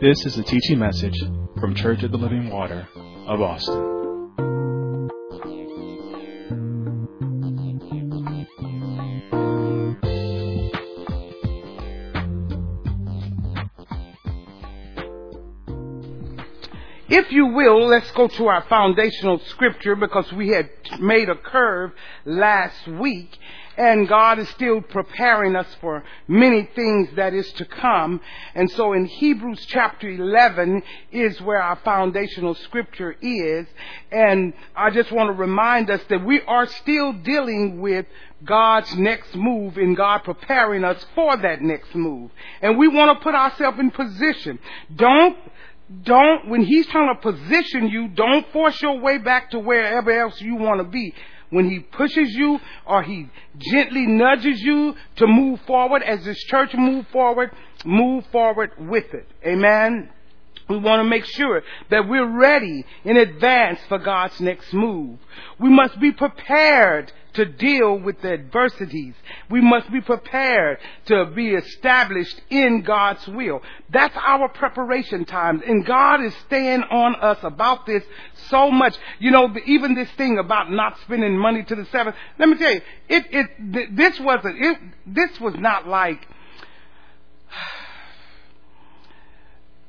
This 0.00 0.24
is 0.26 0.38
a 0.38 0.44
teaching 0.44 0.78
message 0.78 1.18
from 1.58 1.74
Church 1.74 2.04
of 2.04 2.12
the 2.12 2.18
Living 2.18 2.50
Water 2.50 2.86
of 3.26 3.40
Austin. 3.40 3.98
If 17.08 17.32
you 17.32 17.46
will, 17.46 17.88
let's 17.88 18.12
go 18.12 18.28
to 18.28 18.46
our 18.46 18.64
foundational 18.68 19.40
scripture 19.46 19.96
because 19.96 20.32
we 20.32 20.50
had 20.50 20.70
made 21.00 21.28
a 21.28 21.34
curve 21.34 21.90
last 22.24 22.86
week 22.86 23.36
and 23.78 24.08
God 24.08 24.40
is 24.40 24.48
still 24.48 24.80
preparing 24.80 25.54
us 25.54 25.68
for 25.80 26.02
many 26.26 26.68
things 26.74 27.10
that 27.14 27.32
is 27.32 27.50
to 27.52 27.64
come. 27.64 28.20
And 28.56 28.68
so 28.72 28.92
in 28.92 29.06
Hebrews 29.06 29.64
chapter 29.66 30.10
11 30.10 30.82
is 31.12 31.40
where 31.40 31.62
our 31.62 31.76
foundational 31.84 32.56
scripture 32.56 33.16
is. 33.22 33.66
And 34.10 34.52
I 34.74 34.90
just 34.90 35.12
want 35.12 35.28
to 35.28 35.40
remind 35.40 35.90
us 35.90 36.02
that 36.08 36.24
we 36.24 36.40
are 36.42 36.66
still 36.66 37.12
dealing 37.12 37.80
with 37.80 38.06
God's 38.44 38.92
next 38.96 39.36
move 39.36 39.76
and 39.76 39.96
God 39.96 40.24
preparing 40.24 40.82
us 40.82 41.06
for 41.14 41.36
that 41.36 41.62
next 41.62 41.94
move. 41.94 42.32
And 42.60 42.78
we 42.78 42.88
want 42.88 43.16
to 43.16 43.22
put 43.22 43.36
ourselves 43.36 43.78
in 43.78 43.92
position. 43.92 44.58
Don't 44.94 45.36
don't, 46.02 46.50
when 46.50 46.64
he's 46.64 46.86
trying 46.88 47.14
to 47.14 47.32
position 47.32 47.88
you, 47.88 48.08
don't 48.08 48.46
force 48.52 48.78
your 48.82 49.00
way 49.00 49.16
back 49.16 49.52
to 49.52 49.58
wherever 49.58 50.10
else 50.10 50.38
you 50.38 50.54
want 50.54 50.80
to 50.80 50.84
be. 50.84 51.14
When 51.50 51.70
he 51.70 51.80
pushes 51.80 52.34
you 52.34 52.58
or 52.86 53.02
he 53.02 53.28
gently 53.58 54.06
nudges 54.06 54.60
you 54.60 54.94
to 55.16 55.26
move 55.26 55.60
forward 55.66 56.02
as 56.02 56.24
this 56.24 56.38
church 56.44 56.74
move 56.74 57.06
forward, 57.08 57.50
move 57.84 58.24
forward 58.26 58.72
with 58.78 59.14
it. 59.14 59.26
Amen. 59.46 60.10
We 60.68 60.78
want 60.78 61.00
to 61.00 61.04
make 61.04 61.24
sure 61.24 61.62
that 61.90 62.08
we're 62.08 62.28
ready 62.28 62.84
in 63.04 63.16
advance 63.16 63.80
for 63.88 63.98
God's 63.98 64.38
next 64.40 64.72
move. 64.72 65.18
We 65.58 65.70
must 65.70 65.98
be 65.98 66.12
prepared 66.12 67.12
to 67.34 67.44
deal 67.44 67.98
with 67.98 68.20
the 68.20 68.32
adversities. 68.32 69.14
We 69.48 69.60
must 69.60 69.90
be 69.92 70.00
prepared 70.00 70.78
to 71.06 71.26
be 71.26 71.50
established 71.50 72.40
in 72.50 72.82
God's 72.82 73.26
will. 73.28 73.62
That's 73.90 74.16
our 74.16 74.48
preparation 74.48 75.24
time. 75.24 75.62
And 75.66 75.86
God 75.86 76.22
is 76.22 76.34
staying 76.46 76.82
on 76.82 77.14
us 77.16 77.38
about 77.42 77.86
this 77.86 78.02
so 78.48 78.70
much. 78.70 78.96
You 79.20 79.30
know, 79.30 79.54
even 79.66 79.94
this 79.94 80.10
thing 80.12 80.38
about 80.38 80.70
not 80.70 80.98
spending 81.00 81.38
money 81.38 81.62
to 81.62 81.74
the 81.74 81.86
seventh. 81.86 82.16
Let 82.38 82.48
me 82.48 82.56
tell 82.56 82.74
you, 82.74 82.82
it, 83.08 83.24
it, 83.30 83.96
this 83.96 84.18
wasn't, 84.20 84.56
it, 84.58 84.78
this 85.06 85.40
was 85.40 85.54
not 85.54 85.86
like, 85.86 86.26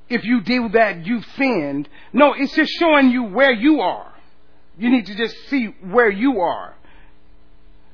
if 0.10 0.24
you 0.24 0.42
do 0.42 0.70
that, 0.70 1.06
you've 1.06 1.26
sinned. 1.38 1.88
No, 2.14 2.34
it's 2.34 2.54
just 2.54 2.72
showing 2.74 3.12
you 3.12 3.24
where 3.24 3.52
you 3.52 3.82
are. 3.82 4.12
You 4.78 4.90
need 4.90 5.06
to 5.08 5.16
just 5.16 5.36
see 5.50 5.66
where 5.82 6.10
you 6.10 6.40
are. 6.40 6.76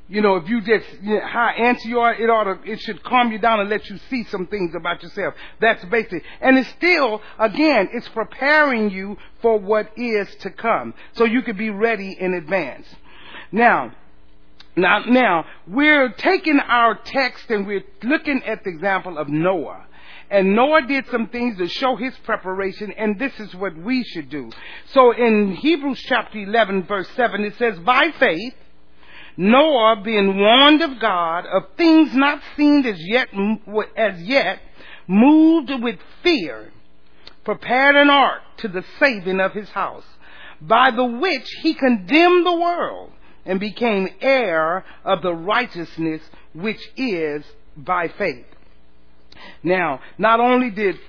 You 0.07 0.21
know, 0.21 0.35
if 0.35 0.47
you 0.47 0.61
just 0.61 0.85
you 1.01 1.15
know, 1.15 1.25
how 1.25 1.49
antsy 1.57 1.85
you 1.85 1.99
are, 1.99 2.13
it 2.13 2.29
ought 2.29 2.43
to, 2.43 2.71
it 2.71 2.79
should 2.81 3.03
calm 3.03 3.31
you 3.31 3.39
down 3.39 3.59
and 3.59 3.69
let 3.69 3.89
you 3.89 3.97
see 4.09 4.23
some 4.25 4.45
things 4.45 4.75
about 4.75 5.01
yourself. 5.01 5.33
That's 5.59 5.83
basic. 5.85 6.23
And 6.41 6.59
it's 6.59 6.69
still, 6.69 7.23
again, 7.39 7.89
it's 7.91 8.07
preparing 8.09 8.91
you 8.91 9.17
for 9.41 9.57
what 9.57 9.91
is 9.97 10.33
to 10.41 10.51
come. 10.51 10.93
So 11.13 11.25
you 11.25 11.41
could 11.41 11.57
be 11.57 11.71
ready 11.71 12.15
in 12.19 12.35
advance. 12.35 12.85
Now, 13.51 13.93
now, 14.75 14.99
now, 15.07 15.45
we're 15.67 16.09
taking 16.09 16.59
our 16.59 16.95
text 16.95 17.49
and 17.49 17.65
we're 17.65 17.83
looking 18.03 18.43
at 18.43 18.63
the 18.63 18.69
example 18.69 19.17
of 19.17 19.27
Noah. 19.27 19.85
And 20.29 20.55
Noah 20.55 20.81
did 20.87 21.05
some 21.11 21.27
things 21.27 21.57
to 21.57 21.67
show 21.67 21.95
his 21.95 22.15
preparation, 22.23 22.91
and 22.91 23.19
this 23.19 23.39
is 23.39 23.53
what 23.55 23.77
we 23.77 24.03
should 24.03 24.29
do. 24.29 24.49
So 24.87 25.11
in 25.11 25.55
Hebrews 25.55 26.01
chapter 26.07 26.39
11 26.39 26.83
verse 26.83 27.09
7, 27.15 27.43
it 27.43 27.57
says, 27.57 27.77
By 27.79 28.11
faith, 28.17 28.53
Noah, 29.37 30.01
being 30.03 30.37
warned 30.37 30.81
of 30.81 30.99
God 30.99 31.45
of 31.45 31.63
things 31.77 32.15
not 32.15 32.41
seen 32.55 32.85
as 32.85 32.99
yet, 32.99 33.27
as 33.95 34.21
yet, 34.21 34.59
moved 35.07 35.71
with 35.81 35.99
fear, 36.23 36.71
prepared 37.43 37.95
an 37.95 38.09
ark 38.09 38.41
to 38.57 38.67
the 38.67 38.83
saving 38.99 39.39
of 39.39 39.51
his 39.53 39.69
house, 39.69 40.05
by 40.61 40.89
the 40.89 41.05
which 41.05 41.49
he 41.61 41.73
condemned 41.73 42.45
the 42.45 42.55
world 42.55 43.11
and 43.45 43.59
became 43.59 44.07
heir 44.21 44.85
of 45.03 45.21
the 45.21 45.33
righteousness 45.33 46.21
which 46.53 46.81
is 46.95 47.43
by 47.77 48.07
faith. 48.07 48.45
Now, 49.63 50.01
not 50.17 50.39
only 50.39 50.69
did 50.69 50.99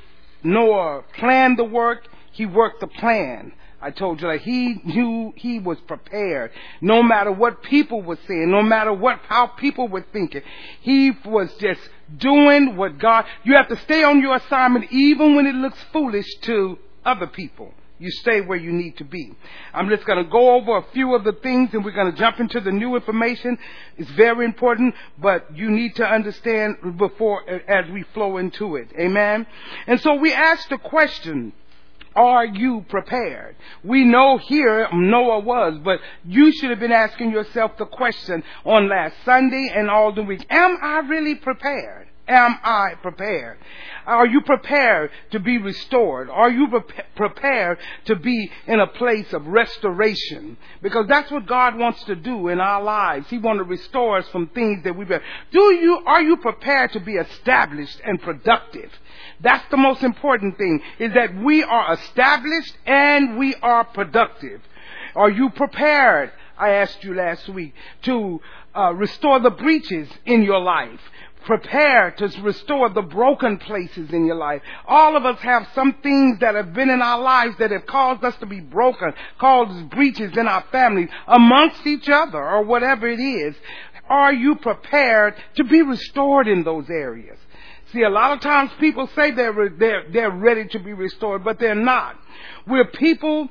Noah 0.42 1.02
plan 1.18 1.56
the 1.56 1.64
work, 1.64 2.06
he 2.32 2.46
worked 2.46 2.80
the 2.80 2.86
plan. 2.86 3.52
I 3.80 3.90
told 3.90 4.20
you 4.20 4.28
that 4.28 4.40
he 4.40 4.80
knew 4.84 5.32
he 5.36 5.58
was 5.58 5.78
prepared. 5.80 6.50
No 6.80 7.02
matter 7.02 7.30
what 7.30 7.62
people 7.62 8.02
were 8.02 8.18
saying, 8.26 8.50
no 8.50 8.62
matter 8.62 8.92
what 8.92 9.20
how 9.28 9.48
people 9.48 9.88
were 9.88 10.04
thinking, 10.12 10.42
he 10.80 11.12
was 11.24 11.52
just 11.60 11.80
doing 12.16 12.76
what 12.76 12.98
God. 12.98 13.26
You 13.44 13.54
have 13.54 13.68
to 13.68 13.76
stay 13.76 14.02
on 14.02 14.20
your 14.20 14.36
assignment 14.36 14.90
even 14.90 15.36
when 15.36 15.46
it 15.46 15.54
looks 15.54 15.78
foolish 15.92 16.26
to 16.42 16.78
other 17.04 17.26
people. 17.26 17.74
You 17.98 18.10
stay 18.10 18.42
where 18.42 18.58
you 18.58 18.72
need 18.72 18.98
to 18.98 19.04
be. 19.04 19.32
I'm 19.72 19.88
just 19.88 20.04
going 20.04 20.22
to 20.22 20.30
go 20.30 20.56
over 20.56 20.76
a 20.76 20.84
few 20.92 21.14
of 21.14 21.24
the 21.24 21.32
things 21.32 21.70
and 21.72 21.84
we're 21.84 21.92
going 21.92 22.12
to 22.12 22.18
jump 22.18 22.40
into 22.40 22.60
the 22.60 22.72
new 22.72 22.94
information. 22.94 23.56
It's 23.96 24.10
very 24.10 24.44
important, 24.44 24.94
but 25.18 25.56
you 25.56 25.70
need 25.70 25.96
to 25.96 26.06
understand 26.06 26.98
before, 26.98 27.48
as 27.48 27.90
we 27.90 28.02
flow 28.14 28.36
into 28.36 28.76
it. 28.76 28.90
Amen? 28.98 29.46
And 29.86 29.98
so 30.00 30.14
we 30.14 30.32
asked 30.32 30.68
the 30.68 30.78
question, 30.78 31.54
are 32.14 32.46
you 32.46 32.84
prepared? 32.88 33.56
We 33.84 34.04
know 34.04 34.38
here 34.38 34.88
Noah 34.92 35.40
was, 35.40 35.78
but 35.84 36.00
you 36.24 36.52
should 36.52 36.70
have 36.70 36.80
been 36.80 36.92
asking 36.92 37.30
yourself 37.30 37.76
the 37.78 37.86
question 37.86 38.42
on 38.64 38.88
last 38.88 39.14
Sunday 39.24 39.70
and 39.74 39.90
all 39.90 40.12
the 40.12 40.22
week. 40.22 40.44
Am 40.50 40.78
I 40.82 40.98
really 41.00 41.34
prepared? 41.34 42.08
Am 42.28 42.58
I 42.64 42.94
prepared? 43.02 43.58
Are 44.04 44.26
you 44.26 44.40
prepared 44.40 45.10
to 45.30 45.38
be 45.38 45.58
restored? 45.58 46.28
Are 46.28 46.50
you 46.50 46.68
pre- 46.68 47.04
prepared 47.14 47.78
to 48.06 48.16
be 48.16 48.50
in 48.66 48.80
a 48.80 48.86
place 48.88 49.32
of 49.32 49.46
restoration? 49.46 50.56
Because 50.82 51.06
that's 51.06 51.30
what 51.30 51.46
God 51.46 51.76
wants 51.76 52.02
to 52.04 52.16
do 52.16 52.48
in 52.48 52.60
our 52.60 52.82
lives. 52.82 53.28
He 53.28 53.38
wants 53.38 53.60
to 53.60 53.64
restore 53.64 54.18
us 54.18 54.28
from 54.28 54.48
things 54.48 54.82
that 54.82 54.96
we've 54.96 55.06
been. 55.06 55.20
Do 55.52 55.72
you, 55.74 56.02
are 56.04 56.22
you 56.22 56.36
prepared 56.38 56.92
to 56.94 57.00
be 57.00 57.14
established 57.14 58.00
and 58.04 58.20
productive? 58.20 58.90
That's 59.40 59.68
the 59.70 59.76
most 59.76 60.02
important 60.02 60.58
thing, 60.58 60.82
is 60.98 61.12
that 61.14 61.36
we 61.36 61.62
are 61.62 61.94
established 61.94 62.76
and 62.86 63.38
we 63.38 63.54
are 63.56 63.84
productive. 63.84 64.62
Are 65.14 65.30
you 65.30 65.50
prepared? 65.50 66.32
I 66.58 66.70
asked 66.70 67.04
you 67.04 67.14
last 67.14 67.48
week 67.50 67.74
to 68.02 68.40
uh, 68.74 68.92
restore 68.94 69.40
the 69.40 69.50
breaches 69.50 70.08
in 70.24 70.42
your 70.42 70.60
life 70.60 71.00
prepare 71.46 72.10
to 72.10 72.42
restore 72.42 72.90
the 72.90 73.02
broken 73.02 73.56
places 73.56 74.12
in 74.12 74.26
your 74.26 74.36
life. 74.36 74.60
All 74.86 75.16
of 75.16 75.24
us 75.24 75.38
have 75.40 75.66
some 75.74 75.94
things 76.02 76.40
that 76.40 76.54
have 76.54 76.74
been 76.74 76.90
in 76.90 77.00
our 77.00 77.20
lives 77.20 77.56
that 77.58 77.70
have 77.70 77.86
caused 77.86 78.24
us 78.24 78.36
to 78.38 78.46
be 78.46 78.60
broken, 78.60 79.14
caused 79.38 79.88
breaches 79.90 80.36
in 80.36 80.48
our 80.48 80.64
families, 80.70 81.08
amongst 81.26 81.86
each 81.86 82.08
other, 82.08 82.42
or 82.42 82.64
whatever 82.64 83.06
it 83.06 83.20
is. 83.20 83.54
Are 84.08 84.32
you 84.32 84.56
prepared 84.56 85.34
to 85.56 85.64
be 85.64 85.82
restored 85.82 86.48
in 86.48 86.64
those 86.64 86.90
areas? 86.90 87.38
See, 87.92 88.02
a 88.02 88.10
lot 88.10 88.32
of 88.32 88.40
times 88.40 88.72
people 88.80 89.08
say 89.14 89.30
they're, 89.30 89.70
they're, 89.70 90.04
they're 90.10 90.30
ready 90.30 90.66
to 90.68 90.78
be 90.80 90.92
restored, 90.92 91.44
but 91.44 91.58
they're 91.60 91.74
not. 91.74 92.16
We're 92.66 92.86
people 92.86 93.48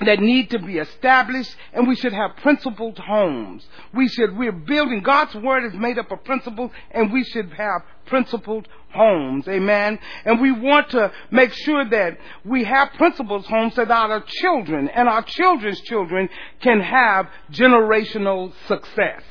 that 0.00 0.20
need 0.20 0.50
to 0.50 0.58
be 0.58 0.78
established 0.78 1.54
and 1.72 1.88
we 1.88 1.96
should 1.96 2.12
have 2.12 2.36
principled 2.36 2.98
homes. 2.98 3.66
We 3.92 4.08
should, 4.08 4.36
we're 4.36 4.52
building, 4.52 5.02
God's 5.02 5.34
word 5.34 5.64
is 5.64 5.74
made 5.74 5.98
up 5.98 6.10
of 6.10 6.24
principles 6.24 6.70
and 6.90 7.12
we 7.12 7.24
should 7.24 7.52
have 7.52 7.82
principled 8.06 8.68
homes. 8.92 9.46
Amen. 9.48 9.98
And 10.24 10.40
we 10.40 10.52
want 10.52 10.90
to 10.90 11.12
make 11.30 11.52
sure 11.52 11.88
that 11.88 12.18
we 12.44 12.64
have 12.64 12.92
principled 12.94 13.46
homes 13.46 13.74
so 13.74 13.84
that 13.84 13.90
our 13.90 14.24
children 14.26 14.88
and 14.88 15.08
our 15.08 15.22
children's 15.22 15.80
children 15.82 16.28
can 16.60 16.80
have 16.80 17.28
generational 17.52 18.52
success. 18.66 19.22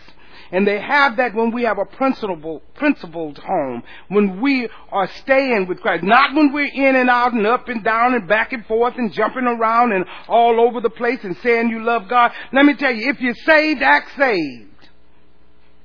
And 0.52 0.68
they 0.68 0.80
have 0.80 1.18
that 1.18 1.34
when 1.34 1.52
we 1.52 1.64
have 1.64 1.78
a 1.78 1.86
principled, 1.86 2.62
principled 2.76 3.38
home, 3.38 3.84
when 4.08 4.42
we 4.42 4.70
are 4.92 5.08
staying 5.22 5.68
with 5.68 5.82
Christ. 5.82 6.04
Not 6.04 6.34
when 6.34 6.54
we're 6.54 6.72
in 6.72 6.96
and 6.96 7.10
out 7.10 7.34
and 7.34 7.46
up 7.46 7.68
and 7.68 7.84
down 7.84 8.14
and 8.14 8.28
back 8.28 8.54
and 8.54 8.66
forth 8.66 8.96
and 8.98 9.12
jumping 9.12 9.46
around 9.46 9.92
and 9.94 10.06
all 10.28 10.60
over 10.62 10.82
the 10.82 10.90
place 10.90 11.20
and 11.24 11.38
saying 11.38 11.70
you 11.70 11.84
love 11.84 12.08
God. 12.08 12.32
Let 12.54 12.66
me 12.66 12.76
tell 12.76 12.94
you, 12.94 13.10
if 13.10 13.20
you're 13.20 13.36
saved, 13.36 13.82
act 13.82 14.16
saved. 14.18 14.66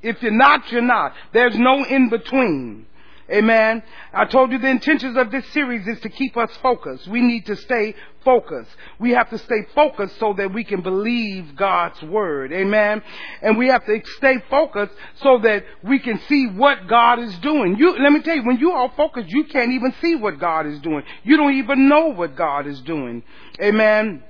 If 0.02 0.22
you're 0.22 0.32
not, 0.32 0.70
you're 0.72 0.82
not. 0.82 1.14
There's 1.32 1.56
no 1.56 1.84
in 1.84 2.08
between. 2.08 2.86
Amen. 3.30 3.82
I 4.12 4.24
told 4.24 4.50
you 4.52 4.58
the 4.58 4.68
intentions 4.68 5.16
of 5.16 5.30
this 5.30 5.46
series 5.52 5.86
is 5.86 6.00
to 6.00 6.08
keep 6.08 6.36
us 6.36 6.50
focused. 6.62 7.06
We 7.08 7.20
need 7.20 7.46
to 7.46 7.56
stay 7.56 7.94
focused. 8.24 8.70
We 8.98 9.12
have 9.12 9.30
to 9.30 9.38
stay 9.38 9.66
focused 9.74 10.18
so 10.18 10.34
that 10.34 10.52
we 10.52 10.64
can 10.64 10.82
believe 10.82 11.56
God's 11.56 12.02
word. 12.02 12.52
Amen. 12.52 13.02
And 13.40 13.56
we 13.56 13.68
have 13.68 13.84
to 13.86 14.02
stay 14.16 14.42
focused 14.50 14.92
so 15.22 15.38
that 15.42 15.64
we 15.82 15.98
can 15.98 16.20
see 16.28 16.46
what 16.46 16.88
God 16.88 17.20
is 17.20 17.36
doing. 17.38 17.76
You, 17.78 17.98
let 17.98 18.12
me 18.12 18.20
tell 18.22 18.36
you, 18.36 18.44
when 18.44 18.58
you 18.58 18.72
are 18.72 18.92
focused, 18.96 19.28
you 19.28 19.44
can't 19.44 19.72
even 19.72 19.94
see 20.00 20.16
what 20.16 20.38
God 20.38 20.66
is 20.66 20.80
doing. 20.80 21.04
You 21.22 21.36
don't 21.36 21.54
even 21.54 21.88
know 21.88 22.08
what 22.08 22.36
God 22.36 22.66
is 22.66 22.80
doing. 22.80 23.22
Amen. 23.60 24.24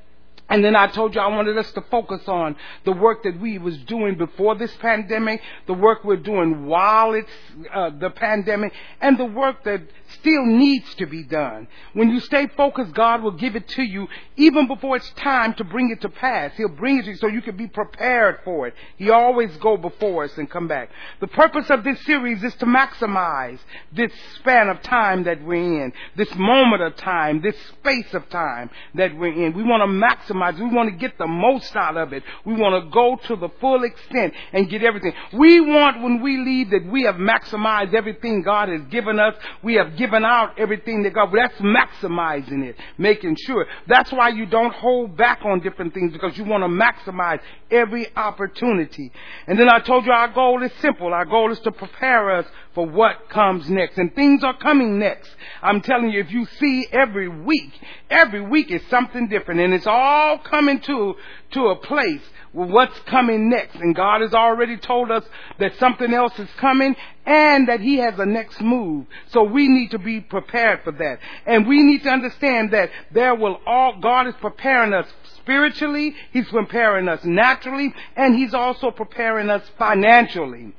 And 0.48 0.64
then 0.64 0.76
I 0.76 0.86
told 0.88 1.14
you 1.14 1.20
I 1.20 1.28
wanted 1.28 1.56
us 1.56 1.70
to 1.72 1.80
focus 1.82 2.26
on 2.26 2.56
the 2.84 2.92
work 2.92 3.22
that 3.22 3.40
we 3.40 3.58
was 3.58 3.76
doing 3.78 4.16
before 4.16 4.54
this 4.54 4.74
pandemic, 4.76 5.40
the 5.66 5.72
work 5.74 6.04
we're 6.04 6.16
doing 6.16 6.66
while 6.66 7.14
it's 7.14 7.30
uh, 7.72 7.90
the 7.90 8.10
pandemic, 8.10 8.72
and 9.00 9.16
the 9.18 9.24
work 9.24 9.64
that 9.64 9.82
still 10.20 10.46
needs 10.46 10.94
to 10.96 11.06
be 11.06 11.22
done. 11.22 11.68
When 11.92 12.10
you 12.10 12.20
stay 12.20 12.48
focused, 12.56 12.94
God 12.94 13.22
will 13.22 13.32
give 13.32 13.56
it 13.56 13.68
to 13.68 13.82
you 13.82 14.08
even 14.36 14.66
before 14.66 14.96
it's 14.96 15.10
time 15.10 15.54
to 15.54 15.64
bring 15.64 15.90
it 15.90 16.00
to 16.02 16.08
pass. 16.08 16.52
He'll 16.56 16.68
bring 16.68 16.98
it 16.98 17.04
to 17.04 17.10
you 17.10 17.16
so 17.16 17.26
you 17.26 17.42
can 17.42 17.56
be 17.56 17.66
prepared 17.66 18.40
for 18.44 18.66
it. 18.66 18.74
He 18.96 19.10
always 19.10 19.54
go 19.58 19.76
before 19.76 20.24
us 20.24 20.36
and 20.36 20.50
come 20.50 20.68
back. 20.68 20.90
The 21.20 21.28
purpose 21.28 21.70
of 21.70 21.84
this 21.84 22.02
series 22.04 22.42
is 22.42 22.54
to 22.56 22.66
maximize 22.66 23.58
this 23.92 24.12
span 24.36 24.68
of 24.68 24.82
time 24.82 25.24
that 25.24 25.42
we're 25.42 25.84
in, 25.84 25.92
this 26.16 26.34
moment 26.36 26.82
of 26.82 26.96
time, 26.96 27.40
this 27.42 27.56
space 27.80 28.12
of 28.14 28.28
time 28.28 28.70
that 28.94 29.16
we're 29.16 29.32
in. 29.32 29.52
We 29.54 29.62
want 29.62 29.82
to 29.82 30.06
maximize 30.06 30.58
we 30.58 30.74
want 30.74 30.90
to 30.90 30.96
get 30.96 31.18
the 31.18 31.26
most 31.26 31.74
out 31.76 31.96
of 31.96 32.12
it. 32.12 32.22
We 32.44 32.54
want 32.54 32.84
to 32.84 32.90
go 32.90 33.16
to 33.28 33.36
the 33.36 33.48
full 33.60 33.84
extent 33.84 34.34
and 34.52 34.68
get 34.68 34.82
everything. 34.82 35.12
We 35.32 35.60
want 35.60 36.02
when 36.02 36.22
we 36.22 36.38
leave 36.38 36.70
that 36.70 36.86
we 36.86 37.02
have 37.04 37.16
maximized 37.16 37.94
everything 37.94 38.42
God 38.42 38.68
has 38.68 38.82
given 38.90 39.18
us. 39.18 39.34
We 39.62 39.74
have 39.74 39.96
given 40.02 40.24
out 40.24 40.58
everything 40.58 41.04
that 41.04 41.14
God, 41.14 41.32
that's 41.32 41.54
maximizing 41.60 42.64
it, 42.64 42.74
making 42.98 43.36
sure. 43.46 43.68
That's 43.86 44.10
why 44.10 44.30
you 44.30 44.46
don't 44.46 44.74
hold 44.74 45.16
back 45.16 45.42
on 45.44 45.60
different 45.60 45.94
things 45.94 46.12
because 46.12 46.36
you 46.36 46.44
want 46.44 46.64
to 46.64 46.68
maximize 46.68 47.38
every 47.70 48.08
opportunity. 48.16 49.12
And 49.46 49.56
then 49.56 49.68
I 49.68 49.78
told 49.78 50.04
you 50.04 50.10
our 50.10 50.26
goal 50.26 50.60
is 50.64 50.72
simple. 50.80 51.14
Our 51.14 51.24
goal 51.24 51.52
is 51.52 51.60
to 51.60 51.70
prepare 51.70 52.32
us 52.38 52.46
for 52.74 52.86
what 52.86 53.28
comes 53.28 53.68
next. 53.68 53.98
And 53.98 54.14
things 54.14 54.42
are 54.42 54.56
coming 54.56 54.98
next. 54.98 55.30
I'm 55.62 55.80
telling 55.80 56.10
you, 56.10 56.20
if 56.20 56.30
you 56.30 56.46
see 56.58 56.86
every 56.90 57.28
week, 57.28 57.72
every 58.10 58.40
week 58.40 58.70
is 58.70 58.82
something 58.88 59.28
different 59.28 59.60
and 59.60 59.74
it's 59.74 59.86
all 59.86 60.38
coming 60.38 60.80
to, 60.80 61.14
to 61.52 61.66
a 61.68 61.76
place 61.76 62.22
with 62.52 62.70
what's 62.70 62.98
coming 63.00 63.48
next. 63.48 63.76
And 63.76 63.94
God 63.94 64.20
has 64.20 64.34
already 64.34 64.76
told 64.76 65.10
us 65.10 65.24
that 65.58 65.78
something 65.78 66.12
else 66.12 66.38
is 66.38 66.48
coming 66.58 66.96
and 67.24 67.68
that 67.68 67.80
He 67.80 67.96
has 67.96 68.18
a 68.18 68.26
next 68.26 68.60
move. 68.60 69.06
So 69.28 69.42
we 69.42 69.68
need 69.68 69.90
to 69.92 69.98
be 69.98 70.20
prepared 70.20 70.82
for 70.84 70.92
that. 70.92 71.18
And 71.46 71.66
we 71.66 71.82
need 71.82 72.02
to 72.02 72.10
understand 72.10 72.72
that 72.72 72.90
there 73.10 73.34
will 73.34 73.58
all, 73.66 73.98
God 74.00 74.26
is 74.26 74.34
preparing 74.40 74.92
us 74.92 75.06
spiritually, 75.36 76.14
He's 76.32 76.48
preparing 76.48 77.08
us 77.08 77.24
naturally, 77.24 77.94
and 78.16 78.34
He's 78.34 78.54
also 78.54 78.90
preparing 78.90 79.50
us 79.50 79.62
financially. 79.78 80.74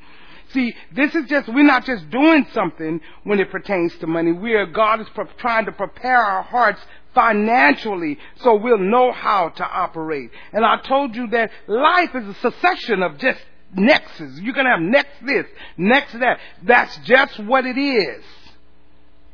See, 0.53 0.75
this 0.93 1.15
is 1.15 1.25
just, 1.27 1.47
we're 1.47 1.63
not 1.63 1.85
just 1.85 2.09
doing 2.09 2.45
something 2.53 3.01
when 3.23 3.39
it 3.39 3.49
pertains 3.49 3.95
to 3.97 4.07
money. 4.07 4.31
We 4.31 4.53
are, 4.53 4.65
God 4.65 5.01
is 5.01 5.07
pre- 5.09 5.25
trying 5.37 5.65
to 5.65 5.71
prepare 5.71 6.17
our 6.17 6.43
hearts 6.43 6.79
financially 7.15 8.17
so 8.37 8.55
we'll 8.55 8.77
know 8.77 9.11
how 9.11 9.49
to 9.49 9.63
operate. 9.63 10.29
And 10.51 10.63
I 10.63 10.77
told 10.77 11.15
you 11.15 11.27
that 11.27 11.51
life 11.67 12.15
is 12.15 12.27
a 12.27 12.33
succession 12.35 13.01
of 13.01 13.17
just 13.17 13.39
nexus. 13.75 14.39
You're 14.39 14.53
going 14.53 14.65
to 14.65 14.71
have 14.71 14.81
next 14.81 15.25
this, 15.25 15.45
next 15.77 16.13
that. 16.13 16.39
That's 16.63 16.95
just 16.99 17.39
what 17.39 17.65
it 17.65 17.77
is. 17.77 18.23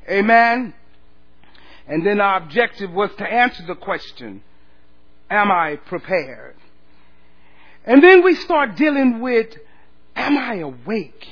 Amen. 0.10 0.74
And 1.88 2.06
then 2.06 2.22
our 2.22 2.38
objective 2.38 2.92
was 2.92 3.10
to 3.18 3.26
answer 3.26 3.66
the 3.66 3.76
question, 3.76 4.44
am 5.30 5.52
I 5.52 5.76
prepared? 5.76 6.56
And 7.86 8.04
then 8.04 8.24
we 8.24 8.36
start 8.36 8.76
dealing 8.76 9.20
with 9.22 9.48
Am 10.20 10.38
I 10.38 10.56
awake? 10.56 11.28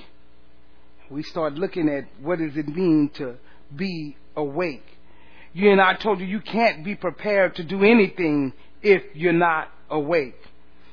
We 1.09 1.21
start 1.21 1.55
looking 1.55 1.89
at 1.89 2.05
what 2.21 2.39
does 2.39 2.55
it 2.55 2.69
mean 2.69 3.09
to 3.15 3.35
be 3.75 4.15
awake. 4.35 4.85
You 5.51 5.71
and 5.71 5.81
I 5.81 5.95
told 5.95 6.21
you 6.21 6.25
you 6.25 6.39
can't 6.39 6.85
be 6.85 6.95
prepared 6.95 7.55
to 7.55 7.63
do 7.63 7.83
anything 7.83 8.53
if 8.81 9.03
you're 9.13 9.33
not 9.33 9.69
awake. 9.89 10.39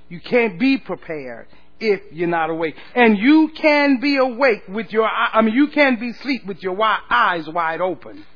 You 0.08 0.20
can't 0.20 0.58
be 0.58 0.76
prepared 0.76 1.46
if 1.78 2.00
you're 2.10 2.26
not 2.26 2.50
awake. 2.50 2.74
And 2.96 3.16
you 3.16 3.52
can 3.54 4.00
be 4.00 4.16
awake 4.16 4.64
with 4.68 4.92
your, 4.92 5.08
I 5.08 5.40
mean, 5.42 5.54
you 5.54 5.68
can 5.68 6.00
be 6.00 6.10
asleep 6.10 6.46
with 6.46 6.64
your 6.64 6.76
eyes 6.82 7.48
wide 7.48 7.80
open. 7.80 8.26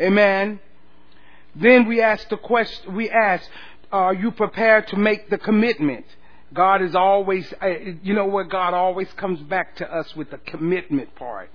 Amen. 0.00 0.58
Then 1.54 1.86
we 1.86 2.02
ask 2.02 2.28
the 2.28 2.38
question, 2.38 2.96
we 2.96 3.08
ask, 3.08 3.48
are 3.92 4.14
you 4.14 4.32
prepared 4.32 4.88
to 4.88 4.96
make 4.96 5.30
the 5.30 5.38
commitment? 5.38 6.06
God 6.52 6.82
is 6.82 6.94
always, 6.94 7.52
uh, 7.62 7.68
you 8.02 8.14
know 8.14 8.26
what? 8.26 8.50
God 8.50 8.74
always 8.74 9.08
comes 9.16 9.40
back 9.40 9.76
to 9.76 9.92
us 9.92 10.14
with 10.16 10.30
the 10.30 10.38
commitment 10.38 11.14
part. 11.14 11.50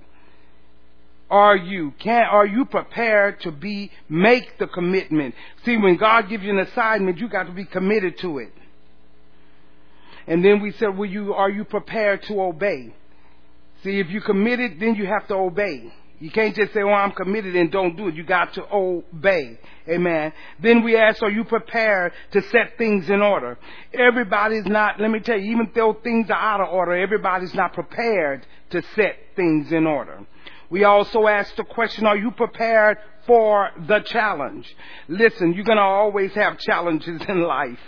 Are 1.28 1.56
you 1.56 1.92
can 1.98 2.24
are 2.24 2.46
you 2.46 2.64
prepared 2.66 3.40
to 3.40 3.50
be 3.50 3.90
make 4.08 4.58
the 4.58 4.68
commitment? 4.68 5.34
See, 5.64 5.76
when 5.76 5.96
God 5.96 6.28
gives 6.28 6.44
you 6.44 6.50
an 6.50 6.60
assignment, 6.60 7.18
you 7.18 7.28
got 7.28 7.44
to 7.44 7.52
be 7.52 7.64
committed 7.64 8.18
to 8.18 8.38
it. 8.38 8.52
And 10.28 10.44
then 10.44 10.60
we 10.60 10.70
said, 10.72 10.96
"Will 10.96 11.10
you 11.10 11.34
are 11.34 11.50
you 11.50 11.64
prepared 11.64 12.22
to 12.24 12.40
obey?" 12.40 12.94
See, 13.82 13.98
if 13.98 14.08
you 14.08 14.20
committed, 14.20 14.78
then 14.78 14.94
you 14.94 15.06
have 15.06 15.26
to 15.28 15.34
obey. 15.34 15.92
You 16.18 16.30
can't 16.30 16.54
just 16.56 16.72
say, 16.72 16.82
"Well, 16.82 16.94
I'm 16.94 17.12
committed," 17.12 17.54
and 17.56 17.70
don't 17.70 17.96
do 17.96 18.08
it. 18.08 18.14
You 18.14 18.24
got 18.24 18.54
to 18.54 18.66
obey. 18.72 19.58
Amen. 19.88 20.32
Then 20.58 20.82
we 20.82 20.96
ask, 20.96 21.22
"Are 21.22 21.30
you 21.30 21.44
prepared 21.44 22.12
to 22.32 22.42
set 22.42 22.78
things 22.78 23.10
in 23.10 23.20
order?" 23.20 23.58
Everybody's 23.92 24.66
not. 24.66 24.98
Let 24.98 25.10
me 25.10 25.20
tell 25.20 25.38
you, 25.38 25.52
even 25.52 25.70
though 25.74 25.92
things 25.92 26.30
are 26.30 26.38
out 26.38 26.60
of 26.60 26.68
order, 26.72 26.92
everybody's 26.92 27.54
not 27.54 27.74
prepared 27.74 28.46
to 28.70 28.82
set 28.94 29.16
things 29.34 29.72
in 29.72 29.86
order. 29.86 30.20
We 30.70 30.84
also 30.84 31.26
ask 31.26 31.54
the 31.56 31.64
question, 31.64 32.06
"Are 32.06 32.16
you 32.16 32.30
prepared 32.30 32.98
for 33.26 33.70
the 33.86 34.00
challenge?" 34.00 34.74
Listen, 35.08 35.54
you're 35.54 35.64
going 35.64 35.78
to 35.78 35.82
always 35.82 36.32
have 36.34 36.58
challenges 36.58 37.20
in 37.28 37.42
life. 37.42 37.80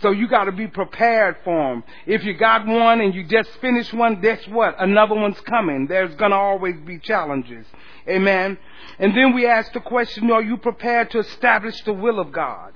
So 0.00 0.10
you 0.10 0.28
got 0.28 0.44
to 0.44 0.52
be 0.52 0.66
prepared 0.66 1.36
for 1.44 1.70
them. 1.70 1.84
If 2.06 2.24
you 2.24 2.34
got 2.34 2.66
one 2.66 3.00
and 3.00 3.14
you 3.14 3.24
just 3.24 3.50
finished 3.60 3.92
one, 3.94 4.20
guess 4.20 4.46
what? 4.48 4.74
Another 4.80 5.14
one's 5.14 5.40
coming. 5.42 5.86
There's 5.86 6.14
going 6.16 6.32
to 6.32 6.36
always 6.36 6.74
be 6.84 6.98
challenges. 6.98 7.64
Amen. 8.08 8.58
And 8.98 9.16
then 9.16 9.32
we 9.32 9.46
ask 9.46 9.72
the 9.72 9.80
question, 9.80 10.28
are 10.32 10.42
you 10.42 10.56
prepared 10.56 11.10
to 11.12 11.20
establish 11.20 11.80
the 11.82 11.92
will 11.92 12.18
of 12.18 12.32
God? 12.32 12.72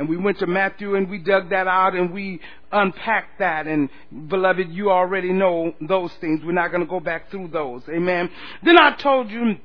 And 0.00 0.08
we 0.08 0.16
went 0.16 0.38
to 0.38 0.46
Matthew 0.46 0.94
and 0.94 1.10
we 1.10 1.18
dug 1.18 1.50
that 1.50 1.66
out 1.66 1.94
and 1.94 2.10
we 2.10 2.40
unpacked 2.72 3.38
that. 3.38 3.66
And 3.66 3.90
beloved, 4.28 4.70
you 4.70 4.90
already 4.90 5.30
know 5.30 5.74
those 5.78 6.10
things. 6.22 6.40
We're 6.42 6.52
not 6.52 6.70
going 6.70 6.82
to 6.82 6.88
go 6.88 7.00
back 7.00 7.30
through 7.30 7.48
those. 7.48 7.82
Amen. 7.86 8.30
Then 8.62 8.78
I 8.78 8.96
told 8.96 9.30
you 9.30 9.56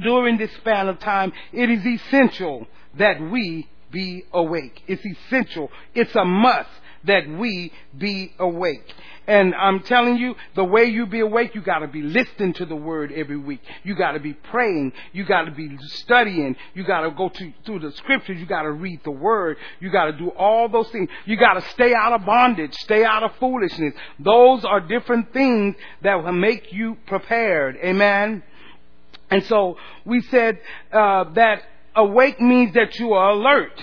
during 0.00 0.38
this 0.38 0.52
span 0.58 0.86
of 0.86 1.00
time, 1.00 1.32
it 1.52 1.70
is 1.70 1.84
essential 1.84 2.68
that 2.98 3.20
we 3.20 3.68
be 3.90 4.22
awake. 4.32 4.80
It's 4.86 5.04
essential. 5.04 5.72
It's 5.92 6.14
a 6.14 6.24
must 6.24 6.70
that 7.02 7.28
we 7.28 7.72
be 7.98 8.32
awake. 8.38 8.94
And 9.26 9.54
I'm 9.54 9.80
telling 9.80 10.18
you, 10.18 10.34
the 10.54 10.64
way 10.64 10.84
you 10.84 11.06
be 11.06 11.20
awake, 11.20 11.54
you 11.54 11.62
gotta 11.62 11.88
be 11.88 12.02
listening 12.02 12.52
to 12.54 12.66
the 12.66 12.76
word 12.76 13.10
every 13.12 13.38
week. 13.38 13.62
You 13.82 13.94
gotta 13.94 14.20
be 14.20 14.34
praying. 14.34 14.92
You 15.12 15.24
gotta 15.24 15.50
be 15.50 15.76
studying. 15.80 16.56
You 16.74 16.84
gotta 16.84 17.10
go 17.10 17.30
to, 17.30 17.52
through 17.64 17.78
the 17.80 17.92
scriptures. 17.92 18.38
You 18.38 18.46
gotta 18.46 18.70
read 18.70 19.00
the 19.02 19.10
word. 19.10 19.56
You 19.80 19.90
gotta 19.90 20.12
do 20.12 20.28
all 20.30 20.68
those 20.68 20.90
things. 20.90 21.08
You 21.24 21.36
gotta 21.36 21.62
stay 21.70 21.94
out 21.94 22.12
of 22.12 22.26
bondage. 22.26 22.74
Stay 22.74 23.04
out 23.04 23.22
of 23.22 23.34
foolishness. 23.36 23.94
Those 24.18 24.64
are 24.64 24.80
different 24.80 25.32
things 25.32 25.76
that 26.02 26.22
will 26.22 26.32
make 26.32 26.72
you 26.72 26.98
prepared. 27.06 27.76
Amen. 27.82 28.42
And 29.30 29.42
so 29.44 29.78
we 30.04 30.20
said 30.20 30.58
uh, 30.92 31.24
that 31.32 31.62
awake 31.96 32.40
means 32.40 32.74
that 32.74 32.98
you 32.98 33.14
are 33.14 33.30
alert, 33.30 33.82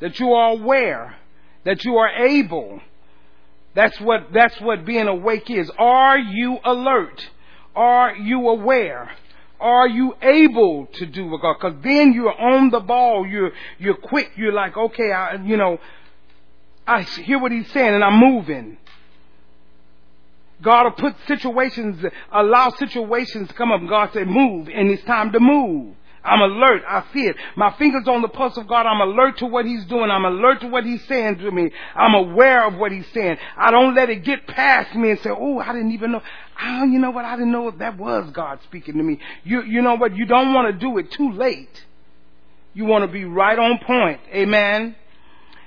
that 0.00 0.18
you 0.18 0.32
are 0.32 0.52
aware, 0.52 1.16
that 1.64 1.84
you 1.84 1.96
are 1.96 2.08
able. 2.08 2.80
That's 3.78 4.00
what, 4.00 4.32
that's 4.32 4.60
what 4.60 4.84
being 4.84 5.06
awake 5.06 5.48
is. 5.48 5.70
Are 5.78 6.18
you 6.18 6.58
alert? 6.64 7.24
Are 7.76 8.16
you 8.16 8.48
aware? 8.48 9.08
Are 9.60 9.86
you 9.86 10.16
able 10.20 10.88
to 10.94 11.06
do 11.06 11.28
what 11.28 11.42
God? 11.42 11.54
Because 11.60 11.84
then 11.84 12.12
you're 12.12 12.36
on 12.36 12.70
the 12.70 12.80
ball. 12.80 13.24
You're 13.24 13.52
you're 13.78 13.94
quick. 13.94 14.32
You're 14.34 14.52
like, 14.52 14.76
okay, 14.76 15.12
I, 15.12 15.36
you 15.44 15.56
know, 15.56 15.78
I 16.88 17.02
hear 17.02 17.38
what 17.38 17.52
He's 17.52 17.70
saying, 17.70 17.94
and 17.94 18.02
I'm 18.02 18.18
moving. 18.18 18.78
God 20.60 20.82
will 20.82 20.90
put 20.90 21.14
situations, 21.28 22.04
allow 22.32 22.70
situations 22.70 23.46
to 23.46 23.54
come 23.54 23.70
up. 23.70 23.80
God 23.88 24.10
said, 24.12 24.26
move, 24.26 24.68
and 24.68 24.90
it's 24.90 25.04
time 25.04 25.30
to 25.30 25.38
move. 25.38 25.94
I'm 26.24 26.40
alert. 26.40 26.82
I 26.86 27.04
see 27.12 27.26
it. 27.26 27.36
My 27.56 27.72
fingers 27.78 28.06
on 28.08 28.22
the 28.22 28.28
pulse 28.28 28.56
of 28.56 28.66
God. 28.66 28.86
I'm 28.86 29.00
alert 29.00 29.38
to 29.38 29.46
what 29.46 29.64
He's 29.64 29.84
doing. 29.86 30.10
I'm 30.10 30.24
alert 30.24 30.60
to 30.60 30.68
what 30.68 30.84
He's 30.84 31.04
saying 31.06 31.38
to 31.38 31.50
me. 31.50 31.70
I'm 31.94 32.14
aware 32.14 32.66
of 32.66 32.74
what 32.74 32.92
He's 32.92 33.06
saying. 33.12 33.38
I 33.56 33.70
don't 33.70 33.94
let 33.94 34.10
it 34.10 34.24
get 34.24 34.46
past 34.46 34.94
me 34.94 35.10
and 35.10 35.20
say, 35.20 35.30
"Oh, 35.30 35.58
I 35.58 35.72
didn't 35.72 35.92
even 35.92 36.12
know." 36.12 36.22
Oh, 36.60 36.84
you 36.84 36.98
know 36.98 37.10
what? 37.10 37.24
I 37.24 37.36
didn't 37.36 37.52
know 37.52 37.70
that 37.70 37.96
was 37.96 38.30
God 38.32 38.60
speaking 38.64 38.96
to 38.96 39.02
me. 39.02 39.18
You, 39.44 39.62
you 39.62 39.80
know 39.80 39.94
what? 39.94 40.16
You 40.16 40.26
don't 40.26 40.52
want 40.52 40.72
to 40.72 40.78
do 40.78 40.98
it 40.98 41.10
too 41.12 41.32
late. 41.32 41.84
You 42.74 42.84
want 42.84 43.02
to 43.02 43.12
be 43.12 43.24
right 43.24 43.58
on 43.58 43.78
point. 43.78 44.20
Amen. 44.32 44.96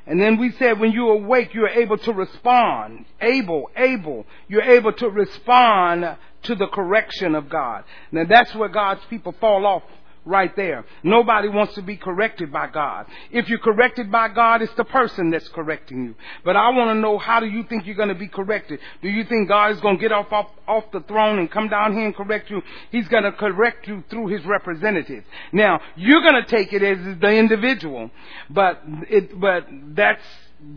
And 0.05 0.19
then 0.19 0.37
we 0.37 0.51
said 0.53 0.79
when 0.79 0.91
you 0.91 1.09
awake, 1.09 1.53
you're 1.53 1.69
able 1.69 1.97
to 1.99 2.11
respond. 2.11 3.05
Able, 3.21 3.69
able. 3.75 4.25
You're 4.47 4.63
able 4.63 4.93
to 4.93 5.09
respond 5.09 6.17
to 6.43 6.55
the 6.55 6.67
correction 6.67 7.35
of 7.35 7.49
God. 7.49 7.83
Now 8.11 8.25
that's 8.27 8.53
where 8.55 8.69
God's 8.69 9.01
people 9.09 9.33
fall 9.39 9.65
off 9.65 9.83
right 10.25 10.55
there. 10.55 10.85
Nobody 11.03 11.47
wants 11.47 11.75
to 11.75 11.81
be 11.81 11.97
corrected 11.97 12.51
by 12.51 12.67
God. 12.67 13.07
If 13.31 13.49
you're 13.49 13.59
corrected 13.59 14.11
by 14.11 14.29
God, 14.29 14.61
it's 14.61 14.73
the 14.75 14.83
person 14.83 15.31
that's 15.31 15.47
correcting 15.49 16.03
you. 16.03 16.15
But 16.45 16.55
I 16.55 16.69
want 16.69 16.89
to 16.89 16.95
know 16.95 17.17
how 17.17 17.39
do 17.39 17.47
you 17.47 17.63
think 17.63 17.85
you're 17.85 17.95
going 17.95 18.09
to 18.09 18.15
be 18.15 18.27
corrected? 18.27 18.79
Do 19.01 19.09
you 19.09 19.23
think 19.23 19.47
God 19.47 19.71
is 19.71 19.81
going 19.81 19.97
to 19.97 20.01
get 20.01 20.11
off, 20.11 20.31
off 20.31 20.49
off 20.67 20.85
the 20.93 21.01
throne 21.01 21.39
and 21.39 21.51
come 21.51 21.67
down 21.67 21.93
here 21.93 22.05
and 22.05 22.15
correct 22.15 22.49
you? 22.49 22.61
He's 22.91 23.07
going 23.07 23.23
to 23.23 23.31
correct 23.31 23.87
you 23.87 24.03
through 24.09 24.27
his 24.27 24.45
representatives. 24.45 25.25
Now, 25.51 25.81
you're 25.95 26.21
going 26.21 26.43
to 26.43 26.49
take 26.49 26.71
it 26.71 26.83
as 26.83 27.19
the 27.19 27.31
individual, 27.33 28.11
but 28.49 28.81
it 29.09 29.39
but 29.39 29.67
that's 29.95 30.23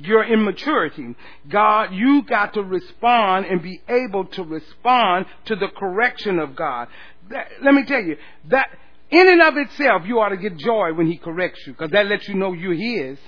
your 0.00 0.24
immaturity. 0.24 1.14
God, 1.48 1.92
you 1.92 2.22
got 2.22 2.54
to 2.54 2.62
respond 2.62 3.46
and 3.46 3.62
be 3.62 3.82
able 3.88 4.24
to 4.26 4.42
respond 4.42 5.26
to 5.46 5.56
the 5.56 5.68
correction 5.68 6.38
of 6.38 6.56
God. 6.56 6.88
That, 7.30 7.48
let 7.62 7.74
me 7.74 7.84
tell 7.84 8.02
you, 8.02 8.16
that 8.46 8.68
in 9.14 9.28
and 9.28 9.42
of 9.42 9.56
itself, 9.56 10.02
you 10.06 10.20
ought 10.20 10.30
to 10.30 10.36
get 10.36 10.56
joy 10.56 10.92
when 10.92 11.06
He 11.06 11.16
corrects 11.16 11.66
you, 11.66 11.72
because 11.72 11.90
that 11.90 12.06
lets 12.06 12.28
you 12.28 12.34
know 12.34 12.52
you're 12.52 12.74
His. 12.74 13.18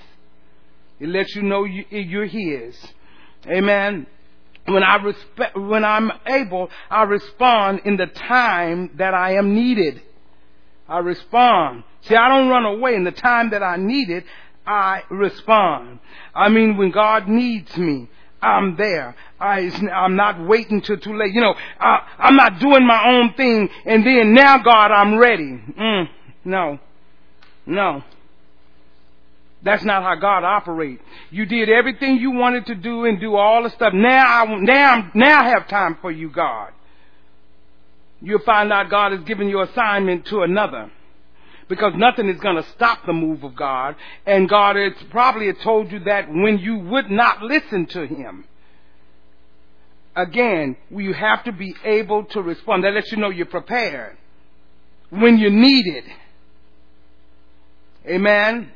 It 0.99 1.09
lets 1.09 1.35
you 1.35 1.43
know 1.43 1.65
eh, 1.65 1.83
you're 1.91 2.25
His. 2.25 2.75
Amen. 3.45 4.07
When 4.65 4.83
I 4.83 4.95
respect, 4.97 5.57
when 5.57 5.85
I'm 5.85 6.11
able, 6.25 6.69
I 6.89 7.03
respond 7.03 7.81
in 7.85 7.95
the 7.95 8.07
time 8.07 8.91
that 8.97 9.13
I 9.13 9.35
am 9.35 9.55
needed. 9.55 10.01
I 10.89 10.99
respond. 10.99 11.83
See, 12.01 12.15
I 12.15 12.27
don't 12.29 12.49
run 12.49 12.65
away 12.65 12.95
in 12.95 13.03
the 13.03 13.11
time 13.11 13.51
that 13.51 13.63
I 13.63 13.77
need 13.77 14.09
it. 14.09 14.25
I 14.65 15.03
respond. 15.09 15.99
I 16.35 16.49
mean, 16.49 16.75
when 16.75 16.91
God 16.91 17.27
needs 17.29 17.75
me, 17.77 18.09
I'm 18.47 18.75
there. 18.75 19.15
I, 19.39 19.69
am 19.91 20.15
not 20.15 20.45
waiting 20.45 20.81
till 20.81 20.97
too 20.97 21.15
late. 21.17 21.33
You 21.33 21.41
know, 21.41 21.55
I, 21.79 21.99
I'm 22.17 22.35
not 22.35 22.59
doing 22.59 22.85
my 22.85 23.05
own 23.07 23.33
thing 23.33 23.69
and 23.85 24.05
then 24.05 24.33
now 24.33 24.61
God, 24.63 24.91
I'm 24.91 25.17
ready. 25.17 25.61
Mm, 25.79 26.09
no. 26.45 26.79
No. 27.65 28.03
That's 29.63 29.83
not 29.83 30.03
how 30.03 30.15
God 30.15 30.43
operates. 30.43 31.03
You 31.29 31.45
did 31.45 31.69
everything 31.69 32.17
you 32.17 32.31
wanted 32.31 32.67
to 32.67 32.75
do 32.75 33.05
and 33.05 33.19
do 33.19 33.35
all 33.35 33.63
the 33.63 33.69
stuff. 33.69 33.93
Now 33.93 34.43
I, 34.43 34.55
now, 34.59 35.11
now 35.13 35.41
I 35.41 35.49
have 35.49 35.67
time 35.67 35.97
for 36.01 36.11
you, 36.11 36.29
God. 36.29 36.71
You'll 38.21 38.39
find 38.39 38.71
out 38.71 38.89
God 38.89 39.11
has 39.11 39.21
given 39.21 39.49
your 39.49 39.63
assignment 39.63 40.25
to 40.27 40.41
another 40.41 40.91
because 41.67 41.93
nothing 41.95 42.29
is 42.29 42.39
going 42.39 42.55
to 42.55 42.69
stop 42.71 43.05
the 43.05 43.13
move 43.13 43.43
of 43.43 43.55
God. 43.55 43.95
And 44.25 44.47
God 44.47 44.75
has 44.75 44.93
probably 45.09 45.51
told 45.53 45.91
you 45.91 45.99
that 46.05 46.27
when 46.29 46.59
you 46.59 46.77
would 46.79 47.09
not 47.09 47.41
listen 47.41 47.85
to 47.87 48.05
Him. 48.07 48.45
Again, 50.15 50.77
you 50.89 51.13
have 51.13 51.43
to 51.43 51.51
be 51.51 51.75
able 51.83 52.25
to 52.25 52.41
respond. 52.41 52.83
That 52.83 52.93
lets 52.93 53.11
you 53.11 53.17
know 53.17 53.29
you're 53.29 53.45
prepared 53.45 54.17
when 55.09 55.37
you 55.37 55.49
need 55.49 55.85
it. 55.85 56.05
Amen. 58.07 58.71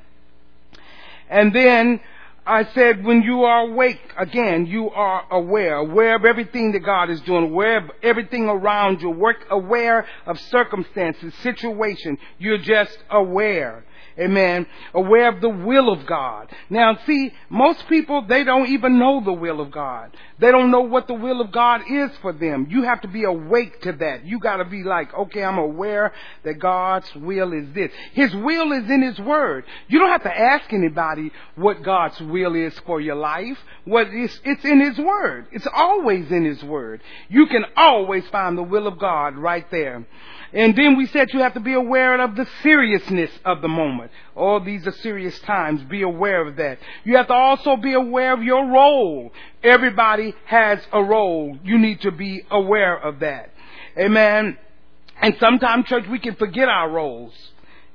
And 1.29 1.55
then 1.55 2.01
I 2.45 2.65
said, 2.73 3.03
when 3.03 3.21
you 3.21 3.43
are 3.43 3.67
awake, 3.67 4.01
again, 4.17 4.65
you 4.65 4.89
are 4.89 5.25
aware, 5.31 5.75
aware 5.75 6.15
of 6.15 6.25
everything 6.25 6.71
that 6.71 6.79
God 6.79 7.11
is 7.11 7.21
doing, 7.21 7.43
aware 7.43 7.77
of 7.77 7.91
everything 8.01 8.49
around 8.49 9.01
you, 9.01 9.11
work, 9.11 9.45
aware 9.51 10.07
of 10.25 10.39
circumstances, 10.39 11.33
situation. 11.43 12.17
You're 12.39 12.57
just 12.57 12.97
aware. 13.11 13.85
Amen. 14.19 14.67
Aware 14.93 15.29
of 15.29 15.41
the 15.41 15.49
will 15.49 15.91
of 15.91 16.05
God. 16.05 16.49
Now 16.69 16.97
see, 17.05 17.33
most 17.49 17.87
people, 17.87 18.25
they 18.27 18.43
don't 18.43 18.67
even 18.67 18.99
know 18.99 19.23
the 19.23 19.33
will 19.33 19.61
of 19.61 19.71
God. 19.71 20.15
They 20.39 20.51
don't 20.51 20.71
know 20.71 20.81
what 20.81 21.07
the 21.07 21.13
will 21.13 21.39
of 21.39 21.51
God 21.51 21.81
is 21.89 22.11
for 22.21 22.33
them. 22.33 22.67
You 22.69 22.83
have 22.83 23.01
to 23.01 23.07
be 23.07 23.23
awake 23.23 23.81
to 23.81 23.93
that. 23.93 24.25
You 24.25 24.39
gotta 24.39 24.65
be 24.65 24.83
like, 24.83 25.13
okay, 25.13 25.43
I'm 25.43 25.57
aware 25.57 26.13
that 26.43 26.59
God's 26.59 27.13
will 27.15 27.53
is 27.53 27.73
this. 27.73 27.91
His 28.13 28.33
will 28.35 28.71
is 28.71 28.89
in 28.89 29.01
His 29.01 29.19
Word. 29.19 29.65
You 29.87 29.99
don't 29.99 30.11
have 30.11 30.23
to 30.23 30.37
ask 30.37 30.71
anybody 30.73 31.31
what 31.55 31.83
God's 31.83 32.19
will 32.19 32.55
is 32.55 32.77
for 32.85 32.99
your 32.99 33.15
life. 33.15 33.57
What 33.85 34.07
is, 34.13 34.39
it's 34.43 34.65
in 34.65 34.79
His 34.79 34.97
Word. 34.97 35.47
It's 35.51 35.67
always 35.73 36.31
in 36.31 36.43
His 36.45 36.63
Word. 36.63 37.01
You 37.29 37.47
can 37.47 37.63
always 37.77 38.27
find 38.27 38.57
the 38.57 38.63
will 38.63 38.87
of 38.87 38.99
God 38.99 39.35
right 39.37 39.69
there. 39.71 40.05
And 40.53 40.75
then 40.75 40.97
we 40.97 41.07
said 41.07 41.29
you 41.31 41.39
have 41.39 41.53
to 41.53 41.61
be 41.61 41.73
aware 41.73 42.19
of 42.21 42.35
the 42.35 42.45
seriousness 42.61 43.31
of 43.45 43.61
the 43.61 43.69
moment. 43.69 44.11
All 44.35 44.59
these 44.59 44.85
are 44.85 44.91
serious 44.91 45.39
times. 45.41 45.81
Be 45.83 46.01
aware 46.01 46.45
of 46.45 46.57
that. 46.57 46.79
You 47.05 47.15
have 47.17 47.27
to 47.27 47.33
also 47.33 47.77
be 47.77 47.93
aware 47.93 48.33
of 48.33 48.43
your 48.43 48.69
role. 48.69 49.31
Everybody 49.63 50.33
has 50.45 50.79
a 50.91 51.01
role. 51.01 51.57
You 51.63 51.77
need 51.77 52.01
to 52.01 52.11
be 52.11 52.45
aware 52.51 52.97
of 52.97 53.19
that. 53.19 53.53
Amen. 53.97 54.57
And 55.21 55.37
sometimes, 55.39 55.85
church, 55.85 56.05
we 56.09 56.19
can 56.19 56.35
forget 56.35 56.67
our 56.67 56.89
roles. 56.89 57.33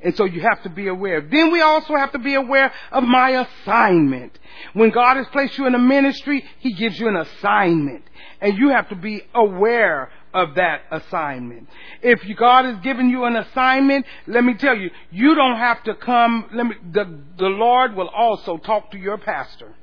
And 0.03 0.17
so 0.17 0.25
you 0.25 0.41
have 0.43 0.63
to 0.63 0.71
be 0.71 0.89
aware. 0.89 1.21
Then 1.21 1.51
we 1.51 1.61
also 1.61 1.95
have 1.97 2.13
to 2.13 2.19
be 2.19 2.35
aware 2.35 2.73
of 2.93 3.03
my 3.03 3.31
assignment. 3.31 4.39
When 4.73 4.91
God 4.91 5.17
has 5.17 5.27
placed 5.29 5.59
you 5.59 5.67
in 5.67 5.75
a 5.75 5.79
ministry, 5.79 6.45
He 6.61 6.75
gives 6.75 6.99
you 6.99 7.09
an 7.09 7.17
assignment. 7.17 8.05
And 8.41 8.57
you 8.57 8.69
have 8.71 8.89
to 8.91 8.95
be 8.95 9.23
aware 9.35 10.11
of 10.37 10.55
that 10.57 10.83
assignment. 10.91 11.67
If 12.03 12.21
God 12.37 12.67
has 12.67 12.77
given 12.81 13.09
you 13.09 13.25
an 13.25 13.37
assignment, 13.37 14.05
let 14.27 14.45
me 14.45 14.53
tell 14.53 14.77
you, 14.77 14.91
you 15.11 15.35
don't 15.35 15.57
have 15.57 15.83
to 15.85 15.95
come, 15.95 16.51
let 16.53 16.67
me, 16.67 16.75
the, 16.93 17.21
the 17.39 17.47
Lord 17.47 17.97
will 17.97 18.11
also 18.11 18.59
talk 18.59 18.91
to 18.91 18.99
your 18.99 19.17
pastor. 19.17 19.75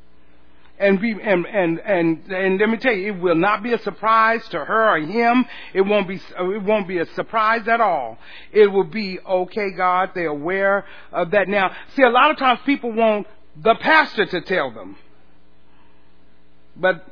And 0.77 1.01
be, 1.01 1.11
and, 1.11 1.47
and, 1.47 1.79
and, 1.79 2.31
and 2.31 2.59
let 2.59 2.69
me 2.69 2.77
tell 2.77 2.93
you, 2.93 3.13
it 3.13 3.19
will 3.19 3.35
not 3.35 3.63
be 3.63 3.73
a 3.73 3.79
surprise 3.79 4.47
to 4.49 4.63
her 4.63 4.95
or 4.95 4.99
him. 4.99 5.45
It 5.73 5.81
won't 5.81 6.07
be, 6.07 6.15
it 6.17 6.63
won't 6.63 6.87
be 6.87 6.99
a 6.99 7.07
surprise 7.13 7.67
at 7.67 7.81
all. 7.81 8.19
It 8.51 8.67
will 8.67 8.83
be, 8.83 9.19
okay, 9.19 9.71
God, 9.71 10.11
they're 10.13 10.27
aware 10.27 10.85
of 11.11 11.31
that. 11.31 11.47
Now, 11.47 11.75
see, 11.95 12.03
a 12.03 12.09
lot 12.09 12.29
of 12.29 12.37
times 12.37 12.59
people 12.63 12.91
want 12.91 13.25
the 13.55 13.73
pastor 13.75 14.27
to 14.27 14.41
tell 14.41 14.71
them. 14.71 14.97
But 16.75 17.05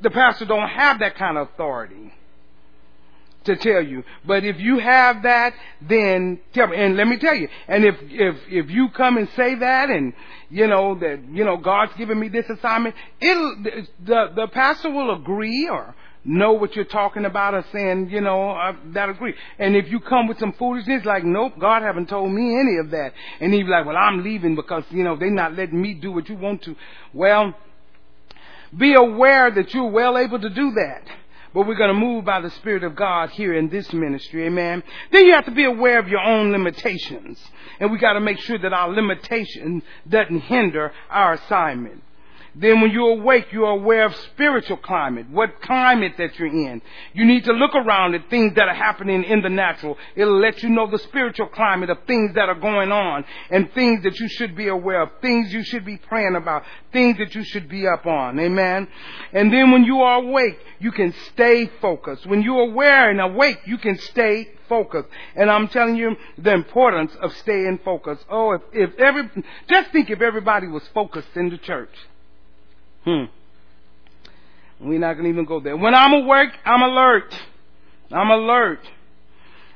the 0.00 0.10
pastor 0.10 0.46
don't 0.46 0.68
have 0.68 1.00
that 1.00 1.16
kind 1.16 1.36
of 1.36 1.48
authority 1.48 2.12
to 3.46 3.56
tell 3.56 3.82
you. 3.82 4.04
But 4.24 4.44
if 4.44 4.58
you 4.58 4.78
have 4.78 5.22
that, 5.22 5.54
then 5.80 6.40
tell 6.52 6.68
me. 6.68 6.76
And 6.76 6.96
let 6.96 7.08
me 7.08 7.16
tell 7.16 7.34
you. 7.34 7.48
And 7.68 7.84
if 7.84 7.96
if 8.02 8.36
if 8.48 8.70
you 8.70 8.88
come 8.90 9.16
and 9.16 9.28
say 9.36 9.54
that, 9.56 9.90
and 9.90 10.12
you 10.50 10.66
know 10.66 10.94
that 10.98 11.20
you 11.30 11.44
know 11.44 11.56
God's 11.56 11.92
given 11.94 12.18
me 12.18 12.28
this 12.28 12.48
assignment, 12.48 12.94
it'll 13.20 13.56
the 14.04 14.32
the 14.34 14.48
pastor 14.48 14.90
will 14.90 15.14
agree 15.14 15.68
or 15.68 15.94
know 16.26 16.52
what 16.52 16.74
you're 16.74 16.84
talking 16.84 17.24
about 17.24 17.54
or 17.54 17.64
saying, 17.72 18.10
you 18.10 18.20
know, 18.20 18.50
uh, 18.50 18.72
that 18.86 19.08
agree. 19.08 19.34
And 19.58 19.76
if 19.76 19.88
you 19.88 20.00
come 20.00 20.26
with 20.26 20.38
some 20.38 20.52
foolishness, 20.54 21.04
like, 21.04 21.24
nope, 21.24 21.52
God 21.58 21.82
haven't 21.82 22.08
told 22.08 22.32
me 22.32 22.58
any 22.58 22.78
of 22.78 22.90
that. 22.90 23.12
And 23.40 23.52
be 23.52 23.62
like, 23.62 23.86
well, 23.86 23.96
I'm 23.96 24.24
leaving 24.24 24.56
because, 24.56 24.82
you 24.90 25.04
know, 25.04 25.16
they're 25.16 25.30
not 25.30 25.54
letting 25.54 25.80
me 25.80 25.94
do 25.94 26.12
what 26.12 26.28
you 26.28 26.36
want 26.36 26.62
to. 26.62 26.74
Well, 27.12 27.54
be 28.76 28.94
aware 28.94 29.50
that 29.50 29.72
you're 29.72 29.90
well 29.90 30.18
able 30.18 30.40
to 30.40 30.50
do 30.50 30.72
that. 30.72 31.02
But 31.56 31.66
we're 31.66 31.76
going 31.76 31.88
to 31.88 31.98
move 31.98 32.26
by 32.26 32.42
the 32.42 32.50
Spirit 32.50 32.84
of 32.84 32.94
God 32.94 33.30
here 33.30 33.54
in 33.54 33.70
this 33.70 33.90
ministry. 33.90 34.44
Amen. 34.44 34.82
Then 35.10 35.24
you 35.24 35.32
have 35.32 35.46
to 35.46 35.52
be 35.52 35.64
aware 35.64 35.98
of 35.98 36.06
your 36.06 36.20
own 36.20 36.52
limitations. 36.52 37.42
And 37.80 37.90
we 37.90 37.96
got 37.96 38.12
to 38.12 38.20
make 38.20 38.38
sure 38.40 38.58
that 38.58 38.74
our 38.74 38.90
limitation 38.90 39.82
doesn't 40.06 40.40
hinder 40.40 40.92
our 41.08 41.32
assignment. 41.32 42.02
Then 42.58 42.80
when 42.80 42.90
you're 42.90 43.20
awake, 43.20 43.48
you're 43.52 43.68
aware 43.68 44.06
of 44.06 44.16
spiritual 44.32 44.78
climate, 44.78 45.28
what 45.30 45.60
climate 45.60 46.14
that 46.16 46.38
you're 46.38 46.48
in. 46.48 46.80
You 47.12 47.26
need 47.26 47.44
to 47.44 47.52
look 47.52 47.74
around 47.74 48.14
at 48.14 48.30
things 48.30 48.54
that 48.54 48.66
are 48.66 48.74
happening 48.74 49.24
in 49.24 49.42
the 49.42 49.50
natural. 49.50 49.98
It'll 50.14 50.40
let 50.40 50.62
you 50.62 50.70
know 50.70 50.90
the 50.90 50.98
spiritual 51.00 51.48
climate 51.48 51.90
of 51.90 51.98
things 52.06 52.34
that 52.34 52.48
are 52.48 52.58
going 52.58 52.92
on 52.92 53.26
and 53.50 53.70
things 53.74 54.02
that 54.04 54.18
you 54.18 54.28
should 54.28 54.56
be 54.56 54.68
aware 54.68 55.02
of, 55.02 55.10
things 55.20 55.52
you 55.52 55.62
should 55.64 55.84
be 55.84 55.98
praying 55.98 56.34
about, 56.34 56.62
things 56.94 57.18
that 57.18 57.34
you 57.34 57.44
should 57.44 57.68
be 57.68 57.86
up 57.86 58.06
on. 58.06 58.40
Amen. 58.40 58.88
And 59.34 59.52
then 59.52 59.70
when 59.70 59.84
you 59.84 60.00
are 60.00 60.22
awake, 60.22 60.58
you 60.78 60.92
can 60.92 61.12
stay 61.32 61.70
focused. 61.82 62.24
When 62.24 62.40
you're 62.40 62.70
aware 62.70 63.10
and 63.10 63.20
awake, 63.20 63.58
you 63.66 63.76
can 63.76 63.98
stay 63.98 64.48
focused. 64.66 65.10
And 65.34 65.50
I'm 65.50 65.68
telling 65.68 65.96
you 65.96 66.16
the 66.38 66.54
importance 66.54 67.14
of 67.20 67.36
staying 67.36 67.80
focused. 67.84 68.24
Oh, 68.30 68.52
if, 68.52 68.62
if 68.72 68.98
every, 68.98 69.28
just 69.68 69.90
think 69.90 70.08
if 70.08 70.22
everybody 70.22 70.68
was 70.68 70.88
focused 70.94 71.36
in 71.36 71.50
the 71.50 71.58
church. 71.58 71.90
Hmm. 73.06 73.24
We're 74.80 74.98
not 74.98 75.14
going 75.14 75.24
to 75.24 75.30
even 75.30 75.44
go 75.44 75.60
there. 75.60 75.76
When 75.76 75.94
I'm 75.94 76.26
work, 76.26 76.50
I'm 76.64 76.82
alert. 76.82 77.34
I'm 78.12 78.30
alert. 78.30 78.80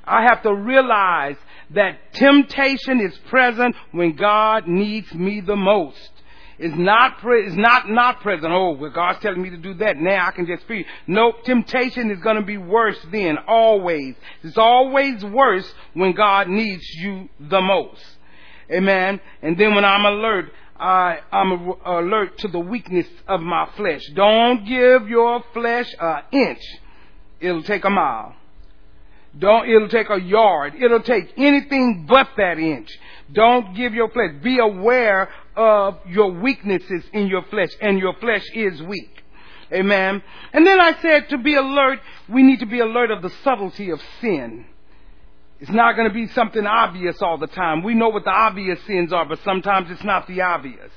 I 0.05 0.25
have 0.25 0.43
to 0.43 0.53
realize 0.53 1.37
that 1.71 2.13
temptation 2.15 3.01
is 3.01 3.17
present 3.29 3.77
when 3.93 4.17
God 4.17 4.67
needs 4.67 5.13
me 5.15 5.41
the 5.41 5.57
most. 5.57 6.11
It's 6.59 6.77
not, 6.77 7.19
pre- 7.19 7.47
it's 7.47 7.57
not, 7.57 7.89
not 7.89 8.21
present. 8.21 8.53
Oh, 8.53 8.73
well, 8.73 8.91
God's 8.91 9.21
telling 9.21 9.41
me 9.41 9.51
to 9.51 9.57
do 9.57 9.75
that. 9.75 9.97
Now 9.97 10.27
I 10.27 10.33
can 10.33 10.47
just 10.47 10.67
feel. 10.67 10.85
No, 11.07 11.33
temptation 11.45 12.11
is 12.11 12.21
going 12.21 12.37
to 12.37 12.43
be 12.43 12.59
worse 12.59 12.99
then, 13.11 13.39
always. 13.47 14.15
It's 14.43 14.59
always 14.59 15.25
worse 15.25 15.73
when 15.95 16.13
God 16.13 16.49
needs 16.49 16.87
you 16.97 17.31
the 17.39 17.63
most. 17.63 18.03
Amen. 18.71 19.21
And 19.41 19.57
then 19.57 19.75
when 19.75 19.85
I'm 19.85 20.05
alert, 20.05 20.53
I, 20.81 21.19
I'm 21.31 21.73
alert 21.85 22.39
to 22.39 22.49
the 22.49 22.59
weakness 22.59 23.07
of 23.29 23.41
my 23.41 23.69
flesh. 23.77 24.03
Don't 24.15 24.67
give 24.67 25.09
your 25.09 25.45
flesh 25.53 25.95
an 26.01 26.23
inch. 26.33 26.63
It'll 27.39 27.63
take 27.63 27.85
a 27.85 27.91
mile. 27.91 28.35
Don't, 29.39 29.69
it'll 29.69 29.89
take 29.89 30.11
a 30.11 30.21
yard. 30.21 30.75
It'll 30.75 31.03
take 31.03 31.35
anything 31.37 32.07
but 32.09 32.29
that 32.37 32.59
inch. 32.59 32.91
Don't 33.33 33.77
give 33.77 33.95
your 33.95 34.11
flesh. 34.11 34.43
Be 34.43 34.59
aware 34.59 35.29
of 35.55 35.99
your 36.09 36.33
weaknesses 36.33 37.05
in 37.13 37.27
your 37.27 37.43
flesh, 37.51 37.71
and 37.81 37.99
your 37.99 38.15
flesh 38.15 38.45
is 38.55 38.83
weak. 38.83 39.23
Amen. 39.73 40.23
And 40.53 40.67
then 40.67 40.81
I 40.81 41.01
said 41.01 41.29
to 41.29 41.39
be 41.39 41.55
alert, 41.55 42.01
we 42.29 42.43
need 42.43 42.61
to 42.61 42.67
be 42.67 42.81
alert 42.81 43.11
of 43.11 43.23
the 43.23 43.31
subtlety 43.45 43.91
of 43.91 44.01
sin. 44.21 44.65
It's 45.61 45.71
not 45.71 45.95
going 45.95 46.09
to 46.09 46.15
be 46.15 46.27
something 46.29 46.67
obvious 46.67 47.21
all 47.21 47.37
the 47.37 47.47
time. 47.47 47.83
We 47.83 47.95
know 47.95 48.09
what 48.09 48.25
the 48.25 48.31
obvious 48.31 48.81
sins 48.87 49.13
are, 49.13 49.27
but 49.27 49.41
sometimes 49.45 49.91
it's 49.91 50.05
not 50.05 50.27
the 50.27 50.41
obvious. 50.41 50.91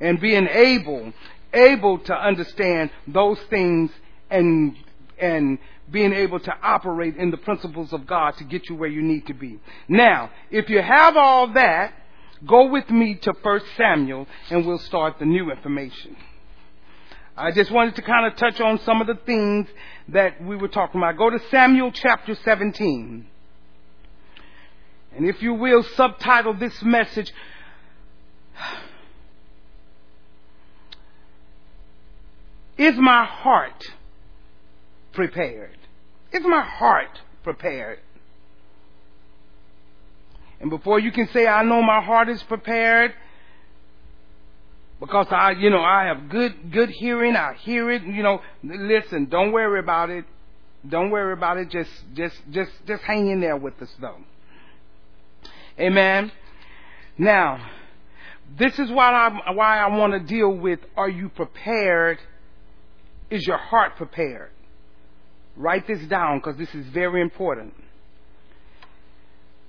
And 0.00 0.18
being 0.18 0.48
able, 0.48 1.12
able 1.52 1.98
to 1.98 2.14
understand 2.14 2.90
those 3.06 3.38
things 3.50 3.90
and, 4.30 4.74
and 5.18 5.58
being 5.90 6.14
able 6.14 6.40
to 6.40 6.54
operate 6.62 7.16
in 7.16 7.30
the 7.30 7.36
principles 7.36 7.92
of 7.92 8.06
God 8.06 8.36
to 8.38 8.44
get 8.44 8.68
you 8.70 8.76
where 8.76 8.88
you 8.88 9.02
need 9.02 9.26
to 9.26 9.34
be. 9.34 9.58
Now, 9.88 10.30
if 10.50 10.70
you 10.70 10.80
have 10.80 11.16
all 11.18 11.52
that, 11.52 11.92
go 12.46 12.68
with 12.70 12.88
me 12.88 13.16
to 13.16 13.34
1 13.42 13.60
Samuel 13.76 14.26
and 14.50 14.66
we'll 14.66 14.78
start 14.78 15.18
the 15.18 15.26
new 15.26 15.50
information. 15.50 16.16
I 17.36 17.52
just 17.52 17.70
wanted 17.70 17.94
to 17.96 18.02
kind 18.02 18.26
of 18.26 18.36
touch 18.36 18.58
on 18.60 18.80
some 18.80 19.02
of 19.02 19.06
the 19.06 19.18
things 19.26 19.68
that 20.08 20.42
we 20.42 20.56
were 20.56 20.68
talking 20.68 20.98
about. 20.98 21.18
Go 21.18 21.28
to 21.28 21.38
Samuel 21.50 21.92
chapter 21.92 22.34
17. 22.34 23.26
And 25.18 25.28
if 25.28 25.42
you 25.42 25.52
will, 25.52 25.82
subtitle 25.82 26.54
this 26.54 26.80
message, 26.80 27.32
Is 32.76 32.94
my 32.96 33.24
heart 33.24 33.84
prepared? 35.12 35.76
Is 36.30 36.44
my 36.44 36.62
heart 36.62 37.20
prepared? 37.42 37.98
And 40.60 40.70
before 40.70 41.00
you 41.00 41.10
can 41.10 41.26
say, 41.32 41.48
I 41.48 41.64
know 41.64 41.82
my 41.82 42.00
heart 42.00 42.28
is 42.28 42.40
prepared, 42.44 43.12
because 45.00 45.26
I, 45.30 45.50
you 45.58 45.70
know, 45.70 45.82
I 45.82 46.04
have 46.04 46.28
good, 46.28 46.70
good 46.70 46.90
hearing, 46.90 47.34
I 47.34 47.54
hear 47.54 47.90
it, 47.90 48.04
you 48.04 48.22
know, 48.22 48.40
listen, 48.62 49.24
don't 49.26 49.50
worry 49.50 49.80
about 49.80 50.10
it. 50.10 50.24
Don't 50.88 51.10
worry 51.10 51.32
about 51.32 51.56
it. 51.56 51.70
Just, 51.70 51.90
just, 52.14 52.36
just, 52.52 52.70
just 52.86 53.02
hang 53.02 53.28
in 53.28 53.40
there 53.40 53.56
with 53.56 53.82
us 53.82 53.90
though. 54.00 54.18
Amen. 55.78 56.32
Now, 57.16 57.64
this 58.58 58.78
is 58.78 58.90
why 58.90 59.12
I, 59.12 59.52
why 59.52 59.78
I 59.78 59.88
want 59.88 60.12
to 60.14 60.20
deal 60.20 60.50
with, 60.50 60.80
are 60.96 61.08
you 61.08 61.28
prepared? 61.28 62.18
Is 63.30 63.46
your 63.46 63.58
heart 63.58 63.96
prepared? 63.96 64.50
Write 65.56 65.86
this 65.86 66.00
down 66.08 66.38
because 66.38 66.56
this 66.56 66.74
is 66.74 66.86
very 66.86 67.20
important. 67.20 67.74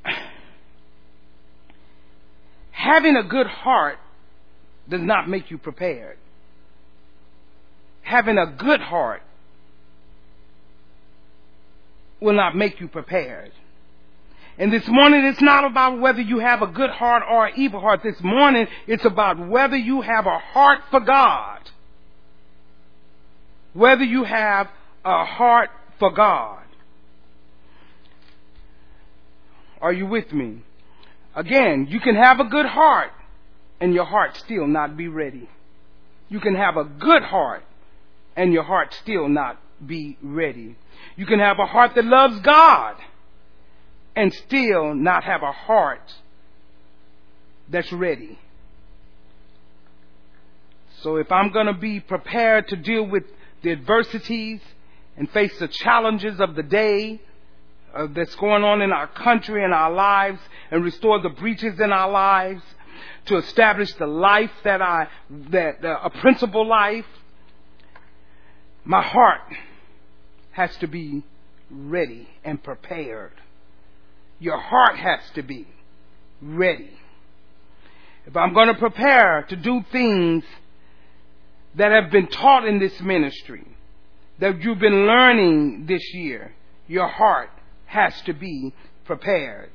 Having 2.71 3.17
a 3.17 3.23
good 3.23 3.47
heart 3.47 3.97
does 4.87 5.01
not 5.01 5.27
make 5.29 5.51
you 5.51 5.57
prepared. 5.57 6.17
Having 8.01 8.37
a 8.37 8.47
good 8.47 8.81
heart 8.81 9.21
will 12.19 12.33
not 12.33 12.55
make 12.55 12.79
you 12.79 12.87
prepared. 12.87 13.51
And 14.59 14.73
this 14.73 14.85
morning 14.89 15.23
it's 15.23 15.41
not 15.41 15.63
about 15.63 16.01
whether 16.01 16.19
you 16.19 16.39
have 16.39 16.61
a 16.61 16.67
good 16.67 16.89
heart 16.89 17.23
or 17.27 17.47
an 17.47 17.53
evil 17.55 17.79
heart. 17.79 18.03
This 18.03 18.19
morning 18.21 18.67
it's 18.87 19.05
about 19.05 19.39
whether 19.47 19.77
you 19.77 20.01
have 20.01 20.25
a 20.25 20.37
heart 20.37 20.81
for 20.91 20.99
God. 20.99 21.61
Whether 23.71 24.03
you 24.03 24.25
have 24.25 24.67
a 25.05 25.23
heart 25.23 25.69
for 25.97 26.11
God. 26.11 26.59
Are 29.79 29.93
you 29.93 30.05
with 30.05 30.33
me? 30.33 30.61
Again, 31.33 31.87
you 31.89 32.01
can 32.01 32.15
have 32.15 32.41
a 32.41 32.43
good 32.43 32.65
heart 32.65 33.11
and 33.79 33.93
your 33.93 34.03
heart 34.03 34.35
still 34.35 34.67
not 34.67 34.97
be 34.97 35.07
ready. 35.07 35.47
You 36.27 36.41
can 36.41 36.55
have 36.55 36.75
a 36.75 36.83
good 36.83 37.23
heart 37.23 37.63
and 38.35 38.51
your 38.51 38.63
heart 38.63 38.93
still 38.93 39.29
not 39.29 39.57
be 39.87 40.17
ready. 40.21 40.75
You 41.15 41.25
can 41.25 41.39
have 41.39 41.59
a 41.59 41.65
heart 41.65 41.95
that 41.95 42.03
loves 42.03 42.41
God 42.41 42.97
and 44.19 44.33
still 44.33 44.93
not 44.95 45.23
have 45.23 45.43
a 45.43 45.51
heart 45.53 46.13
that's 47.69 47.89
ready. 47.93 48.37
So 51.01 51.15
if 51.15 51.31
I'm 51.31 51.53
going 51.53 51.67
to 51.67 51.73
be 51.73 52.01
prepared 52.01 52.67
to 52.67 52.75
deal 52.75 53.03
with 53.03 53.23
the 53.61 53.71
adversities 53.71 54.59
and 55.15 55.31
face 55.31 55.57
the 55.57 55.69
challenges 55.69 56.41
of 56.41 56.55
the 56.55 56.63
day 56.63 57.21
uh, 57.95 58.07
that's 58.13 58.35
going 58.35 58.65
on 58.65 58.81
in 58.81 58.91
our 58.91 59.07
country 59.07 59.63
and 59.63 59.73
our 59.73 59.93
lives 59.93 60.41
and 60.69 60.83
restore 60.83 61.21
the 61.21 61.29
breaches 61.29 61.79
in 61.79 61.93
our 61.93 62.11
lives, 62.11 62.61
to 63.27 63.37
establish 63.37 63.93
the 63.93 64.07
life 64.07 64.51
that 64.65 64.81
I, 64.81 65.07
that 65.51 65.85
uh, 65.85 65.97
a 66.03 66.09
principle 66.09 66.67
life, 66.67 67.05
my 68.83 69.01
heart 69.01 69.53
has 70.51 70.75
to 70.77 70.87
be 70.87 71.23
ready 71.71 72.27
and 72.43 72.61
prepared. 72.61 73.31
Your 74.39 74.57
heart 74.57 74.97
has 74.97 75.19
to 75.35 75.43
be 75.43 75.67
ready. 76.41 76.91
If 78.25 78.37
I'm 78.37 78.53
going 78.53 78.67
to 78.67 78.75
prepare 78.75 79.45
to 79.49 79.55
do 79.55 79.83
things 79.91 80.43
that 81.75 81.91
have 81.91 82.11
been 82.11 82.27
taught 82.27 82.65
in 82.65 82.79
this 82.79 82.99
ministry, 83.01 83.65
that 84.39 84.61
you've 84.61 84.79
been 84.79 85.05
learning 85.05 85.85
this 85.87 86.13
year, 86.13 86.53
your 86.87 87.07
heart 87.07 87.49
has 87.85 88.13
to 88.23 88.33
be 88.33 88.73
prepared. 89.05 89.71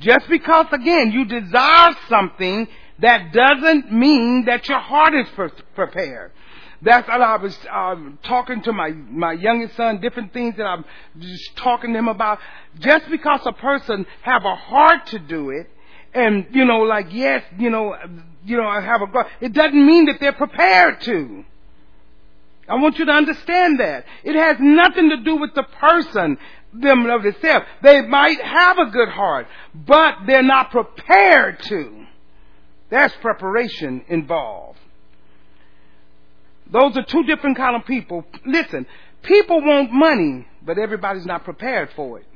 Just 0.00 0.28
because, 0.28 0.66
again, 0.72 1.12
you 1.12 1.24
desire 1.24 1.94
something, 2.08 2.68
that 3.00 3.32
doesn't 3.32 3.92
mean 3.92 4.44
that 4.46 4.68
your 4.68 4.78
heart 4.78 5.14
is 5.14 5.26
prepared. 5.74 6.32
That's 6.82 7.06
what 7.06 7.20
I 7.20 7.36
was 7.36 7.56
uh, 7.70 7.94
talking 8.24 8.62
to 8.62 8.72
my 8.72 8.90
my 8.90 9.32
youngest 9.32 9.76
son. 9.76 10.00
Different 10.00 10.32
things 10.32 10.56
that 10.56 10.64
I'm 10.64 10.84
just 11.18 11.56
talking 11.56 11.92
to 11.92 11.98
him 11.98 12.08
about. 12.08 12.38
Just 12.80 13.08
because 13.08 13.40
a 13.46 13.52
person 13.52 14.04
have 14.22 14.44
a 14.44 14.56
heart 14.56 15.06
to 15.08 15.20
do 15.20 15.50
it, 15.50 15.70
and 16.12 16.46
you 16.50 16.64
know, 16.64 16.80
like 16.80 17.06
yes, 17.10 17.44
you 17.56 17.70
know, 17.70 17.94
you 18.44 18.56
know, 18.56 18.66
I 18.66 18.80
have 18.80 19.00
a 19.00 19.06
God. 19.06 19.26
It 19.40 19.52
doesn't 19.52 19.86
mean 19.86 20.06
that 20.06 20.18
they're 20.18 20.32
prepared 20.32 21.00
to. 21.02 21.44
I 22.68 22.74
want 22.76 22.98
you 22.98 23.04
to 23.04 23.12
understand 23.12 23.78
that. 23.80 24.04
It 24.24 24.34
has 24.34 24.56
nothing 24.60 25.10
to 25.10 25.18
do 25.18 25.36
with 25.36 25.54
the 25.54 25.64
person 25.64 26.38
them 26.72 27.06
of 27.06 27.22
themselves. 27.22 27.66
They 27.82 28.02
might 28.02 28.40
have 28.40 28.78
a 28.78 28.86
good 28.86 29.08
heart, 29.08 29.46
but 29.74 30.14
they're 30.26 30.42
not 30.42 30.70
prepared 30.70 31.60
to. 31.64 32.06
There's 32.90 33.12
preparation 33.20 34.04
involved. 34.08 34.78
Those 36.72 36.96
are 36.96 37.04
two 37.04 37.22
different 37.24 37.56
kind 37.58 37.76
of 37.76 37.86
people. 37.86 38.24
Listen, 38.46 38.86
people 39.22 39.60
want 39.60 39.92
money, 39.92 40.46
but 40.62 40.78
everybody's 40.78 41.26
not 41.26 41.44
prepared 41.44 41.90
for 41.94 42.18
it. 42.18 42.26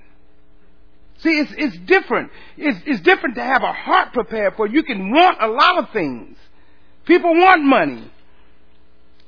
See, 1.18 1.38
it's, 1.38 1.53
it's 1.57 1.79
different. 1.87 2.31
It's, 2.59 2.79
it's 2.85 3.01
different 3.01 3.37
to 3.37 3.42
have 3.42 3.62
a 3.62 3.72
heart 3.72 4.12
prepared 4.12 4.55
for. 4.57 4.66
You 4.66 4.83
can 4.83 5.11
want 5.11 5.38
a 5.40 5.49
lot 5.49 5.79
of 5.79 5.90
things. 5.90 6.37
People 7.07 7.35
want 7.35 7.62
money. 7.64 8.11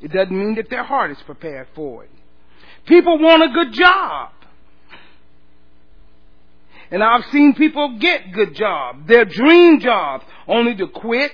It 0.02 0.12
doesn't 0.12 0.36
mean 0.36 0.56
that 0.56 0.68
their 0.68 0.84
heart 0.84 1.10
is 1.10 1.18
prepared 1.24 1.68
for 1.74 2.04
it. 2.04 2.10
People 2.84 3.18
want 3.18 3.42
a 3.42 3.48
good 3.48 3.72
job. 3.72 4.30
And 6.90 7.02
I've 7.02 7.24
seen 7.32 7.54
people 7.54 7.98
get 7.98 8.32
good 8.32 8.54
jobs, 8.54 9.06
their 9.08 9.24
dream 9.24 9.80
jobs, 9.80 10.24
only 10.46 10.74
to 10.76 10.86
quit 10.88 11.32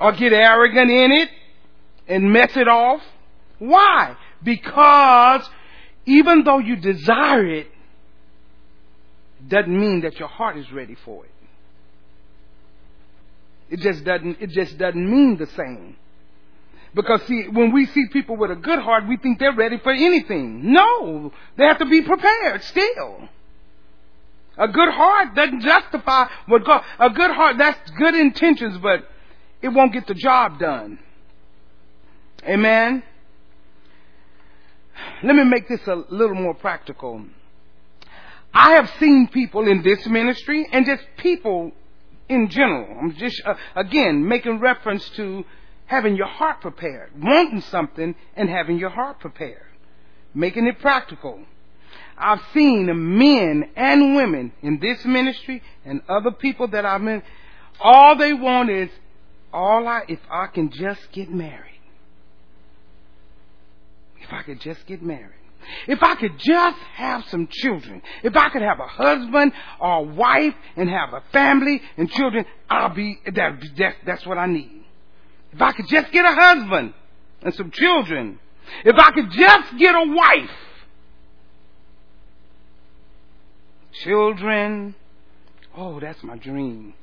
or 0.00 0.12
get 0.12 0.32
arrogant 0.32 0.90
in 0.90 1.12
it 1.12 1.28
and 2.08 2.32
mess 2.32 2.56
it 2.56 2.68
off. 2.68 3.02
Why? 3.58 4.16
Because 4.42 5.48
even 6.04 6.44
though 6.44 6.58
you 6.58 6.76
desire 6.76 7.46
it, 7.46 7.68
doesn't 9.46 9.78
mean 9.78 10.00
that 10.00 10.18
your 10.18 10.28
heart 10.28 10.56
is 10.56 10.70
ready 10.72 10.96
for 11.04 11.24
it. 11.24 11.30
It 13.68 13.80
just 13.80 14.04
doesn't, 14.04 14.40
it 14.40 14.50
just 14.50 14.78
doesn't 14.78 15.10
mean 15.10 15.36
the 15.36 15.46
same. 15.46 15.96
Because 16.94 17.22
see, 17.26 17.48
when 17.48 17.72
we 17.72 17.86
see 17.86 18.06
people 18.12 18.36
with 18.36 18.50
a 18.50 18.56
good 18.56 18.78
heart, 18.78 19.06
we 19.06 19.16
think 19.18 19.38
they're 19.38 19.54
ready 19.54 19.78
for 19.78 19.92
anything. 19.92 20.72
No, 20.72 21.32
they 21.56 21.64
have 21.64 21.78
to 21.78 21.84
be 21.86 22.02
prepared 22.02 22.62
still. 22.64 23.28
A 24.56 24.68
good 24.68 24.88
heart 24.88 25.34
doesn't 25.34 25.60
justify 25.60 26.28
what 26.46 26.64
God, 26.64 26.82
a 26.98 27.10
good 27.10 27.30
heart, 27.30 27.58
that's 27.58 27.90
good 27.90 28.14
intentions, 28.14 28.78
but 28.78 29.06
it 29.60 29.68
won't 29.68 29.92
get 29.92 30.06
the 30.06 30.14
job 30.14 30.58
done. 30.58 30.98
Amen. 32.46 33.02
Let 35.22 35.34
me 35.34 35.44
make 35.44 35.68
this 35.68 35.84
a 35.86 35.94
little 35.94 36.36
more 36.36 36.54
practical. 36.54 37.24
I 38.54 38.72
have 38.74 38.90
seen 39.00 39.28
people 39.28 39.66
in 39.66 39.82
this 39.82 40.06
ministry 40.06 40.66
and 40.70 40.86
just 40.86 41.02
people 41.16 41.72
in 42.28 42.48
general. 42.48 42.98
I'm 43.00 43.14
just, 43.14 43.42
uh, 43.44 43.54
again, 43.74 44.26
making 44.26 44.60
reference 44.60 45.08
to 45.10 45.44
having 45.86 46.16
your 46.16 46.26
heart 46.26 46.60
prepared, 46.60 47.10
wanting 47.20 47.60
something 47.62 48.14
and 48.36 48.48
having 48.48 48.78
your 48.78 48.90
heart 48.90 49.18
prepared, 49.20 49.66
making 50.34 50.66
it 50.66 50.78
practical. 50.78 51.40
I've 52.16 52.42
seen 52.54 53.18
men 53.18 53.70
and 53.76 54.16
women 54.16 54.52
in 54.62 54.78
this 54.78 55.04
ministry 55.04 55.62
and 55.84 56.00
other 56.08 56.30
people 56.30 56.68
that 56.68 56.84
I've 56.84 57.02
met, 57.02 57.24
all 57.80 58.16
they 58.16 58.32
want 58.32 58.70
is, 58.70 58.88
all 59.52 59.86
I, 59.86 60.02
if 60.08 60.20
I 60.30 60.46
can 60.46 60.70
just 60.70 61.12
get 61.12 61.30
married. 61.30 61.65
If 64.26 64.32
I 64.32 64.42
could 64.42 64.60
just 64.60 64.84
get 64.86 65.02
married. 65.02 65.32
If 65.86 66.02
I 66.02 66.16
could 66.16 66.38
just 66.38 66.78
have 66.94 67.24
some 67.26 67.48
children, 67.50 68.02
if 68.22 68.36
I 68.36 68.48
could 68.50 68.62
have 68.62 68.78
a 68.80 68.86
husband 68.86 69.52
or 69.80 69.98
a 69.98 70.02
wife 70.02 70.54
and 70.76 70.88
have 70.88 71.12
a 71.12 71.22
family 71.32 71.80
and 71.96 72.10
children, 72.10 72.44
I'll 72.68 72.94
be, 72.94 73.20
that, 73.24 73.62
that, 73.78 73.94
that's 74.04 74.26
what 74.26 74.38
I 74.38 74.46
need. 74.46 74.84
If 75.52 75.60
I 75.60 75.72
could 75.72 75.88
just 75.88 76.12
get 76.12 76.24
a 76.24 76.34
husband 76.34 76.94
and 77.42 77.54
some 77.54 77.70
children, 77.70 78.38
if 78.84 78.96
I 78.96 79.10
could 79.12 79.30
just 79.30 79.78
get 79.78 79.94
a 79.94 80.04
wife, 80.12 80.50
children, 84.04 84.94
oh, 85.76 86.00
that's 86.00 86.22
my 86.22 86.36
dream. 86.36 86.94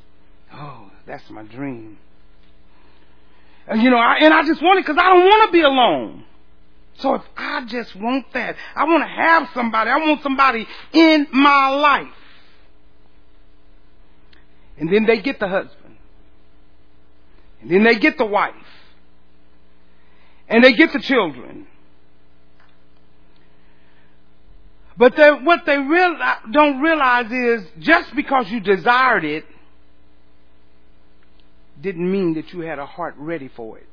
Oh, 0.54 0.92
that's 1.06 1.30
my 1.30 1.44
dream. 1.44 1.98
And 3.68 3.82
you 3.82 3.90
know, 3.90 3.98
I, 3.98 4.18
and 4.22 4.34
I 4.34 4.44
just 4.44 4.62
want 4.62 4.80
it 4.80 4.86
because 4.86 5.02
I 5.02 5.10
don't 5.10 5.26
want 5.26 5.50
to 5.50 5.52
be 5.54 5.62
alone. 5.62 6.26
So 7.00 7.16
if 7.16 7.24
I 7.36 7.66
just 7.66 7.96
want 7.96 8.32
that, 8.34 8.56
I 8.76 8.86
want 8.86 9.04
to 9.04 9.08
have 9.08 9.50
somebody, 9.54 9.90
I 9.90 9.98
want 9.98 10.22
somebody 10.22 10.68
in 10.92 11.28
my 11.32 11.70
life. 11.70 12.08
And 14.78 14.92
then 14.92 15.06
they 15.06 15.22
get 15.22 15.40
the 15.40 15.48
husband. 15.48 15.98
And 17.62 17.72
then 17.72 17.84
they 17.84 17.96
get 17.96 18.18
the 18.18 18.26
wife. 18.26 18.54
And 20.48 20.64
they 20.64 20.74
get 20.74 20.94
the 20.94 21.00
children. 21.00 21.68
But 24.98 25.16
they, 25.16 25.30
what 25.32 25.66
they 25.66 25.78
real, 25.78 26.18
uh, 26.22 26.36
don't 26.52 26.82
realize 26.82 27.32
is 27.32 27.68
just 27.80 28.16
because 28.16 28.50
you 28.52 28.60
desired 28.60 29.26
it 29.26 29.46
didn't 31.82 32.10
mean 32.12 32.36
that 32.36 32.54
you 32.54 32.62
had 32.62 32.80
a 32.80 32.86
heart 32.86 33.16
ready 33.18 33.50
for 33.56 33.78
it. 33.78 33.88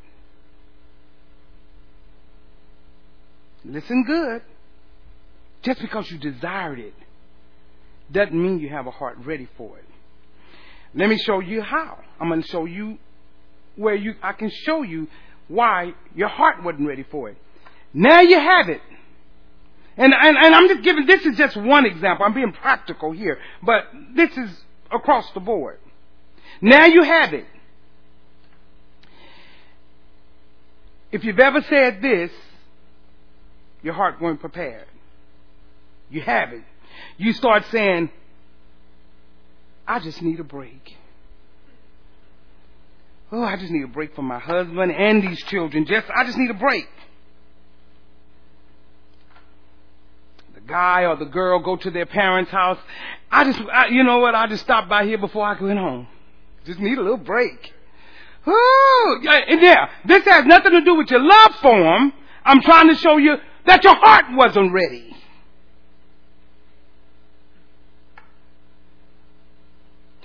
Listen 3.65 4.05
good. 4.05 4.43
Just 5.63 5.81
because 5.81 6.11
you 6.11 6.19
desired 6.19 6.79
it 6.79 6.95
doesn't 8.11 8.35
mean 8.35 8.59
you 8.59 8.71
have 8.71 8.87
a 8.87 8.91
heart 8.91 9.19
ready 9.25 9.49
for 9.57 9.79
it. 9.79 9.85
Let 10.95 11.09
me 11.09 11.19
show 11.19 11.41
you 11.41 11.63
how. 11.63 11.99
I'm 12.19 12.29
going 12.29 12.43
to 12.43 12.49
show 12.49 12.65
you 12.65 12.99
where 13.77 13.95
you 13.95 14.15
I 14.23 14.33
can 14.33 14.51
show 14.51 14.83
you 14.83 15.07
why 15.49 15.93
your 16.15 16.29
heart 16.29 16.63
wasn't 16.65 16.89
ready 16.89 17.05
for 17.11 17.29
it. 17.29 17.37
Now 17.93 18.21
you 18.21 18.39
have 18.39 18.69
it. 18.69 18.81
And, 19.97 20.15
and, 20.15 20.37
and 20.37 20.55
I'm 20.55 20.69
just 20.69 20.83
giving, 20.83 21.07
this 21.07 21.27
is 21.27 21.37
just 21.37 21.57
one 21.57 21.85
example. 21.85 22.25
I'm 22.25 22.33
being 22.33 22.53
practical 22.53 23.13
here. 23.13 23.39
But 23.63 23.85
this 24.15 24.31
is 24.37 24.51
across 24.91 25.31
the 25.35 25.41
board. 25.41 25.79
Now 26.63 26.87
you 26.87 27.03
have 27.03 27.35
it. 27.35 27.47
If 31.13 31.25
you've 31.25 31.39
ever 31.39 31.61
said 31.69 32.01
this, 32.01 32.31
your 33.83 33.95
heart 33.95 34.21
weren't 34.21 34.41
prepared. 34.41 34.87
You 36.11 36.21
have 36.23 36.53
it. 36.53 36.63
You 37.17 37.33
start 37.33 37.65
saying, 37.71 38.11
I 39.87 40.01
just 40.01 40.21
need 40.23 40.41
a 40.41 40.45
break. 40.45 40.97
Oh, 43.33 43.43
I 43.43 43.57
just 43.57 43.71
need 43.71 43.85
a 43.85 43.89
break 43.89 44.15
from 44.15 44.25
my 44.25 44.41
husband 44.41 44.91
and 44.93 45.23
these 45.23 45.41
children. 45.45 45.87
Just, 45.87 46.07
I 46.15 46.25
just 46.25 46.37
need 46.37 46.51
a 46.51 46.55
break. 46.55 46.89
The 50.55 50.61
guy 50.61 51.05
or 51.05 51.17
the 51.17 51.27
girl 51.27 51.61
go 51.61 51.77
to 51.77 51.91
their 51.91 52.07
parents' 52.07 52.51
house. 52.51 52.79
I 53.31 53.45
just, 53.45 53.61
I, 53.73 53.87
you 53.89 54.03
know 54.03 54.19
what? 54.19 54.35
I 54.35 54.49
just 54.49 54.65
stopped 54.65 54.89
by 54.89 55.05
here 55.05 55.19
before 55.19 55.47
I 55.47 55.61
went 55.63 55.79
home. 55.79 56.09
Just 56.65 56.81
need 56.81 56.99
a 56.99 57.03
little 57.03 57.17
break. 57.17 57.73
Oh, 58.47 59.19
yeah, 59.23 59.89
this 60.07 60.25
has 60.25 60.47
nothing 60.47 60.73
to 60.73 60.81
do 60.81 60.97
with 60.97 61.11
your 61.11 61.23
love 61.23 61.55
for 61.61 61.79
them. 61.79 62.13
I'm 62.45 62.61
trying 62.63 62.89
to 62.89 62.97
show 62.97 63.17
you 63.17 63.37
that 63.67 63.85
your 63.85 63.97
heart 63.97 64.27
wasn't 64.31 64.73
ready. 64.73 65.11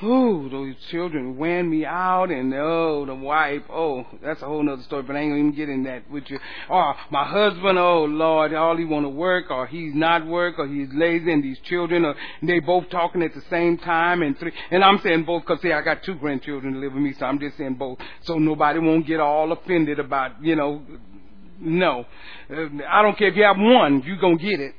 Oh, 0.02 0.50
those 0.50 0.76
children 0.92 1.40
ran 1.40 1.70
me 1.70 1.86
out, 1.86 2.30
and 2.30 2.54
oh, 2.54 3.06
the 3.06 3.16
wife. 3.16 3.62
Oh, 3.70 4.06
that's 4.22 4.42
a 4.42 4.46
whole 4.46 4.62
nother 4.62 4.84
story, 4.84 5.04
but 5.04 5.16
I 5.16 5.20
ain't 5.20 5.32
even 5.32 5.56
get 5.56 5.70
in 5.70 5.84
that 5.86 6.12
with 6.12 6.26
you. 6.28 6.38
Oh, 6.70 6.94
my 7.12 7.24
husband. 7.24 7.80
Oh 7.80 8.04
Lord, 8.04 8.54
all 8.54 8.76
he 8.76 8.84
want 8.84 9.06
to 9.06 9.10
work, 9.10 9.50
or 9.50 9.68
he's 9.68 9.96
not 9.96 10.28
work, 10.28 10.60
or 10.60 10.68
he's 10.68 10.90
lazy, 10.94 11.32
and 11.32 11.42
these 11.42 11.60
children, 11.60 12.04
are 12.04 12.16
they 12.44 12.60
both 12.60 12.90
talking 12.90 13.24
at 13.24 13.34
the 13.34 13.42
same 13.50 13.78
time, 13.78 14.22
and 14.22 14.38
three. 14.38 14.52
And 14.70 14.84
I'm 14.84 15.00
saying 15.00 15.24
both 15.24 15.44
because 15.44 15.62
see, 15.62 15.72
I 15.72 15.82
got 15.82 16.04
two 16.04 16.16
grandchildren 16.16 16.74
to 16.74 16.80
live 16.80 16.92
with 16.92 17.02
me, 17.02 17.14
so 17.18 17.26
I'm 17.26 17.40
just 17.40 17.58
saying 17.58 17.76
both, 17.76 17.98
so 18.24 18.38
nobody 18.38 18.80
won't 18.80 19.08
get 19.08 19.22
all 19.22 19.54
offended 19.54 20.00
about, 20.00 20.44
you 20.44 20.58
know. 20.58 20.82
No, 21.60 22.06
uh, 22.50 22.66
I 22.90 23.02
don't 23.02 23.18
care 23.18 23.30
if 23.30 23.36
you 23.36 23.44
have 23.44 23.58
one, 23.58 24.04
you're 24.04 24.18
gonna 24.18 24.38
get 24.38 24.60
it. 24.60 24.76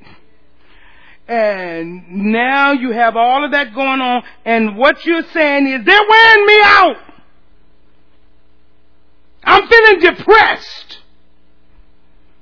And 1.28 2.32
now 2.32 2.72
you 2.72 2.92
have 2.92 3.16
all 3.16 3.44
of 3.44 3.50
that 3.52 3.74
going 3.74 4.00
on, 4.00 4.22
and 4.44 4.76
what 4.76 5.04
you're 5.04 5.24
saying 5.32 5.66
is, 5.66 5.84
they're 5.84 6.08
wearing 6.08 6.46
me 6.46 6.58
out. 6.62 6.96
I'm 9.42 9.66
feeling 9.68 10.00
depressed. 10.00 10.98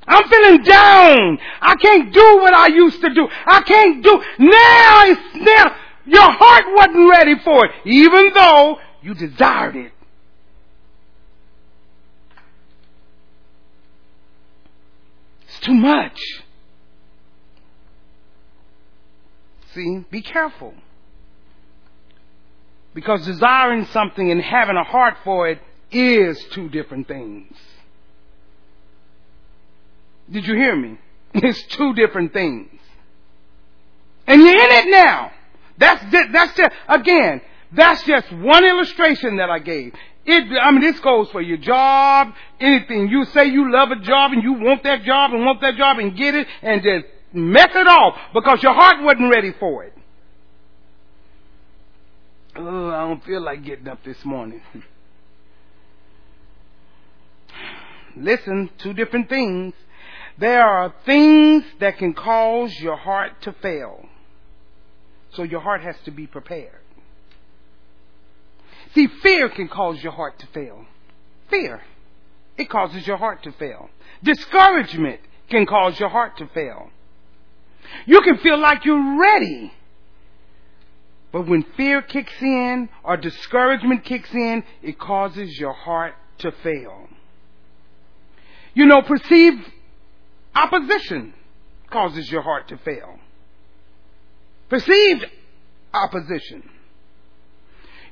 I'm 0.06 0.28
feeling 0.28 0.62
down. 0.62 1.38
I 1.60 1.76
can't 1.76 2.12
do 2.12 2.38
what 2.38 2.52
I 2.52 2.66
used 2.66 3.00
to 3.00 3.14
do. 3.14 3.28
I 3.46 3.62
can't 3.62 4.02
do, 4.02 4.22
now 4.38 5.02
it's, 5.06 5.34
now, 5.34 5.76
your 6.06 6.30
heart 6.30 6.64
wasn't 6.68 7.08
ready 7.08 7.36
for 7.42 7.64
it, 7.66 7.72
even 7.86 8.32
though 8.34 8.78
you 9.00 9.14
desired 9.14 9.76
it. 9.76 9.92
It's 15.48 15.53
too 15.64 15.74
much. 15.74 16.20
See, 19.74 20.04
be 20.10 20.22
careful. 20.22 20.74
Because 22.94 23.26
desiring 23.26 23.86
something 23.86 24.30
and 24.30 24.40
having 24.40 24.76
a 24.76 24.84
heart 24.84 25.16
for 25.24 25.48
it 25.48 25.58
is 25.90 26.42
two 26.52 26.68
different 26.68 27.08
things. 27.08 27.56
Did 30.30 30.46
you 30.46 30.54
hear 30.54 30.76
me? 30.76 30.98
It's 31.36 31.60
two 31.64 31.94
different 31.94 32.32
things. 32.32 32.70
And 34.26 34.40
you're 34.40 34.54
in 34.54 34.70
it 34.70 34.90
now. 34.90 35.32
That's 35.78 36.04
that's 36.32 36.56
just, 36.56 36.70
again, 36.88 37.40
that's 37.72 38.04
just 38.04 38.30
one 38.32 38.64
illustration 38.64 39.38
that 39.38 39.50
I 39.50 39.58
gave. 39.58 39.94
It, 40.26 40.58
I 40.60 40.70
mean, 40.70 40.80
this 40.80 40.98
goes 41.00 41.28
for 41.30 41.42
your 41.42 41.58
job, 41.58 42.32
anything. 42.58 43.08
You 43.08 43.26
say 43.26 43.46
you 43.46 43.70
love 43.70 43.90
a 43.90 43.96
job 43.96 44.32
and 44.32 44.42
you 44.42 44.54
want 44.54 44.82
that 44.84 45.02
job 45.02 45.32
and 45.32 45.44
want 45.44 45.60
that 45.60 45.76
job 45.76 45.98
and 45.98 46.16
get 46.16 46.34
it 46.34 46.46
and 46.62 46.82
just 46.82 47.04
mess 47.32 47.70
it 47.74 47.86
off 47.86 48.16
because 48.32 48.62
your 48.62 48.72
heart 48.72 49.02
wasn't 49.02 49.30
ready 49.30 49.52
for 49.58 49.84
it. 49.84 49.92
Oh, 52.56 52.88
I 52.88 53.08
don't 53.08 53.22
feel 53.24 53.42
like 53.42 53.64
getting 53.64 53.88
up 53.88 54.02
this 54.04 54.24
morning. 54.24 54.62
Listen, 58.16 58.70
two 58.78 58.94
different 58.94 59.28
things. 59.28 59.74
There 60.38 60.64
are 60.64 60.94
things 61.04 61.64
that 61.80 61.98
can 61.98 62.14
cause 62.14 62.72
your 62.80 62.96
heart 62.96 63.42
to 63.42 63.52
fail. 63.60 64.06
So 65.32 65.42
your 65.42 65.60
heart 65.60 65.82
has 65.82 65.96
to 66.04 66.10
be 66.10 66.26
prepared. 66.26 66.83
See, 68.94 69.08
fear 69.22 69.48
can 69.48 69.68
cause 69.68 70.02
your 70.02 70.12
heart 70.12 70.38
to 70.38 70.46
fail. 70.48 70.86
Fear. 71.50 71.82
It 72.56 72.70
causes 72.70 73.06
your 73.06 73.16
heart 73.16 73.42
to 73.42 73.52
fail. 73.52 73.90
Discouragement 74.22 75.20
can 75.50 75.66
cause 75.66 75.98
your 75.98 76.08
heart 76.08 76.36
to 76.38 76.46
fail. 76.48 76.90
You 78.06 78.20
can 78.22 78.38
feel 78.38 78.58
like 78.58 78.84
you're 78.84 79.18
ready. 79.20 79.72
But 81.32 81.48
when 81.48 81.64
fear 81.76 82.00
kicks 82.00 82.40
in 82.40 82.88
or 83.02 83.16
discouragement 83.16 84.04
kicks 84.04 84.32
in, 84.32 84.62
it 84.82 84.98
causes 84.98 85.58
your 85.58 85.72
heart 85.72 86.14
to 86.38 86.52
fail. 86.62 87.08
You 88.74 88.86
know, 88.86 89.02
perceived 89.02 89.68
opposition 90.54 91.34
causes 91.90 92.30
your 92.30 92.42
heart 92.42 92.68
to 92.68 92.78
fail. 92.78 93.18
Perceived 94.68 95.26
opposition. 95.92 96.70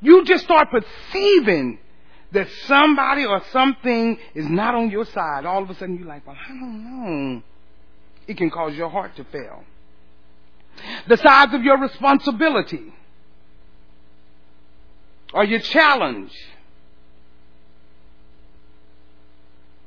You 0.02 0.24
just 0.24 0.44
start 0.44 0.68
perceiving 0.70 1.78
that 2.32 2.48
somebody 2.66 3.24
or 3.24 3.42
something 3.52 4.18
is 4.34 4.48
not 4.48 4.74
on 4.74 4.90
your 4.90 5.06
side. 5.06 5.46
All 5.46 5.62
of 5.62 5.70
a 5.70 5.74
sudden 5.74 5.96
you're 5.96 6.08
like, 6.08 6.26
well, 6.26 6.36
I 6.36 6.48
don't 6.48 7.34
know. 7.36 7.42
It 8.26 8.36
can 8.36 8.50
cause 8.50 8.74
your 8.74 8.88
heart 8.88 9.16
to 9.16 9.24
fail. 9.24 9.64
The 11.06 11.16
size 11.16 11.54
of 11.54 11.62
your 11.62 11.78
responsibility 11.78 12.92
or 15.32 15.44
your 15.44 15.60
challenge. 15.60 16.32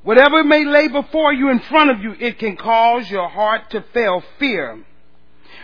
Whatever 0.04 0.44
may 0.44 0.64
lay 0.64 0.88
before 0.88 1.34
you 1.34 1.50
in 1.50 1.60
front 1.62 1.90
of 1.90 2.00
you, 2.02 2.16
it 2.20 2.38
can 2.38 2.56
cause 2.56 3.10
your 3.10 3.28
heart 3.28 3.72
to 3.72 3.84
fail. 3.94 4.24
Fear. 4.40 4.86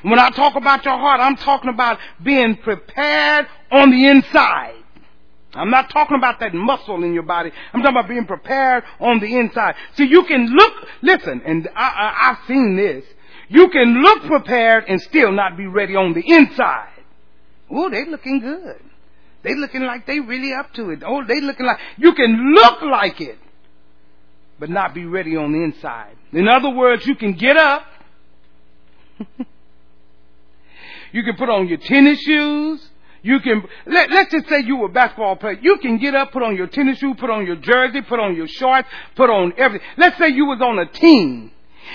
When 0.04 0.18
I 0.18 0.30
talk 0.32 0.56
about 0.56 0.84
your 0.86 0.98
heart, 0.98 1.20
I'm 1.20 1.36
talking 1.36 1.70
about 1.70 2.00
being 2.24 2.58
prepared 2.58 3.48
on 3.72 3.92
the 3.92 4.08
inside. 4.08 4.76
I'm 5.54 5.70
not 5.70 5.90
talking 5.90 6.18
about 6.18 6.40
that 6.40 6.54
muscle 6.54 7.04
in 7.04 7.14
your 7.14 7.24
body. 7.24 7.52
I'm 7.74 7.82
talking 7.82 7.98
about 7.98 8.10
being 8.10 8.26
prepared 8.26 8.84
on 9.00 9.20
the 9.20 9.36
inside. 9.36 9.76
See, 9.96 10.06
you 10.06 10.24
can 10.24 10.48
look, 10.48 10.74
listen, 11.02 11.42
and 11.46 11.68
I, 11.76 12.30
I've 12.32 12.48
seen 12.48 12.78
this. 12.78 13.04
You 13.50 13.70
can 13.70 14.02
look 14.02 14.24
prepared 14.24 14.86
and 14.88 15.02
still 15.02 15.32
not 15.32 15.58
be 15.58 15.68
ready 15.68 15.96
on 15.96 16.14
the 16.14 16.24
inside. 16.26 16.88
Oh, 17.70 17.90
they 17.90 18.06
looking 18.06 18.40
good. 18.40 18.82
They 19.44 19.56
looking 19.56 19.82
like 19.82 20.06
they 20.06 20.20
really 20.20 20.54
up 20.54 20.74
to 20.76 20.92
it. 20.92 21.04
Oh, 21.06 21.24
they 21.26 21.42
looking 21.42 21.66
like, 21.66 21.80
you 21.98 22.14
can 22.14 22.54
look 22.54 22.82
like 22.82 23.20
it, 23.20 23.38
but 24.58 24.70
not 24.70 24.94
be 24.94 25.06
ready 25.06 25.36
on 25.36 25.52
the 25.52 25.64
inside. 25.64 26.16
In 26.32 26.48
other 26.48 26.70
words, 26.70 27.06
you 27.06 27.16
can 27.16 27.34
get 27.34 27.58
up. 27.58 27.86
you 31.12 31.24
can 31.24 31.36
put 31.36 31.50
on 31.50 31.68
your 31.68 31.78
tennis 31.78 32.20
shoes. 32.20 32.88
You 33.24 33.40
can, 33.40 33.64
let, 33.86 34.10
let's 34.10 34.32
just 34.32 34.50
say 34.50 34.62
you 34.62 34.78
were 34.78 34.88
a 34.88 34.90
basketball 34.90 35.36
player. 35.36 35.60
You 35.62 35.78
can 35.78 35.98
get 35.98 36.16
up, 36.16 36.32
put 36.32 36.42
on 36.42 36.56
your 36.56 36.68
tennis 36.68 36.98
shoe, 36.98 37.14
put 37.14 37.30
on 37.30 37.46
your 37.46 37.58
jersey, 37.58 38.02
put 38.02 38.20
on 38.20 38.36
your 38.36 38.48
shorts, 38.48 38.88
put 39.16 39.30
on 39.30 39.54
everything. 39.58 39.88
Let's 39.98 40.18
say 40.18 40.30
you 40.30 40.46
was 40.46 40.60
on 40.62 40.80
a 40.80 40.88
team. 40.88 41.52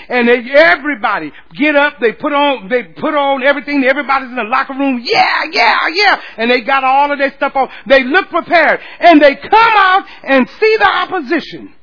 And 0.09 0.27
they, 0.27 0.39
everybody 0.51 1.31
get 1.55 1.75
up, 1.75 1.95
they 1.99 2.13
put 2.13 2.31
on, 2.31 2.69
they 2.69 2.83
put 2.83 3.13
on 3.13 3.43
everything, 3.43 3.83
everybody's 3.83 4.29
in 4.29 4.35
the 4.35 4.43
locker 4.43 4.73
room, 4.73 5.01
yeah, 5.03 5.43
yeah, 5.51 5.87
yeah, 5.91 6.21
and 6.37 6.51
they 6.51 6.61
got 6.61 6.83
all 6.83 7.11
of 7.11 7.17
their 7.17 7.33
stuff 7.35 7.55
on. 7.55 7.69
They 7.87 8.03
look 8.03 8.29
prepared, 8.29 8.79
and 8.99 9.21
they 9.21 9.35
come 9.35 9.49
out 9.53 10.03
and 10.23 10.47
see 10.47 10.77
the 10.77 10.89
opposition. 10.89 11.73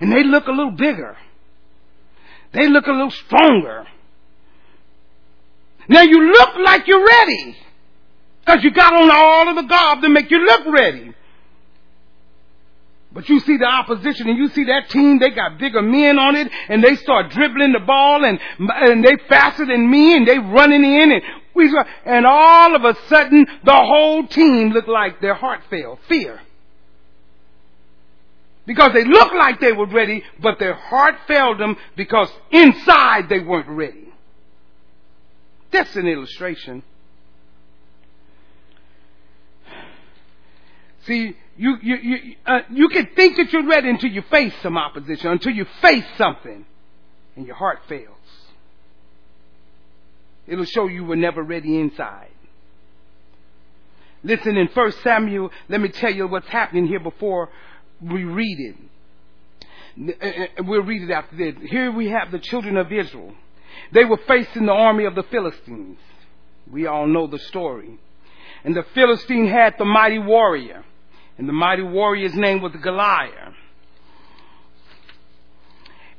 And 0.00 0.12
they 0.12 0.24
look 0.24 0.46
a 0.46 0.50
little 0.50 0.72
bigger. 0.72 1.16
They 2.52 2.68
look 2.68 2.86
a 2.86 2.92
little 2.92 3.10
stronger. 3.10 3.86
Now 5.88 6.02
you 6.02 6.32
look 6.32 6.56
like 6.64 6.86
you're 6.86 7.04
ready. 7.04 7.56
Because 8.44 8.62
you 8.62 8.70
got 8.70 8.92
on 8.92 9.10
all 9.10 9.48
of 9.48 9.56
the 9.56 9.68
garb 9.68 10.02
to 10.02 10.08
make 10.08 10.30
you 10.30 10.38
look 10.44 10.66
ready. 10.66 11.12
But 13.12 13.28
you 13.28 13.40
see 13.40 13.56
the 13.56 13.64
opposition 13.64 14.28
and 14.28 14.36
you 14.36 14.48
see 14.48 14.64
that 14.64 14.90
team, 14.90 15.18
they 15.18 15.30
got 15.30 15.58
bigger 15.58 15.80
men 15.80 16.18
on 16.18 16.36
it 16.36 16.52
and 16.68 16.84
they 16.84 16.96
start 16.96 17.30
dribbling 17.30 17.72
the 17.72 17.80
ball 17.80 18.24
and, 18.24 18.38
and 18.58 19.02
they 19.02 19.16
faster 19.28 19.64
than 19.64 19.90
me 19.90 20.16
and 20.16 20.28
they 20.28 20.38
running 20.38 20.84
in 20.84 21.12
and 21.12 21.22
we, 21.54 21.74
and 22.04 22.26
all 22.26 22.76
of 22.76 22.84
a 22.84 22.94
sudden 23.08 23.46
the 23.64 23.72
whole 23.72 24.26
team 24.26 24.70
looked 24.70 24.88
like 24.88 25.20
their 25.22 25.34
heart 25.34 25.62
failed. 25.70 25.98
Fear. 26.08 26.40
Because 28.66 28.92
they 28.92 29.04
looked 29.04 29.34
like 29.34 29.60
they 29.60 29.72
were 29.72 29.86
ready, 29.86 30.22
but 30.42 30.58
their 30.58 30.74
heart 30.74 31.14
failed 31.26 31.58
them 31.58 31.76
because 31.96 32.28
inside 32.50 33.28
they 33.28 33.38
weren't 33.38 33.68
ready. 33.68 34.05
That's 35.72 35.94
an 35.96 36.06
illustration. 36.06 36.82
See, 41.06 41.36
you 41.56 41.76
you 41.82 41.96
you 41.96 42.36
uh, 42.44 42.60
you 42.70 42.88
can 42.88 43.08
think 43.14 43.36
that 43.36 43.52
you're 43.52 43.66
ready 43.66 43.88
until 43.88 44.10
you 44.10 44.22
face 44.30 44.52
some 44.62 44.76
opposition, 44.76 45.30
until 45.30 45.52
you 45.52 45.66
face 45.80 46.04
something, 46.18 46.66
and 47.36 47.46
your 47.46 47.56
heart 47.56 47.80
fails. 47.88 48.10
It'll 50.46 50.64
show 50.64 50.86
you 50.86 51.04
were 51.04 51.16
never 51.16 51.42
ready 51.42 51.78
inside. 51.78 52.30
Listen, 54.22 54.56
in 54.56 54.68
First 54.68 55.02
Samuel, 55.02 55.50
let 55.68 55.80
me 55.80 55.88
tell 55.88 56.12
you 56.12 56.26
what's 56.26 56.48
happening 56.48 56.86
here 56.86 57.00
before 57.00 57.50
we 58.00 58.24
read 58.24 58.76
it. 59.96 60.56
We'll 60.66 60.82
read 60.82 61.02
it 61.02 61.10
after 61.12 61.36
this. 61.36 61.54
Here 61.70 61.92
we 61.92 62.08
have 62.10 62.30
the 62.32 62.38
children 62.38 62.76
of 62.76 62.92
Israel. 62.92 63.34
They 63.92 64.04
were 64.04 64.20
facing 64.28 64.66
the 64.66 64.72
army 64.72 65.04
of 65.04 65.14
the 65.14 65.22
Philistines. 65.24 65.98
We 66.70 66.86
all 66.86 67.06
know 67.06 67.26
the 67.26 67.38
story. 67.38 67.98
And 68.64 68.74
the 68.74 68.84
Philistine 68.94 69.46
had 69.46 69.74
the 69.78 69.84
mighty 69.84 70.18
warrior. 70.18 70.84
And 71.38 71.48
the 71.48 71.52
mighty 71.52 71.82
warrior's 71.82 72.34
name 72.34 72.62
was 72.62 72.72
Goliath. 72.82 73.54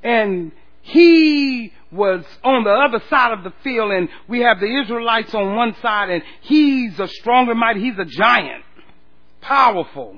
And 0.03 0.51
he 0.81 1.73
was 1.91 2.23
on 2.43 2.63
the 2.63 2.71
other 2.71 3.03
side 3.09 3.33
of 3.33 3.43
the 3.43 3.53
field 3.63 3.91
and 3.91 4.09
we 4.27 4.41
have 4.41 4.59
the 4.59 4.81
Israelites 4.81 5.33
on 5.33 5.55
one 5.55 5.75
side 5.81 6.09
and 6.09 6.23
he's 6.41 6.99
a 6.99 7.07
stronger 7.07 7.55
mighty, 7.55 7.81
he's 7.81 7.97
a 7.97 8.05
giant, 8.05 8.63
powerful. 9.41 10.17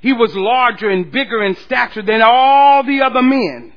He 0.00 0.12
was 0.12 0.34
larger 0.34 0.88
and 0.90 1.10
bigger 1.10 1.42
in 1.42 1.56
stature 1.56 2.02
than 2.02 2.20
all 2.22 2.84
the 2.84 3.02
other 3.02 3.22
men. 3.22 3.72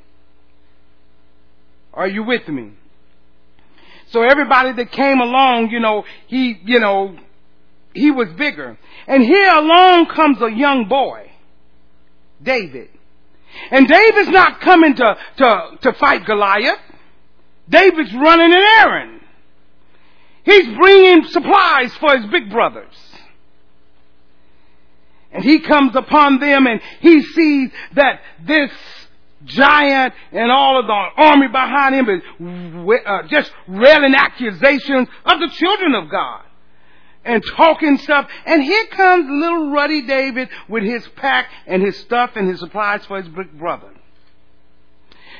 Are 1.94 2.08
you 2.08 2.24
with 2.24 2.48
me? 2.48 2.72
So 4.12 4.24
everybody 4.24 4.74
that 4.74 4.92
came 4.92 5.20
along, 5.20 5.70
you 5.72 5.80
know, 5.80 6.06
he, 6.28 6.60
you 6.64 6.80
know, 6.80 7.18
he 7.94 8.12
was 8.12 8.30
bigger. 8.38 8.78
And 9.08 9.24
here 9.24 9.50
along 9.54 10.08
comes 10.08 10.42
a 10.42 10.52
young 10.52 10.88
boy, 10.88 11.32
David. 12.42 12.90
And 13.72 13.88
David's 13.88 14.30
not 14.30 14.62
coming 14.62 14.96
to, 14.96 15.18
to, 15.38 15.78
to 15.82 15.94
fight 15.94 16.26
Goliath. 16.26 16.80
David's 17.70 18.14
running 18.14 18.54
an 18.54 18.64
errand. 18.80 19.22
He's 20.44 20.78
bringing 20.78 21.26
supplies 21.26 21.94
for 21.96 22.16
his 22.18 22.26
big 22.32 22.50
brothers. 22.50 22.96
And 25.34 25.44
he 25.44 25.60
comes 25.60 25.96
upon 25.96 26.40
them 26.40 26.68
and 26.68 26.80
he 27.02 27.22
sees 27.22 27.72
that 27.96 28.22
this 28.46 28.72
giant 29.46 30.14
and 30.32 30.52
all 30.52 30.80
of 30.80 30.88
the 30.88 31.24
army 31.24 31.48
behind 31.48 31.96
him 31.96 32.10
is 32.10 33.00
uh, 33.06 33.24
just 33.28 33.52
railing 33.68 34.16
accusations 34.16 35.08
of 35.26 35.40
the 35.40 35.50
children 35.50 35.96
of 35.96 36.10
God 36.10 36.44
and 37.24 37.44
talking 37.56 37.98
stuff. 37.98 38.28
And 38.46 38.64
here 38.64 38.88
comes 38.88 39.30
little 39.30 39.72
ruddy 39.72 40.02
David 40.04 40.50
with 40.68 40.84
his 40.84 41.08
pack 41.16 41.50
and 41.68 41.84
his 41.84 41.98
stuff 41.98 42.32
and 42.36 42.50
his 42.50 42.60
supplies 42.60 43.06
for 43.06 43.22
his 43.22 43.28
big 43.28 43.58
brother. 43.58 43.94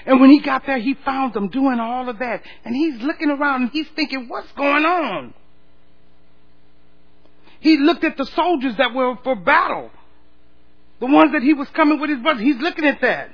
And 0.06 0.22
when 0.22 0.30
he 0.30 0.40
got 0.40 0.66
there, 0.66 0.78
he 0.78 0.94
found 0.94 1.34
them 1.34 1.50
doing 1.50 1.80
all 1.80 2.08
of 2.08 2.20
that. 2.20 2.42
And 2.64 2.76
he's 2.76 3.02
looking 3.02 3.30
around 3.30 3.64
and 3.64 3.72
he's 3.72 3.88
thinking, 3.90 4.30
what's 4.30 4.52
going 4.54 4.86
on? 4.86 5.34
He 7.60 7.78
looked 7.78 8.04
at 8.04 8.16
the 8.16 8.26
soldiers 8.26 8.78
that 8.78 8.94
were 8.94 9.16
for 9.24 9.36
battle. 9.36 9.92
The 11.00 11.08
ones 11.08 11.34
that 11.34 11.44
he 11.44 11.54
was 11.54 11.68
coming 11.70 12.00
with 12.00 12.10
his 12.10 12.20
brother. 12.20 12.42
He's 12.42 12.58
looking 12.58 12.86
at 12.86 13.02
that. 13.02 13.32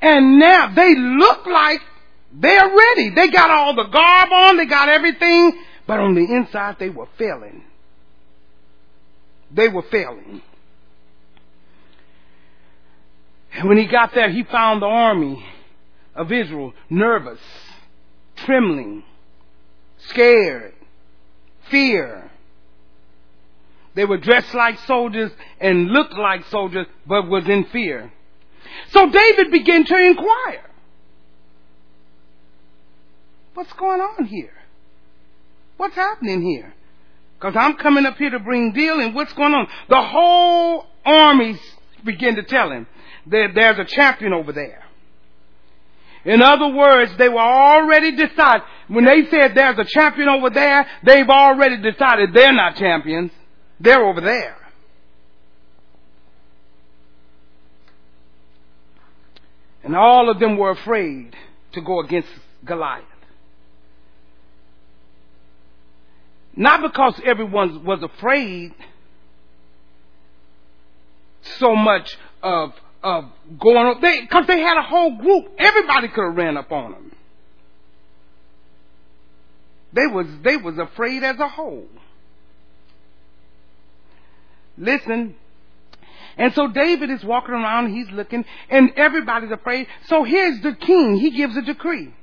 And 0.00 0.38
now 0.38 0.72
they 0.74 0.94
look 0.94 1.46
like 1.46 1.80
they're 2.32 2.74
ready. 2.74 3.10
They 3.10 3.28
got 3.28 3.50
all 3.50 3.74
the 3.74 3.84
garb 3.84 4.32
on. 4.32 4.56
They 4.56 4.66
got 4.66 4.88
everything. 4.88 5.52
But 5.86 6.00
on 6.00 6.14
the 6.14 6.22
inside, 6.22 6.76
they 6.78 6.88
were 6.88 7.08
failing. 7.18 7.64
They 9.52 9.68
were 9.68 9.82
failing. 9.82 10.42
And 13.52 13.68
when 13.68 13.78
he 13.78 13.86
got 13.86 14.14
there, 14.14 14.30
he 14.30 14.44
found 14.44 14.80
the 14.80 14.86
army 14.86 15.44
of 16.14 16.30
Israel 16.30 16.72
nervous, 16.88 17.40
trembling, 18.36 19.02
scared, 19.98 20.74
fear. 21.68 22.30
They 23.94 24.04
were 24.04 24.18
dressed 24.18 24.54
like 24.54 24.78
soldiers 24.86 25.32
and 25.60 25.88
looked 25.88 26.14
like 26.14 26.46
soldiers, 26.46 26.86
but 27.06 27.28
was 27.28 27.48
in 27.48 27.64
fear. 27.64 28.12
So 28.90 29.10
David 29.10 29.50
began 29.50 29.84
to 29.84 29.96
inquire. 29.96 30.70
What's 33.54 33.72
going 33.74 34.00
on 34.00 34.26
here? 34.26 34.52
What's 35.76 35.94
happening 35.94 36.42
here? 36.42 36.74
Because 37.38 37.56
I'm 37.56 37.74
coming 37.76 38.06
up 38.06 38.16
here 38.16 38.30
to 38.30 38.38
bring 38.38 38.72
deal 38.72 39.00
and 39.00 39.14
what's 39.14 39.32
going 39.32 39.54
on? 39.54 39.66
The 39.88 40.02
whole 40.02 40.86
army 41.04 41.58
began 42.04 42.36
to 42.36 42.42
tell 42.42 42.70
him 42.70 42.86
that 43.26 43.48
there's 43.54 43.78
a 43.78 43.84
champion 43.84 44.32
over 44.32 44.52
there. 44.52 44.82
In 46.24 46.42
other 46.42 46.68
words, 46.68 47.16
they 47.16 47.30
were 47.30 47.38
already 47.38 48.14
decided. 48.14 48.62
When 48.88 49.06
they 49.06 49.24
said 49.30 49.54
there's 49.54 49.78
a 49.78 49.84
champion 49.84 50.28
over 50.28 50.50
there, 50.50 50.86
they've 51.02 51.28
already 51.28 51.78
decided 51.78 52.34
they're 52.34 52.52
not 52.52 52.76
champions. 52.76 53.32
They're 53.80 54.04
over 54.04 54.20
there. 54.20 54.56
And 59.90 59.96
all 59.96 60.30
of 60.30 60.38
them 60.38 60.56
were 60.56 60.70
afraid 60.70 61.34
to 61.72 61.80
go 61.80 61.98
against 61.98 62.28
Goliath. 62.64 63.02
Not 66.54 66.80
because 66.80 67.20
everyone 67.24 67.84
was 67.84 68.00
afraid 68.00 68.72
so 71.58 71.74
much 71.74 72.16
of 72.40 72.72
of 73.02 73.24
going 73.58 73.88
up. 73.88 74.00
They 74.00 74.20
because 74.20 74.46
they 74.46 74.60
had 74.60 74.78
a 74.78 74.84
whole 74.84 75.16
group. 75.16 75.46
Everybody 75.58 76.06
could 76.06 76.24
have 76.24 76.36
ran 76.36 76.56
up 76.56 76.70
on 76.70 76.92
them. 76.92 77.12
They 79.92 80.06
was 80.06 80.28
they 80.44 80.56
was 80.56 80.78
afraid 80.78 81.24
as 81.24 81.40
a 81.40 81.48
whole. 81.48 81.88
Listen. 84.78 85.34
And 86.36 86.54
so 86.54 86.68
David 86.68 87.10
is 87.10 87.24
walking 87.24 87.54
around, 87.54 87.92
he's 87.94 88.10
looking, 88.10 88.44
and 88.68 88.90
everybody's 88.96 89.50
afraid. 89.50 89.86
So 90.06 90.24
here's 90.24 90.60
the 90.62 90.74
king. 90.74 91.16
He 91.16 91.30
gives 91.30 91.56
a 91.56 91.62
decree. 91.62 92.14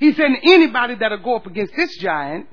He 0.00 0.12
said, 0.12 0.30
anybody 0.42 0.94
that'll 0.96 1.18
go 1.18 1.36
up 1.36 1.46
against 1.46 1.74
this 1.76 1.96
giant, 1.98 2.48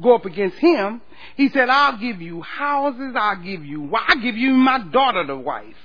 go 0.00 0.14
up 0.14 0.24
against 0.24 0.58
him, 0.58 1.00
he 1.36 1.48
said, 1.48 1.68
I'll 1.68 1.98
give 1.98 2.20
you 2.20 2.42
houses, 2.42 3.14
I'll 3.16 3.42
give 3.42 3.64
you, 3.64 3.90
I'll 3.94 4.20
give 4.20 4.36
you 4.36 4.52
my 4.52 4.78
daughter 4.78 5.26
to 5.26 5.36
wife. 5.36 5.76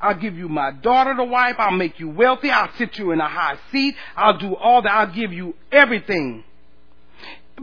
I'll 0.00 0.14
give 0.14 0.36
you 0.36 0.48
my 0.48 0.70
daughter 0.70 1.16
to 1.16 1.24
wife, 1.24 1.56
I'll 1.58 1.72
make 1.72 1.98
you 1.98 2.08
wealthy, 2.08 2.50
I'll 2.50 2.72
sit 2.76 2.96
you 2.98 3.10
in 3.10 3.20
a 3.20 3.28
high 3.28 3.58
seat, 3.72 3.96
I'll 4.16 4.38
do 4.38 4.54
all 4.54 4.82
that, 4.82 4.92
I'll 4.92 5.12
give 5.12 5.32
you 5.32 5.56
everything. 5.72 6.44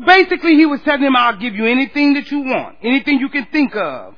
Basically, 0.06 0.56
he 0.56 0.66
was 0.66 0.82
telling 0.82 1.04
him, 1.04 1.16
I'll 1.16 1.38
give 1.38 1.56
you 1.56 1.66
anything 1.66 2.16
that 2.16 2.30
you 2.30 2.42
want, 2.42 2.78
anything 2.84 3.20
you 3.20 3.30
can 3.30 3.46
think 3.46 3.74
of 3.76 4.16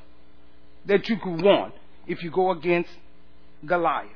that 0.88 1.08
you 1.10 1.18
could 1.18 1.42
want 1.42 1.74
if 2.08 2.24
you 2.24 2.32
go 2.32 2.52
against 2.52 2.90
Goliath. 3.66 4.10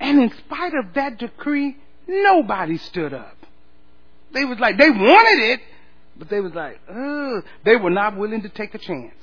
And 0.00 0.20
in 0.22 0.32
spite 0.38 0.74
of 0.74 0.94
that 0.94 1.18
decree, 1.18 1.76
nobody 2.06 2.78
stood 2.78 3.12
up. 3.12 3.36
They 4.32 4.44
was 4.44 4.58
like, 4.58 4.78
they 4.78 4.90
wanted 4.90 5.50
it, 5.50 5.60
but 6.16 6.28
they 6.28 6.40
was 6.40 6.52
like, 6.54 6.80
Ugh. 6.88 7.44
they 7.64 7.76
were 7.76 7.90
not 7.90 8.16
willing 8.16 8.42
to 8.42 8.48
take 8.48 8.74
a 8.74 8.78
chance. 8.78 9.14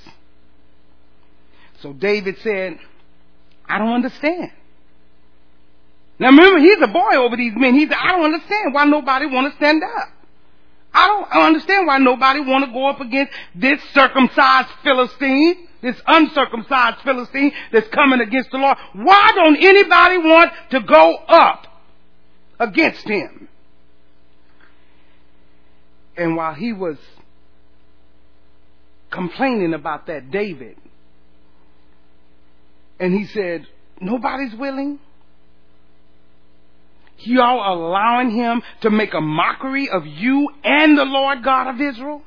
So 1.82 1.94
David 1.94 2.38
said, 2.40 2.80
I 3.68 3.78
don't 3.78 3.94
understand. 3.94 4.52
Now 6.18 6.30
remember, 6.30 6.60
he's 6.60 6.82
a 6.82 6.88
boy 6.88 7.16
over 7.18 7.36
these 7.36 7.54
men. 7.56 7.76
He 7.76 7.88
said, 7.88 7.98
I 8.02 8.14
don't 8.14 8.26
understand 8.34 8.74
why 8.74 8.86
nobody 8.86 9.26
want 9.28 9.52
to 9.52 9.58
stand 9.58 9.84
up. 9.84 10.10
I 10.94 11.08
don't 11.08 11.46
understand 11.48 11.88
why 11.88 11.98
nobody 11.98 12.40
want 12.40 12.66
to 12.66 12.72
go 12.72 12.88
up 12.88 13.02
against 13.02 13.34
this 13.54 13.82
circumcised 13.94 14.70
Philistine, 14.82 15.65
this 15.86 16.02
uncircumcised 16.08 16.98
Philistine 17.04 17.52
that's 17.72 17.88
coming 17.90 18.20
against 18.20 18.50
the 18.50 18.58
Lord. 18.58 18.76
Why 18.94 19.32
don't 19.36 19.56
anybody 19.56 20.18
want 20.18 20.52
to 20.72 20.82
go 20.82 21.16
up 21.28 21.68
against 22.60 23.08
him? 23.08 23.48
And 26.18 26.36
while 26.36 26.56
he 26.56 26.74
was 26.74 26.98
complaining 29.12 29.76
about 29.76 30.08
that, 30.08 30.32
David, 30.32 30.76
and 33.00 33.14
he 33.14 33.26
said, 33.26 33.68
nobody's 34.02 34.56
willing. 34.56 34.98
Y'all 37.20 37.74
allowing 37.74 38.32
him 38.32 38.64
to 38.82 38.90
make 38.90 39.14
a 39.14 39.22
mockery 39.22 39.90
of 39.90 40.08
you 40.08 40.50
and 40.64 40.98
the 40.98 41.06
Lord 41.06 41.44
God 41.44 41.68
of 41.68 41.80
Israel? 41.80 42.24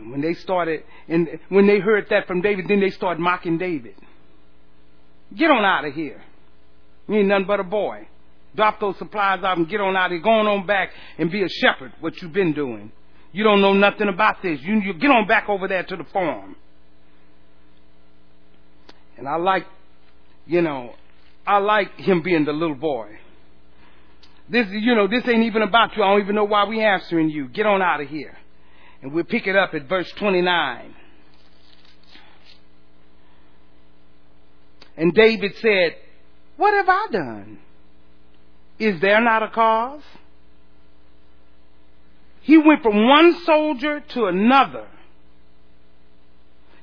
And 0.00 0.10
when 0.10 0.20
they 0.20 0.34
started, 0.34 0.82
and 1.08 1.28
when 1.50 1.66
they 1.66 1.78
heard 1.78 2.06
that 2.10 2.26
from 2.26 2.40
David, 2.40 2.66
then 2.68 2.80
they 2.80 2.90
started 2.90 3.20
mocking 3.20 3.58
David. 3.58 3.94
Get 5.36 5.50
on 5.50 5.64
out 5.64 5.84
of 5.84 5.94
here. 5.94 6.22
You 7.06 7.16
ain't 7.16 7.28
nothing 7.28 7.46
but 7.46 7.60
a 7.60 7.64
boy. 7.64 8.08
Drop 8.56 8.80
those 8.80 8.96
supplies 8.98 9.44
out 9.44 9.58
and 9.58 9.68
get 9.68 9.80
on 9.80 9.96
out 9.96 10.06
of 10.06 10.12
here. 10.12 10.20
Go 10.20 10.30
on 10.30 10.66
back 10.66 10.90
and 11.18 11.30
be 11.30 11.42
a 11.42 11.48
shepherd, 11.48 11.92
what 12.00 12.20
you've 12.20 12.32
been 12.32 12.52
doing. 12.52 12.90
You 13.32 13.44
don't 13.44 13.60
know 13.60 13.74
nothing 13.74 14.08
about 14.08 14.42
this. 14.42 14.60
You, 14.62 14.80
you 14.80 14.94
get 14.94 15.10
on 15.10 15.26
back 15.28 15.48
over 15.48 15.68
there 15.68 15.84
to 15.84 15.96
the 15.96 16.04
farm. 16.04 16.56
And 19.16 19.28
I 19.28 19.36
like, 19.36 19.66
you 20.46 20.62
know, 20.62 20.94
I 21.46 21.58
like 21.58 21.94
him 21.96 22.22
being 22.22 22.44
the 22.44 22.52
little 22.52 22.74
boy. 22.74 23.18
This, 24.48 24.66
you 24.70 24.96
know, 24.96 25.06
this 25.06 25.22
ain't 25.28 25.44
even 25.44 25.62
about 25.62 25.96
you. 25.96 26.02
I 26.02 26.10
don't 26.10 26.22
even 26.22 26.34
know 26.34 26.44
why 26.44 26.64
we 26.64 26.80
answering 26.80 27.30
you. 27.30 27.48
Get 27.48 27.66
on 27.66 27.82
out 27.82 28.00
of 28.00 28.08
here. 28.08 28.36
And 29.02 29.12
we'll 29.12 29.24
pick 29.24 29.46
it 29.46 29.56
up 29.56 29.74
at 29.74 29.88
verse 29.88 30.10
29. 30.12 30.94
And 34.96 35.14
David 35.14 35.56
said, 35.56 35.96
What 36.56 36.74
have 36.74 36.88
I 36.88 37.06
done? 37.10 37.58
Is 38.78 39.00
there 39.00 39.20
not 39.20 39.42
a 39.42 39.48
cause? 39.48 40.02
He 42.42 42.58
went 42.58 42.82
from 42.82 43.06
one 43.06 43.40
soldier 43.44 44.00
to 44.00 44.26
another. 44.26 44.86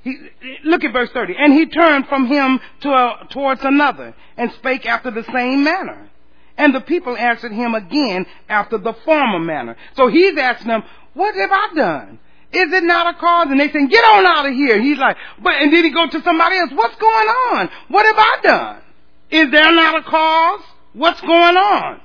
He, 0.03 0.15
look 0.63 0.83
at 0.83 0.93
verse 0.93 1.09
30. 1.11 1.35
And 1.37 1.53
he 1.53 1.65
turned 1.65 2.07
from 2.07 2.27
him 2.27 2.59
to 2.81 2.89
a, 2.89 3.27
towards 3.29 3.61
another 3.63 4.15
and 4.37 4.51
spake 4.53 4.85
after 4.85 5.11
the 5.11 5.25
same 5.33 5.63
manner. 5.63 6.09
And 6.57 6.73
the 6.73 6.81
people 6.81 7.15
answered 7.17 7.51
him 7.51 7.75
again 7.75 8.25
after 8.49 8.77
the 8.77 8.93
former 9.05 9.39
manner. 9.39 9.75
So 9.95 10.07
he's 10.07 10.37
asking 10.37 10.69
them, 10.69 10.83
what 11.17 11.35
have 11.35 11.51
I 11.51 11.69
done? 11.75 12.19
Is 12.51 12.71
it 12.71 12.83
not 12.83 13.13
a 13.13 13.19
cause? 13.19 13.47
And 13.49 13.59
they 13.59 13.69
say, 13.69 13.87
get 13.87 14.03
on 14.05 14.25
out 14.25 14.45
of 14.45 14.53
here. 14.53 14.81
He's 14.81 14.97
like, 14.97 15.17
but, 15.41 15.53
and 15.53 15.73
then 15.73 15.83
he 15.83 15.91
go 15.91 16.07
to 16.07 16.21
somebody 16.23 16.57
else. 16.57 16.71
What's 16.73 16.95
going 16.95 17.27
on? 17.27 17.69
What 17.89 18.05
have 18.05 18.15
I 18.17 18.37
done? 18.43 18.81
Is 19.29 19.51
there 19.51 19.71
not 19.73 19.99
a 19.99 20.03
cause? 20.03 20.61
What's 20.93 21.19
going 21.21 21.57
on? 21.57 22.01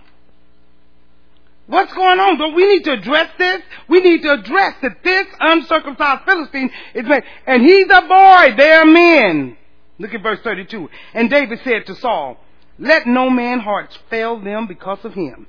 What's 1.66 1.92
going 1.94 2.18
on? 2.18 2.38
But 2.38 2.54
we 2.54 2.66
need 2.66 2.84
to 2.84 2.92
address 2.92 3.30
this. 3.38 3.62
We 3.88 4.00
need 4.00 4.22
to 4.22 4.32
address 4.32 4.74
that 4.82 5.04
this 5.04 5.26
uncircumcised 5.38 6.24
Philistine 6.24 6.70
is 6.94 7.06
made, 7.06 7.22
and 7.46 7.62
he's 7.62 7.86
a 7.88 8.02
boy. 8.02 8.54
They're 8.56 8.84
men. 8.84 9.56
Look 9.98 10.12
at 10.12 10.22
verse 10.22 10.40
32. 10.42 10.90
And 11.14 11.30
David 11.30 11.60
said 11.62 11.86
to 11.86 11.94
Saul, 11.94 12.38
let 12.78 13.06
no 13.06 13.30
man 13.30 13.60
hearts 13.60 13.96
fail 14.10 14.40
them 14.40 14.66
because 14.66 15.04
of 15.04 15.14
him. 15.14 15.46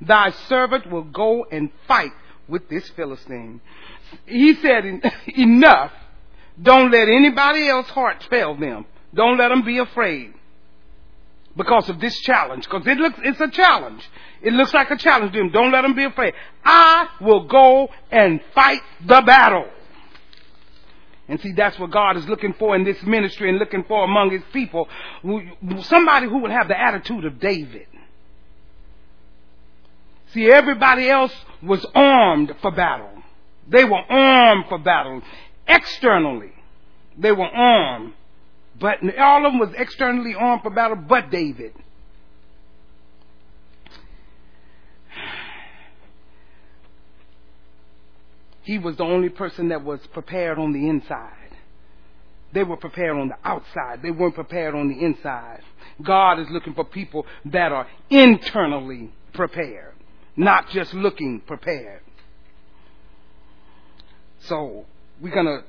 Thy 0.00 0.30
servant 0.48 0.90
will 0.90 1.02
go 1.02 1.44
and 1.50 1.70
fight 1.88 2.12
with 2.48 2.68
this 2.68 2.88
Philistine. 2.90 3.60
He 4.26 4.54
said, 4.56 4.84
enough. 5.34 5.92
Don't 6.60 6.90
let 6.90 7.08
anybody 7.08 7.68
else's 7.68 7.90
heart 7.92 8.24
fail 8.30 8.54
them. 8.54 8.86
Don't 9.12 9.38
let 9.38 9.48
them 9.48 9.64
be 9.64 9.78
afraid 9.78 10.34
because 11.56 11.88
of 11.88 12.00
this 12.00 12.18
challenge. 12.20 12.64
Because 12.64 12.86
it 12.86 12.98
looks, 12.98 13.18
it's 13.22 13.40
a 13.40 13.48
challenge. 13.48 14.08
It 14.42 14.52
looks 14.52 14.72
like 14.74 14.90
a 14.90 14.96
challenge 14.96 15.32
to 15.32 15.38
them. 15.38 15.50
Don't 15.50 15.72
let 15.72 15.82
them 15.82 15.94
be 15.94 16.04
afraid. 16.04 16.34
I 16.64 17.08
will 17.20 17.46
go 17.46 17.88
and 18.10 18.40
fight 18.54 18.82
the 19.04 19.22
battle. 19.22 19.66
And 21.26 21.40
see, 21.40 21.52
that's 21.52 21.78
what 21.78 21.90
God 21.90 22.16
is 22.18 22.28
looking 22.28 22.52
for 22.54 22.76
in 22.76 22.84
this 22.84 23.02
ministry 23.02 23.48
and 23.48 23.58
looking 23.58 23.84
for 23.84 24.04
among 24.04 24.30
his 24.30 24.42
people. 24.52 24.88
Somebody 25.82 26.26
who 26.26 26.38
will 26.38 26.50
have 26.50 26.68
the 26.68 26.78
attitude 26.78 27.24
of 27.24 27.40
David. 27.40 27.86
See, 30.34 30.50
everybody 30.50 31.08
else 31.08 31.32
was 31.62 31.86
armed 31.94 32.54
for 32.60 32.72
battle. 32.72 33.10
They 33.68 33.84
were 33.84 34.02
armed 34.08 34.66
for 34.68 34.78
battle. 34.78 35.22
Externally, 35.66 36.52
they 37.16 37.32
were 37.32 37.46
armed. 37.46 38.12
But 38.78 38.98
all 39.18 39.46
of 39.46 39.52
them 39.52 39.60
was 39.60 39.70
externally 39.76 40.34
armed 40.34 40.62
for 40.62 40.70
battle, 40.70 40.96
but 40.96 41.30
David. 41.30 41.72
He 48.64 48.78
was 48.78 48.96
the 48.96 49.04
only 49.04 49.28
person 49.28 49.68
that 49.68 49.84
was 49.84 50.00
prepared 50.14 50.58
on 50.58 50.72
the 50.72 50.88
inside. 50.88 51.44
They 52.54 52.64
were 52.64 52.78
prepared 52.78 53.16
on 53.18 53.28
the 53.28 53.36
outside. 53.44 54.00
They 54.02 54.10
weren't 54.10 54.34
prepared 54.34 54.74
on 54.74 54.88
the 54.88 55.04
inside. 55.04 55.60
God 56.02 56.38
is 56.40 56.48
looking 56.50 56.72
for 56.72 56.84
people 56.84 57.26
that 57.46 57.72
are 57.72 57.86
internally 58.08 59.12
prepared, 59.34 59.93
not 60.36 60.70
just 60.70 60.92
looking 60.94 61.40
prepared. 61.40 62.02
So 64.40 64.84
we're 65.20 65.34
going 65.34 65.46
to 65.46 65.64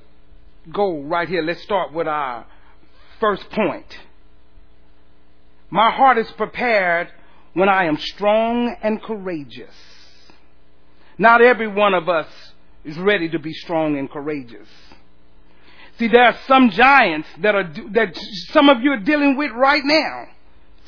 go 0.72 1.02
right 1.02 1.28
here. 1.28 1.42
Let's 1.42 1.62
start 1.64 1.94
with 1.94 2.08
our 2.08 2.46
first 3.20 3.50
point. 3.52 3.86
My 5.70 5.92
heart 5.92 6.18
is 6.18 6.30
prepared 6.32 7.10
when 7.54 7.70
I 7.70 7.86
am 7.86 7.98
strong 7.98 8.76
and 8.82 9.02
courageous. 9.02 9.74
Not 11.18 11.42
every 11.42 11.68
one 11.68 11.94
of 11.94 12.10
us 12.10 12.28
is 12.84 12.98
ready 12.98 13.30
to 13.30 13.40
be 13.40 13.54
strong 13.54 13.98
and 13.98 14.10
courageous. 14.10 14.68
See, 15.98 16.10
there 16.10 16.26
are 16.26 16.38
some 16.48 16.72
giants 16.72 17.30
that 17.40 17.56
are, 17.56 17.72
that 17.92 18.18
some 18.52 18.68
of 18.68 18.82
you 18.82 18.92
are 18.92 19.00
dealing 19.00 19.38
with 19.38 19.52
right 19.52 19.84
now. 19.84 20.26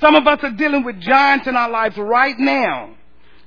Some 0.01 0.15
of 0.15 0.27
us 0.27 0.39
are 0.43 0.51
dealing 0.51 0.83
with 0.83 0.99
giants 0.99 1.47
in 1.47 1.55
our 1.55 1.69
lives 1.69 1.97
right 1.97 2.37
now. 2.37 2.96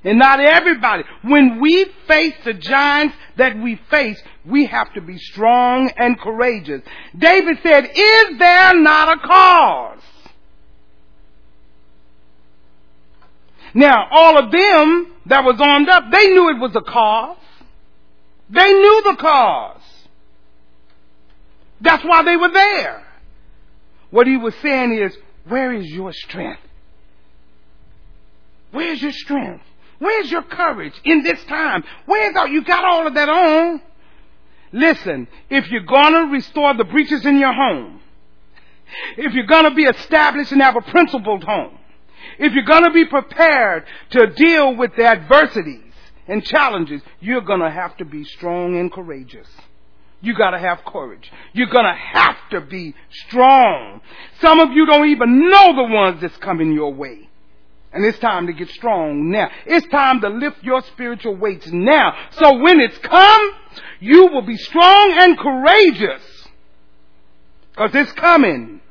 And 0.03 0.17
not 0.17 0.39
everybody. 0.39 1.03
When 1.21 1.59
we 1.59 1.85
face 2.07 2.33
the 2.43 2.53
giants 2.53 3.15
that 3.37 3.57
we 3.57 3.79
face, 3.89 4.21
we 4.45 4.65
have 4.65 4.91
to 4.93 5.01
be 5.01 5.17
strong 5.17 5.91
and 5.95 6.19
courageous. 6.19 6.81
David 7.17 7.59
said, 7.61 7.85
is 7.85 8.39
there 8.39 8.73
not 8.79 9.17
a 9.17 9.27
cause? 9.27 10.01
Now, 13.73 14.07
all 14.11 14.37
of 14.37 14.51
them 14.51 15.13
that 15.27 15.43
was 15.43 15.61
armed 15.61 15.87
up, 15.87 16.05
they 16.11 16.27
knew 16.29 16.49
it 16.49 16.59
was 16.59 16.75
a 16.75 16.81
cause. 16.81 17.37
They 18.49 18.73
knew 18.73 19.03
the 19.05 19.15
cause. 19.17 19.81
That's 21.79 22.03
why 22.03 22.23
they 22.23 22.35
were 22.35 22.51
there. 22.51 23.05
What 24.09 24.27
he 24.27 24.35
was 24.35 24.53
saying 24.61 24.93
is, 24.93 25.15
where 25.47 25.71
is 25.73 25.87
your 25.87 26.11
strength? 26.11 26.61
Where's 28.71 29.01
your 29.01 29.13
strength? 29.13 29.63
Where's 30.01 30.31
your 30.31 30.41
courage 30.41 30.99
in 31.03 31.21
this 31.21 31.43
time? 31.43 31.83
Where's 32.07 32.35
all, 32.35 32.47
you 32.47 32.63
got 32.63 32.83
all 32.83 33.05
of 33.05 33.13
that 33.13 33.29
on? 33.29 33.79
Listen, 34.71 35.27
if 35.47 35.69
you're 35.69 35.85
gonna 35.85 36.31
restore 36.31 36.73
the 36.73 36.85
breaches 36.85 37.23
in 37.23 37.37
your 37.37 37.53
home, 37.53 38.01
if 39.15 39.31
you're 39.33 39.45
gonna 39.45 39.75
be 39.75 39.83
established 39.83 40.51
and 40.53 40.59
have 40.59 40.75
a 40.75 40.81
principled 40.81 41.43
home, 41.43 41.77
if 42.39 42.51
you're 42.53 42.65
gonna 42.65 42.91
be 42.91 43.05
prepared 43.05 43.85
to 44.09 44.25
deal 44.25 44.75
with 44.75 44.95
the 44.95 45.05
adversities 45.05 45.93
and 46.27 46.43
challenges, 46.43 47.03
you're 47.19 47.41
gonna 47.41 47.69
have 47.69 47.95
to 47.97 48.05
be 48.05 48.23
strong 48.23 48.79
and 48.79 48.91
courageous. 48.91 49.47
You 50.19 50.35
gotta 50.35 50.57
have 50.57 50.83
courage. 50.83 51.31
You're 51.53 51.69
gonna 51.69 51.95
have 51.95 52.37
to 52.49 52.61
be 52.61 52.95
strong. 53.27 54.01
Some 54.39 54.59
of 54.59 54.71
you 54.71 54.87
don't 54.87 55.09
even 55.09 55.47
know 55.47 55.75
the 55.75 55.93
ones 55.93 56.21
that's 56.21 56.37
coming 56.37 56.73
your 56.73 56.91
way. 56.91 57.29
And 57.93 58.05
it's 58.05 58.19
time 58.19 58.47
to 58.47 58.53
get 58.53 58.69
strong 58.69 59.31
now. 59.31 59.49
It's 59.65 59.87
time 59.87 60.21
to 60.21 60.29
lift 60.29 60.63
your 60.63 60.81
spiritual 60.81 61.35
weights 61.35 61.67
now. 61.67 62.15
So 62.31 62.57
when 62.59 62.79
it's 62.79 62.97
come, 62.99 63.51
you 63.99 64.27
will 64.27 64.43
be 64.43 64.55
strong 64.57 65.17
and 65.19 65.37
courageous. 65.37 66.21
Cause 67.75 67.91
it's 67.93 68.11
coming. 68.13 68.81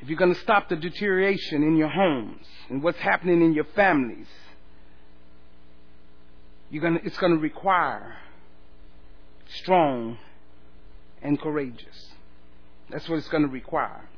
If 0.00 0.08
you're 0.08 0.18
gonna 0.18 0.34
stop 0.34 0.68
the 0.68 0.76
deterioration 0.76 1.62
in 1.62 1.76
your 1.76 1.88
homes 1.88 2.46
and 2.68 2.82
what's 2.82 2.98
happening 2.98 3.42
in 3.42 3.54
your 3.54 3.64
families, 3.76 4.26
you're 6.70 6.82
gonna, 6.82 7.00
it's 7.04 7.16
gonna 7.16 7.36
require 7.36 8.16
strong 9.48 10.18
and 11.22 11.40
courageous. 11.40 12.10
That's 12.90 13.08
what 13.08 13.16
it's 13.16 13.28
gonna 13.28 13.48
require. 13.48 14.08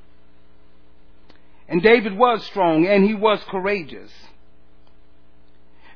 And 1.69 1.83
David 1.83 2.17
was 2.17 2.45
strong 2.47 2.87
and 2.87 3.05
he 3.05 3.15
was 3.15 3.43
courageous. 3.45 4.11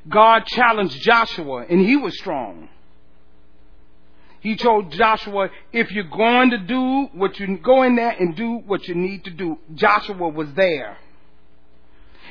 God 0.08 0.46
challenged 0.46 1.00
Joshua 1.00 1.66
and 1.68 1.80
he 1.80 1.96
was 1.96 2.16
strong. 2.18 2.68
He 4.40 4.56
told 4.56 4.90
Joshua, 4.92 5.50
if 5.72 5.92
you're 5.92 6.04
going 6.04 6.50
to 6.50 6.58
do 6.58 7.08
what 7.12 7.38
you 7.38 7.58
go 7.58 7.82
in 7.82 7.94
there 7.94 8.10
and 8.10 8.34
do 8.34 8.56
what 8.66 8.88
you 8.88 8.94
need 8.94 9.24
to 9.24 9.30
do. 9.30 9.58
Joshua 9.74 10.28
was 10.28 10.48
there. 10.54 10.96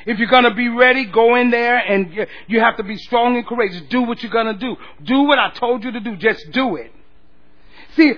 If 0.06 0.18
you're 0.18 0.28
going 0.28 0.44
to 0.44 0.54
be 0.54 0.68
ready, 0.68 1.04
go 1.04 1.36
in 1.36 1.50
there 1.50 1.76
and 1.76 2.26
you 2.48 2.60
have 2.60 2.76
to 2.78 2.82
be 2.82 2.96
strong 2.96 3.36
and 3.36 3.46
courageous. 3.46 3.82
Do 3.90 4.02
what 4.02 4.22
you're 4.22 4.32
going 4.32 4.46
to 4.46 4.58
do. 4.58 4.76
Do 5.04 5.22
what 5.22 5.38
I 5.38 5.50
told 5.50 5.84
you 5.84 5.92
to 5.92 6.00
do. 6.00 6.16
Just 6.16 6.50
do 6.50 6.76
it. 6.76 6.92
See, 7.96 8.12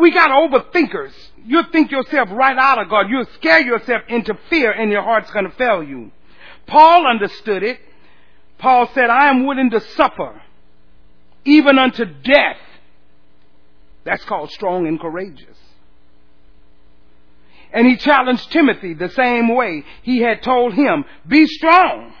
we 0.00 0.10
got 0.12 0.30
overthinkers. 0.30 1.12
You 1.46 1.62
think 1.70 1.90
yourself 1.90 2.28
right 2.32 2.56
out 2.58 2.82
of 2.82 2.90
God. 2.90 3.08
You'll 3.08 3.26
scare 3.34 3.60
yourself 3.60 4.02
into 4.08 4.36
fear 4.50 4.72
and 4.72 4.90
your 4.90 5.02
heart's 5.02 5.30
going 5.30 5.48
to 5.48 5.56
fail 5.56 5.82
you. 5.82 6.10
Paul 6.66 7.06
understood 7.06 7.62
it. 7.62 7.78
Paul 8.58 8.90
said, 8.94 9.10
I 9.10 9.28
am 9.28 9.46
willing 9.46 9.70
to 9.70 9.80
suffer 9.80 10.42
even 11.44 11.78
unto 11.78 12.04
death. 12.04 12.56
That's 14.04 14.24
called 14.24 14.50
strong 14.50 14.86
and 14.86 15.00
courageous. 15.00 15.56
And 17.72 17.86
he 17.86 17.96
challenged 17.96 18.50
Timothy 18.50 18.94
the 18.94 19.10
same 19.10 19.54
way. 19.54 19.84
He 20.02 20.20
had 20.20 20.42
told 20.42 20.74
him, 20.74 21.04
be 21.26 21.46
strong. 21.46 22.12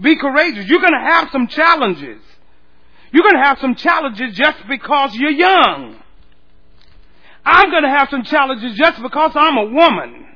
Be 0.00 0.16
courageous. 0.16 0.66
You're 0.66 0.80
going 0.80 0.92
to 0.92 1.10
have 1.10 1.30
some 1.30 1.48
challenges. 1.48 2.20
You're 3.12 3.22
going 3.22 3.36
to 3.36 3.44
have 3.44 3.58
some 3.60 3.74
challenges 3.74 4.36
just 4.36 4.58
because 4.68 5.14
you're 5.14 5.30
young. 5.30 6.01
I'm 7.44 7.70
going 7.70 7.82
to 7.82 7.88
have 7.88 8.08
some 8.10 8.22
challenges 8.24 8.76
just 8.76 9.02
because 9.02 9.32
I'm 9.34 9.56
a 9.56 9.64
woman. 9.66 10.26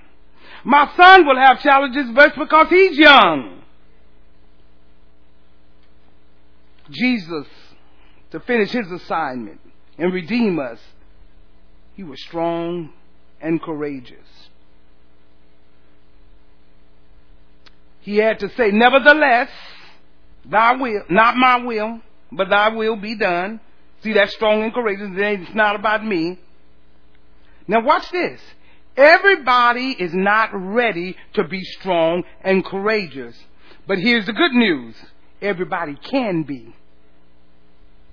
My 0.65 0.91
son 0.97 1.27
will 1.27 1.37
have 1.37 1.61
challenges 1.61 2.07
just 2.15 2.37
because 2.37 2.69
he's 2.69 2.99
young. 2.99 3.63
Jesus, 6.91 7.47
to 8.31 8.41
finish 8.41 8.71
his 8.71 8.91
assignment 8.91 9.61
and 9.99 10.13
redeem 10.13 10.59
us, 10.59 10.79
he 11.95 12.03
was 12.03 12.21
strong 12.23 12.93
and 13.41 13.63
courageous. 13.63 14.19
He 18.01 18.17
had 18.17 18.39
to 18.41 18.49
say, 18.51 18.71
nevertheless, 18.71 19.49
thy 20.45 20.75
will, 20.77 21.03
not 21.09 21.37
my 21.37 21.59
will, 21.65 22.01
but 22.31 22.49
thy 22.49 22.69
will 22.69 22.97
be 22.97 23.17
done. 23.17 23.61
See, 24.03 24.13
that's 24.13 24.33
strong 24.35 24.63
and 24.63 24.73
courageous. 24.73 25.09
It's 25.13 25.55
not 25.55 25.75
about 25.75 26.05
me. 26.05 26.39
Now 27.69 27.81
watch 27.81 28.11
this. 28.11 28.41
Everybody 28.97 29.91
is 29.91 30.15
not 30.15 30.51
ready 30.53 31.17
to 31.35 31.45
be 31.45 31.63
strong 31.65 32.25
and 32.43 32.65
courageous. 32.65 33.37
But 33.87 33.99
here's 33.99 34.27
the 34.27 34.33
good 34.33 34.53
news. 34.53 34.97
Everybody 35.43 35.97
can 35.97 36.45
be. 36.45 36.75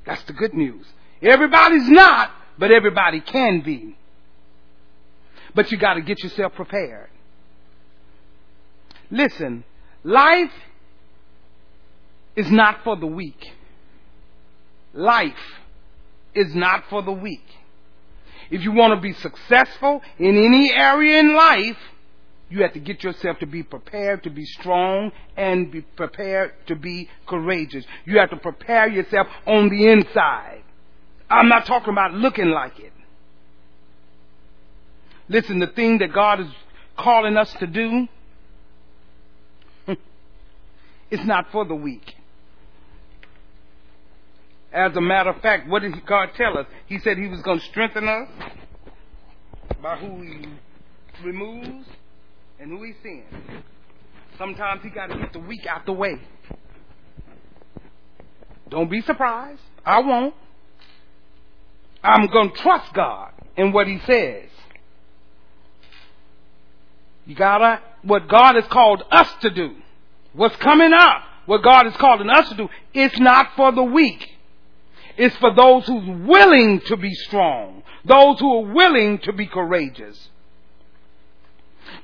That's 0.06 0.24
the 0.24 0.34
good 0.34 0.54
news. 0.54 0.86
Everybody's 1.22 1.90
not, 1.90 2.32
but 2.58 2.72
everybody 2.72 3.22
can 3.22 3.62
be. 3.62 3.96
But 5.56 5.72
you 5.72 5.78
gotta 5.78 6.02
get 6.02 6.22
yourself 6.22 6.54
prepared. 6.56 7.10
Listen, 9.10 9.64
life 10.04 10.52
is 12.36 12.50
not 12.52 12.84
for 12.84 12.98
the 12.98 13.06
weak. 13.06 13.54
Life 14.94 15.34
is 16.34 16.54
not 16.54 16.84
for 16.90 17.02
the 17.02 17.12
weak. 17.12 17.46
If 18.52 18.64
you 18.64 18.72
want 18.72 18.94
to 18.94 19.02
be 19.02 19.14
successful 19.14 20.02
in 20.20 20.38
any 20.38 20.72
area 20.74 21.20
in 21.20 21.36
life, 21.36 21.78
you 22.50 22.62
have 22.62 22.74
to 22.74 22.80
get 22.80 23.04
yourself 23.04 23.40
to 23.40 23.48
be 23.48 23.64
prepared 23.64 24.24
to 24.24 24.30
be 24.30 24.46
strong 24.46 25.12
and 25.36 25.72
be 25.72 25.82
prepared 25.82 26.54
to 26.68 26.76
be 26.76 27.10
courageous. 27.28 27.84
You 28.06 28.20
have 28.20 28.30
to 28.30 28.38
prepare 28.38 28.88
yourself 28.88 29.28
on 29.48 29.70
the 29.70 29.90
inside. 29.90 30.64
I'm 31.30 31.50
not 31.50 31.66
talking 31.66 31.92
about 31.92 32.14
looking 32.14 32.50
like 32.50 32.80
it. 32.80 32.94
Listen, 35.30 35.60
the 35.60 35.68
thing 35.68 35.98
that 36.00 36.14
God 36.14 36.42
is 36.42 36.48
calling 36.98 37.38
us 37.38 37.52
to 37.60 37.66
do, 37.66 38.08
it's 41.10 41.26
not 41.26 41.52
for 41.52 41.66
the 41.66 41.76
weak. 41.76 42.14
As 44.74 44.96
a 44.96 45.02
matter 45.02 45.30
of 45.30 45.42
fact, 45.42 45.70
what 45.70 45.84
did 45.84 46.04
God 46.06 46.30
tell 46.36 46.58
us? 46.58 46.66
He 46.88 46.98
said 47.00 47.18
He 47.18 47.28
was 47.28 47.42
going 47.42 47.60
to 47.60 47.66
strengthen 47.66 48.08
us 48.08 48.28
by 49.82 49.98
who 49.98 50.22
He 50.22 50.48
removes 51.24 51.88
and 52.60 52.72
who 52.72 52.84
He 52.84 52.94
sends. 53.04 53.64
Sometimes 54.38 54.82
He 54.82 54.90
got 54.90 55.08
to 55.08 55.18
get 55.18 55.32
the 55.32 55.40
weak 55.40 55.68
out 55.68 55.86
the 55.86 55.94
way. 55.94 56.16
Don't 58.70 58.90
be 58.90 59.02
surprised. 59.02 59.62
I 59.86 60.00
won't. 60.00 60.34
I'm 62.04 62.26
going 62.28 62.50
to 62.50 62.58
trust 62.58 62.94
God 62.96 63.32
in 63.56 63.72
what 63.72 63.88
He 63.88 64.00
says. 64.08 64.50
You 67.26 67.36
gotta, 67.36 67.80
what 68.02 68.28
God 68.28 68.56
has 68.56 68.66
called 68.68 69.04
us 69.12 69.30
to 69.42 69.50
do, 69.50 69.76
what's 70.34 70.56
coming 70.58 70.92
up, 70.94 71.22
what 71.46 71.64
God 71.64 71.88
is 71.88 71.96
calling 71.98 72.30
us 72.30 72.50
to 72.50 72.56
do, 72.56 72.70
it's 72.94 73.18
not 73.20 73.52
for 73.56 73.72
the 73.72 73.84
weak. 73.84 74.30
It's 75.18 75.36
for 75.38 75.54
those 75.54 75.86
who's 75.86 76.28
willing 76.28 76.82
to 76.88 76.98
be 76.98 77.14
strong, 77.14 77.84
those 78.06 78.40
who 78.40 78.58
are 78.58 78.74
willing 78.74 79.20
to 79.20 79.34
be 79.34 79.48
courageous. 79.48 80.30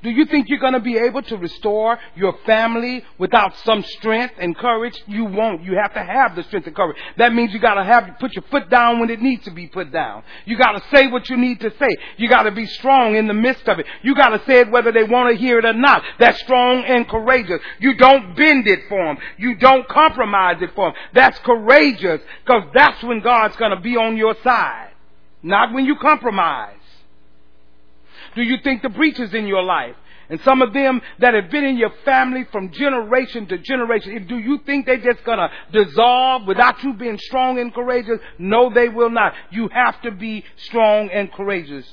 Do 0.02 0.10
you 0.10 0.24
think 0.26 0.48
you're 0.48 0.58
going 0.58 0.74
to 0.74 0.80
be 0.80 0.96
able 0.98 1.22
to 1.22 1.36
restore 1.36 1.98
your 2.14 2.36
family 2.46 3.04
without 3.18 3.56
some 3.64 3.82
strength 3.82 4.34
and 4.38 4.56
courage? 4.56 4.94
You 5.06 5.24
won't. 5.24 5.62
You 5.62 5.78
have 5.80 5.94
to 5.94 6.02
have 6.02 6.36
the 6.36 6.42
strength 6.44 6.66
and 6.66 6.76
courage. 6.76 6.96
That 7.18 7.34
means 7.34 7.52
you 7.52 7.60
got 7.60 7.74
to 7.74 7.84
have 7.84 8.08
put 8.18 8.34
your 8.34 8.44
foot 8.50 8.70
down 8.70 9.00
when 9.00 9.10
it 9.10 9.20
needs 9.20 9.44
to 9.44 9.50
be 9.50 9.66
put 9.66 9.92
down. 9.92 10.22
You 10.44 10.56
got 10.56 10.72
to 10.72 10.96
say 10.96 11.06
what 11.08 11.28
you 11.28 11.36
need 11.36 11.60
to 11.60 11.70
say. 11.78 11.96
You 12.16 12.28
got 12.28 12.44
to 12.44 12.50
be 12.50 12.66
strong 12.66 13.16
in 13.16 13.26
the 13.26 13.34
midst 13.34 13.68
of 13.68 13.78
it. 13.78 13.86
You 14.02 14.14
got 14.14 14.30
to 14.30 14.44
say 14.46 14.60
it 14.60 14.70
whether 14.70 14.92
they 14.92 15.04
want 15.04 15.34
to 15.34 15.40
hear 15.40 15.58
it 15.58 15.64
or 15.64 15.72
not. 15.72 16.02
That's 16.18 16.40
strong 16.40 16.84
and 16.84 17.08
courageous. 17.08 17.60
You 17.78 17.94
don't 17.94 18.36
bend 18.36 18.66
it 18.66 18.80
for 18.88 19.04
them. 19.04 19.18
You 19.38 19.56
don't 19.56 19.88
compromise 19.88 20.56
it 20.60 20.74
for 20.74 20.88
them. 20.88 20.94
That's 21.14 21.38
courageous 21.40 22.20
because 22.44 22.64
that's 22.74 23.02
when 23.02 23.20
God's 23.20 23.56
going 23.56 23.74
to 23.74 23.80
be 23.80 23.96
on 23.96 24.16
your 24.16 24.34
side. 24.42 24.90
Not 25.42 25.72
when 25.72 25.86
you 25.86 25.96
compromise. 25.96 26.79
Do 28.34 28.42
you 28.42 28.58
think 28.62 28.82
the 28.82 28.88
breaches 28.88 29.34
in 29.34 29.46
your 29.46 29.62
life 29.62 29.96
and 30.30 30.40
some 30.42 30.62
of 30.62 30.72
them 30.72 31.02
that 31.18 31.34
have 31.34 31.50
been 31.50 31.64
in 31.64 31.76
your 31.76 31.90
family 32.04 32.46
from 32.52 32.70
generation 32.70 33.46
to 33.48 33.58
generation, 33.58 34.26
do 34.28 34.38
you 34.38 34.60
think 34.64 34.86
they're 34.86 34.96
just 34.96 35.24
gonna 35.24 35.50
dissolve 35.72 36.46
without 36.46 36.82
you 36.84 36.94
being 36.94 37.18
strong 37.18 37.58
and 37.58 37.74
courageous? 37.74 38.20
No, 38.38 38.72
they 38.72 38.88
will 38.88 39.10
not. 39.10 39.34
You 39.50 39.68
have 39.72 40.00
to 40.02 40.12
be 40.12 40.44
strong 40.56 41.10
and 41.10 41.32
courageous. 41.32 41.84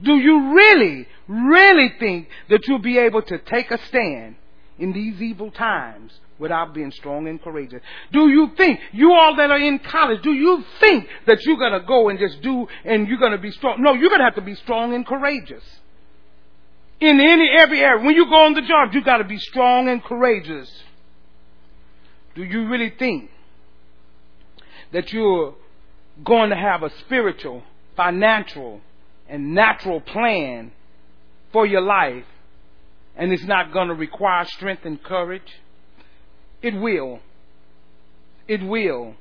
Do 0.00 0.16
you 0.16 0.54
really, 0.54 1.08
really 1.26 1.92
think 1.98 2.28
that 2.50 2.68
you'll 2.68 2.78
be 2.78 2.98
able 2.98 3.22
to 3.22 3.38
take 3.38 3.70
a 3.72 3.84
stand 3.86 4.36
in 4.78 4.92
these 4.92 5.20
evil 5.20 5.50
times 5.50 6.12
without 6.38 6.74
being 6.74 6.90
strong 6.92 7.28
and 7.28 7.42
courageous? 7.42 7.82
Do 8.12 8.28
you 8.28 8.50
think, 8.56 8.80
you 8.92 9.12
all 9.12 9.36
that 9.36 9.50
are 9.50 9.58
in 9.58 9.78
college, 9.78 10.22
do 10.22 10.32
you 10.32 10.64
think 10.80 11.08
that 11.26 11.44
you're 11.44 11.56
going 11.56 11.72
to 11.72 11.86
go 11.86 12.08
and 12.08 12.18
just 12.18 12.40
do 12.42 12.66
and 12.84 13.08
you're 13.08 13.18
going 13.18 13.32
to 13.32 13.38
be 13.38 13.50
strong? 13.52 13.82
No, 13.82 13.94
you're 13.94 14.08
going 14.08 14.20
to 14.20 14.24
have 14.24 14.34
to 14.36 14.42
be 14.42 14.54
strong 14.54 14.94
and 14.94 15.06
courageous. 15.06 15.64
In 17.00 17.20
any, 17.20 17.50
every 17.58 17.80
area. 17.80 18.04
When 18.04 18.14
you 18.14 18.26
go 18.26 18.46
on 18.46 18.54
the 18.54 18.62
job, 18.62 18.94
you 18.94 19.04
got 19.04 19.18
to 19.18 19.24
be 19.24 19.38
strong 19.38 19.88
and 19.88 20.02
courageous. 20.02 20.70
Do 22.34 22.42
you 22.42 22.68
really 22.68 22.92
think 22.98 23.30
that 24.92 25.12
you're 25.12 25.54
going 26.24 26.50
to 26.50 26.56
have 26.56 26.82
a 26.82 26.90
spiritual, 27.00 27.62
financial, 27.96 28.80
and 29.28 29.54
natural 29.54 30.00
plan 30.00 30.72
for 31.52 31.66
your 31.66 31.80
life 31.80 32.24
and 33.16 33.32
it's 33.32 33.44
not 33.44 33.72
going 33.72 33.88
to 33.88 33.94
require 33.94 34.44
strength 34.44 34.84
and 34.84 35.02
courage? 35.02 35.60
It 36.62 36.74
will. 36.74 37.20
It 38.48 38.62
will. 38.62 39.14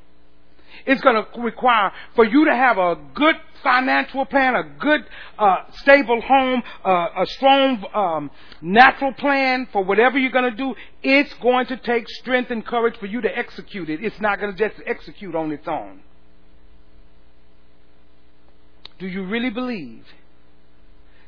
It's 0.85 1.01
going 1.01 1.23
to 1.23 1.41
require 1.41 1.91
for 2.15 2.25
you 2.25 2.45
to 2.45 2.55
have 2.55 2.77
a 2.77 2.97
good 3.13 3.35
financial 3.63 4.25
plan, 4.25 4.55
a 4.55 4.63
good, 4.79 5.01
uh, 5.39 5.57
stable 5.73 6.21
home, 6.21 6.61
uh, 6.83 7.07
a 7.17 7.25
strong 7.25 7.83
um, 7.93 8.31
natural 8.61 9.13
plan 9.13 9.67
for 9.71 9.83
whatever 9.83 10.17
you're 10.17 10.31
going 10.31 10.51
to 10.51 10.57
do. 10.57 10.75
It's 11.01 11.33
going 11.35 11.65
to 11.67 11.77
take 11.77 12.07
strength 12.07 12.51
and 12.51 12.65
courage 12.65 12.97
for 12.97 13.07
you 13.07 13.21
to 13.21 13.37
execute 13.37 13.89
it. 13.89 14.03
It's 14.03 14.19
not 14.19 14.39
going 14.39 14.55
to 14.55 14.69
just 14.69 14.81
execute 14.85 15.33
on 15.33 15.51
its 15.51 15.67
own. 15.67 16.01
Do 18.99 19.07
you 19.07 19.25
really 19.25 19.49
believe 19.49 20.05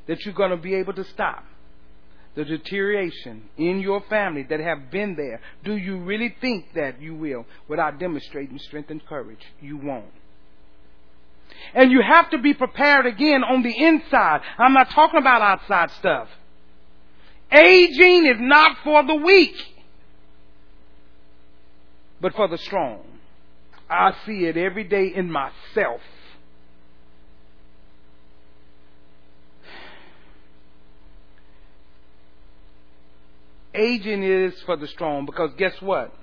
that 0.07 0.23
you're 0.23 0.33
going 0.33 0.51
to 0.51 0.57
be 0.57 0.75
able 0.75 0.93
to 0.93 1.03
stop 1.03 1.43
the 2.37 2.45
deterioration 2.45 3.49
in 3.57 3.79
your 3.79 3.99
family 4.01 4.43
that 4.43 4.59
have 4.59 4.91
been 4.91 5.15
there? 5.15 5.41
Do 5.65 5.75
you 5.75 5.97
really 5.97 6.35
think 6.39 6.67
that 6.75 7.01
you 7.01 7.15
will 7.15 7.47
without 7.67 7.99
demonstrating 7.99 8.59
strength 8.59 8.91
and 8.91 9.03
courage? 9.07 9.43
You 9.59 9.77
won't. 9.77 10.05
And 11.73 11.91
you 11.91 11.99
have 12.03 12.29
to 12.29 12.37
be 12.37 12.53
prepared 12.53 13.07
again 13.07 13.43
on 13.43 13.63
the 13.63 13.75
inside. 13.75 14.41
I'm 14.59 14.73
not 14.73 14.91
talking 14.91 15.19
about 15.19 15.41
outside 15.41 15.89
stuff. 15.97 16.29
Aging 17.51 18.27
is 18.27 18.37
not 18.39 18.77
for 18.83 19.03
the 19.03 19.15
weak, 19.15 19.55
but 22.21 22.35
for 22.35 22.47
the 22.47 22.59
strong. 22.59 23.03
I 23.89 24.13
see 24.27 24.45
it 24.45 24.57
every 24.57 24.83
day 24.83 25.07
in 25.07 25.31
myself. 25.31 26.01
Aging 33.77 34.23
is 34.23 34.53
for 34.65 34.75
the 34.75 34.87
strong 34.87 35.25
because 35.25 35.51
guess 35.57 35.79
what? 35.81 36.13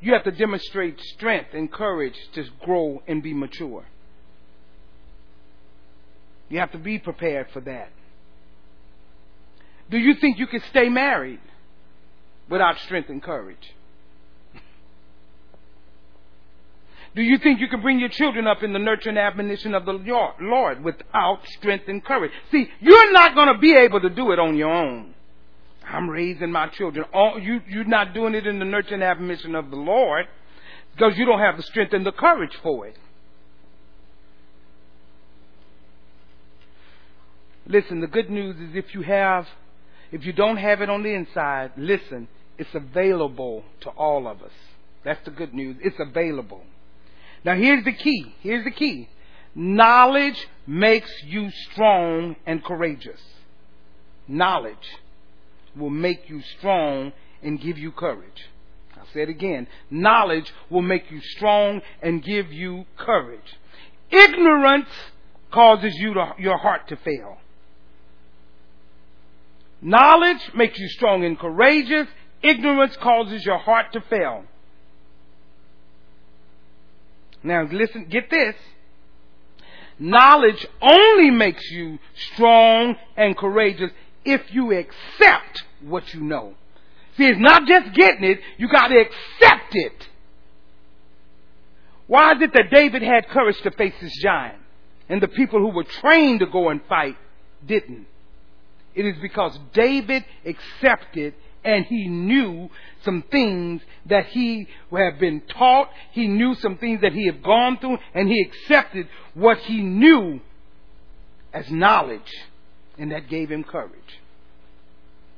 You 0.00 0.12
have 0.12 0.24
to 0.24 0.32
demonstrate 0.32 1.00
strength 1.00 1.54
and 1.54 1.72
courage 1.72 2.16
to 2.34 2.44
grow 2.62 3.02
and 3.06 3.22
be 3.22 3.32
mature. 3.32 3.86
You 6.50 6.58
have 6.58 6.72
to 6.72 6.78
be 6.78 6.98
prepared 6.98 7.46
for 7.52 7.60
that. 7.60 7.90
Do 9.90 9.96
you 9.96 10.14
think 10.16 10.38
you 10.38 10.46
can 10.46 10.60
stay 10.70 10.88
married 10.88 11.40
without 12.50 12.78
strength 12.80 13.08
and 13.08 13.22
courage? 13.22 13.74
Do 17.14 17.22
you 17.22 17.38
think 17.38 17.60
you 17.60 17.68
can 17.68 17.80
bring 17.80 18.00
your 18.00 18.08
children 18.08 18.46
up 18.46 18.62
in 18.62 18.72
the 18.72 18.78
nurture 18.78 19.08
and 19.08 19.18
admonition 19.18 19.74
of 19.74 19.84
the 19.84 19.92
Lord 20.40 20.82
without 20.82 21.46
strength 21.46 21.84
and 21.86 22.04
courage? 22.04 22.32
See, 22.50 22.68
you're 22.80 23.12
not 23.12 23.36
going 23.36 23.52
to 23.52 23.58
be 23.58 23.74
able 23.74 24.00
to 24.00 24.10
do 24.10 24.32
it 24.32 24.40
on 24.40 24.56
your 24.56 24.72
own. 24.72 25.14
I'm 25.86 26.10
raising 26.10 26.50
my 26.50 26.68
children. 26.68 27.06
All, 27.12 27.38
you, 27.38 27.60
you're 27.68 27.84
not 27.84 28.14
doing 28.14 28.34
it 28.34 28.46
in 28.46 28.58
the 28.58 28.64
nurture 28.64 28.94
and 28.94 29.02
admonition 29.04 29.54
of 29.54 29.70
the 29.70 29.76
Lord 29.76 30.26
because 30.92 31.16
you 31.16 31.24
don't 31.24 31.38
have 31.38 31.56
the 31.56 31.62
strength 31.62 31.92
and 31.92 32.04
the 32.04 32.12
courage 32.12 32.56
for 32.62 32.86
it. 32.86 32.96
Listen, 37.66 38.00
the 38.00 38.06
good 38.06 38.28
news 38.28 38.56
is 38.56 38.74
if 38.74 38.92
you 38.94 39.02
have, 39.02 39.46
if 40.10 40.24
you 40.26 40.32
don't 40.32 40.56
have 40.56 40.80
it 40.80 40.90
on 40.90 41.02
the 41.02 41.10
inside, 41.14 41.72
listen, 41.76 42.28
it's 42.58 42.74
available 42.74 43.64
to 43.80 43.90
all 43.90 44.26
of 44.26 44.42
us. 44.42 44.52
That's 45.04 45.24
the 45.24 45.30
good 45.30 45.54
news. 45.54 45.76
It's 45.80 45.98
available. 45.98 46.62
Now 47.44 47.54
here's 47.54 47.84
the 47.84 47.92
key. 47.92 48.34
Here's 48.40 48.64
the 48.64 48.70
key. 48.70 49.08
Knowledge 49.54 50.48
makes 50.66 51.10
you 51.24 51.50
strong 51.70 52.36
and 52.46 52.64
courageous. 52.64 53.20
Knowledge 54.26 54.88
will 55.76 55.90
make 55.90 56.28
you 56.28 56.40
strong 56.58 57.12
and 57.42 57.60
give 57.60 57.78
you 57.78 57.92
courage. 57.92 58.48
I'll 58.96 59.06
say 59.12 59.22
it 59.22 59.28
again. 59.28 59.66
Knowledge 59.90 60.52
will 60.70 60.82
make 60.82 61.10
you 61.10 61.20
strong 61.20 61.82
and 62.02 62.22
give 62.22 62.52
you 62.52 62.86
courage. 62.96 63.58
Ignorance 64.10 64.88
causes 65.52 65.94
you 65.96 66.14
to, 66.14 66.34
your 66.38 66.56
heart 66.58 66.88
to 66.88 66.96
fail. 66.96 67.38
Knowledge 69.82 70.40
makes 70.54 70.78
you 70.78 70.88
strong 70.88 71.24
and 71.24 71.38
courageous. 71.38 72.08
Ignorance 72.42 72.96
causes 72.96 73.44
your 73.44 73.58
heart 73.58 73.92
to 73.92 74.00
fail. 74.02 74.44
Now 77.44 77.68
listen, 77.70 78.06
get 78.06 78.30
this. 78.30 78.56
Knowledge 79.98 80.66
only 80.80 81.30
makes 81.30 81.70
you 81.70 81.98
strong 82.32 82.96
and 83.16 83.36
courageous 83.36 83.90
if 84.24 84.40
you 84.52 84.72
accept 84.72 85.62
what 85.82 86.12
you 86.14 86.20
know. 86.20 86.54
See, 87.16 87.26
it's 87.26 87.38
not 87.38 87.68
just 87.68 87.94
getting 87.94 88.24
it, 88.24 88.40
you 88.56 88.68
gotta 88.68 88.98
accept 88.98 89.72
it. 89.72 90.08
Why 92.06 92.32
is 92.32 92.42
it 92.42 92.52
that 92.54 92.70
David 92.72 93.02
had 93.02 93.28
courage 93.28 93.60
to 93.62 93.70
face 93.70 93.94
this 94.00 94.12
giant 94.20 94.58
and 95.08 95.22
the 95.22 95.28
people 95.28 95.60
who 95.60 95.68
were 95.68 95.84
trained 95.84 96.40
to 96.40 96.46
go 96.46 96.70
and 96.70 96.80
fight 96.88 97.16
didn't? 97.64 98.06
It 98.94 99.06
is 99.06 99.16
because 99.20 99.58
David 99.72 100.24
accepted 100.44 101.34
and 101.64 101.86
he 101.86 102.08
knew 102.08 102.68
some 103.04 103.24
things 103.30 103.82
that 104.06 104.26
he 104.26 104.68
had 104.92 105.18
been 105.18 105.40
taught. 105.40 105.90
He 106.12 106.28
knew 106.28 106.54
some 106.54 106.76
things 106.78 107.00
that 107.00 107.12
he 107.12 107.26
had 107.26 107.42
gone 107.42 107.78
through, 107.78 107.98
and 108.14 108.28
he 108.28 108.40
accepted 108.42 109.08
what 109.34 109.58
he 109.58 109.80
knew 109.80 110.40
as 111.52 111.70
knowledge, 111.70 112.32
and 112.98 113.12
that 113.12 113.28
gave 113.28 113.50
him 113.50 113.64
courage. 113.64 114.20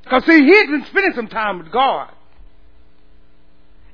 Because 0.03 0.25
see, 0.25 0.45
he 0.45 0.57
had 0.57 0.69
been 0.69 0.85
spending 0.87 1.13
some 1.15 1.29
time 1.29 1.59
with 1.59 1.73
God. 1.73 2.11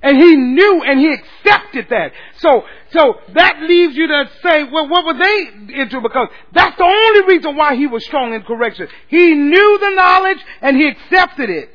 And 0.02 0.20
he 0.20 0.34
knew 0.34 0.82
and 0.82 0.98
he 0.98 1.12
accepted 1.12 1.86
that. 1.90 2.12
So, 2.38 2.64
so 2.90 3.14
that 3.34 3.62
leaves 3.62 3.94
you 3.94 4.08
to 4.08 4.24
say, 4.42 4.64
well, 4.64 4.88
what 4.88 5.06
were 5.06 5.16
they 5.16 5.80
into? 5.80 6.00
Because 6.00 6.28
that's 6.52 6.76
the 6.76 6.84
only 6.84 7.34
reason 7.34 7.56
why 7.56 7.76
he 7.76 7.86
was 7.86 8.04
strong 8.04 8.34
in 8.34 8.42
correction. 8.42 8.88
He 9.06 9.32
knew 9.32 9.78
the 9.78 9.90
knowledge 9.94 10.38
and 10.60 10.76
he 10.76 10.88
accepted 10.88 11.50
it. 11.50 11.70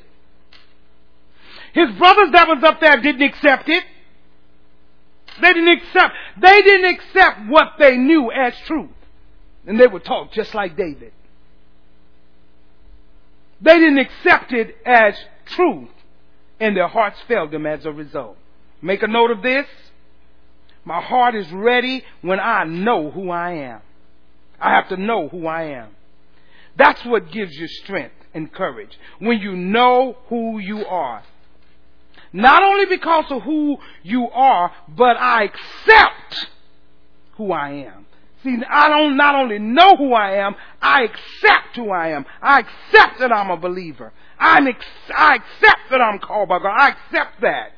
His 1.74 1.91
brothers 1.97 2.32
that 2.32 2.47
was 2.47 2.63
up 2.63 2.80
there 2.80 2.99
didn't 3.01 3.22
accept 3.22 3.70
it. 3.70 3.84
They 5.41 5.53
didn't 5.53 5.78
accept, 5.78 6.15
they 6.39 6.61
didn't 6.61 6.95
accept 6.95 7.47
what 7.47 7.74
they 7.78 7.97
knew 7.97 8.32
as 8.32 8.53
truth. 8.65 8.89
And 9.65 9.80
they 9.80 9.88
would 9.88 10.03
talk 10.03 10.32
just 10.32 10.55
like 10.55 10.76
David. 10.78 11.11
They 13.61 13.80
didn't 13.80 13.99
accept 13.99 14.53
it 14.53 14.78
as 14.86 15.15
truth. 15.45 15.89
And 16.59 16.76
their 16.76 16.88
hearts 16.88 17.20
failed 17.28 17.51
them 17.51 17.65
as 17.65 17.86
a 17.86 17.91
result. 17.91 18.38
Make 18.82 19.03
a 19.03 19.07
note 19.07 19.32
of 19.32 19.41
this. 19.41 19.68
My 20.86 21.01
heart 21.01 21.36
is 21.36 21.51
ready 21.51 22.03
when 22.22 22.39
I 22.39 22.63
know 22.63 23.11
who 23.11 23.30
I 23.30 23.51
am. 23.53 23.82
I 24.59 24.72
have 24.76 24.89
to 24.89 24.97
know 24.97 25.28
who 25.28 25.45
I 25.45 25.63
am. 25.63 25.89
That's 26.78 27.03
what 27.05 27.32
gives 27.32 27.55
you 27.55 27.68
strength 27.68 28.15
and 28.34 28.51
courage. 28.51 28.97
When 29.20 29.39
you 29.39 29.55
know 29.55 30.18
who 30.30 30.59
you 30.59 30.86
are. 30.86 31.24
Not 32.34 32.63
only 32.63 32.86
because 32.86 33.25
of 33.30 33.43
who 33.43 33.78
you 34.03 34.30
are, 34.30 34.71
but 34.89 35.17
I 35.17 35.43
accept 35.45 36.47
who 37.36 37.51
I 37.51 37.86
am. 37.86 38.05
See, 38.43 38.57
I 38.69 38.89
don't 38.89 39.17
not 39.17 39.36
only 39.36 39.59
know 39.59 39.95
who 39.95 40.13
I 40.13 40.45
am, 40.45 40.55
I 40.82 41.03
accept 41.03 41.75
who 41.75 41.89
I 41.89 42.09
am. 42.09 42.25
I 42.41 42.59
accept 42.59 43.19
that 43.19 43.32
I'm 43.32 43.49
a 43.49 43.57
believer. 43.57 44.13
I'm 44.39 44.67
ex- 44.67 44.86
I 45.15 45.36
accept 45.36 45.89
that 45.89 46.01
I'm 46.01 46.19
called 46.19 46.49
by 46.49 46.59
God. 46.59 46.75
I 46.78 46.89
accept 46.89 47.41
that. 47.41 47.71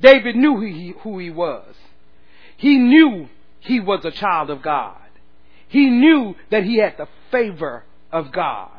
David 0.00 0.36
knew 0.36 0.56
who 0.56 0.66
he, 0.66 0.94
who 1.00 1.18
he 1.18 1.30
was. 1.30 1.74
He 2.56 2.78
knew 2.78 3.28
he 3.60 3.80
was 3.80 4.04
a 4.04 4.10
child 4.10 4.50
of 4.50 4.62
God. 4.62 4.96
He 5.68 5.88
knew 5.88 6.36
that 6.50 6.64
he 6.64 6.76
had 6.76 6.96
the 6.98 7.08
favor 7.30 7.84
of 8.12 8.30
God. 8.32 8.70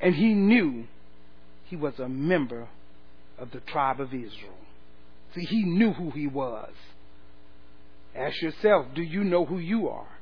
And 0.00 0.14
he 0.14 0.34
knew 0.34 0.88
he 1.72 1.76
was 1.76 1.98
a 1.98 2.06
member 2.06 2.68
of 3.38 3.50
the 3.50 3.60
tribe 3.60 3.98
of 3.98 4.08
Israel. 4.08 4.58
See, 5.34 5.46
he 5.46 5.64
knew 5.64 5.94
who 5.94 6.10
he 6.10 6.26
was. 6.26 6.68
Ask 8.14 8.42
yourself, 8.42 8.88
do 8.94 9.00
you 9.00 9.24
know 9.24 9.46
who 9.46 9.56
you 9.56 9.88
are? 9.88 10.18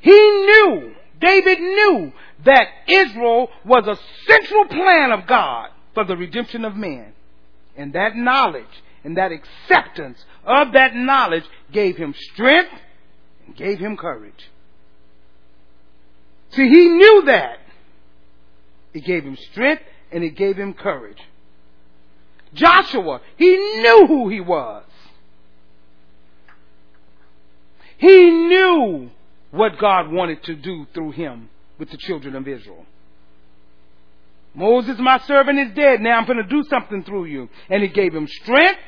He 0.00 0.18
knew 0.18 0.94
David 1.20 1.60
knew 1.60 2.12
that 2.46 2.68
Israel 2.88 3.50
was 3.66 3.86
a 3.86 3.98
central 4.26 4.64
plan 4.64 5.12
of 5.12 5.26
God 5.26 5.68
for 5.92 6.06
the 6.06 6.16
redemption 6.16 6.64
of 6.64 6.74
men. 6.74 7.12
And 7.76 7.92
that 7.92 8.16
knowledge 8.16 8.64
and 9.04 9.18
that 9.18 9.30
acceptance 9.30 10.24
of 10.46 10.72
that 10.72 10.96
knowledge 10.96 11.44
gave 11.70 11.98
him 11.98 12.14
strength 12.32 12.72
and 13.44 13.54
gave 13.54 13.78
him 13.78 13.98
courage. 13.98 14.50
See, 16.52 16.66
he 16.66 16.88
knew 16.88 17.24
that. 17.26 17.58
It 18.94 19.04
gave 19.04 19.24
him 19.24 19.36
strength 19.50 19.82
and 20.12 20.24
it 20.24 20.36
gave 20.36 20.56
him 20.56 20.72
courage. 20.72 21.18
Joshua, 22.54 23.20
he 23.36 23.56
knew 23.56 24.06
who 24.06 24.28
he 24.28 24.40
was. 24.40 24.84
He 27.98 28.30
knew 28.30 29.10
what 29.50 29.78
God 29.78 30.10
wanted 30.10 30.42
to 30.44 30.54
do 30.54 30.86
through 30.94 31.12
him 31.12 31.48
with 31.78 31.90
the 31.90 31.96
children 31.96 32.36
of 32.36 32.46
Israel. 32.46 32.86
Moses, 34.54 34.96
my 34.98 35.18
servant, 35.18 35.58
is 35.58 35.74
dead. 35.74 36.00
Now 36.00 36.18
I'm 36.18 36.26
going 36.26 36.38
to 36.38 36.44
do 36.44 36.62
something 36.70 37.02
through 37.02 37.24
you. 37.24 37.48
And 37.68 37.82
it 37.82 37.92
gave 37.92 38.14
him 38.14 38.28
strength 38.28 38.80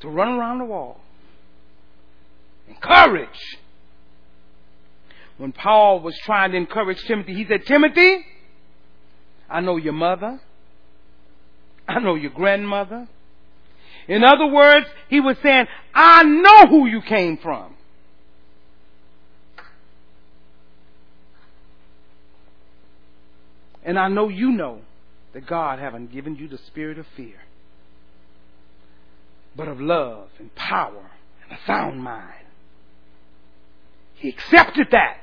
to 0.00 0.08
run 0.08 0.28
around 0.28 0.58
the 0.58 0.64
wall 0.64 1.00
and 2.68 2.80
courage. 2.80 3.58
When 5.38 5.52
Paul 5.52 6.00
was 6.00 6.16
trying 6.24 6.52
to 6.52 6.56
encourage 6.56 7.02
Timothy, 7.04 7.34
he 7.34 7.46
said, 7.46 7.66
Timothy, 7.66 8.24
I 9.50 9.60
know 9.60 9.76
your 9.76 9.92
mother. 9.92 10.40
I 11.86 12.00
know 12.00 12.14
your 12.14 12.30
grandmother. 12.30 13.06
In 14.08 14.24
other 14.24 14.46
words, 14.46 14.86
he 15.08 15.20
was 15.20 15.36
saying, 15.42 15.66
I 15.94 16.22
know 16.22 16.66
who 16.66 16.86
you 16.86 17.02
came 17.02 17.36
from. 17.38 17.74
And 23.84 23.98
I 23.98 24.08
know 24.08 24.28
you 24.28 24.50
know 24.50 24.80
that 25.32 25.46
God 25.46 25.78
haven't 25.78 26.12
given 26.12 26.34
you 26.34 26.48
the 26.48 26.58
spirit 26.58 26.98
of 26.98 27.06
fear, 27.16 27.36
but 29.54 29.68
of 29.68 29.80
love 29.80 30.28
and 30.38 30.52
power 30.54 31.10
and 31.44 31.56
a 31.56 31.62
sound 31.66 32.02
mind. 32.02 32.46
He 34.14 34.30
accepted 34.30 34.88
that. 34.90 35.18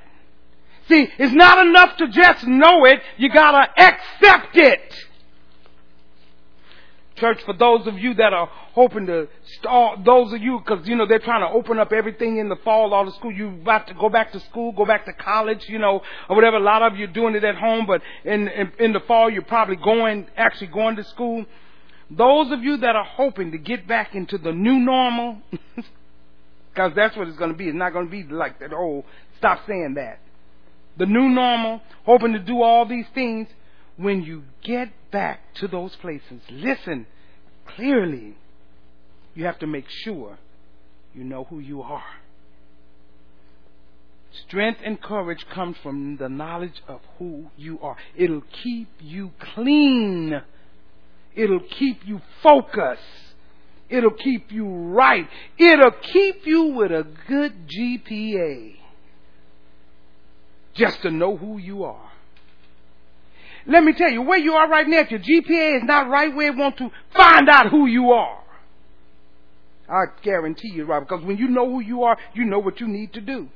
See, 0.89 1.07
it's 1.17 1.33
not 1.33 1.65
enough 1.65 1.97
to 1.97 2.07
just 2.09 2.45
know 2.45 2.85
it, 2.85 2.99
you 3.17 3.29
gotta 3.29 3.69
accept 3.77 4.55
it. 4.55 4.95
Church, 7.15 7.41
for 7.45 7.53
those 7.53 7.85
of 7.87 7.97
you 7.97 8.15
that 8.15 8.33
are 8.33 8.47
hoping 8.73 9.05
to 9.05 9.27
start, 9.59 10.03
those 10.03 10.33
of 10.33 10.41
you, 10.41 10.59
because, 10.59 10.85
you 10.87 10.95
know, 10.95 11.05
they're 11.05 11.19
trying 11.19 11.47
to 11.47 11.55
open 11.55 11.77
up 11.77 11.93
everything 11.93 12.37
in 12.37 12.49
the 12.49 12.55
fall, 12.63 12.93
all 12.93 13.05
the 13.05 13.11
school, 13.13 13.31
you 13.31 13.49
about 13.49 13.87
to 13.87 13.93
go 13.93 14.09
back 14.09 14.31
to 14.31 14.39
school, 14.41 14.71
go 14.71 14.83
back 14.83 15.05
to 15.05 15.13
college, 15.13 15.63
you 15.69 15.77
know, 15.77 16.01
or 16.27 16.35
whatever. 16.35 16.57
A 16.57 16.59
lot 16.59 16.81
of 16.81 16.97
you 16.97 17.05
are 17.05 17.13
doing 17.13 17.35
it 17.35 17.43
at 17.43 17.55
home, 17.55 17.85
but 17.85 18.01
in, 18.25 18.47
in, 18.47 18.71
in 18.79 18.93
the 18.93 18.99
fall, 19.01 19.29
you're 19.29 19.43
probably 19.43 19.75
going, 19.75 20.25
actually 20.35 20.67
going 20.67 20.95
to 20.95 21.03
school. 21.03 21.45
Those 22.09 22.51
of 22.51 22.63
you 22.63 22.77
that 22.77 22.95
are 22.95 23.05
hoping 23.05 23.51
to 23.51 23.59
get 23.59 23.87
back 23.87 24.15
into 24.15 24.39
the 24.39 24.51
new 24.51 24.79
normal, 24.79 25.37
because 26.73 26.93
that's 26.95 27.15
what 27.15 27.27
it's 27.27 27.37
to 27.37 27.53
be. 27.53 27.67
It's 27.67 27.77
not 27.77 27.91
to 27.91 28.05
be 28.05 28.23
like 28.23 28.59
that 28.59 28.73
old, 28.73 29.05
stop 29.37 29.59
saying 29.67 29.93
that 29.97 30.19
the 30.97 31.05
new 31.05 31.29
normal, 31.29 31.81
hoping 32.05 32.33
to 32.33 32.39
do 32.39 32.61
all 32.61 32.85
these 32.85 33.05
things, 33.13 33.47
when 33.97 34.23
you 34.23 34.43
get 34.63 34.89
back 35.11 35.53
to 35.55 35.67
those 35.67 35.95
places, 35.97 36.41
listen 36.49 37.05
clearly. 37.75 38.35
You 39.35 39.45
have 39.45 39.59
to 39.59 39.67
make 39.67 39.85
sure 39.89 40.37
you 41.13 41.23
know 41.23 41.45
who 41.45 41.59
you 41.59 41.81
are. 41.81 42.03
Strength 44.47 44.79
and 44.83 44.99
courage 45.01 45.45
comes 45.53 45.77
from 45.83 46.17
the 46.17 46.29
knowledge 46.29 46.81
of 46.87 47.01
who 47.19 47.45
you 47.55 47.79
are. 47.81 47.95
It'll 48.15 48.43
keep 48.63 48.89
you 48.99 49.31
clean. 49.53 50.41
It'll 51.35 51.59
keep 51.59 52.05
you 52.05 52.21
focused. 52.41 53.01
It'll 53.89 54.11
keep 54.11 54.51
you 54.51 54.67
right. 54.67 55.27
It'll 55.57 55.91
keep 55.91 56.45
you 56.45 56.65
with 56.65 56.91
a 56.91 57.05
good 57.27 57.67
GPA 57.67 58.77
just 60.73 61.01
to 61.03 61.11
know 61.11 61.37
who 61.37 61.57
you 61.57 61.83
are. 61.83 62.11
Let 63.65 63.83
me 63.83 63.93
tell 63.93 64.11
you, 64.11 64.21
where 64.21 64.39
you 64.39 64.53
are 64.53 64.67
right 64.69 64.87
now, 64.87 64.99
if 65.01 65.11
your 65.11 65.19
GPA 65.19 65.77
is 65.77 65.83
not 65.83 66.09
right 66.09 66.33
where 66.35 66.47
it 66.47 66.57
wants 66.57 66.79
to, 66.79 66.91
find 67.15 67.47
out 67.49 67.69
who 67.69 67.85
you 67.85 68.11
are. 68.11 68.39
I 69.87 70.05
guarantee 70.21 70.69
you, 70.69 70.85
right? 70.85 70.99
Because 70.99 71.23
when 71.23 71.37
you 71.37 71.47
know 71.47 71.69
who 71.69 71.79
you 71.79 72.03
are, 72.03 72.17
you 72.33 72.45
know 72.45 72.59
what 72.59 72.79
you 72.79 72.87
need 72.87 73.13
to 73.13 73.21
do. 73.21 73.49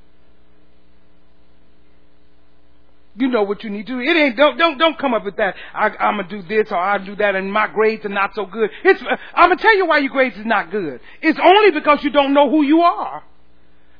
You 3.15 3.30
know 3.30 3.43
what 3.43 3.63
you 3.63 3.72
need 3.72 3.88
to 3.88 3.93
do. 3.93 3.99
It 3.99 4.15
ain't 4.15 4.38
don't 4.38 4.57
don't 4.57 4.78
don't 4.78 4.97
come 4.99 5.15
up 5.15 5.26
with 5.26 5.38
that. 5.38 5.55
I, 5.74 5.88
I'm 5.88 6.18
gonna 6.18 6.30
do 6.30 6.43
this 6.43 6.72
or 6.72 6.78
I'll 6.78 7.03
do 7.03 7.15
that, 7.15 7.36
and 7.36 7.51
my 7.51 7.68
grades 7.68 8.05
are 8.05 8.09
not 8.09 8.36
so 8.36 8.45
good. 8.45 8.70
It's 8.84 9.01
uh, 9.01 9.18
I'm 9.34 9.49
gonna 9.49 9.59
tell 9.59 9.76
you 9.76 9.88
why 9.88 9.97
your 9.97 10.11
grades 10.11 10.38
is 10.38 10.45
not 10.45 10.70
good. 10.70 10.99
It's 11.22 11.39
only 11.43 11.72
because 11.72 12.03
you 12.03 12.11
don't 12.11 12.34
know 12.34 12.47
who 12.49 12.61
you 12.61 12.82
are. 12.82 13.24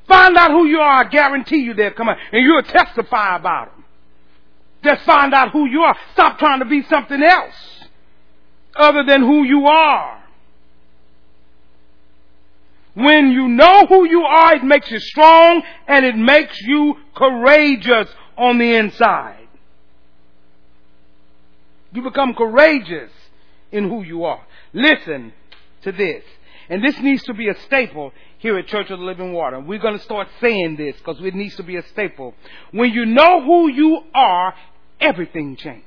Find 0.08 0.36
out 0.36 0.50
who 0.50 0.66
you 0.66 0.78
are. 0.78 1.04
I 1.04 1.08
guarantee 1.08 1.58
you 1.58 1.74
they'll 1.74 1.92
come 1.92 2.08
out. 2.08 2.16
And 2.32 2.42
you'll 2.42 2.62
testify 2.62 3.36
about 3.36 3.74
them. 3.74 3.84
Just 4.82 5.04
find 5.04 5.34
out 5.34 5.50
who 5.52 5.66
you 5.66 5.82
are. 5.82 5.96
Stop 6.14 6.38
trying 6.38 6.60
to 6.60 6.64
be 6.64 6.82
something 6.84 7.22
else 7.22 7.54
other 8.74 9.04
than 9.04 9.20
who 9.20 9.44
you 9.44 9.66
are. 9.66 10.22
When 12.94 13.30
you 13.30 13.48
know 13.48 13.86
who 13.86 14.08
you 14.08 14.22
are, 14.22 14.56
it 14.56 14.64
makes 14.64 14.90
you 14.90 14.98
strong 14.98 15.62
and 15.86 16.04
it 16.04 16.16
makes 16.16 16.60
you 16.62 16.96
courageous 17.14 18.08
on 18.36 18.58
the 18.58 18.74
inside. 18.74 19.46
You 21.92 22.02
become 22.02 22.34
courageous 22.34 23.10
in 23.70 23.88
who 23.88 24.02
you 24.02 24.24
are. 24.24 24.44
Listen 24.72 25.32
to 25.82 25.92
this. 25.92 26.24
And 26.68 26.84
this 26.84 26.98
needs 27.00 27.22
to 27.24 27.34
be 27.34 27.48
a 27.48 27.58
staple 27.62 28.12
here 28.38 28.56
at 28.56 28.66
Church 28.68 28.90
of 28.90 28.98
the 28.98 29.04
Living 29.04 29.32
Water. 29.32 29.60
We're 29.60 29.80
going 29.80 29.98
to 29.98 30.04
start 30.04 30.28
saying 30.40 30.76
this 30.76 30.96
because 30.96 31.16
it 31.20 31.34
needs 31.34 31.56
to 31.56 31.62
be 31.62 31.76
a 31.76 31.86
staple. 31.88 32.34
When 32.70 32.92
you 32.92 33.04
know 33.04 33.42
who 33.42 33.68
you 33.68 34.00
are, 34.14 34.54
everything 35.00 35.56
changes. 35.56 35.84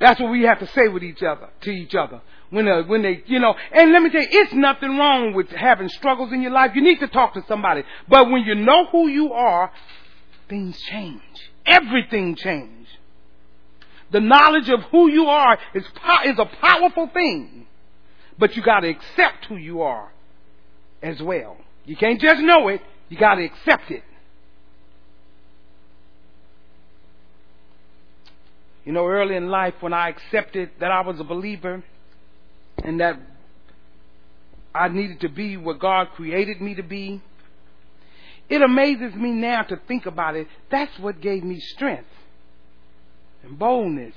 That's 0.00 0.20
what 0.20 0.30
we 0.30 0.42
have 0.42 0.58
to 0.58 0.66
say 0.68 0.88
with 0.88 1.04
each 1.04 1.22
other, 1.22 1.48
to 1.62 1.70
each 1.70 1.94
other. 1.94 2.20
When, 2.50 2.66
uh, 2.68 2.82
when 2.82 3.02
they, 3.02 3.22
you 3.26 3.38
know, 3.38 3.54
and 3.72 3.92
let 3.92 4.02
me 4.02 4.10
tell 4.10 4.22
you, 4.22 4.28
it's 4.30 4.52
nothing 4.52 4.96
wrong 4.98 5.34
with 5.34 5.48
having 5.50 5.88
struggles 5.88 6.32
in 6.32 6.42
your 6.42 6.50
life. 6.50 6.72
You 6.74 6.82
need 6.82 7.00
to 7.00 7.08
talk 7.08 7.34
to 7.34 7.44
somebody. 7.46 7.84
But 8.08 8.30
when 8.30 8.42
you 8.42 8.54
know 8.54 8.86
who 8.86 9.08
you 9.08 9.32
are, 9.32 9.70
things 10.48 10.78
change. 10.90 11.22
Everything 11.66 12.36
changes. 12.36 12.88
The 14.10 14.20
knowledge 14.20 14.68
of 14.68 14.80
who 14.84 15.08
you 15.08 15.26
are 15.26 15.58
is, 15.74 15.84
is 16.26 16.38
a 16.38 16.44
powerful 16.60 17.08
thing. 17.08 17.66
But 18.38 18.56
you 18.56 18.62
gotta 18.62 18.88
accept 18.88 19.46
who 19.46 19.56
you 19.56 19.82
are 19.82 20.13
as 21.04 21.20
well. 21.22 21.56
You 21.84 21.96
can't 21.96 22.20
just 22.20 22.40
know 22.40 22.68
it, 22.68 22.80
you 23.08 23.18
got 23.18 23.34
to 23.34 23.44
accept 23.44 23.90
it. 23.90 24.02
You 28.84 28.92
know, 28.92 29.06
early 29.06 29.36
in 29.36 29.48
life, 29.48 29.74
when 29.80 29.92
I 29.92 30.08
accepted 30.08 30.70
that 30.80 30.90
I 30.90 31.02
was 31.02 31.20
a 31.20 31.24
believer 31.24 31.82
and 32.82 33.00
that 33.00 33.18
I 34.74 34.88
needed 34.88 35.20
to 35.20 35.28
be 35.28 35.56
what 35.56 35.78
God 35.78 36.08
created 36.16 36.60
me 36.60 36.74
to 36.74 36.82
be, 36.82 37.22
it 38.48 38.60
amazes 38.60 39.14
me 39.14 39.30
now 39.30 39.62
to 39.62 39.76
think 39.88 40.06
about 40.06 40.36
it. 40.36 40.48
That's 40.70 40.98
what 40.98 41.20
gave 41.20 41.44
me 41.44 41.60
strength 41.60 42.08
and 43.42 43.58
boldness 43.58 44.14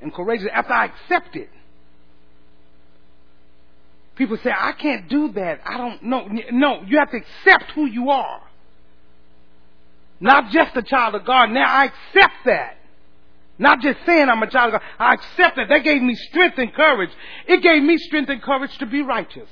and 0.00 0.12
courage 0.12 0.40
after 0.52 0.72
I 0.72 0.86
accepted. 0.86 1.48
People 4.16 4.38
say, 4.42 4.50
I 4.50 4.72
can't 4.72 5.08
do 5.08 5.32
that. 5.32 5.60
I 5.64 5.76
don't 5.76 6.02
know. 6.02 6.26
No, 6.50 6.82
you 6.86 6.98
have 6.98 7.10
to 7.10 7.18
accept 7.18 7.72
who 7.72 7.86
you 7.86 8.10
are. 8.10 8.40
Not 10.18 10.50
just 10.50 10.74
a 10.74 10.82
child 10.82 11.14
of 11.14 11.26
God. 11.26 11.50
Now 11.50 11.66
I 11.66 11.84
accept 11.84 12.34
that. 12.46 12.78
Not 13.58 13.80
just 13.80 13.98
saying 14.06 14.28
I'm 14.28 14.42
a 14.42 14.50
child 14.50 14.74
of 14.74 14.80
God. 14.80 14.88
I 14.98 15.14
accept 15.14 15.56
that. 15.56 15.68
That 15.68 15.84
gave 15.84 16.00
me 16.00 16.14
strength 16.14 16.56
and 16.58 16.72
courage. 16.72 17.10
It 17.46 17.62
gave 17.62 17.82
me 17.82 17.98
strength 17.98 18.30
and 18.30 18.42
courage 18.42 18.76
to 18.78 18.86
be 18.86 19.02
righteous. 19.02 19.48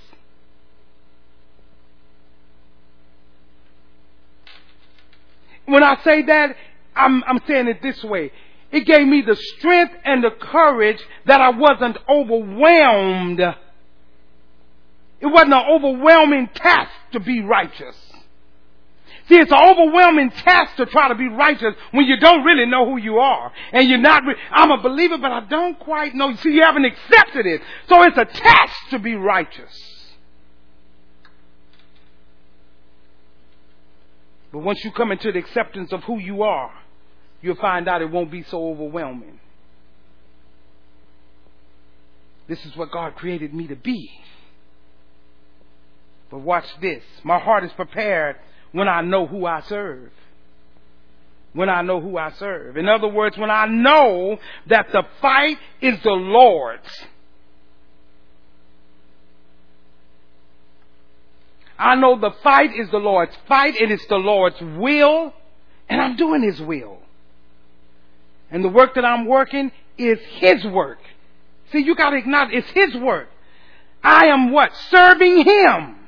When 5.66 5.82
I 5.82 5.98
say 6.04 6.22
that, 6.22 6.56
I'm, 6.96 7.22
I'm 7.26 7.40
saying 7.46 7.68
it 7.68 7.82
this 7.82 8.02
way. 8.02 8.32
It 8.72 8.86
gave 8.86 9.06
me 9.06 9.22
the 9.22 9.36
strength 9.36 9.94
and 10.04 10.24
the 10.24 10.30
courage 10.30 11.00
that 11.26 11.40
I 11.40 11.50
wasn't 11.50 11.98
overwhelmed 12.08 13.40
it 15.24 15.28
wasn't 15.28 15.54
an 15.54 15.64
overwhelming 15.70 16.50
task 16.54 16.90
to 17.12 17.20
be 17.20 17.40
righteous. 17.40 17.96
See, 19.26 19.36
it's 19.36 19.50
an 19.50 19.58
overwhelming 19.58 20.30
task 20.30 20.76
to 20.76 20.84
try 20.84 21.08
to 21.08 21.14
be 21.14 21.28
righteous 21.28 21.74
when 21.92 22.04
you 22.04 22.18
don't 22.18 22.44
really 22.44 22.66
know 22.66 22.84
who 22.84 22.98
you 22.98 23.16
are. 23.16 23.50
And 23.72 23.88
you're 23.88 23.96
not, 23.96 24.22
re- 24.26 24.36
I'm 24.50 24.70
a 24.70 24.82
believer, 24.82 25.16
but 25.16 25.32
I 25.32 25.40
don't 25.48 25.78
quite 25.78 26.14
know. 26.14 26.36
See, 26.36 26.50
you 26.50 26.62
haven't 26.62 26.84
accepted 26.84 27.46
it. 27.46 27.62
So 27.88 28.02
it's 28.02 28.18
a 28.18 28.26
task 28.26 28.74
to 28.90 28.98
be 28.98 29.14
righteous. 29.14 29.72
But 34.52 34.58
once 34.58 34.84
you 34.84 34.92
come 34.92 35.10
into 35.10 35.32
the 35.32 35.38
acceptance 35.38 35.90
of 35.90 36.04
who 36.04 36.18
you 36.18 36.42
are, 36.42 36.70
you'll 37.40 37.56
find 37.56 37.88
out 37.88 38.02
it 38.02 38.10
won't 38.10 38.30
be 38.30 38.42
so 38.42 38.62
overwhelming. 38.68 39.40
This 42.46 42.62
is 42.66 42.76
what 42.76 42.92
God 42.92 43.14
created 43.14 43.54
me 43.54 43.68
to 43.68 43.76
be. 43.76 44.10
But 46.34 46.40
watch 46.40 46.66
this. 46.80 47.04
My 47.22 47.38
heart 47.38 47.62
is 47.62 47.70
prepared 47.74 48.34
when 48.72 48.88
I 48.88 49.02
know 49.02 49.24
who 49.24 49.46
I 49.46 49.60
serve. 49.60 50.10
When 51.52 51.68
I 51.68 51.82
know 51.82 52.00
who 52.00 52.18
I 52.18 52.32
serve. 52.32 52.76
In 52.76 52.88
other 52.88 53.06
words, 53.06 53.38
when 53.38 53.52
I 53.52 53.66
know 53.66 54.38
that 54.66 54.88
the 54.90 55.04
fight 55.22 55.58
is 55.80 56.02
the 56.02 56.10
Lord's. 56.10 56.88
I 61.78 61.94
know 61.94 62.18
the 62.18 62.32
fight 62.42 62.74
is 62.74 62.90
the 62.90 62.98
Lord's 62.98 63.36
fight, 63.46 63.76
and 63.80 63.92
it 63.92 64.00
is 64.00 64.06
the 64.08 64.16
Lord's 64.16 64.60
will, 64.60 65.32
and 65.88 66.00
I'm 66.00 66.16
doing 66.16 66.42
His 66.42 66.60
will. 66.60 66.98
And 68.50 68.64
the 68.64 68.68
work 68.68 68.96
that 68.96 69.04
I'm 69.04 69.26
working 69.26 69.70
is 69.96 70.18
His 70.38 70.64
work. 70.64 70.98
See, 71.70 71.78
you 71.78 71.94
gotta 71.94 72.16
acknowledge 72.16 72.54
it's 72.54 72.70
His 72.70 73.00
work. 73.00 73.28
I 74.02 74.26
am 74.26 74.50
what? 74.50 74.74
Serving 74.90 75.44
Him. 75.44 76.00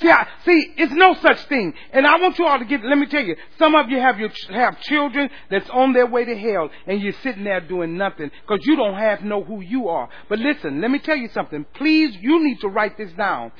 See, 0.00 0.10
I, 0.10 0.26
see, 0.44 0.74
it's 0.76 0.92
no 0.92 1.14
such 1.14 1.40
thing. 1.48 1.72
And 1.92 2.06
I 2.06 2.18
want 2.20 2.38
you 2.38 2.46
all 2.46 2.58
to 2.58 2.66
get, 2.66 2.84
let 2.84 2.98
me 2.98 3.06
tell 3.06 3.24
you, 3.24 3.34
some 3.58 3.74
of 3.74 3.88
you 3.88 3.98
have 3.98 4.18
your, 4.18 4.30
have 4.50 4.78
children 4.82 5.30
that's 5.50 5.68
on 5.70 5.94
their 5.94 6.06
way 6.06 6.24
to 6.24 6.36
hell 6.36 6.70
and 6.86 7.00
you're 7.00 7.14
sitting 7.22 7.44
there 7.44 7.60
doing 7.62 7.96
nothing 7.96 8.30
because 8.42 8.66
you 8.66 8.76
don't 8.76 8.94
have 8.94 9.22
know 9.22 9.42
who 9.42 9.62
you 9.62 9.88
are. 9.88 10.10
But 10.28 10.38
listen, 10.38 10.82
let 10.82 10.90
me 10.90 10.98
tell 10.98 11.16
you 11.16 11.30
something. 11.32 11.64
Please, 11.74 12.14
you 12.20 12.44
need 12.44 12.60
to 12.60 12.68
write 12.68 12.98
this 12.98 13.12
down. 13.12 13.52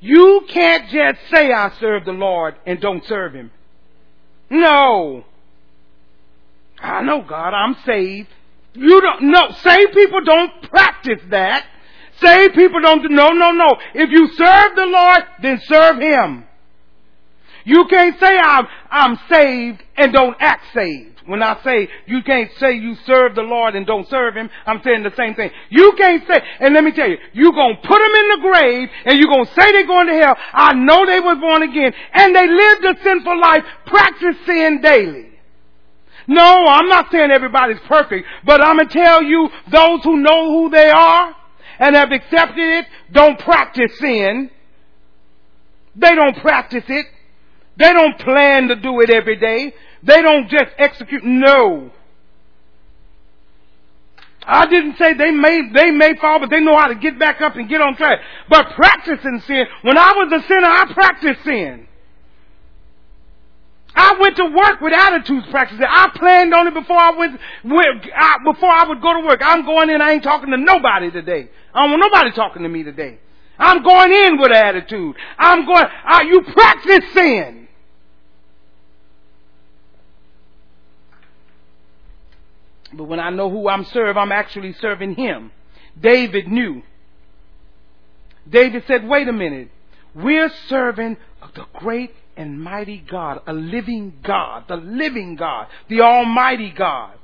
You 0.00 0.44
can't 0.48 0.88
just 0.90 1.20
say 1.30 1.52
I 1.52 1.72
serve 1.78 2.04
the 2.04 2.12
Lord 2.12 2.56
and 2.66 2.80
don't 2.80 3.04
serve 3.06 3.34
Him. 3.34 3.50
No. 4.50 5.24
I 6.80 7.02
know 7.02 7.22
God, 7.22 7.54
I'm 7.54 7.76
saved. 7.84 8.28
You 8.74 9.00
don't, 9.00 9.22
no, 9.22 9.50
saved 9.62 9.92
people 9.92 10.24
don't 10.24 10.62
practice 10.70 11.20
that. 11.30 11.66
Saved 12.20 12.54
people 12.54 12.80
don't 12.80 13.02
do, 13.02 13.08
no, 13.08 13.30
no, 13.30 13.52
no. 13.52 13.76
If 13.94 14.10
you 14.10 14.28
serve 14.34 14.76
the 14.76 14.86
Lord, 14.86 15.22
then 15.42 15.60
serve 15.64 15.98
Him. 15.98 16.44
You 17.64 17.84
can't 17.88 18.18
say 18.18 18.36
I'm, 18.38 18.66
I'm 18.90 19.18
saved 19.30 19.82
and 19.96 20.12
don't 20.12 20.36
act 20.40 20.64
saved. 20.74 21.20
When 21.26 21.42
I 21.42 21.62
say 21.62 21.88
you 22.06 22.22
can't 22.22 22.50
say 22.56 22.72
you 22.72 22.94
serve 23.04 23.34
the 23.34 23.42
Lord 23.42 23.76
and 23.76 23.86
don't 23.86 24.08
serve 24.08 24.34
Him, 24.34 24.48
I'm 24.64 24.80
saying 24.82 25.02
the 25.02 25.14
same 25.14 25.34
thing. 25.34 25.50
You 25.68 25.92
can't 25.98 26.26
say, 26.26 26.40
and 26.60 26.72
let 26.72 26.82
me 26.82 26.92
tell 26.92 27.08
you, 27.08 27.18
you're 27.34 27.52
gonna 27.52 27.76
put 27.76 27.98
them 27.98 28.14
in 28.14 28.28
the 28.30 28.48
grave 28.50 28.88
and 29.04 29.18
you're 29.18 29.28
gonna 29.28 29.54
say 29.54 29.70
they're 29.72 29.86
going 29.86 30.06
to 30.06 30.14
hell. 30.14 30.36
I 30.54 30.72
know 30.72 31.04
they 31.04 31.20
were 31.20 31.36
born 31.36 31.62
again 31.62 31.92
and 32.14 32.34
they 32.34 32.48
lived 32.48 32.84
a 32.86 33.04
sinful 33.04 33.38
life, 33.38 33.64
practice 33.84 34.36
sin 34.46 34.80
daily. 34.80 35.28
No, 36.26 36.64
I'm 36.66 36.88
not 36.88 37.12
saying 37.12 37.30
everybody's 37.30 37.80
perfect, 37.86 38.26
but 38.46 38.62
I'm 38.62 38.78
gonna 38.78 38.88
tell 38.88 39.22
you, 39.22 39.50
those 39.70 40.02
who 40.04 40.16
know 40.16 40.52
who 40.52 40.70
they 40.70 40.88
are, 40.88 41.36
and 41.78 41.96
have 41.96 42.12
accepted 42.12 42.58
it 42.58 42.86
don't 43.12 43.38
practice 43.38 43.98
sin. 43.98 44.50
They 45.96 46.14
don't 46.14 46.36
practice 46.38 46.84
it. 46.88 47.06
They 47.76 47.92
don't 47.92 48.18
plan 48.18 48.68
to 48.68 48.76
do 48.76 49.00
it 49.00 49.10
every 49.10 49.36
day. 49.36 49.74
They 50.02 50.22
don't 50.22 50.48
just 50.48 50.70
execute. 50.78 51.24
No. 51.24 51.90
I 54.44 54.66
didn't 54.66 54.96
say 54.96 55.14
they 55.14 55.30
may, 55.30 55.70
they 55.74 55.90
may 55.90 56.16
fall, 56.16 56.40
but 56.40 56.50
they 56.50 56.60
know 56.60 56.76
how 56.76 56.86
to 56.86 56.94
get 56.94 57.18
back 57.18 57.40
up 57.40 57.56
and 57.56 57.68
get 57.68 57.80
on 57.80 57.96
track. 57.96 58.20
But 58.48 58.70
practicing 58.74 59.42
sin, 59.46 59.66
when 59.82 59.98
I 59.98 60.12
was 60.12 60.42
a 60.42 60.46
sinner, 60.48 60.66
I 60.66 60.92
practiced 60.94 61.44
sin. 61.44 61.87
I 64.00 64.16
went 64.20 64.36
to 64.36 64.44
work 64.44 64.80
with 64.80 64.92
attitudes 64.92 65.48
practicing. 65.50 65.84
I 65.84 66.08
planned 66.14 66.54
on 66.54 66.68
it 66.68 66.74
before 66.74 66.96
I 66.96 67.10
went, 67.18 67.32
before 67.64 68.70
I 68.70 68.84
would 68.86 69.02
go 69.02 69.20
to 69.20 69.26
work. 69.26 69.40
I'm 69.44 69.64
going 69.64 69.90
in, 69.90 70.00
I 70.00 70.12
ain't 70.12 70.22
talking 70.22 70.50
to 70.52 70.56
nobody 70.56 71.10
today. 71.10 71.48
I 71.74 71.82
don't 71.82 71.98
want 71.98 72.12
nobody 72.12 72.30
talking 72.30 72.62
to 72.62 72.68
me 72.68 72.84
today. 72.84 73.18
I'm 73.58 73.82
going 73.82 74.12
in 74.12 74.38
with 74.38 74.52
an 74.52 74.56
attitude. 74.56 75.16
I'm 75.36 75.66
going, 75.66 75.84
uh, 76.06 76.20
you 76.28 76.42
practice 76.42 77.12
sin. 77.12 77.66
But 82.94 83.04
when 83.04 83.18
I 83.18 83.30
know 83.30 83.50
who 83.50 83.68
I'm 83.68 83.84
serving, 83.86 84.16
I'm 84.16 84.30
actually 84.30 84.74
serving 84.74 85.16
him. 85.16 85.50
David 86.00 86.46
knew. 86.46 86.84
David 88.48 88.84
said, 88.86 89.08
wait 89.08 89.26
a 89.26 89.32
minute. 89.32 89.70
We're 90.14 90.50
serving 90.68 91.16
the 91.54 91.66
great 91.74 92.14
and 92.36 92.60
mighty 92.60 92.98
God, 92.98 93.42
a 93.46 93.52
living 93.52 94.14
God, 94.22 94.64
the 94.68 94.76
living 94.76 95.36
God, 95.36 95.66
the 95.88 96.00
Almighty 96.00 96.70
God. 96.70 97.14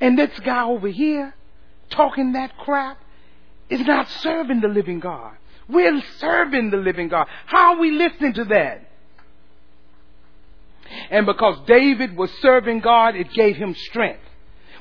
And 0.00 0.18
this 0.18 0.38
guy 0.40 0.64
over 0.64 0.88
here 0.88 1.34
talking 1.90 2.32
that 2.32 2.56
crap 2.58 2.98
is 3.70 3.80
not 3.86 4.08
serving 4.20 4.60
the 4.60 4.68
living 4.68 5.00
God. 5.00 5.34
We're 5.68 6.02
serving 6.18 6.70
the 6.70 6.76
living 6.76 7.08
God. 7.08 7.26
How 7.46 7.74
are 7.74 7.78
we 7.78 7.92
listening 7.92 8.34
to 8.34 8.44
that? 8.46 8.88
And 11.10 11.24
because 11.24 11.58
David 11.66 12.16
was 12.16 12.30
serving 12.40 12.80
God, 12.80 13.16
it 13.16 13.32
gave 13.32 13.56
him 13.56 13.74
strength. 13.74 14.20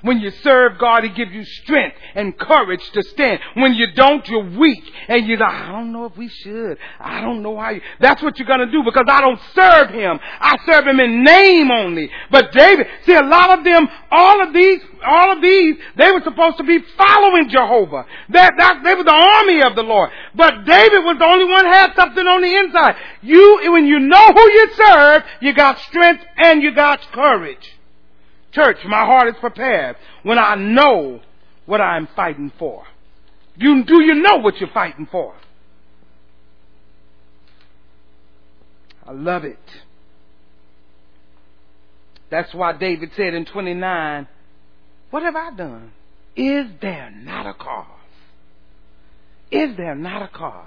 When 0.02 0.20
you 0.20 0.32
serve 0.44 0.78
God, 0.80 1.04
He 1.04 1.10
gives 1.10 1.32
you 1.32 1.44
strength 1.46 1.98
and 2.16 2.38
courage 2.38 2.82
to 2.94 3.04
stand. 3.04 3.40
When 3.56 3.74
you 3.74 3.88
don't, 3.94 4.28
you're 4.28 4.58
weak. 4.58 4.84
And 5.08 5.28
you're 5.28 5.38
like, 5.38 5.54
I 5.54 5.72
don't 5.72 5.92
know 5.92 6.06
if 6.06 6.18
we 6.18 6.28
should. 6.28 6.78
I 7.00 7.22
don't 7.22 7.44
know 7.44 7.58
how 7.58 7.70
you. 7.70 7.82
That's 8.00 8.22
what 8.22 8.38
you're 8.38 8.48
going 8.48 8.66
to 8.66 8.72
do 8.72 8.84
because 8.84 9.06
I 9.08 9.22
don't 9.22 9.40
serve 9.54 9.90
Him. 9.92 10.20
I 10.40 10.58
serve 10.66 10.88
Him 10.88 11.00
in 11.00 11.24
name 11.24 11.72
only. 11.72 12.10
But 12.32 12.52
David, 12.52 12.88
see, 13.06 13.14
a 13.14 13.24
lot 13.24 13.58
of 13.58 13.64
them, 13.64 13.88
all 14.12 14.42
of 14.42 14.54
these, 14.54 14.82
all 15.06 15.34
of 15.34 15.42
these, 15.42 15.76
they 15.98 16.12
were 16.12 16.22
supposed 16.24 16.58
to 16.58 16.64
be 16.64 16.80
following 16.98 17.50
Jehovah. 17.50 18.06
That, 18.30 18.54
that, 18.58 18.82
they 18.84 18.96
were 18.96 19.04
the 19.04 19.12
army 19.12 19.62
of 19.62 19.76
the 19.76 19.84
Lord. 19.84 20.10
But 20.36 20.66
David 20.66 21.04
was 21.04 21.18
the 21.20 21.26
only 21.26 21.46
one 21.46 21.66
had 21.66 21.94
something 21.96 22.26
on 22.26 22.42
the 22.42 22.56
inside. 22.56 22.96
You, 23.22 23.72
when 23.72 23.86
you 23.86 24.00
know 24.00 24.28
who 24.34 24.42
you 24.42 24.70
serve, 24.76 25.24
you 25.42 25.54
got 25.54 25.80
strength 25.80 26.24
and 26.38 26.62
you 26.62 26.74
got 26.74 27.02
courage. 27.12 27.78
Church, 28.52 28.78
my 28.86 29.06
heart 29.06 29.30
is 29.30 29.36
prepared 29.40 29.96
when 30.24 30.38
I 30.38 30.56
know 30.56 31.22
what 31.66 31.82
I'm 31.82 32.08
fighting 32.16 32.52
for. 32.60 32.84
You, 33.56 33.84
do 33.86 34.04
you 34.04 34.16
know 34.16 34.38
what 34.38 34.58
you're 34.58 34.70
fighting 34.74 35.08
for? 35.10 35.34
I 39.06 39.12
love 39.12 39.44
it. 39.44 39.60
That's 42.30 42.54
why 42.54 42.74
David 42.74 43.12
said 43.16 43.34
in 43.34 43.46
29, 43.46 44.28
What 45.10 45.24
have 45.24 45.36
I 45.36 45.52
done? 45.52 45.92
Is 46.36 46.66
there 46.82 47.12
not 47.12 47.46
a 47.46 47.54
cause? 47.54 47.86
Is 49.52 49.76
there 49.76 49.96
not 49.96 50.22
a 50.22 50.28
cause? 50.30 50.66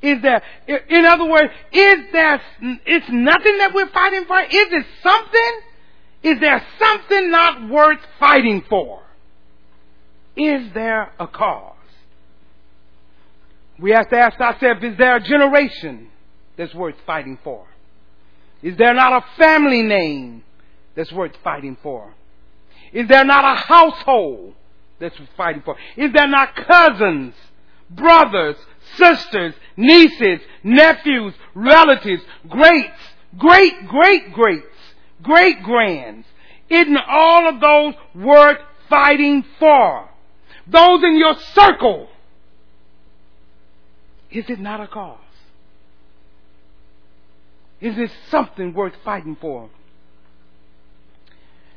Is 0.00 0.22
there, 0.22 0.42
in 0.66 1.04
other 1.04 1.24
words, 1.24 1.52
is 1.72 1.96
there, 2.12 2.40
it's 2.86 3.06
nothing 3.08 3.58
that 3.58 3.72
we're 3.74 3.90
fighting 3.90 4.24
for? 4.26 4.40
Is 4.40 4.48
it 4.52 4.86
something? 5.02 5.60
Is 6.22 6.38
there 6.40 6.64
something 6.78 7.30
not 7.30 7.68
worth 7.68 8.00
fighting 8.20 8.64
for? 8.68 9.02
Is 10.36 10.72
there 10.72 11.12
a 11.18 11.26
cause? 11.26 11.74
We 13.78 13.90
have 13.90 14.08
to 14.10 14.16
ask 14.16 14.40
ourselves, 14.40 14.84
is 14.84 14.96
there 14.96 15.16
a 15.16 15.20
generation 15.20 16.08
that's 16.56 16.74
worth 16.74 16.94
fighting 17.06 17.38
for? 17.42 17.66
Is 18.62 18.76
there 18.76 18.94
not 18.94 19.12
a 19.12 19.24
family 19.36 19.82
name 19.82 20.44
that's 20.94 21.12
worth 21.12 21.32
fighting 21.42 21.76
for? 21.82 22.14
Is 22.92 23.08
there 23.08 23.24
not 23.24 23.44
a 23.44 23.56
household 23.56 24.54
that's 25.00 25.18
worth 25.18 25.30
fighting 25.36 25.62
for? 25.64 25.76
Is 25.96 26.12
there 26.12 26.28
not 26.28 26.54
cousins, 26.54 27.34
brothers, 27.90 28.56
sisters, 28.96 29.54
nieces, 29.76 30.40
nephews, 30.62 31.34
relatives, 31.54 32.22
greats, 32.48 33.00
great, 33.36 33.88
great, 33.88 34.32
greats 34.32 34.71
great 35.22 35.62
grands. 35.62 36.26
Isn't 36.68 36.96
all 36.96 37.48
of 37.48 37.60
those 37.60 37.94
worth 38.14 38.58
fighting 38.88 39.44
for? 39.58 40.08
Those 40.66 41.02
in 41.02 41.16
your 41.16 41.34
circle. 41.54 42.08
Is 44.30 44.48
it 44.48 44.58
not 44.58 44.80
a 44.80 44.86
cause? 44.86 45.18
Is 47.80 47.98
it 47.98 48.10
something 48.30 48.72
worth 48.72 48.94
fighting 49.04 49.36
for? 49.40 49.68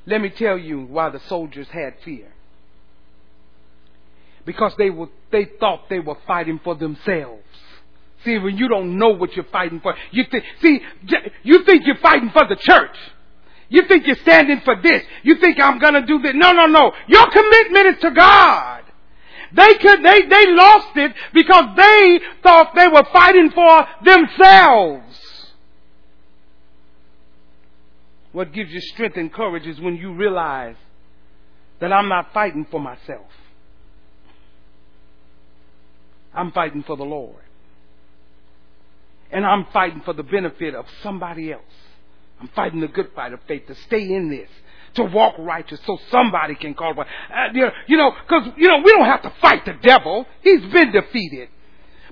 Let 0.05 0.21
me 0.21 0.29
tell 0.29 0.57
you 0.57 0.81
why 0.85 1.09
the 1.09 1.19
soldiers 1.21 1.67
had 1.69 1.95
fear. 2.03 2.31
Because 4.45 4.73
they 4.77 4.91
were, 4.91 5.09
they 5.31 5.45
thought 5.59 5.89
they 5.89 5.99
were 5.99 6.17
fighting 6.27 6.59
for 6.63 6.75
themselves. 6.75 7.41
See, 8.23 8.37
when 8.37 8.57
you 8.57 8.67
don't 8.67 8.97
know 8.97 9.09
what 9.09 9.35
you're 9.35 9.45
fighting 9.45 9.79
for, 9.81 9.95
you 10.11 10.23
think, 10.29 10.43
see, 10.61 10.79
you 11.43 11.63
think 11.63 11.83
you're 11.85 11.97
fighting 11.97 12.29
for 12.29 12.47
the 12.47 12.55
church. 12.55 12.95
You 13.69 13.83
think 13.87 14.05
you're 14.05 14.15
standing 14.17 14.61
for 14.63 14.75
this. 14.81 15.03
You 15.23 15.37
think 15.39 15.59
I'm 15.59 15.79
gonna 15.79 16.05
do 16.05 16.19
this. 16.19 16.33
No, 16.35 16.51
no, 16.51 16.65
no. 16.65 16.91
Your 17.07 17.29
commitment 17.29 17.95
is 17.95 18.01
to 18.01 18.11
God. 18.11 18.83
They 19.53 19.73
could, 19.75 20.03
they, 20.03 20.21
they 20.23 20.45
lost 20.47 20.97
it 20.97 21.13
because 21.33 21.65
they 21.77 22.19
thought 22.43 22.73
they 22.75 22.87
were 22.87 23.05
fighting 23.11 23.51
for 23.51 23.87
themselves. 24.03 25.53
What 28.33 28.51
gives 28.51 28.71
you 28.71 28.81
strength 28.81 29.15
and 29.15 29.31
courage 29.31 29.65
is 29.65 29.79
when 29.79 29.95
you 29.95 30.13
realize 30.13 30.75
that 31.79 31.93
I'm 31.93 32.09
not 32.09 32.33
fighting 32.33 32.67
for 32.69 32.81
myself. 32.81 33.27
I'm 36.33 36.51
fighting 36.51 36.83
for 36.83 36.97
the 36.97 37.03
Lord. 37.03 37.41
And 39.31 39.45
I'm 39.45 39.65
fighting 39.71 40.01
for 40.03 40.13
the 40.13 40.23
benefit 40.23 40.75
of 40.75 40.85
somebody 41.01 41.53
else. 41.53 41.63
I'm 42.39 42.49
fighting 42.49 42.81
the 42.81 42.87
good 42.87 43.09
fight 43.15 43.33
of 43.33 43.39
faith 43.47 43.67
to 43.67 43.75
stay 43.75 44.13
in 44.13 44.29
this, 44.29 44.49
to 44.95 45.03
walk 45.03 45.35
righteous 45.39 45.79
so 45.85 45.97
somebody 46.11 46.55
can 46.55 46.73
call. 46.73 46.93
Uh, 46.99 47.05
you 47.87 47.97
know, 47.97 48.11
because, 48.11 48.49
you 48.57 48.67
know, 48.67 48.77
we 48.83 48.91
don't 48.91 49.05
have 49.05 49.21
to 49.23 49.33
fight 49.41 49.65
the 49.65 49.73
devil. 49.81 50.25
He's 50.41 50.61
been 50.71 50.91
defeated. 50.91 51.49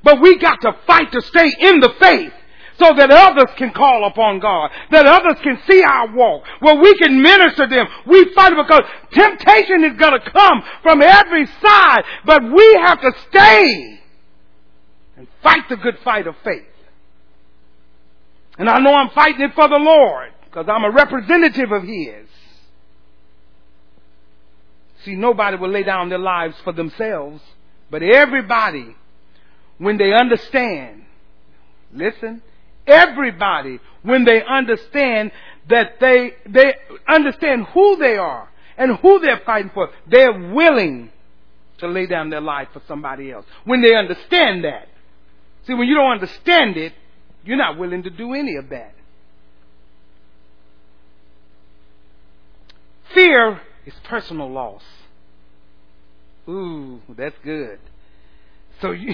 But 0.03 0.21
we 0.21 0.37
got 0.37 0.61
to 0.61 0.75
fight 0.85 1.11
to 1.11 1.21
stay 1.21 1.53
in 1.59 1.79
the 1.79 1.93
faith 1.99 2.33
so 2.79 2.93
that 2.97 3.11
others 3.11 3.53
can 3.57 3.71
call 3.71 4.07
upon 4.07 4.39
God, 4.39 4.71
that 4.91 5.05
others 5.05 5.39
can 5.43 5.59
see 5.69 5.83
our 5.83 6.13
walk, 6.13 6.43
where 6.59 6.75
we 6.75 6.93
can 6.97 7.21
minister 7.21 7.67
them. 7.67 7.85
We 8.07 8.33
fight 8.33 8.53
because 8.55 8.81
temptation 9.11 9.83
is 9.83 9.97
going 9.97 10.19
to 10.19 10.31
come 10.31 10.63
from 10.81 11.01
every 11.01 11.45
side, 11.45 12.03
but 12.25 12.43
we 12.43 12.79
have 12.85 12.99
to 13.01 13.11
stay 13.29 14.01
and 15.17 15.27
fight 15.43 15.69
the 15.69 15.77
good 15.77 15.99
fight 16.03 16.27
of 16.27 16.35
faith. 16.43 16.65
And 18.57 18.69
I 18.69 18.79
know 18.79 18.93
I'm 18.93 19.09
fighting 19.09 19.41
it 19.41 19.53
for 19.55 19.67
the 19.67 19.77
Lord 19.79 20.31
because 20.45 20.67
I'm 20.69 20.83
a 20.83 20.91
representative 20.91 21.71
of 21.71 21.83
His. 21.83 22.27
See, 25.03 25.15
nobody 25.15 25.57
will 25.57 25.69
lay 25.69 25.83
down 25.83 26.09
their 26.09 26.19
lives 26.19 26.55
for 26.63 26.71
themselves, 26.71 27.41
but 27.89 28.01
everybody, 28.03 28.95
when 29.77 29.97
they 29.97 30.13
understand, 30.13 31.03
listen, 31.93 32.41
everybody, 32.87 33.79
when 34.03 34.23
they 34.23 34.41
understand 34.43 35.31
that 35.69 35.99
they, 35.99 36.33
they 36.47 36.75
understand 37.07 37.65
who 37.73 37.97
they 37.97 38.17
are 38.17 38.49
and 38.77 38.97
who 38.97 39.19
they're 39.19 39.41
fighting 39.45 39.71
for, 39.73 39.89
they're 40.07 40.53
willing 40.53 41.11
to 41.79 41.87
lay 41.87 42.05
down 42.05 42.29
their 42.29 42.41
life 42.41 42.69
for 42.71 42.81
somebody 42.87 43.31
else. 43.31 43.45
When 43.65 43.81
they 43.81 43.95
understand 43.95 44.63
that. 44.63 44.87
See, 45.67 45.73
when 45.73 45.87
you 45.87 45.95
don't 45.95 46.11
understand 46.11 46.77
it, 46.77 46.93
you're 47.45 47.57
not 47.57 47.77
willing 47.77 48.03
to 48.03 48.09
do 48.09 48.33
any 48.33 48.55
of 48.55 48.69
that. 48.69 48.95
Fear 53.13 53.61
is 53.85 53.93
personal 54.05 54.51
loss. 54.51 54.83
Ooh, 56.47 57.01
that's 57.09 57.35
good. 57.43 57.79
So 58.81 58.91
you, 58.91 59.13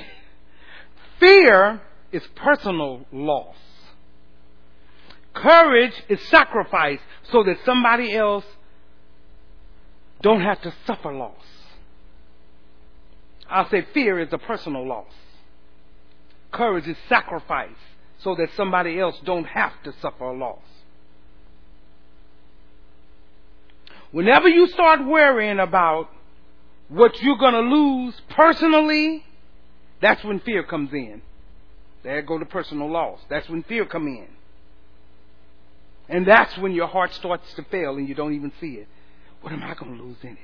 fear 1.19 1.81
is 2.11 2.23
personal 2.35 3.05
loss. 3.11 3.55
Courage 5.33 5.93
is 6.07 6.19
sacrifice 6.29 6.99
so 7.31 7.43
that 7.43 7.57
somebody 7.65 8.15
else 8.15 8.45
don't 10.21 10.41
have 10.41 10.61
to 10.61 10.73
suffer 10.85 11.13
loss. 11.13 11.33
I'll 13.49 13.69
say 13.69 13.85
fear 13.93 14.19
is 14.19 14.29
a 14.31 14.37
personal 14.37 14.87
loss. 14.87 15.11
Courage 16.51 16.87
is 16.87 16.97
sacrifice 17.07 17.69
so 18.23 18.35
that 18.35 18.49
somebody 18.55 18.99
else 18.99 19.19
don't 19.23 19.45
have 19.45 19.73
to 19.83 19.93
suffer 20.01 20.25
a 20.25 20.37
loss. 20.37 20.59
Whenever 24.11 24.47
you 24.47 24.67
start 24.67 25.05
worrying 25.05 25.59
about 25.59 26.09
what 26.87 27.21
you're 27.21 27.37
going 27.37 27.53
to 27.53 27.59
lose 27.59 28.19
personally, 28.29 29.23
that's 30.01 30.23
when 30.23 30.39
fear 30.39 30.63
comes 30.63 30.91
in. 30.93 31.21
There 32.03 32.21
go 32.21 32.39
the 32.39 32.45
personal 32.45 32.89
loss. 32.89 33.19
That's 33.29 33.47
when 33.49 33.63
fear 33.63 33.85
come 33.85 34.07
in. 34.07 34.27
And 36.07 36.25
that's 36.25 36.57
when 36.57 36.71
your 36.71 36.87
heart 36.87 37.13
starts 37.13 37.53
to 37.53 37.63
fail 37.63 37.97
and 37.97 38.09
you 38.09 38.15
don't 38.15 38.33
even 38.33 38.51
see 38.59 38.75
it. 38.75 38.87
What 39.41 39.53
am 39.53 39.63
I 39.63 39.75
going 39.75 39.97
to 39.97 40.03
lose 40.03 40.17
in 40.23 40.31
it? 40.31 40.37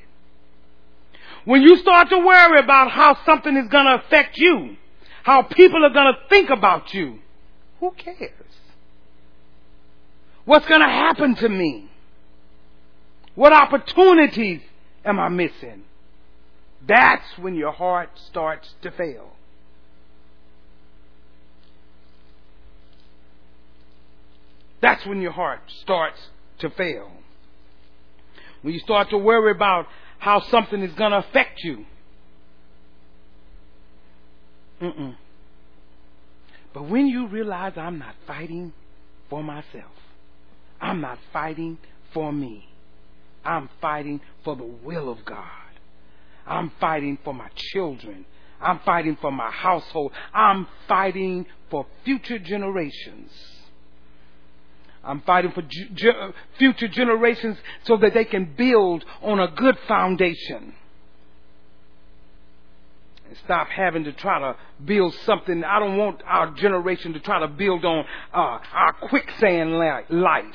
When 1.46 1.62
you 1.62 1.78
start 1.78 2.10
to 2.10 2.20
worry 2.20 2.60
about 2.60 2.92
how 2.92 3.18
something 3.26 3.56
is 3.58 3.68
going 3.70 3.86
to 3.86 4.06
affect 4.06 4.38
you, 4.38 4.78
how 5.24 5.42
people 5.42 5.84
are 5.84 5.90
going 5.90 6.14
to 6.14 6.20
think 6.30 6.50
about 6.52 6.94
you, 6.94 7.20
who 7.86 7.92
cares? 7.92 8.32
What's 10.46 10.68
going 10.68 10.82
to 10.82 10.88
happen 10.88 11.36
to 11.36 11.50
me? 11.50 11.90
What 13.36 13.54
opportunities 13.54 14.62
am 15.04 15.20
I 15.20 15.30
missing? 15.30 15.84
That's 16.88 17.38
when 17.38 17.56
your 17.56 17.72
heart 17.72 18.10
starts 18.28 18.74
to 18.82 18.92
fail. 18.92 19.32
That's 24.82 25.06
when 25.06 25.22
your 25.22 25.32
heart 25.32 25.62
starts 25.82 26.20
to 26.60 26.70
fail. 26.70 27.12
When 28.62 28.74
you 28.74 28.80
start 28.80 29.10
to 29.12 29.18
worry 29.18 29.52
about 29.52 29.88
how 30.20 30.42
something 30.42 30.82
is 30.82 30.94
going 30.94 31.12
to 31.12 31.18
affect 31.18 31.64
you. 31.64 31.86
Mm-mm. 34.82 35.16
But 36.76 36.90
when 36.90 37.08
you 37.08 37.28
realize 37.28 37.72
I'm 37.78 38.00
not 38.00 38.16
fighting 38.28 38.74
for 39.30 39.42
myself, 39.42 39.94
I'm 40.82 41.00
not 41.00 41.18
fighting 41.32 41.78
for 42.14 42.34
me, 42.34 42.68
I'm 43.46 43.70
fighting 43.80 44.20
for 44.44 44.58
the 44.58 44.66
will 44.66 45.10
of 45.10 45.24
God. 45.24 45.46
I'm 46.46 46.74
fighting 46.82 47.18
for 47.24 47.34
my 47.34 47.48
children. 47.56 48.26
I'm 48.60 48.80
fighting 48.80 49.18
for 49.22 49.32
my 49.32 49.50
household. 49.50 50.12
I'm 50.34 50.68
fighting 50.88 51.46
for 51.72 51.86
future 52.04 52.40
generations. 52.40 53.32
I'm 55.02 55.22
fighting 55.22 55.52
for 55.52 55.62
ge- 55.62 56.34
future 56.58 56.90
generations 56.90 57.58
so 57.86 57.96
that 57.98 58.14
they 58.14 58.26
can 58.26 58.54
build 58.58 59.06
on 59.22 59.40
a 59.40 59.48
good 59.48 59.78
foundation 59.88 60.74
and 63.36 63.44
stop 63.46 63.68
having 63.68 64.04
to 64.06 64.14
try 64.14 64.40
to 64.40 64.56
build 64.84 65.14
something. 65.26 65.64
I 65.64 65.80
don't 65.80 65.98
want 65.98 66.22
our 66.26 66.52
generation 66.52 67.14
to 67.14 67.20
try 67.20 67.40
to 67.40 67.48
build 67.48 67.86
on 67.86 68.06
uh, 68.34 68.60
our 68.74 68.94
quicksand 68.94 69.78
life. 69.78 70.46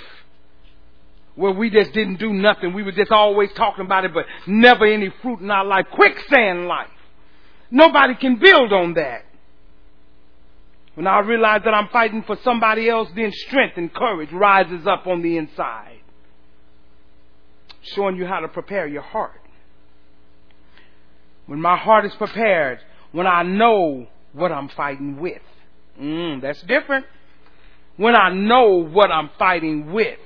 Where 1.37 1.53
we 1.53 1.71
just 1.71 1.93
didn't 1.93 2.17
do 2.17 2.33
nothing. 2.33 2.75
We 2.75 2.83
were 2.83 2.93
just 2.93 3.13
always 3.13 3.51
talking 3.55 3.85
about 3.85 4.05
it, 4.05 4.13
but 4.13 4.27
never 4.47 4.85
any 4.85 5.11
fruit 5.23 5.41
in 5.41 5.51
our 5.51 5.65
life. 5.65 5.87
Quicksand 5.93 6.67
life. 6.67 6.89
Nobody 7.71 8.15
can 8.17 8.39
build 8.39 8.73
on 8.73 8.95
that. 8.95 9.25
When 10.97 11.07
I 11.07 11.21
realize 11.21 11.63
that 11.65 11.73
I'm 11.73 11.89
fighting 11.89 12.25
for 12.25 12.37
somebody 12.43 12.89
else, 12.89 13.09
then 13.15 13.33
strength 13.33 13.79
and 13.79 13.95
courage 13.95 14.33
rises 14.33 14.87
up 14.87 15.07
on 15.07 15.23
the 15.23 15.37
inside. 15.37 16.01
Showing 17.95 18.17
you 18.17 18.27
how 18.27 18.41
to 18.41 18.49
prepare 18.49 18.87
your 18.87 19.03
heart 19.03 19.41
when 21.51 21.61
my 21.61 21.77
heart 21.77 22.05
is 22.05 22.15
prepared, 22.15 22.79
when 23.11 23.27
I 23.27 23.43
know 23.43 24.07
what 24.33 24.53
I'm 24.53 24.69
fighting 24.69 25.19
with. 25.19 25.43
Mm, 26.01 26.41
that's 26.41 26.63
different. 26.63 27.07
When 27.97 28.15
I 28.15 28.33
know 28.33 28.85
what 28.85 29.11
I'm 29.11 29.31
fighting 29.37 29.93
with. 29.93 30.21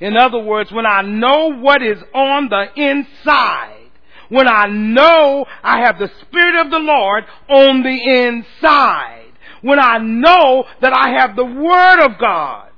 In 0.00 0.16
other 0.16 0.38
words, 0.38 0.72
when 0.72 0.86
I 0.86 1.02
know 1.02 1.52
what 1.60 1.82
is 1.82 1.98
on 2.14 2.48
the 2.48 2.64
inside. 2.80 3.90
When 4.30 4.48
I 4.48 4.64
know 4.68 5.44
I 5.62 5.80
have 5.84 5.98
the 5.98 6.10
Spirit 6.22 6.64
of 6.64 6.70
the 6.70 6.78
Lord 6.78 7.24
on 7.46 7.82
the 7.82 8.24
inside. 8.26 9.32
When 9.60 9.78
I 9.78 9.98
know 9.98 10.64
that 10.80 10.94
I 10.94 11.20
have 11.20 11.36
the 11.36 11.44
Word 11.44 12.06
of 12.06 12.18
God. 12.18 12.70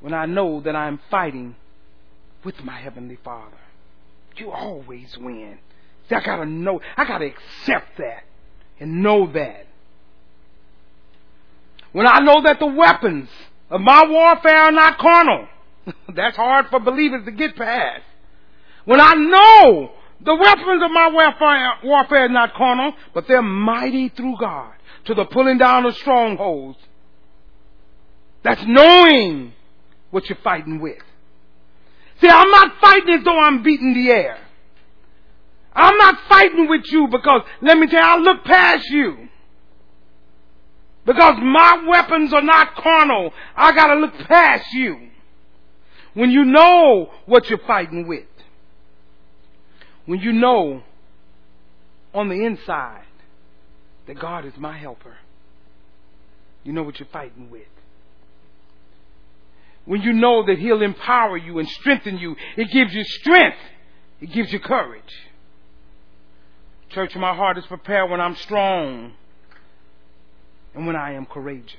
When 0.00 0.12
I 0.12 0.26
know 0.26 0.60
that 0.62 0.74
I'm 0.74 0.98
fighting 1.12 1.54
with 2.44 2.56
my 2.64 2.80
Heavenly 2.80 3.18
Father. 3.22 3.58
You 4.36 4.50
always 4.50 5.16
win. 5.18 5.58
See, 6.08 6.14
I 6.14 6.20
gotta 6.20 6.46
know, 6.46 6.80
I 6.96 7.04
gotta 7.04 7.26
accept 7.26 7.98
that 7.98 8.24
and 8.80 9.02
know 9.02 9.30
that. 9.32 9.66
When 11.92 12.06
I 12.06 12.20
know 12.20 12.42
that 12.42 12.58
the 12.58 12.66
weapons 12.66 13.28
of 13.70 13.80
my 13.80 14.04
warfare 14.08 14.56
are 14.56 14.72
not 14.72 14.98
carnal, 14.98 15.46
that's 16.14 16.36
hard 16.36 16.68
for 16.70 16.80
believers 16.80 17.24
to 17.26 17.30
get 17.30 17.56
past. 17.56 18.02
When 18.84 19.00
I 19.00 19.14
know 19.14 19.92
the 20.20 20.34
weapons 20.34 20.82
of 20.82 20.90
my 20.90 21.10
warfare, 21.12 21.72
warfare 21.84 22.24
are 22.26 22.28
not 22.28 22.54
carnal, 22.54 22.94
but 23.12 23.28
they're 23.28 23.42
mighty 23.42 24.08
through 24.08 24.36
God 24.40 24.72
to 25.04 25.14
the 25.14 25.24
pulling 25.26 25.58
down 25.58 25.84
of 25.84 25.96
strongholds. 25.96 26.78
That's 28.42 28.62
knowing 28.66 29.52
what 30.10 30.28
you're 30.28 30.38
fighting 30.42 30.80
with. 30.80 31.02
See, 32.22 32.28
I'm 32.28 32.50
not 32.50 32.80
fighting 32.80 33.14
as 33.14 33.24
though 33.24 33.38
I'm 33.38 33.64
beating 33.64 33.94
the 33.94 34.10
air. 34.10 34.38
I'm 35.74 35.96
not 35.96 36.18
fighting 36.28 36.68
with 36.68 36.82
you 36.84 37.08
because, 37.10 37.42
let 37.60 37.76
me 37.76 37.88
tell 37.88 38.00
you, 38.00 38.06
I 38.06 38.16
look 38.18 38.44
past 38.44 38.88
you. 38.90 39.28
Because 41.04 41.34
my 41.42 41.84
weapons 41.88 42.32
are 42.32 42.42
not 42.42 42.76
carnal. 42.76 43.32
I 43.56 43.72
gotta 43.72 43.98
look 43.98 44.14
past 44.28 44.72
you. 44.72 45.08
When 46.14 46.30
you 46.30 46.44
know 46.44 47.10
what 47.26 47.48
you're 47.48 47.58
fighting 47.66 48.06
with. 48.06 48.26
When 50.06 50.20
you 50.20 50.32
know 50.32 50.82
on 52.14 52.28
the 52.28 52.44
inside 52.44 53.06
that 54.06 54.20
God 54.20 54.44
is 54.44 54.52
my 54.58 54.78
helper, 54.78 55.16
you 56.62 56.72
know 56.72 56.84
what 56.84 57.00
you're 57.00 57.08
fighting 57.12 57.50
with. 57.50 57.66
When 59.84 60.02
you 60.02 60.12
know 60.12 60.46
that 60.46 60.58
He'll 60.58 60.82
empower 60.82 61.36
you 61.36 61.58
and 61.58 61.68
strengthen 61.68 62.18
you, 62.18 62.36
it 62.56 62.70
gives 62.70 62.94
you 62.94 63.04
strength, 63.04 63.58
it 64.20 64.32
gives 64.32 64.52
you 64.52 64.60
courage. 64.60 65.02
Church, 66.90 67.16
my 67.16 67.34
heart 67.34 67.58
is 67.58 67.66
prepared 67.66 68.10
when 68.10 68.20
I'm 68.20 68.36
strong 68.36 69.12
and 70.74 70.86
when 70.86 70.94
I 70.94 71.12
am 71.14 71.26
courageous. 71.26 71.76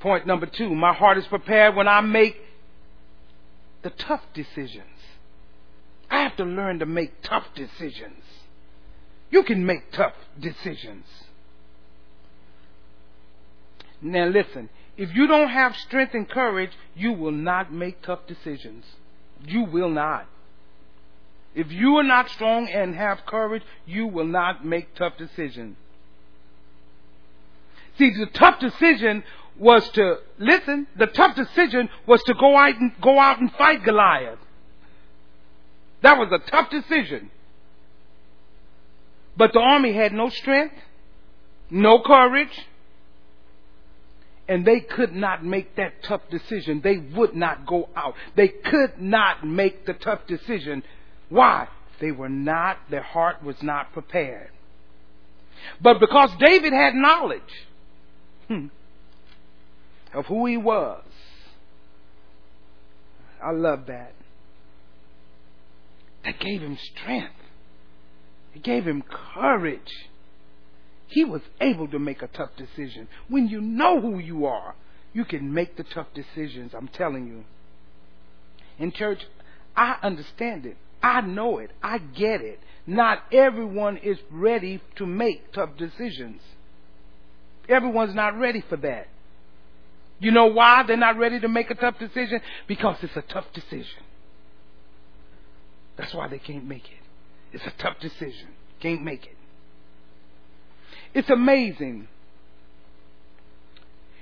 Point 0.00 0.26
number 0.26 0.46
two, 0.46 0.74
my 0.74 0.92
heart 0.92 1.18
is 1.18 1.26
prepared 1.26 1.74
when 1.74 1.88
I 1.88 2.00
make 2.00 2.36
the 3.82 3.90
tough 3.90 4.22
decisions. 4.34 4.86
I 6.10 6.22
have 6.22 6.36
to 6.36 6.44
learn 6.44 6.78
to 6.80 6.86
make 6.86 7.22
tough 7.22 7.46
decisions. 7.54 8.22
You 9.30 9.42
can 9.42 9.66
make 9.66 9.90
tough 9.92 10.14
decisions. 10.38 11.06
Now 14.00 14.26
listen, 14.26 14.68
if 14.96 15.14
you 15.14 15.26
don't 15.26 15.48
have 15.48 15.76
strength 15.76 16.14
and 16.14 16.28
courage, 16.28 16.70
you 16.94 17.12
will 17.12 17.32
not 17.32 17.72
make 17.72 18.02
tough 18.02 18.26
decisions. 18.26 18.84
You 19.44 19.64
will 19.64 19.90
not. 19.90 20.26
If 21.54 21.70
you 21.70 21.96
are 21.96 22.04
not 22.04 22.30
strong 22.30 22.68
and 22.68 22.94
have 22.94 23.24
courage, 23.26 23.62
you 23.86 24.06
will 24.06 24.26
not 24.26 24.64
make 24.64 24.94
tough 24.94 25.16
decisions. 25.16 25.76
See, 27.98 28.10
the 28.10 28.26
tough 28.26 28.60
decision 28.60 29.24
was 29.58 29.88
to 29.90 30.18
listen. 30.38 30.86
The 30.98 31.06
tough 31.06 31.34
decision 31.34 31.88
was 32.06 32.22
to 32.24 32.34
go 32.34 32.56
out 32.56 32.76
and 32.76 32.92
go 33.00 33.18
out 33.18 33.40
and 33.40 33.50
fight 33.52 33.84
Goliath. 33.84 34.38
That 36.02 36.18
was 36.18 36.30
a 36.30 36.50
tough 36.50 36.70
decision. 36.70 37.30
But 39.36 39.52
the 39.52 39.60
army 39.60 39.92
had 39.92 40.12
no 40.12 40.28
strength, 40.28 40.74
no 41.70 42.02
courage, 42.02 42.66
and 44.48 44.64
they 44.64 44.80
could 44.80 45.14
not 45.14 45.44
make 45.44 45.76
that 45.76 46.02
tough 46.02 46.22
decision. 46.30 46.80
They 46.82 46.98
would 46.98 47.34
not 47.34 47.66
go 47.66 47.88
out. 47.96 48.14
They 48.36 48.48
could 48.48 49.00
not 49.00 49.46
make 49.46 49.86
the 49.86 49.94
tough 49.94 50.20
decision. 50.26 50.82
Why? 51.28 51.68
They 52.00 52.12
were 52.12 52.28
not, 52.28 52.78
their 52.90 53.02
heart 53.02 53.42
was 53.42 53.56
not 53.62 53.92
prepared. 53.92 54.50
But 55.80 55.98
because 55.98 56.30
David 56.38 56.72
had 56.72 56.94
knowledge 56.94 57.40
hmm, 58.46 58.66
of 60.14 60.26
who 60.26 60.46
he 60.46 60.56
was, 60.56 61.02
I 63.42 63.50
love 63.50 63.86
that. 63.86 64.12
That 66.24 66.38
gave 66.40 66.60
him 66.60 66.78
strength. 66.94 67.34
It 68.54 68.62
gave 68.62 68.84
him 68.86 69.02
courage. 69.02 70.08
He 71.08 71.24
was 71.24 71.42
able 71.60 71.88
to 71.88 71.98
make 71.98 72.22
a 72.22 72.26
tough 72.26 72.50
decision. 72.56 73.08
When 73.28 73.48
you 73.48 73.60
know 73.60 74.00
who 74.00 74.18
you 74.18 74.46
are, 74.46 74.74
you 75.12 75.24
can 75.24 75.52
make 75.52 75.76
the 75.76 75.84
tough 75.84 76.08
decisions. 76.14 76.72
I'm 76.74 76.88
telling 76.88 77.26
you. 77.26 77.44
In 78.78 78.92
church, 78.92 79.20
I 79.76 79.96
understand 80.02 80.66
it. 80.66 80.76
I 81.02 81.20
know 81.20 81.58
it. 81.58 81.70
I 81.82 81.98
get 81.98 82.40
it. 82.40 82.60
Not 82.86 83.22
everyone 83.32 83.96
is 83.98 84.18
ready 84.30 84.80
to 84.96 85.06
make 85.06 85.52
tough 85.52 85.70
decisions. 85.78 86.40
Everyone's 87.68 88.14
not 88.14 88.38
ready 88.38 88.62
for 88.68 88.76
that. 88.78 89.08
You 90.18 90.30
know 90.30 90.46
why 90.46 90.82
they're 90.86 90.96
not 90.96 91.18
ready 91.18 91.40
to 91.40 91.48
make 91.48 91.70
a 91.70 91.74
tough 91.74 91.98
decision? 91.98 92.40
Because 92.66 92.96
it's 93.02 93.16
a 93.16 93.22
tough 93.22 93.46
decision. 93.52 94.02
That's 95.96 96.14
why 96.14 96.28
they 96.28 96.38
can't 96.38 96.66
make 96.66 96.84
it. 96.84 97.02
It's 97.52 97.66
a 97.66 97.82
tough 97.82 97.98
decision. 98.00 98.48
Can't 98.80 99.02
make 99.02 99.24
it. 99.24 99.35
It's 101.16 101.30
amazing. 101.30 102.08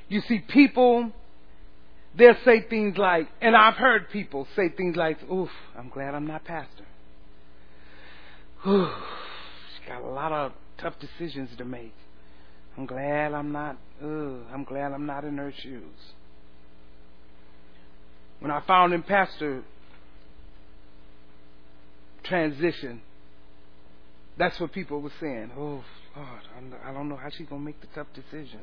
You 0.09 0.20
see, 0.28 0.38
people, 0.38 1.11
they'll 2.16 2.36
say 2.45 2.61
things 2.70 2.97
like, 2.97 3.26
and 3.40 3.57
I've 3.57 3.74
heard 3.74 4.11
people 4.11 4.47
say 4.55 4.68
things 4.68 4.95
like, 4.95 5.18
oof, 5.28 5.51
I'm 5.76 5.88
glad 5.88 6.14
I'm 6.14 6.28
not 6.28 6.45
pastor. 6.45 6.86
Oof, 8.68 8.90
she's 9.72 9.88
got 9.88 10.03
a 10.03 10.09
lot 10.09 10.30
of 10.30 10.53
tough 10.78 10.95
decisions 11.01 11.51
to 11.59 11.64
make. 11.64 11.92
I'm 12.78 12.86
glad 12.86 13.34
I'm 13.34 13.51
not, 13.51 13.76
ugh, 14.01 14.47
I'm 14.53 14.62
glad 14.62 14.92
I'm 14.92 15.07
not 15.07 15.24
in 15.24 15.36
her 15.38 15.53
shoes. 15.64 15.99
When 18.38 18.53
I 18.53 18.61
found 18.61 18.92
in 18.95 19.03
pastor 19.03 19.64
transition, 22.22 23.03
that's 24.38 24.61
what 24.61 24.70
people 24.70 25.01
were 25.01 25.12
saying. 25.20 25.51
Oh, 25.59 25.82
Lord, 26.16 26.28
I 26.84 26.92
don't 26.92 27.08
know 27.08 27.16
how 27.16 27.28
she's 27.30 27.48
going 27.48 27.62
to 27.62 27.64
make 27.64 27.80
the 27.80 27.88
tough 27.94 28.06
decision. 28.14 28.60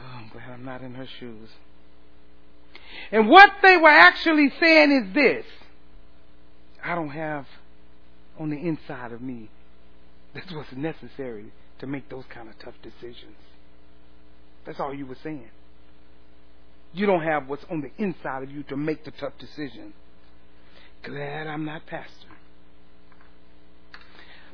Oh, 0.00 0.18
I'm 0.18 0.28
glad 0.28 0.50
I'm 0.50 0.64
not 0.64 0.82
in 0.82 0.94
her 0.94 1.06
shoes. 1.18 1.48
And 3.10 3.28
what 3.28 3.50
they 3.62 3.76
were 3.76 3.88
actually 3.88 4.52
saying 4.60 4.92
is 4.92 5.14
this 5.14 5.46
I 6.82 6.94
don't 6.94 7.10
have 7.10 7.46
on 8.38 8.50
the 8.50 8.56
inside 8.56 9.12
of 9.12 9.22
me 9.22 9.48
that's 10.34 10.52
what's 10.52 10.72
necessary 10.72 11.52
to 11.78 11.86
make 11.86 12.08
those 12.08 12.24
kind 12.28 12.48
of 12.48 12.58
tough 12.58 12.74
decisions. 12.82 13.36
That's 14.66 14.80
all 14.80 14.92
you 14.92 15.06
were 15.06 15.16
saying. 15.22 15.48
You 16.92 17.06
don't 17.06 17.22
have 17.22 17.48
what's 17.48 17.64
on 17.70 17.80
the 17.80 17.90
inside 18.02 18.42
of 18.42 18.50
you 18.50 18.62
to 18.64 18.76
make 18.76 19.04
the 19.04 19.12
tough 19.12 19.32
decision. 19.38 19.94
Glad 21.02 21.46
I'm 21.46 21.64
not 21.64 21.86
pastor. 21.86 22.28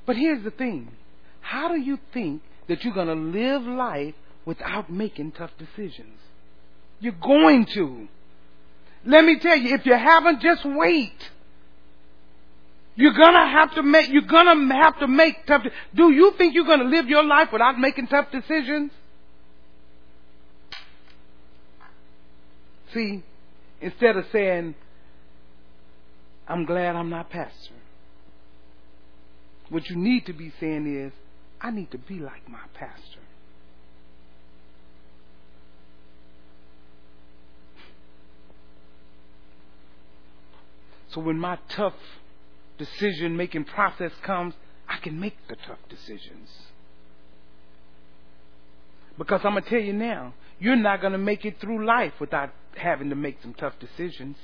But 0.07 0.17
here's 0.17 0.43
the 0.43 0.51
thing 0.51 0.91
how 1.51 1.67
do 1.67 1.81
you 1.81 1.99
think 2.15 2.43
that 2.69 2.85
you're 2.85 2.95
going 2.95 3.09
to 3.09 3.39
live 3.39 3.63
life 3.63 4.15
without 4.45 4.89
making 4.89 5.33
tough 5.33 5.51
decisions? 5.59 6.17
You're 7.01 7.13
going 7.21 7.67
to. 7.75 8.07
Let 9.05 9.25
me 9.25 9.37
tell 9.41 9.57
you, 9.57 9.75
if 9.75 9.85
you 9.85 9.95
haven't, 9.95 10.41
just 10.41 10.63
wait. 10.65 11.17
You're 12.95 13.15
gonna 13.15 13.51
have 13.51 13.75
to 13.75 13.83
make, 13.83 14.11
you're 14.11 14.23
gonna 14.23 14.73
have 14.77 15.01
to 15.01 15.09
make 15.09 15.45
tough, 15.47 15.63
do 15.93 16.13
you 16.13 16.35
think 16.39 16.55
you're 16.55 16.67
gonna 16.67 16.85
live 16.85 17.09
your 17.09 17.25
life 17.25 17.49
without 17.53 17.81
making 17.81 18.07
tough 18.07 18.31
decisions? 18.31 18.93
See, 22.95 23.25
instead 23.81 24.17
of 24.17 24.27
saying, 24.31 24.77
I'm 26.47 26.65
glad 26.65 26.95
I'm 26.95 27.11
not 27.11 27.31
pastor. 27.31 27.75
What 29.69 29.89
you 29.89 29.97
need 29.97 30.27
to 30.27 30.33
be 30.33 30.53
saying 30.61 30.87
is, 30.87 31.13
I 31.61 31.71
need 31.71 31.91
to 31.91 31.99
be 31.99 32.19
like 32.19 32.49
my 32.49 32.61
pastor. 32.75 33.21
So 41.11 41.21
when 41.21 41.39
my 41.39 41.59
tough 41.69 41.95
decision 42.79 43.37
making 43.37 43.65
process 43.65 44.13
comes, 44.23 44.55
I 44.89 44.99
can 44.99 45.19
make 45.19 45.37
the 45.49 45.57
tough 45.57 45.79
decisions. 45.89 46.49
Because 49.19 49.41
I'm 49.45 49.53
going 49.53 49.65
to 49.65 49.71
tell 49.71 49.81
you 49.81 49.93
now, 49.93 50.35
you're 50.59 50.77
not 50.77 51.01
going 51.01 51.13
to 51.13 51.19
make 51.19 51.45
it 51.45 51.61
through 51.61 51.85
life 51.85 52.15
without 52.21 52.51
having 52.77 53.11
to 53.11 53.17
make 53.17 53.43
some 53.43 53.55
tough 53.55 53.75
decisions. 53.81 54.37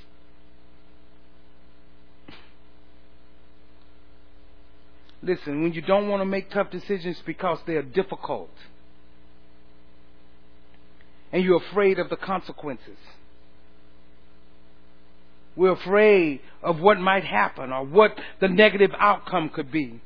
Listen, 5.22 5.62
when 5.62 5.72
you 5.72 5.82
don't 5.82 6.08
want 6.08 6.20
to 6.20 6.26
make 6.26 6.50
tough 6.50 6.70
decisions 6.70 7.20
because 7.24 7.58
they 7.66 7.74
are 7.74 7.82
difficult 7.82 8.50
and 11.32 11.42
you're 11.42 11.62
afraid 11.70 11.98
of 11.98 12.08
the 12.08 12.16
consequences. 12.16 12.98
We're 15.56 15.72
afraid 15.72 16.40
of 16.62 16.80
what 16.80 17.00
might 17.00 17.24
happen 17.24 17.72
or 17.72 17.84
what 17.84 18.18
the 18.40 18.48
negative 18.48 18.90
outcome 18.98 19.48
could 19.48 19.72
be. 19.72 20.00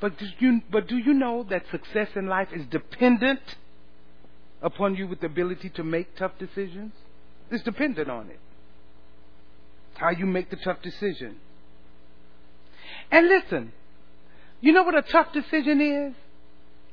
But 0.00 0.18
do 0.18 0.26
you, 0.38 0.60
but 0.70 0.88
do 0.88 0.96
you 0.96 1.14
know 1.14 1.46
that 1.50 1.64
success 1.70 2.08
in 2.16 2.26
life 2.26 2.48
is 2.54 2.66
dependent 2.66 3.40
upon 4.62 4.96
you 4.96 5.06
with 5.06 5.20
the 5.20 5.26
ability 5.26 5.70
to 5.70 5.84
make 5.84 6.16
tough 6.16 6.32
decisions? 6.38 6.92
It's 7.50 7.62
dependent 7.62 8.10
on 8.10 8.28
it 8.28 8.40
how 9.98 10.10
you 10.10 10.26
make 10.26 10.50
the 10.50 10.56
tough 10.56 10.82
decision. 10.82 11.36
And 13.10 13.28
listen, 13.28 13.72
you 14.60 14.72
know 14.72 14.82
what 14.82 14.96
a 14.96 15.02
tough 15.02 15.32
decision 15.32 15.80
is? 15.80 16.14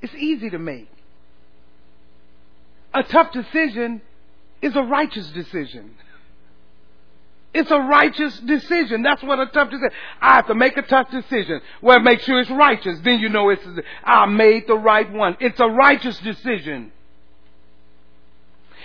It's 0.01 0.15
easy 0.15 0.49
to 0.49 0.59
make. 0.59 0.89
A 2.93 3.03
tough 3.03 3.31
decision 3.31 4.01
is 4.61 4.75
a 4.75 4.83
righteous 4.83 5.27
decision. 5.29 5.95
It's 7.53 7.69
a 7.69 7.79
righteous 7.79 8.39
decision. 8.39 9.03
That's 9.03 9.21
what 9.21 9.39
a 9.39 9.45
tough 9.47 9.69
decision. 9.69 9.91
I 10.19 10.35
have 10.35 10.47
to 10.47 10.55
make 10.55 10.75
a 10.75 10.81
tough 10.81 11.11
decision. 11.11 11.61
Well, 11.81 11.99
make 11.99 12.21
sure 12.21 12.39
it's 12.39 12.49
righteous. 12.49 12.99
Then 13.03 13.19
you 13.19 13.29
know 13.29 13.49
it's 13.49 13.65
I 14.03 14.25
made 14.25 14.67
the 14.67 14.77
right 14.77 15.11
one. 15.11 15.37
It's 15.39 15.59
a 15.59 15.67
righteous 15.67 16.17
decision. 16.19 16.91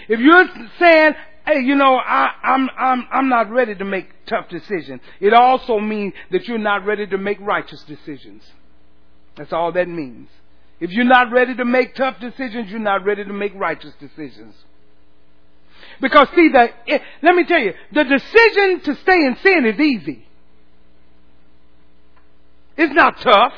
If 0.08 0.20
you're 0.20 0.48
saying 0.78 1.14
hey, 1.48 1.60
you 1.60 1.74
know, 1.74 1.96
I, 1.96 2.30
I'm, 2.42 2.68
I'm, 2.76 3.06
I'm 3.10 3.28
not 3.28 3.50
ready 3.50 3.74
to 3.74 3.84
make 3.84 4.06
tough 4.26 4.48
decisions. 4.48 5.00
It 5.20 5.32
also 5.32 5.78
means 5.78 6.12
that 6.30 6.46
you're 6.46 6.58
not 6.58 6.84
ready 6.84 7.06
to 7.06 7.18
make 7.18 7.40
righteous 7.40 7.82
decisions. 7.84 8.42
That's 9.36 9.52
all 9.52 9.72
that 9.72 9.88
means. 9.88 10.28
If 10.80 10.90
you're 10.90 11.04
not 11.04 11.32
ready 11.32 11.54
to 11.56 11.64
make 11.64 11.94
tough 11.94 12.20
decisions, 12.20 12.70
you're 12.70 12.78
not 12.78 13.04
ready 13.04 13.24
to 13.24 13.32
make 13.32 13.54
righteous 13.54 13.94
decisions. 13.98 14.54
Because 16.00 16.28
see 16.36 16.50
that, 16.50 16.74
eh, 16.86 16.98
let 17.22 17.34
me 17.34 17.44
tell 17.44 17.60
you, 17.60 17.72
the 17.92 18.04
decision 18.04 18.80
to 18.84 18.94
stay 19.00 19.24
in 19.24 19.36
sin 19.42 19.64
is 19.64 19.80
easy. 19.80 20.26
It's 22.76 22.94
not 22.94 23.20
tough. 23.20 23.54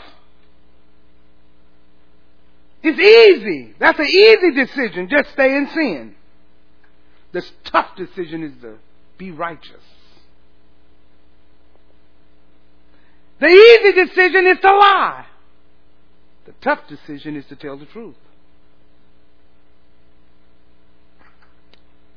It's 2.82 2.98
easy. 2.98 3.74
That's 3.78 3.98
an 3.98 4.06
easy 4.06 4.52
decision. 4.52 5.08
Just 5.10 5.32
stay 5.32 5.56
in 5.56 5.68
sin. 5.68 6.14
The 7.32 7.42
tough 7.64 7.96
decision 7.96 8.42
is 8.42 8.52
to 8.62 8.78
be 9.18 9.30
righteous. 9.30 9.84
The 13.40 13.46
easy 13.46 13.92
decision 13.92 14.46
is 14.46 14.58
to 14.60 14.68
lie. 14.68 15.26
The 16.46 16.52
tough 16.60 16.80
decision 16.88 17.36
is 17.36 17.46
to 17.46 17.56
tell 17.56 17.78
the 17.78 17.86
truth. 17.86 18.16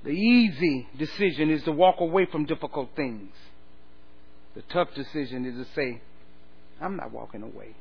The 0.04 0.12
easy 0.12 0.88
decision 0.98 1.50
is 1.50 1.64
to 1.64 1.72
walk 1.72 2.00
away 2.00 2.26
from 2.30 2.46
difficult 2.46 2.90
things. 2.96 3.32
The 4.56 4.64
tough 4.64 4.90
decision 4.96 5.46
is 5.46 5.66
to 5.66 5.74
say, 5.74 6.02
I'm 6.82 6.98
not 6.98 7.12
walking 7.12 7.42
away. 7.42 7.76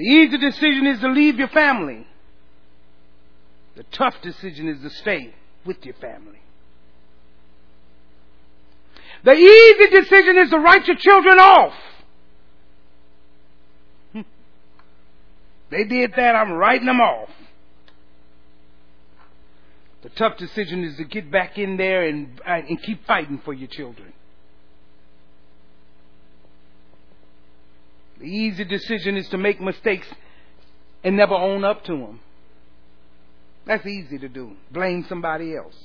The 0.00 0.06
easy 0.06 0.38
decision 0.38 0.86
is 0.86 0.98
to 1.00 1.08
leave 1.10 1.38
your 1.38 1.48
family. 1.48 2.06
The 3.76 3.82
tough 3.92 4.14
decision 4.22 4.66
is 4.66 4.80
to 4.80 4.88
stay 4.88 5.34
with 5.66 5.84
your 5.84 5.92
family. 5.96 6.40
The 9.24 9.32
easy 9.32 9.90
decision 9.90 10.38
is 10.38 10.48
to 10.52 10.58
write 10.58 10.86
your 10.86 10.96
children 10.96 11.38
off. 11.38 11.74
Hmm. 14.14 14.20
They 15.68 15.84
did 15.84 16.12
that, 16.16 16.34
I'm 16.34 16.52
writing 16.52 16.86
them 16.86 17.02
off. 17.02 17.28
The 20.02 20.08
tough 20.08 20.38
decision 20.38 20.82
is 20.82 20.96
to 20.96 21.04
get 21.04 21.30
back 21.30 21.58
in 21.58 21.76
there 21.76 22.08
and, 22.08 22.40
and 22.46 22.82
keep 22.82 23.04
fighting 23.04 23.42
for 23.44 23.52
your 23.52 23.68
children. 23.68 24.14
The 28.20 28.26
easy 28.26 28.64
decision 28.64 29.16
is 29.16 29.28
to 29.30 29.38
make 29.38 29.60
mistakes 29.60 30.06
and 31.02 31.16
never 31.16 31.34
own 31.34 31.64
up 31.64 31.84
to 31.84 31.92
them. 31.92 32.20
That's 33.66 33.86
easy 33.86 34.18
to 34.18 34.28
do. 34.28 34.52
Blame 34.70 35.06
somebody 35.08 35.56
else. 35.56 35.76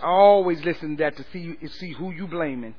I 0.00 0.06
always 0.06 0.64
listen 0.64 0.96
to 0.96 1.04
that 1.04 1.16
to 1.16 1.24
see 1.32 1.56
see 1.80 1.92
who 1.92 2.12
you 2.12 2.28
blaming. 2.28 2.74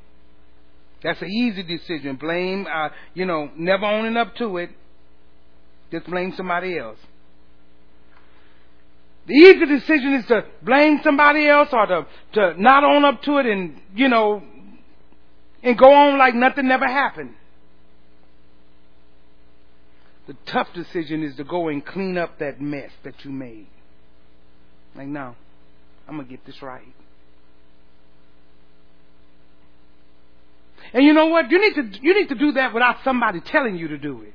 That's 1.04 1.22
an 1.22 1.30
easy 1.30 1.64
decision. 1.64 2.16
Blame, 2.16 2.68
uh, 2.74 2.90
you 3.14 3.26
know, 3.26 3.50
never 3.56 3.86
owning 3.86 4.18
up 4.18 4.36
to 4.38 4.58
it. 4.58 4.70
Just 5.92 6.06
blame 6.06 6.34
somebody 6.36 6.78
else. 6.78 6.98
The 9.28 9.34
easy 9.34 9.66
decision 9.66 10.14
is 10.14 10.26
to 10.28 10.46
blame 10.62 11.02
somebody 11.04 11.48
else 11.48 11.70
or 11.72 11.86
to, 11.86 12.08
to 12.34 12.62
not 12.62 12.84
own 12.84 13.06
up 13.06 13.22
to 13.24 13.38
it 13.38 13.46
and, 13.46 13.80
you 13.96 14.08
know, 14.08 14.42
and 15.64 15.78
go 15.78 15.92
on 15.92 16.18
like 16.18 16.36
nothing 16.36 16.68
never 16.68 16.88
happened. 16.88 17.36
The 20.28 20.36
tough 20.46 20.68
decision 20.74 21.24
is 21.24 21.36
to 21.38 21.44
go 21.44 21.70
and 21.70 21.84
clean 21.84 22.18
up 22.18 22.38
that 22.40 22.62
mess 22.62 22.92
that 23.04 23.26
you 23.26 23.32
made. 23.32 23.68
Like, 24.96 25.08
no, 25.08 25.36
I'm 26.08 26.16
going 26.16 26.28
to 26.28 26.32
get 26.32 26.46
this 26.46 26.62
right. 26.62 26.84
And 30.94 31.04
you 31.04 31.14
know 31.14 31.28
what? 31.28 31.50
You 31.52 31.60
need 31.60 31.76
to 31.76 32.00
you 32.02 32.14
need 32.14 32.30
to 32.30 32.36
do 32.36 32.54
that 32.54 32.74
without 32.74 32.98
somebody 33.04 33.42
telling 33.42 33.76
you 33.76 33.90
to 33.90 33.98
do 33.98 34.22
it. 34.22 34.34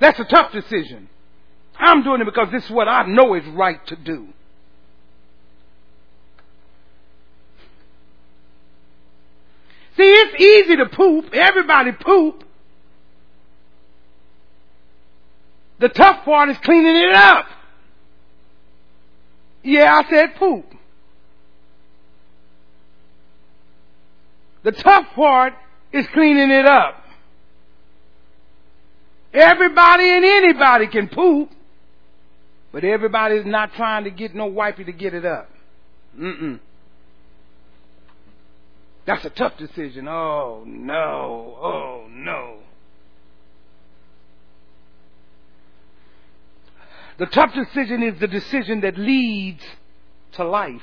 That's 0.00 0.18
a 0.18 0.24
tough 0.24 0.52
decision. 0.52 1.08
I'm 1.76 2.02
doing 2.02 2.20
it 2.20 2.24
because 2.24 2.48
this 2.52 2.64
is 2.64 2.70
what 2.70 2.88
I 2.88 3.04
know 3.06 3.34
is 3.34 3.44
right 3.48 3.84
to 3.88 3.96
do. 3.96 4.28
See, 10.00 10.06
it's 10.06 10.40
easy 10.40 10.76
to 10.76 10.86
poop. 10.86 11.34
Everybody 11.34 11.92
poop. 11.92 12.42
The 15.78 15.90
tough 15.90 16.24
part 16.24 16.48
is 16.48 16.56
cleaning 16.64 16.96
it 16.96 17.12
up. 17.12 17.44
Yeah, 19.62 19.94
I 19.94 20.08
said 20.08 20.36
poop. 20.36 20.64
The 24.62 24.72
tough 24.72 25.04
part 25.14 25.52
is 25.92 26.06
cleaning 26.14 26.50
it 26.50 26.64
up. 26.64 27.04
Everybody 29.34 30.04
and 30.08 30.24
anybody 30.24 30.86
can 30.86 31.08
poop, 31.08 31.50
but 32.72 32.84
everybody's 32.84 33.44
not 33.44 33.74
trying 33.74 34.04
to 34.04 34.10
get 34.10 34.34
no 34.34 34.50
wipey 34.50 34.86
to 34.86 34.92
get 34.92 35.12
it 35.12 35.26
up. 35.26 35.50
Mm-mm. 36.18 36.58
That's 39.06 39.24
a 39.24 39.30
tough 39.30 39.56
decision. 39.56 40.08
Oh 40.08 40.64
no. 40.66 41.56
Oh 41.60 42.06
no. 42.10 42.58
The 47.18 47.26
tough 47.26 47.52
decision 47.54 48.02
is 48.02 48.18
the 48.18 48.26
decision 48.26 48.80
that 48.80 48.96
leads 48.96 49.62
to 50.32 50.44
life. 50.44 50.80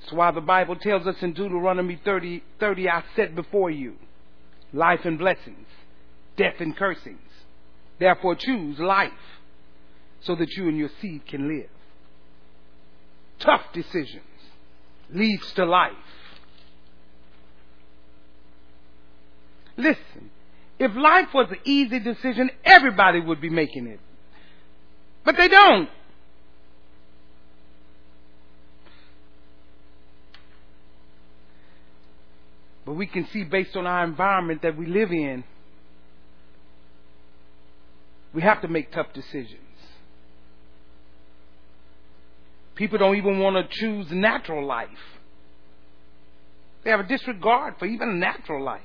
That's 0.00 0.12
why 0.12 0.30
the 0.32 0.40
Bible 0.40 0.76
tells 0.76 1.06
us 1.06 1.16
in 1.22 1.32
Deuteronomy 1.32 1.98
30, 2.04 2.42
30 2.60 2.88
I 2.90 3.04
set 3.16 3.34
before 3.34 3.70
you 3.70 3.94
life 4.72 5.00
and 5.04 5.18
blessings, 5.18 5.66
death 6.36 6.56
and 6.58 6.76
cursings. 6.76 7.18
Therefore 7.98 8.34
choose 8.34 8.78
life 8.78 9.12
so 10.22 10.34
that 10.34 10.50
you 10.56 10.68
and 10.68 10.76
your 10.76 10.90
seed 11.00 11.26
can 11.26 11.48
live. 11.48 11.70
Tough 13.38 13.62
decisions 13.72 14.31
leads 15.12 15.52
to 15.52 15.64
life. 15.64 15.92
Listen, 19.76 20.30
if 20.78 20.94
life 20.94 21.28
was 21.32 21.48
an 21.50 21.58
easy 21.64 21.98
decision, 21.98 22.50
everybody 22.64 23.20
would 23.20 23.40
be 23.40 23.50
making 23.50 23.86
it. 23.86 24.00
But 25.24 25.36
they 25.36 25.48
don't. 25.48 25.88
But 32.84 32.94
we 32.94 33.06
can 33.06 33.26
see 33.28 33.44
based 33.44 33.76
on 33.76 33.86
our 33.86 34.04
environment 34.04 34.62
that 34.62 34.76
we 34.76 34.86
live 34.86 35.12
in, 35.12 35.44
we 38.34 38.42
have 38.42 38.60
to 38.62 38.68
make 38.68 38.90
tough 38.90 39.12
decisions. 39.12 39.58
People 42.74 42.98
don't 42.98 43.16
even 43.16 43.38
want 43.38 43.56
to 43.56 43.78
choose 43.78 44.10
natural 44.10 44.66
life. 44.66 44.88
They 46.84 46.90
have 46.90 47.00
a 47.00 47.06
disregard 47.06 47.74
for 47.78 47.86
even 47.86 48.18
natural 48.18 48.62
life. 48.62 48.82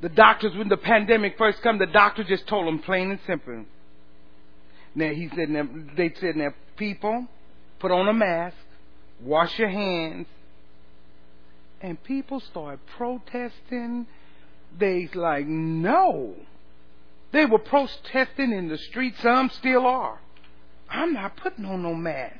The 0.00 0.08
doctors, 0.08 0.54
when 0.56 0.68
the 0.68 0.76
pandemic 0.76 1.36
first 1.38 1.60
come, 1.62 1.78
the 1.78 1.86
doctor 1.86 2.22
just 2.22 2.46
told 2.46 2.66
them 2.66 2.78
plain 2.80 3.10
and 3.10 3.20
simple. 3.26 3.64
Now 4.94 5.10
he 5.12 5.28
said, 5.34 5.48
now, 5.48 5.68
they 5.96 6.12
said, 6.20 6.36
now 6.36 6.54
people, 6.76 7.26
put 7.80 7.90
on 7.90 8.08
a 8.08 8.12
mask, 8.12 8.56
wash 9.20 9.58
your 9.58 9.68
hands, 9.68 10.26
and 11.80 12.02
people 12.04 12.40
start 12.40 12.78
protesting. 12.96 14.06
They 14.78 15.08
like, 15.14 15.46
no. 15.46 16.34
They 17.32 17.46
were 17.46 17.58
protesting 17.58 18.52
in 18.52 18.68
the 18.68 18.78
streets. 18.78 19.20
Some 19.20 19.50
still 19.50 19.86
are. 19.86 20.18
I'm 20.90 21.12
not 21.12 21.36
putting 21.36 21.64
on 21.64 21.82
no 21.82 21.94
mask. 21.94 22.36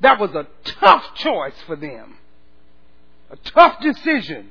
That 0.00 0.20
was 0.20 0.30
a 0.30 0.46
tough 0.64 1.14
choice 1.16 1.54
for 1.66 1.76
them. 1.76 2.16
A 3.30 3.36
tough 3.36 3.80
decision. 3.80 4.50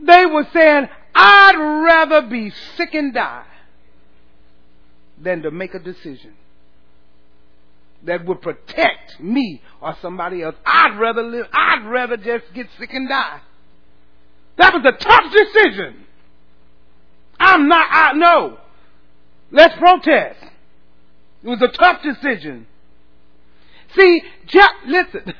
They 0.00 0.26
were 0.26 0.46
saying, 0.52 0.88
I'd 1.14 1.56
rather 1.56 2.22
be 2.28 2.50
sick 2.76 2.94
and 2.94 3.14
die 3.14 3.46
than 5.20 5.42
to 5.42 5.50
make 5.50 5.74
a 5.74 5.78
decision 5.78 6.34
that 8.04 8.24
would 8.24 8.40
protect 8.40 9.20
me 9.20 9.60
or 9.80 9.96
somebody 10.00 10.42
else. 10.42 10.54
I'd 10.64 10.98
rather 10.98 11.22
live, 11.22 11.46
I'd 11.52 11.84
rather 11.86 12.16
just 12.16 12.44
get 12.54 12.68
sick 12.78 12.92
and 12.92 13.08
die. 13.08 13.40
That 14.56 14.74
was 14.74 14.84
a 14.84 14.92
tough 14.92 15.32
decision. 15.32 16.04
I'm 17.40 17.68
not, 17.68 17.86
I 17.90 18.12
know. 18.14 18.58
Let's 19.50 19.76
protest. 19.78 20.38
It 21.42 21.48
was 21.48 21.62
a 21.62 21.68
tough 21.68 22.02
decision. 22.02 22.66
See, 23.96 24.22
just, 24.46 24.74
listen, 24.86 25.34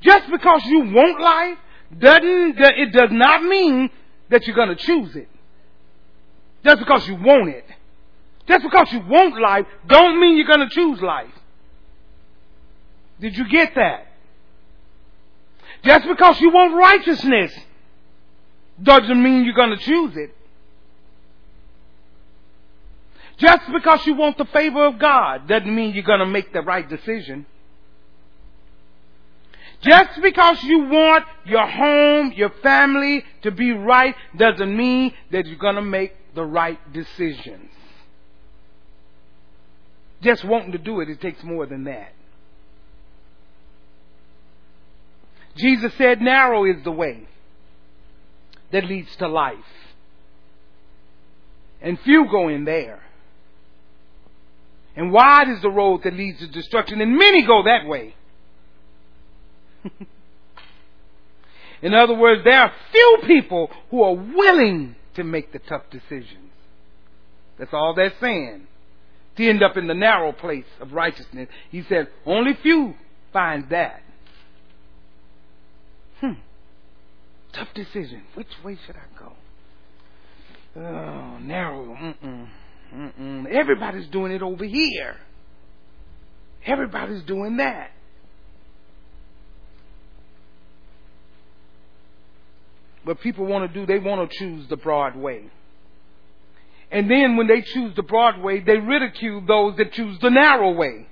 just 0.00 0.30
because 0.30 0.64
you 0.66 0.80
want 0.80 1.20
life 1.20 1.58
doesn't, 1.98 2.58
it 2.58 2.92
does 2.92 3.10
not 3.12 3.42
mean 3.42 3.90
that 4.30 4.46
you're 4.46 4.56
going 4.56 4.76
to 4.76 4.76
choose 4.76 5.14
it. 5.16 5.28
Just 6.64 6.78
because 6.80 7.06
you 7.06 7.14
want 7.16 7.48
it. 7.48 7.64
Just 8.46 8.62
because 8.62 8.92
you 8.92 9.00
want 9.00 9.40
life 9.40 9.66
don't 9.86 10.20
mean 10.20 10.36
you're 10.36 10.46
going 10.46 10.68
to 10.68 10.74
choose 10.74 11.00
life. 11.00 11.30
Did 13.20 13.36
you 13.36 13.48
get 13.48 13.74
that? 13.74 14.06
Just 15.84 16.06
because 16.08 16.40
you 16.40 16.50
want 16.50 16.74
righteousness 16.74 17.54
doesn't 18.82 19.22
mean 19.22 19.44
you're 19.44 19.54
going 19.54 19.76
to 19.78 19.84
choose 19.84 20.16
it. 20.16 20.34
Just 23.38 23.72
because 23.72 24.06
you 24.06 24.14
want 24.14 24.38
the 24.38 24.44
favor 24.46 24.84
of 24.86 24.98
God 24.98 25.48
doesn't 25.48 25.74
mean 25.74 25.94
you're 25.94 26.04
going 26.04 26.20
to 26.20 26.26
make 26.26 26.52
the 26.52 26.62
right 26.62 26.88
decision. 26.88 27.46
Just 29.80 30.22
because 30.22 30.62
you 30.62 30.84
want 30.84 31.24
your 31.44 31.66
home, 31.66 32.32
your 32.34 32.50
family 32.62 33.24
to 33.42 33.50
be 33.50 33.72
right 33.72 34.14
doesn't 34.36 34.74
mean 34.74 35.12
that 35.30 35.46
you're 35.46 35.58
going 35.58 35.74
to 35.74 35.82
make 35.82 36.14
the 36.34 36.44
right 36.44 36.78
decisions. 36.92 37.70
Just 40.22 40.44
wanting 40.44 40.72
to 40.72 40.78
do 40.78 41.00
it, 41.00 41.10
it 41.10 41.20
takes 41.20 41.42
more 41.42 41.66
than 41.66 41.84
that. 41.84 42.12
Jesus 45.56 45.92
said, 45.98 46.20
narrow 46.20 46.64
is 46.64 46.82
the 46.82 46.90
way 46.90 47.28
that 48.72 48.84
leads 48.86 49.14
to 49.16 49.28
life. 49.28 49.58
And 51.82 52.00
few 52.00 52.26
go 52.30 52.48
in 52.48 52.64
there. 52.64 53.02
And 54.96 55.12
wide 55.12 55.48
is 55.48 55.60
the 55.60 55.70
road 55.70 56.02
that 56.04 56.14
leads 56.14 56.38
to 56.38 56.46
destruction, 56.46 57.00
and 57.00 57.16
many 57.16 57.44
go 57.46 57.64
that 57.64 57.86
way. 57.86 58.14
in 61.82 61.94
other 61.94 62.14
words, 62.14 62.42
there 62.44 62.60
are 62.60 62.72
few 62.92 63.18
people 63.26 63.70
who 63.90 64.02
are 64.02 64.14
willing 64.14 64.94
to 65.14 65.24
make 65.24 65.52
the 65.52 65.58
tough 65.58 65.82
decisions. 65.90 66.52
That's 67.58 67.72
all 67.72 67.94
they're 67.94 68.14
saying. 68.20 68.66
To 69.36 69.48
end 69.48 69.64
up 69.64 69.76
in 69.76 69.88
the 69.88 69.94
narrow 69.94 70.32
place 70.32 70.64
of 70.80 70.92
righteousness. 70.92 71.48
He 71.70 71.82
said, 71.88 72.08
only 72.24 72.54
few 72.62 72.94
find 73.32 73.68
that. 73.70 74.00
Hmm. 76.20 76.34
Tough 77.52 77.74
decision. 77.74 78.22
Which 78.34 78.48
way 78.64 78.78
should 78.86 78.96
I 78.96 79.18
go? 79.18 79.32
Oh, 80.76 81.38
narrow. 81.38 81.96
Mm-mm. 82.00 82.48
Mm-mm. 82.94 83.46
Everybody's 83.46 84.06
doing 84.08 84.32
it 84.32 84.42
over 84.42 84.64
here. 84.64 85.16
Everybody's 86.64 87.22
doing 87.22 87.56
that. 87.58 87.90
But 93.04 93.20
people 93.20 93.44
want 93.46 93.70
to 93.70 93.78
do, 93.78 93.86
they 93.86 93.98
want 93.98 94.30
to 94.30 94.38
choose 94.38 94.66
the 94.68 94.76
broad 94.76 95.16
way. 95.16 95.50
And 96.90 97.10
then 97.10 97.36
when 97.36 97.48
they 97.48 97.60
choose 97.60 97.94
the 97.96 98.02
broad 98.02 98.40
way, 98.40 98.60
they 98.60 98.78
ridicule 98.78 99.42
those 99.46 99.76
that 99.76 99.92
choose 99.92 100.18
the 100.20 100.30
narrow 100.30 100.72
way. 100.72 101.06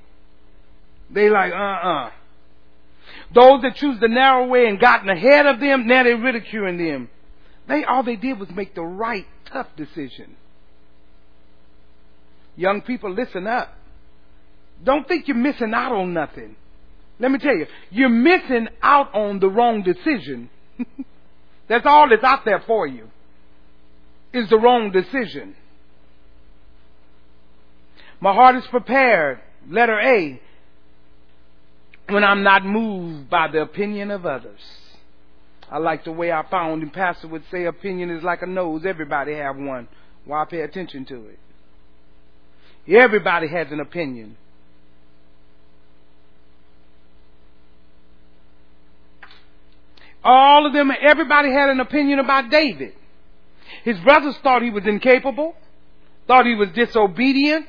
They 1.11 1.29
like, 1.29 1.53
uh-uh. 1.53 2.11
Those 3.35 3.63
that 3.63 3.77
choose 3.77 3.99
the 4.01 4.09
narrow 4.09 4.47
way 4.47 4.69
and 4.69 4.79
gotten 4.79 5.11
ahead 5.11 5.47
of 5.47 5.61
them, 5.61 5.87
now 5.87 6.05
they're 6.05 6.17
ridiculing 6.17 6.79
them. 6.79 7.11
They 7.69 7.85
all 7.85 8.03
they 8.03 8.17
did 8.17 8.39
was 8.39 8.51
make 8.51 8.75
the 8.75 8.83
right 8.83 9.27
tough 9.47 9.69
decision. 9.77 10.37
Young 12.57 12.83
people, 12.83 13.13
listen 13.13 13.47
up. 13.47 13.75
Don't 14.83 15.07
think 15.07 15.29
you're 15.29 15.37
missing 15.37 15.73
out 15.75 15.93
on 15.93 16.13
nothing. 16.13 16.57
Let 17.19 17.31
me 17.31 17.39
tell 17.39 17.55
you, 17.55 17.67
you're 17.91 18.09
missing 18.09 18.69
out 18.83 19.15
on 19.15 19.39
the 19.39 19.49
wrong 19.49 19.83
decision. 19.83 20.51
that's 21.69 21.87
all 21.87 22.09
that's 22.09 22.25
out 22.25 22.45
there 22.45 22.63
for 22.67 22.87
you. 22.87 23.09
Is 24.33 24.49
the 24.49 24.59
wrong 24.59 24.91
decision. 24.91 25.55
My 28.21 28.33
heart 28.33 28.57
is 28.57 28.67
prepared. 28.67 29.41
Letter 29.69 30.01
A 30.01 30.41
when 32.09 32.25
I'm 32.25 32.43
not 32.43 32.65
moved 32.65 33.31
by 33.31 33.49
the 33.49 33.63
opinion 33.63 34.11
of 34.11 34.27
others. 34.27 34.61
I 35.71 35.79
like 35.79 36.05
the 36.05 36.13
way 36.13 36.31
I 36.31 36.45
found 36.51 36.83
and 36.83 36.93
pastor 36.93 37.29
would 37.29 37.45
say 37.51 37.65
opinion 37.65 38.11
is 38.11 38.23
like 38.23 38.43
a 38.43 38.47
nose. 38.47 38.85
Everybody 38.85 39.35
have 39.35 39.57
one. 39.57 39.89
Why 40.25 40.45
pay 40.45 40.61
attention 40.61 41.05
to 41.07 41.27
it? 41.29 41.39
Everybody 42.89 43.49
has 43.49 43.71
an 43.71 43.81
opinion. 43.81 44.37
All 50.25 50.67
of 50.67 50.73
them, 50.73 50.93
everybody 51.01 51.51
had 51.51 51.71
an 51.71 51.81
opinion 51.81 52.19
about 52.19 52.51
David. 52.51 52.93
His 53.85 53.99
brothers 54.01 54.37
thought 54.43 54.63
he 54.63 54.71
was 54.71 54.87
incapable, 54.87 55.57
thought 56.27 56.47
he 56.47 56.55
was 56.55 56.69
disobedient, 56.71 57.67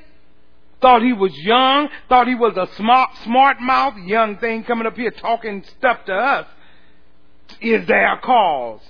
thought 0.81 1.01
he 1.01 1.13
was 1.13 1.35
young, 1.37 1.89
thought 2.09 2.27
he 2.27 2.35
was 2.35 2.55
a 2.57 2.67
smart, 2.75 3.09
smart 3.23 3.59
mouth 3.59 3.95
young 3.97 4.37
thing 4.37 4.63
coming 4.63 4.85
up 4.85 4.95
here 4.95 5.11
talking 5.11 5.63
stuff 5.77 6.05
to 6.05 6.13
us. 6.13 6.47
Is 7.61 7.87
there 7.87 8.13
a 8.13 8.19
cause? 8.19 8.81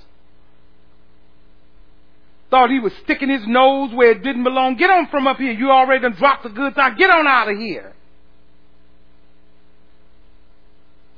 Thought 2.53 2.69
he 2.69 2.79
was 2.79 2.93
sticking 3.03 3.29
his 3.29 3.47
nose 3.47 3.91
where 3.95 4.11
it 4.11 4.21
didn't 4.21 4.43
belong. 4.43 4.75
Get 4.75 4.91
on 4.91 5.07
from 5.07 5.25
up 5.25 5.37
here. 5.37 5.53
You 5.53 5.71
already 5.71 6.03
done 6.03 6.11
dropped 6.11 6.43
the 6.43 6.49
goods 6.49 6.77
out. 6.77 6.99
Get 6.99 7.09
on 7.09 7.25
out 7.25 7.49
of 7.49 7.57
here. 7.57 7.93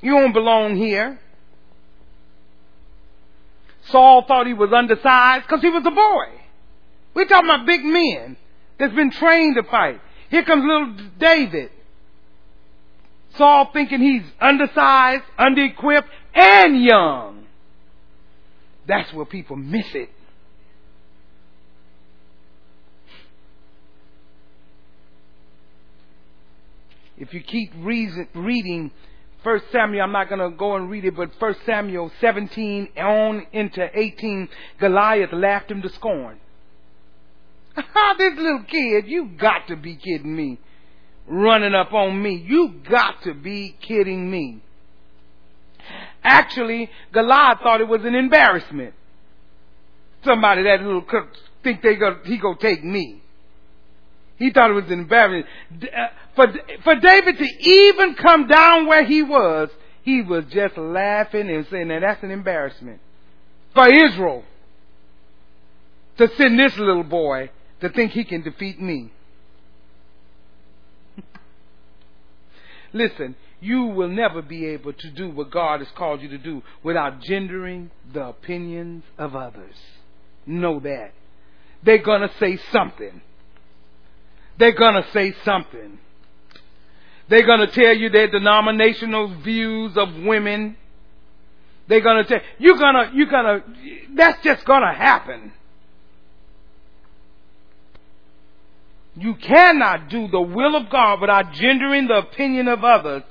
You 0.01 0.11
don't 0.11 0.31
belong 0.31 0.77
here. 0.77 1.19
Saul 3.89 4.23
thought 4.25 4.47
he 4.47 4.53
was 4.53 4.71
undersized 4.71 5.45
because 5.45 5.59
he 5.59 5.69
was 5.69 5.85
a 5.85 5.91
boy. 5.91 6.41
We're 7.13 7.25
talking 7.25 7.49
about 7.49 7.65
big 7.65 7.83
men 7.83 8.37
that's 8.79 8.95
been 8.95 9.11
trained 9.11 9.57
to 9.57 9.63
fight. 9.63 9.99
Here 10.29 10.45
comes 10.45 10.63
little 10.63 10.95
David. 11.19 11.69
Saul 13.35 13.71
thinking 13.73 13.99
he's 13.99 14.23
undersized, 14.39 15.23
under-equipped, 15.37 16.07
and 16.33 16.81
young. 16.81 17.45
That's 18.87 19.11
where 19.11 19.25
people 19.25 19.57
miss 19.57 19.93
it. 19.93 20.11
If 27.17 27.33
you 27.33 27.41
keep 27.41 27.71
reason, 27.77 28.27
reading 28.33 28.91
First 29.43 29.65
Samuel, 29.71 30.03
I'm 30.03 30.11
not 30.11 30.27
going 30.27 30.39
to 30.39 30.55
go 30.57 30.75
and 30.75 30.89
read 30.89 31.05
it, 31.05 31.15
but 31.15 31.29
First 31.39 31.59
Samuel 31.65 32.11
17 32.19 32.89
on 32.97 33.45
into 33.53 33.87
18, 33.93 34.49
Goliath 34.79 35.31
laughed 35.31 35.69
him 35.69 35.81
to 35.83 35.89
scorn. 35.89 36.39
Ha! 37.75 37.83
Ah, 37.95 38.15
this 38.17 38.33
little 38.37 38.63
kid, 38.63 39.07
you 39.07 39.29
got 39.37 39.67
to 39.67 39.75
be 39.75 39.95
kidding 39.95 40.35
me. 40.35 40.59
Running 41.27 41.75
up 41.75 41.93
on 41.93 42.21
me. 42.21 42.43
You 42.47 42.81
got 42.89 43.21
to 43.23 43.33
be 43.33 43.75
kidding 43.81 44.29
me. 44.29 44.61
Actually, 46.23 46.89
Goliath 47.13 47.59
thought 47.59 47.81
it 47.81 47.87
was 47.87 48.03
an 48.03 48.15
embarrassment. 48.15 48.93
Somebody 50.23 50.63
that 50.63 50.81
little 50.81 51.03
cook 51.03 51.29
think 51.63 51.81
they 51.83 51.95
go, 51.95 52.17
he 52.25 52.37
go 52.37 52.55
take 52.55 52.83
me. 52.83 53.21
He 54.37 54.51
thought 54.51 54.69
it 54.69 54.73
was 54.73 54.85
an 54.85 54.99
embarrassment. 54.99 55.45
Uh, 55.83 56.07
for, 56.35 56.47
for 56.83 56.95
David 56.99 57.37
to 57.37 57.45
even 57.69 58.15
come 58.15 58.47
down 58.47 58.87
where 58.87 59.05
he 59.05 59.23
was, 59.23 59.69
he 60.03 60.21
was 60.21 60.45
just 60.51 60.77
laughing 60.77 61.49
and 61.49 61.65
saying, 61.71 61.87
that 61.87 62.01
that's 62.01 62.23
an 62.23 62.31
embarrassment. 62.31 62.99
For 63.73 63.87
Israel 63.87 64.43
to 66.17 66.29
send 66.35 66.59
this 66.59 66.77
little 66.77 67.03
boy 67.03 67.49
to 67.81 67.89
think 67.89 68.11
he 68.11 68.23
can 68.23 68.41
defeat 68.41 68.81
me. 68.81 69.11
Listen, 72.93 73.35
you 73.59 73.83
will 73.83 74.07
never 74.07 74.41
be 74.41 74.65
able 74.67 74.93
to 74.93 75.11
do 75.11 75.29
what 75.29 75.51
God 75.51 75.79
has 75.79 75.89
called 75.97 76.21
you 76.21 76.29
to 76.29 76.37
do 76.37 76.63
without 76.83 77.21
gendering 77.21 77.91
the 78.13 78.27
opinions 78.27 79.03
of 79.17 79.35
others. 79.35 79.75
Know 80.45 80.79
that. 80.79 81.11
They're 81.83 81.97
gonna 82.03 82.31
say 82.39 82.57
something. 82.71 83.21
They're 84.57 84.73
gonna 84.73 85.05
say 85.11 85.35
something. 85.43 85.99
They're 87.27 87.45
gonna 87.45 87.67
tell 87.67 87.95
you 87.95 88.09
their 88.09 88.27
denominational 88.29 89.41
views 89.41 89.97
of 89.97 90.13
women. 90.15 90.77
They're 91.87 92.01
gonna 92.01 92.23
tell 92.23 92.39
you're 92.59 92.77
gonna 92.77 93.11
you're 93.13 93.29
gonna 93.29 93.63
that's 94.15 94.43
just 94.43 94.65
gonna 94.65 94.93
happen. 94.93 95.51
You 99.17 99.35
cannot 99.35 100.09
do 100.09 100.27
the 100.27 100.41
will 100.41 100.75
of 100.75 100.89
God 100.89 101.21
without 101.21 101.53
gendering 101.53 102.07
the 102.07 102.17
opinion 102.17 102.67
of 102.67 102.83
others. 102.83 103.23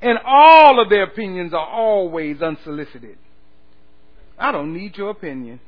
And 0.00 0.18
all 0.24 0.80
of 0.80 0.88
their 0.88 1.02
opinions 1.02 1.52
are 1.52 1.66
always 1.66 2.40
unsolicited. 2.40 3.18
I 4.38 4.52
don't 4.52 4.72
need 4.72 4.96
your 4.96 5.10
opinion. 5.10 5.58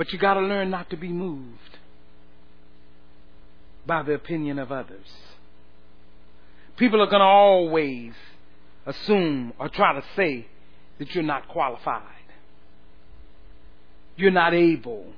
But 0.00 0.14
you 0.14 0.18
gotta 0.18 0.40
learn 0.40 0.70
not 0.70 0.88
to 0.90 0.96
be 0.96 1.08
moved. 1.08 1.76
by 3.86 4.02
the 4.02 4.14
opinion 4.14 4.58
of 4.58 4.72
others. 4.72 5.06
People 6.78 7.02
are 7.02 7.06
going 7.06 7.20
to 7.20 7.26
always 7.26 8.12
assume 8.86 9.52
or 9.58 9.68
try 9.68 9.92
to 9.92 10.02
say 10.16 10.46
that 10.98 11.14
you're 11.14 11.22
not 11.24 11.48
qualified. 11.48 12.02
You're 14.16 14.30
not 14.30 14.54
able. 14.54 15.12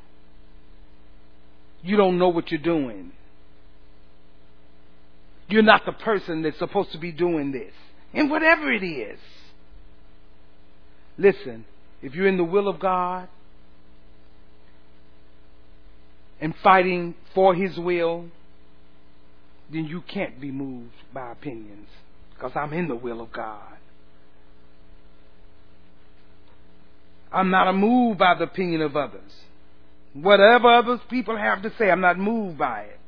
You 1.82 1.96
don't 1.96 2.18
know 2.18 2.30
what 2.30 2.50
you're 2.50 2.60
doing. 2.60 3.12
You're 5.48 5.62
not 5.62 5.84
the 5.86 5.92
person 5.92 6.42
that's 6.42 6.58
supposed 6.58 6.90
to 6.90 6.98
be 6.98 7.12
doing 7.12 7.52
this. 7.52 7.74
And 8.14 8.28
whatever 8.28 8.72
it 8.72 8.84
is. 8.84 9.18
Listen, 11.18 11.66
if 12.02 12.16
you're 12.16 12.26
in 12.26 12.36
the 12.36 12.44
will 12.44 12.66
of 12.66 12.80
God 12.80 13.28
and 16.42 16.54
fighting 16.60 17.14
for 17.34 17.54
His 17.54 17.78
will, 17.78 18.26
then 19.72 19.84
you 19.84 20.02
can't 20.02 20.40
be 20.40 20.50
moved 20.50 20.92
by 21.14 21.30
opinions 21.30 21.88
because 22.34 22.50
I'm 22.56 22.72
in 22.72 22.88
the 22.88 22.96
will 22.96 23.20
of 23.20 23.32
God. 23.32 23.62
I'm 27.32 27.50
not 27.50 27.72
moved 27.72 28.18
by 28.18 28.34
the 28.34 28.44
opinion 28.44 28.82
of 28.82 28.96
others. 28.96 29.32
Whatever 30.14 30.68
other 30.68 31.00
people 31.08 31.36
have 31.36 31.62
to 31.62 31.72
say, 31.78 31.90
I'm 31.90 32.00
not 32.00 32.18
moved 32.18 32.58
by 32.58 32.82
it. 32.82 32.98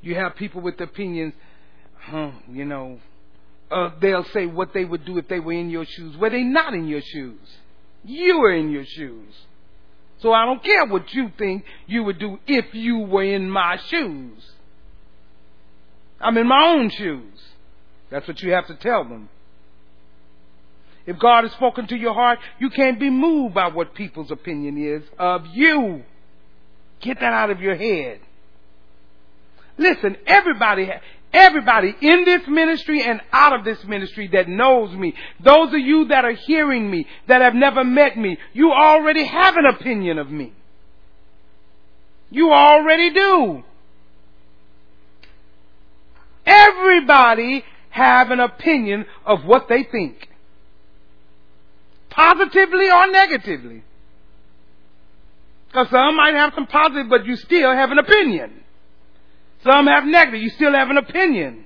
You 0.00 0.14
have 0.14 0.36
people 0.36 0.60
with 0.60 0.80
opinions, 0.80 1.34
huh, 1.98 2.30
you 2.48 2.64
know, 2.64 3.00
uh, 3.70 3.90
they'll 4.00 4.24
say 4.32 4.46
what 4.46 4.72
they 4.72 4.84
would 4.84 5.04
do 5.04 5.18
if 5.18 5.28
they 5.28 5.40
were 5.40 5.52
in 5.52 5.70
your 5.70 5.84
shoes. 5.84 6.16
Well, 6.16 6.30
they're 6.30 6.44
not 6.44 6.74
in 6.74 6.86
your 6.86 7.00
shoes. 7.00 7.40
You 8.04 8.38
are 8.42 8.54
in 8.54 8.70
your 8.70 8.84
shoes. 8.84 9.34
So 10.18 10.32
I 10.32 10.46
don't 10.46 10.62
care 10.62 10.86
what 10.86 11.12
you 11.12 11.30
think 11.36 11.64
you 11.86 12.04
would 12.04 12.18
do 12.18 12.38
if 12.46 12.74
you 12.74 12.98
were 12.98 13.24
in 13.24 13.50
my 13.50 13.78
shoes. 13.88 14.42
I'm 16.20 16.36
in 16.38 16.46
my 16.46 16.68
own 16.68 16.90
shoes. 16.90 17.38
That's 18.10 18.26
what 18.26 18.40
you 18.40 18.52
have 18.52 18.66
to 18.68 18.74
tell 18.76 19.04
them. 19.04 19.28
If 21.04 21.18
God 21.18 21.44
has 21.44 21.52
spoken 21.52 21.86
to 21.88 21.96
your 21.96 22.14
heart, 22.14 22.38
you 22.58 22.70
can't 22.70 22.98
be 22.98 23.10
moved 23.10 23.54
by 23.54 23.68
what 23.68 23.94
people's 23.94 24.30
opinion 24.30 24.82
is 24.82 25.02
of 25.18 25.46
you. 25.52 26.02
Get 27.00 27.20
that 27.20 27.32
out 27.32 27.50
of 27.50 27.60
your 27.60 27.76
head. 27.76 28.20
Listen, 29.78 30.16
everybody, 30.26 30.90
everybody 31.32 31.94
in 32.00 32.24
this 32.24 32.42
ministry 32.48 33.02
and 33.02 33.20
out 33.32 33.52
of 33.52 33.64
this 33.64 33.82
ministry 33.84 34.28
that 34.28 34.48
knows 34.48 34.94
me, 34.94 35.14
those 35.42 35.68
of 35.68 35.78
you 35.78 36.06
that 36.08 36.24
are 36.24 36.32
hearing 36.32 36.90
me, 36.90 37.06
that 37.28 37.40
have 37.40 37.54
never 37.54 37.84
met 37.84 38.16
me, 38.16 38.38
you 38.52 38.72
already 38.72 39.24
have 39.24 39.56
an 39.56 39.66
opinion 39.66 40.18
of 40.18 40.30
me. 40.30 40.52
You 42.30 42.52
already 42.52 43.10
do. 43.10 43.62
Everybody 46.44 47.64
have 47.90 48.30
an 48.30 48.40
opinion 48.40 49.06
of 49.24 49.44
what 49.44 49.68
they 49.68 49.84
think. 49.84 50.28
Positively 52.10 52.90
or 52.90 53.10
negatively. 53.10 53.82
Because 55.68 55.88
some 55.90 56.16
might 56.16 56.34
have 56.34 56.54
some 56.54 56.66
positive, 56.66 57.08
but 57.08 57.26
you 57.26 57.36
still 57.36 57.72
have 57.72 57.90
an 57.90 57.98
opinion. 57.98 58.62
Some 59.66 59.86
have 59.86 60.04
negative. 60.04 60.40
You 60.40 60.50
still 60.50 60.72
have 60.72 60.90
an 60.90 60.96
opinion. 60.96 61.64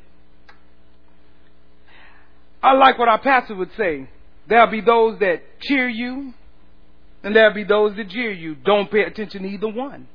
I 2.63 2.73
like 2.73 2.99
what 2.99 3.09
our 3.09 3.21
pastor 3.21 3.55
would 3.55 3.71
say. 3.77 4.09
There'll 4.49 4.71
be 4.71 4.81
those 4.81 5.19
that 5.21 5.43
cheer 5.61 5.89
you, 5.89 6.33
and 7.23 7.37
there'll 7.37 7.55
be 7.55 7.65
those 7.65 7.97
that 7.97 8.09
jeer 8.09 8.33
you. 8.33 8.55
Don't 8.55 8.91
pay 8.91 9.03
attention 9.03 9.43
to 9.43 9.49
either 9.49 9.69
one. 9.69 10.09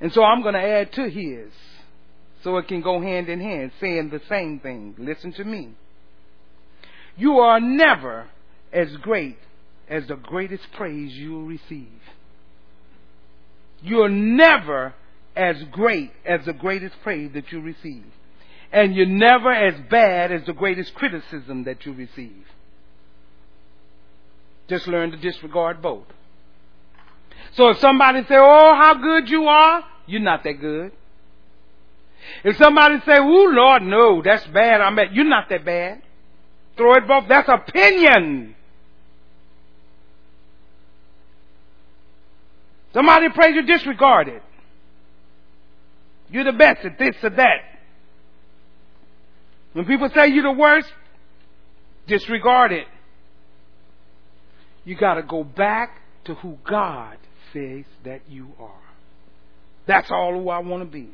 And 0.00 0.12
so 0.12 0.22
I'm 0.22 0.42
going 0.42 0.54
to 0.54 0.60
add 0.60 0.92
to 0.92 1.08
his 1.08 1.50
so 2.44 2.58
it 2.58 2.68
can 2.68 2.82
go 2.82 3.00
hand 3.00 3.28
in 3.28 3.40
hand, 3.40 3.72
saying 3.80 4.10
the 4.10 4.20
same 4.28 4.60
thing. 4.60 4.94
Listen 4.98 5.32
to 5.32 5.44
me. 5.44 5.70
You 7.16 7.38
are 7.38 7.60
never 7.60 8.28
as 8.72 8.94
great 8.98 9.38
as 9.88 10.06
the 10.06 10.16
greatest 10.16 10.64
praise 10.72 11.12
you'll 11.14 11.46
receive. 11.46 11.88
You're 13.82 14.10
never 14.10 14.94
as 15.36 15.62
great 15.70 16.10
as 16.24 16.44
the 16.46 16.52
greatest 16.52 16.94
praise 17.02 17.32
that 17.34 17.52
you 17.52 17.60
receive. 17.60 18.04
And 18.72 18.96
you're 18.96 19.06
never 19.06 19.52
as 19.52 19.74
bad 19.90 20.32
as 20.32 20.44
the 20.46 20.52
greatest 20.52 20.94
criticism 20.94 21.64
that 21.64 21.84
you 21.86 21.92
receive. 21.92 22.44
Just 24.68 24.88
learn 24.88 25.12
to 25.12 25.16
disregard 25.16 25.80
both. 25.80 26.06
So 27.52 27.68
if 27.68 27.78
somebody 27.78 28.22
say, 28.24 28.36
oh, 28.36 28.74
how 28.74 28.94
good 28.94 29.28
you 29.28 29.44
are, 29.44 29.84
you're 30.06 30.20
not 30.20 30.42
that 30.44 30.60
good. 30.60 30.92
If 32.42 32.56
somebody 32.56 32.98
say, 33.06 33.16
oh, 33.18 33.50
Lord, 33.52 33.82
no, 33.82 34.22
that's 34.22 34.46
bad, 34.48 34.80
I'm 34.80 34.98
at, 34.98 35.14
you're 35.14 35.24
not 35.24 35.48
that 35.50 35.64
bad. 35.64 36.02
Throw 36.76 36.94
it 36.94 37.06
both. 37.06 37.28
That's 37.28 37.48
opinion. 37.48 38.56
Somebody 42.92 43.28
praise 43.28 43.54
you, 43.54 43.62
disregard 43.62 44.28
it. 44.28 44.42
You're 46.30 46.44
the 46.44 46.52
best 46.52 46.84
at 46.84 46.98
this 46.98 47.14
or 47.22 47.30
that. 47.30 47.60
When 49.72 49.84
people 49.84 50.08
say 50.14 50.28
you're 50.28 50.42
the 50.42 50.58
worst, 50.58 50.88
disregard 52.06 52.72
it. 52.72 52.86
You 54.84 54.96
gotta 54.96 55.22
go 55.22 55.44
back 55.44 56.00
to 56.24 56.34
who 56.34 56.58
God 56.64 57.18
says 57.52 57.84
that 58.04 58.22
you 58.28 58.52
are. 58.58 58.70
That's 59.86 60.10
all 60.10 60.32
who 60.32 60.48
I 60.48 60.58
want 60.58 60.82
to 60.82 60.90
be. 60.90 61.10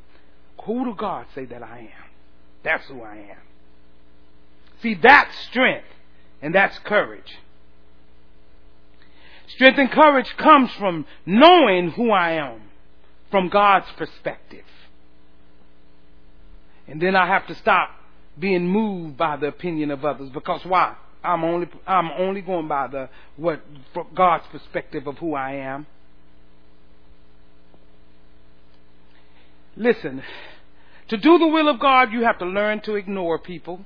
Who 0.64 0.84
do 0.84 0.94
God 0.94 1.26
say 1.34 1.44
that 1.46 1.62
I 1.62 1.78
am? 1.78 2.10
That's 2.62 2.86
who 2.86 3.02
I 3.02 3.16
am. 3.16 3.42
See, 4.80 4.94
that's 4.94 5.36
strength 5.46 5.86
and 6.40 6.54
that's 6.54 6.78
courage. 6.80 7.38
Strength 9.48 9.78
and 9.78 9.90
courage 9.90 10.34
comes 10.36 10.70
from 10.78 11.06
knowing 11.26 11.90
who 11.90 12.10
I 12.10 12.32
am 12.32 12.62
from 13.30 13.48
God's 13.48 13.86
perspective. 13.96 14.64
And 16.88 17.00
then 17.00 17.14
I 17.16 17.26
have 17.26 17.46
to 17.46 17.54
stop 17.56 17.90
being 18.38 18.66
moved 18.66 19.16
by 19.16 19.36
the 19.36 19.46
opinion 19.46 19.90
of 19.90 20.04
others 20.04 20.30
because 20.30 20.64
why? 20.64 20.96
I'm 21.24 21.44
only 21.44 21.68
I'm 21.86 22.10
only 22.18 22.40
going 22.40 22.66
by 22.66 22.88
the 22.88 23.08
what 23.36 23.62
God's 24.14 24.44
perspective 24.50 25.06
of 25.06 25.18
who 25.18 25.34
I 25.34 25.52
am. 25.52 25.86
Listen, 29.76 30.22
to 31.08 31.16
do 31.16 31.38
the 31.38 31.46
will 31.46 31.68
of 31.68 31.80
God, 31.80 32.12
you 32.12 32.24
have 32.24 32.38
to 32.38 32.44
learn 32.44 32.80
to 32.82 32.96
ignore 32.96 33.38
people. 33.38 33.84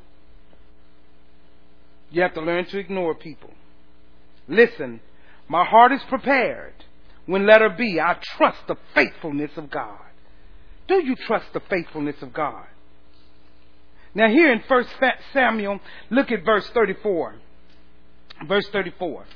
You 2.10 2.22
have 2.22 2.34
to 2.34 2.40
learn 2.40 2.66
to 2.66 2.78
ignore 2.78 3.14
people. 3.14 3.50
Listen, 4.48 5.00
my 5.48 5.64
heart 5.64 5.92
is 5.92 6.00
prepared. 6.08 6.74
When 7.26 7.46
letter 7.46 7.68
B, 7.68 8.00
I 8.00 8.16
trust 8.36 8.58
the 8.68 8.76
faithfulness 8.94 9.50
of 9.56 9.70
God. 9.70 9.98
Do 10.88 11.04
you 11.04 11.16
trust 11.16 11.46
the 11.52 11.60
faithfulness 11.68 12.16
of 12.22 12.32
God? 12.32 12.66
Now 14.16 14.30
here 14.30 14.50
in 14.50 14.60
1 14.66 14.84
Samuel, 15.34 15.78
look 16.08 16.32
at 16.32 16.42
verse 16.42 16.66
34. 16.70 17.34
Verse 18.48 18.66
34. 18.68 19.26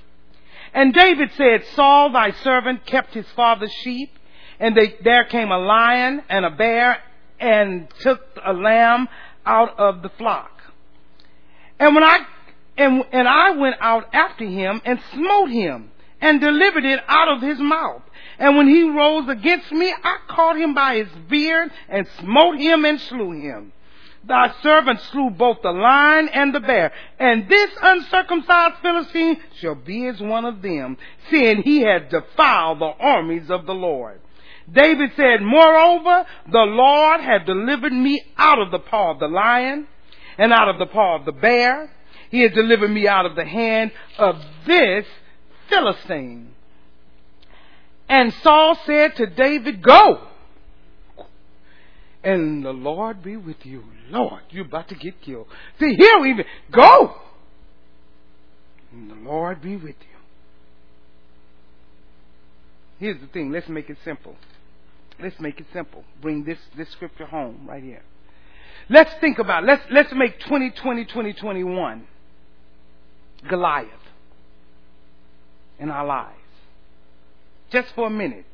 And 0.73 0.95
David 0.95 1.31
said, 1.37 1.67
Saul 1.75 2.13
thy 2.13 2.31
servant 2.43 2.87
kept 2.87 3.13
his 3.13 3.27
father's 3.37 3.73
sheep, 3.85 4.11
and 4.59 4.75
they, 4.75 4.95
there 5.05 5.27
came 5.27 5.51
a 5.51 5.59
lion 5.59 6.23
and 6.31 6.47
a 6.47 6.51
bear 6.51 6.97
and 7.39 7.91
took 8.01 8.23
a 8.43 8.55
lamb 8.55 9.07
out 9.45 9.79
of 9.79 10.01
the 10.01 10.09
flock. 10.17 10.51
And 11.79 11.95
when 11.95 12.05
I 12.05 12.21
and, 12.79 13.05
and 13.13 13.29
I 13.29 13.51
went 13.51 13.77
out 13.81 14.15
after 14.15 14.47
him 14.47 14.81
and 14.87 14.99
smote 15.13 15.51
him 15.51 15.91
and 16.23 16.41
delivered 16.41 16.87
it 16.87 17.01
out 17.07 17.29
of 17.29 17.43
his 17.43 17.59
mouth. 17.59 18.03
And 18.39 18.57
when 18.57 18.67
he 18.67 18.89
rose 18.89 19.29
against 19.29 19.71
me, 19.73 19.93
I 20.03 20.21
caught 20.27 20.57
him 20.57 20.73
by 20.73 20.97
his 20.97 21.09
beard 21.29 21.71
and 21.91 22.07
smote 22.19 22.59
him 22.59 22.87
and 22.87 22.99
slew 22.99 23.33
him. 23.33 23.75
Thy 24.23 24.53
servant 24.63 25.01
slew 25.01 25.31
both 25.31 25.63
the 25.63 25.73
lion 25.73 26.29
and 26.29 26.55
the 26.55 26.61
bear, 26.61 26.93
and 27.19 27.49
this 27.49 27.71
uncircumcised 27.81 28.77
Philistine 28.83 29.41
shall 29.61 29.75
be 29.75 30.07
as 30.07 30.21
one 30.21 30.45
of 30.45 30.61
them, 30.61 30.99
seeing 31.31 31.63
he 31.63 31.81
had 31.81 32.11
defiled 32.11 32.81
the 32.81 32.93
armies 33.01 33.51
of 33.51 33.67
the 33.67 33.75
Lord. 33.75 34.21
David 34.71 35.13
said, 35.17 35.41
Moreover, 35.43 36.27
the 36.51 36.59
Lord 36.59 37.21
hath 37.23 37.47
delivered 37.47 37.93
me 37.93 38.23
out 38.37 38.61
of 38.61 38.71
the 38.71 38.79
paw 38.79 39.13
of 39.13 39.19
the 39.19 39.29
lion 39.29 39.87
and 40.39 40.53
out 40.53 40.69
of 40.69 40.79
the 40.79 40.87
paw 40.87 41.17
of 41.17 41.25
the 41.25 41.33
bear. 41.33 41.91
He 42.31 42.41
has 42.41 42.53
delivered 42.53 42.91
me 42.91 43.09
out 43.09 43.27
of 43.27 43.35
the 43.35 43.45
hand 43.45 43.91
of 44.19 44.37
this 44.67 45.07
Philistine. 45.69 46.55
And 48.09 48.33
Saul 48.43 48.77
said 48.87 49.17
to 49.17 49.27
David, 49.27 49.83
Go. 49.83 50.30
And 52.23 52.65
the 52.65 52.73
Lord 52.73 53.23
be 53.23 53.37
with 53.37 53.65
you. 53.65 53.85
Lord, 54.11 54.43
you're 54.51 54.67
about 54.67 54.89
to 54.89 54.95
get 54.95 55.21
killed. 55.23 55.47
See, 55.79 55.95
here 55.95 56.19
we 56.21 56.31
even 56.31 56.45
go. 56.71 57.15
And 58.93 59.11
the 59.11 59.15
Lord 59.15 59.63
be 59.63 59.77
with 59.77 59.97
you. 60.01 60.19
Here's 62.99 63.21
the 63.21 63.29
thing. 63.29 63.51
Let's 63.51 63.69
make 63.69 63.89
it 63.89 63.97
simple. 64.05 64.37
Let's 65.23 65.39
make 65.41 65.59
it 65.61 65.67
simple. 65.73 66.05
Bring 66.21 66.45
this, 66.45 66.59
this 66.77 66.91
scripture 66.91 67.27
home 67.27 67.67
right 67.67 67.83
here. 67.83 68.03
Let's 68.91 69.13
think 69.21 69.39
about 69.39 69.63
it. 69.63 69.67
Let's, 69.67 69.83
let's 69.91 70.13
make 70.15 70.39
2020, 70.41 71.05
2021 71.05 72.07
Goliath 73.49 73.89
in 75.79 75.91
our 75.91 76.05
lives. 76.05 76.37
Just 77.71 77.95
for 77.95 78.09
a 78.09 78.11
minute. 78.11 78.45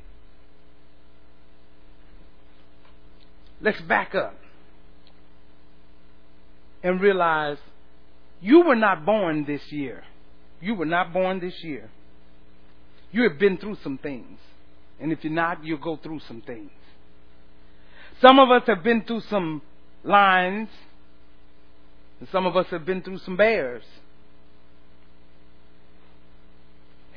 Let's 3.61 3.81
back 3.83 4.15
up 4.15 4.37
and 6.83 7.01
realize 7.01 7.59
you 8.41 8.63
were 8.63 8.77
not 8.77 9.05
born 9.07 9.45
this 9.45 9.73
year. 9.73 10.05
You 10.61 10.75
were 10.75 10.87
not 10.87 11.13
born 11.13 11.41
this 11.41 11.65
year. 11.65 11.91
You 13.13 13.23
have 13.29 13.39
been 13.39 13.57
through 13.57 13.79
some 13.83 13.99
things. 13.99 14.39
And 15.01 15.13
if 15.13 15.25
you're 15.25 15.33
not, 15.33 15.65
you'll 15.65 15.79
go 15.79 15.97
through 15.97 16.21
some 16.21 16.43
things. 16.43 16.71
Some 18.21 18.39
of 18.39 18.51
us 18.51 18.63
have 18.67 18.83
been 18.83 19.03
through 19.03 19.21
some 19.23 19.63
lions, 20.03 20.69
and 22.19 22.29
some 22.31 22.47
of 22.47 22.57
us 22.57 22.67
have 22.69 22.87
been 22.87 23.03
through 23.03 23.19
some 23.19 23.37
bears. 23.37 23.85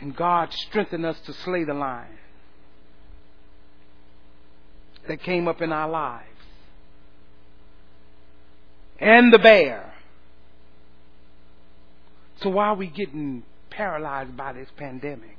And 0.02 0.16
God 0.16 0.54
strengthened 0.54 1.06
us 1.06 1.20
to 1.26 1.34
slay 1.34 1.64
the 1.64 1.74
lion 1.74 2.18
that 5.08 5.22
came 5.22 5.48
up 5.48 5.62
in 5.62 5.72
our 5.72 5.90
lives. 5.90 6.29
And 9.00 9.34
the 9.34 9.40
bear. 9.40 9.94
So 12.42 12.50
why 12.50 12.68
are 12.68 12.76
we 12.76 12.88
getting 12.88 13.44
paralyzed 13.70 14.36
by 14.36 14.54
this 14.54 14.70
pandemic? 14.78 15.38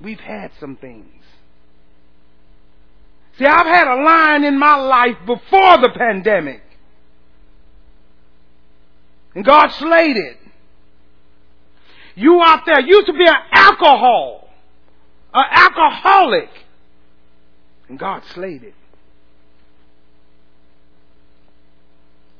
We've 0.00 0.20
had 0.20 0.52
some 0.60 0.76
things. 0.76 1.24
See, 3.38 3.46
I've 3.46 3.66
had 3.66 3.86
a 3.86 4.02
lion 4.02 4.44
in 4.44 4.58
my 4.58 4.76
life 4.76 5.16
before 5.26 5.78
the 5.78 5.90
pandemic. 5.96 6.62
And 9.34 9.44
God 9.44 9.68
slayed 9.68 10.16
it. 10.16 10.38
You 12.16 12.42
out 12.42 12.62
there 12.66 12.80
used 12.80 13.06
to 13.06 13.12
be 13.12 13.24
an 13.24 13.36
alcohol, 13.52 14.48
an 15.32 15.44
alcoholic. 15.50 16.48
And 17.88 17.98
God 17.98 18.22
slayed 18.34 18.64
it. 18.64 18.74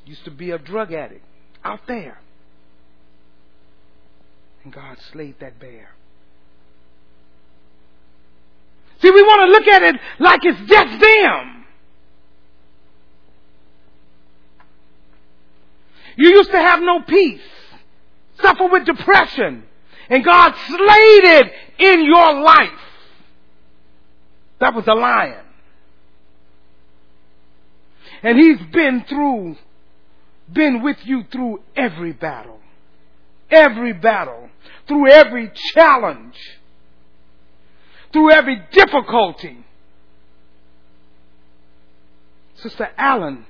Used 0.09 0.25
to 0.25 0.31
be 0.31 0.53
a 0.53 0.59
drug 0.59 0.95
addict 0.95 1.23
out 1.63 1.81
there. 1.87 2.19
And 4.65 4.73
God 4.73 4.97
slayed 5.13 5.35
that 5.41 5.61
bear. 5.61 5.91
See, 9.03 9.11
we 9.11 9.23
want 9.23 9.41
to 9.41 9.53
look 9.53 9.69
at 9.69 9.83
it 9.83 10.01
like 10.19 10.41
it's 10.45 10.61
just 10.61 10.99
them. 10.99 11.65
You 16.17 16.31
used 16.31 16.53
to 16.53 16.59
have 16.59 16.81
no 16.81 17.03
peace, 17.03 17.43
suffer 18.41 18.67
with 18.67 18.87
depression, 18.87 19.65
and 20.09 20.25
God 20.25 20.55
slayed 20.69 21.25
it 21.25 21.53
in 21.81 22.07
your 22.07 22.41
life. 22.41 22.71
That 24.59 24.75
was 24.75 24.87
a 24.87 24.95
lion. 24.95 25.45
And 28.23 28.39
he's 28.39 28.59
been 28.73 29.05
through, 29.07 29.57
been 30.53 30.83
with 30.83 30.99
you 31.05 31.25
through 31.31 31.63
every 31.77 32.13
battle. 32.13 32.61
Every 33.51 33.93
battle. 33.93 34.51
Through 34.87 35.11
every 35.11 35.53
challenge 35.75 36.37
through 38.13 38.33
every 38.33 38.63
difficulty. 38.73 39.65
Sister 42.57 42.89
Allen, 42.97 43.47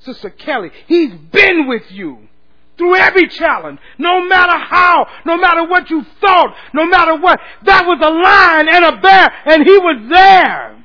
Sister 0.00 0.30
Kelly, 0.30 0.70
He's 0.86 1.12
been 1.12 1.68
with 1.68 1.90
you 1.90 2.28
through 2.76 2.96
every 2.96 3.28
challenge, 3.28 3.78
no 3.96 4.26
matter 4.28 4.58
how, 4.58 5.06
no 5.24 5.38
matter 5.38 5.66
what 5.66 5.88
you 5.88 6.04
thought, 6.20 6.54
no 6.74 6.86
matter 6.86 7.16
what. 7.16 7.40
That 7.64 7.86
was 7.86 7.98
a 8.02 8.10
lion 8.10 8.68
and 8.68 8.84
a 8.84 9.00
bear, 9.00 9.32
and 9.46 9.64
He 9.64 9.78
was 9.78 10.10
there. 10.10 10.75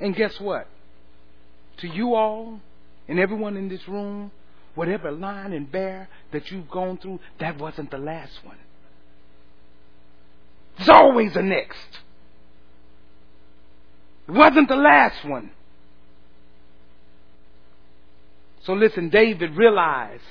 And 0.00 0.14
guess 0.14 0.38
what? 0.40 0.68
To 1.78 1.88
you 1.88 2.14
all 2.14 2.60
and 3.08 3.18
everyone 3.18 3.56
in 3.56 3.68
this 3.68 3.86
room, 3.88 4.30
whatever 4.74 5.10
lion 5.10 5.52
and 5.52 5.70
bear 5.70 6.08
that 6.32 6.50
you've 6.50 6.70
gone 6.70 6.98
through, 6.98 7.20
that 7.40 7.58
wasn't 7.58 7.90
the 7.90 7.98
last 7.98 8.32
one. 8.44 8.58
There's 10.76 10.88
always 10.88 11.34
a 11.34 11.42
next. 11.42 11.88
It 14.28 14.32
wasn't 14.32 14.68
the 14.68 14.76
last 14.76 15.24
one. 15.24 15.50
So 18.62 18.74
listen, 18.74 19.08
David 19.08 19.56
realized. 19.56 20.22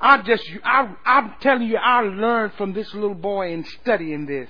I 0.00 0.22
just, 0.22 0.44
I, 0.62 0.94
I'm 1.04 1.34
telling 1.40 1.68
you, 1.68 1.76
I 1.76 2.02
learned 2.02 2.52
from 2.54 2.72
this 2.72 2.92
little 2.94 3.14
boy 3.14 3.52
in 3.52 3.64
studying 3.64 4.26
this. 4.26 4.48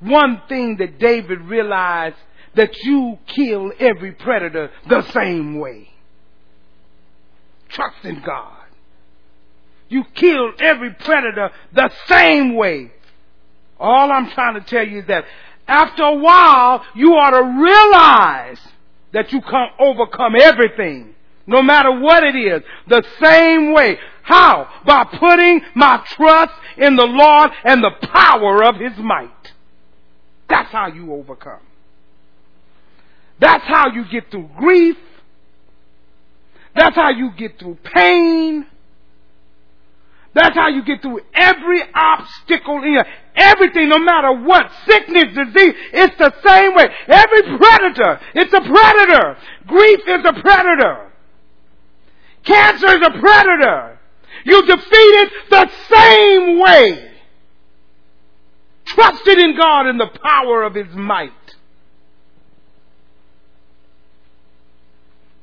One 0.00 0.42
thing 0.48 0.76
that 0.78 0.98
David 0.98 1.42
realized 1.42 2.16
that 2.54 2.76
you 2.82 3.18
kill 3.26 3.72
every 3.78 4.12
predator 4.12 4.70
the 4.88 5.02
same 5.12 5.58
way. 5.58 5.90
Trust 7.68 8.04
in 8.04 8.20
God. 8.20 8.56
You 9.88 10.04
kill 10.14 10.52
every 10.58 10.94
predator 10.94 11.50
the 11.72 11.90
same 12.06 12.56
way. 12.56 12.92
All 13.78 14.10
I'm 14.10 14.30
trying 14.30 14.54
to 14.54 14.60
tell 14.60 14.86
you 14.86 15.00
is 15.00 15.06
that 15.06 15.24
after 15.66 16.02
a 16.02 16.14
while, 16.14 16.84
you 16.94 17.12
ought 17.14 17.30
to 17.30 17.42
realize 17.42 18.58
that 19.12 19.32
you 19.32 19.40
can 19.40 19.68
overcome 19.78 20.34
everything, 20.40 21.14
no 21.46 21.62
matter 21.62 22.00
what 22.00 22.24
it 22.24 22.36
is, 22.36 22.62
the 22.88 23.02
same 23.20 23.72
way. 23.72 23.98
How? 24.22 24.68
By 24.84 25.04
putting 25.04 25.60
my 25.74 26.02
trust 26.06 26.54
in 26.76 26.96
the 26.96 27.06
Lord 27.06 27.50
and 27.64 27.82
the 27.82 28.06
power 28.08 28.64
of 28.64 28.76
His 28.76 28.96
might. 28.98 29.30
That's 30.50 30.70
how 30.70 30.88
you 30.88 31.12
overcome. 31.14 31.60
That's 33.38 33.64
how 33.64 33.90
you 33.92 34.04
get 34.10 34.30
through 34.30 34.50
grief. 34.58 34.96
That's 36.74 36.94
how 36.94 37.10
you 37.10 37.30
get 37.36 37.58
through 37.58 37.78
pain. 37.94 38.66
That's 40.34 40.54
how 40.54 40.68
you 40.68 40.84
get 40.84 41.02
through 41.02 41.20
every 41.34 41.82
obstacle 41.92 42.82
in 42.82 42.98
everything, 43.34 43.88
no 43.88 43.98
matter 43.98 44.32
what, 44.32 44.70
sickness, 44.86 45.24
disease, 45.34 45.74
it's 45.92 46.16
the 46.18 46.32
same 46.46 46.74
way. 46.74 46.86
Every 47.08 47.58
predator, 47.58 48.20
it's 48.34 48.52
a 48.52 48.60
predator. 48.60 49.36
Grief 49.66 50.00
is 50.06 50.24
a 50.24 50.32
predator. 50.40 51.10
Cancer 52.44 52.86
is 52.86 53.06
a 53.06 53.20
predator. 53.20 53.98
You 54.44 54.66
defeat 54.66 54.84
it 54.92 55.32
the 55.50 55.70
same 55.90 56.60
way. 56.60 57.09
Trusted 59.00 59.38
in 59.38 59.56
God 59.56 59.86
and 59.86 59.98
the 59.98 60.10
power 60.22 60.62
of 60.62 60.74
His 60.74 60.94
might. 60.94 61.32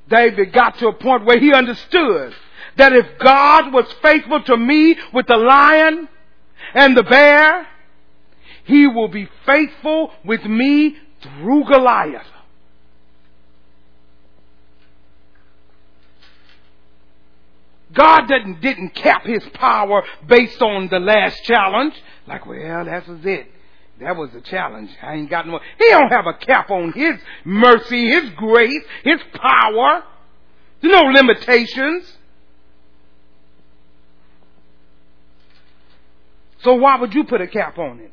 David 0.09 0.53
got 0.53 0.77
to 0.77 0.87
a 0.89 0.93
point 0.93 1.25
where 1.25 1.39
he 1.39 1.53
understood 1.53 2.33
that 2.77 2.93
if 2.93 3.05
God 3.19 3.73
was 3.73 3.91
faithful 4.01 4.43
to 4.43 4.55
me 4.55 4.95
with 5.11 5.25
the 5.25 5.37
lion 5.37 6.07
and 6.73 6.95
the 6.95 7.03
bear, 7.03 7.67
he 8.65 8.87
will 8.87 9.07
be 9.07 9.27
faithful 9.45 10.11
with 10.23 10.45
me 10.45 10.95
through 11.21 11.65
Goliath. 11.65 12.27
God 17.97 18.27
didn't, 18.27 18.61
didn't 18.61 18.89
cap 18.91 19.25
his 19.25 19.43
power 19.53 20.03
based 20.27 20.61
on 20.61 20.87
the 20.89 20.99
last 20.99 21.43
challenge. 21.43 21.93
Like, 22.27 22.45
well, 22.45 22.85
that 22.85 23.07
was 23.07 23.25
it. 23.25 23.47
That 23.99 24.15
was 24.15 24.29
a 24.35 24.41
challenge. 24.41 24.91
I 25.01 25.15
ain't 25.15 25.29
got 25.29 25.47
no. 25.47 25.59
He 25.79 25.89
don't 25.89 26.11
have 26.11 26.27
a 26.27 26.33
cap 26.33 26.69
on 26.69 26.91
his 26.91 27.15
mercy, 27.43 28.07
his 28.09 28.29
grace, 28.31 28.83
his 29.03 29.19
power. 29.33 30.03
There's 30.81 30.93
no 30.93 31.09
limitations. 31.09 32.15
So 36.63 36.75
why 36.75 36.99
would 36.99 37.15
you 37.15 37.23
put 37.23 37.41
a 37.41 37.47
cap 37.47 37.79
on 37.79 37.99
it? 37.99 38.11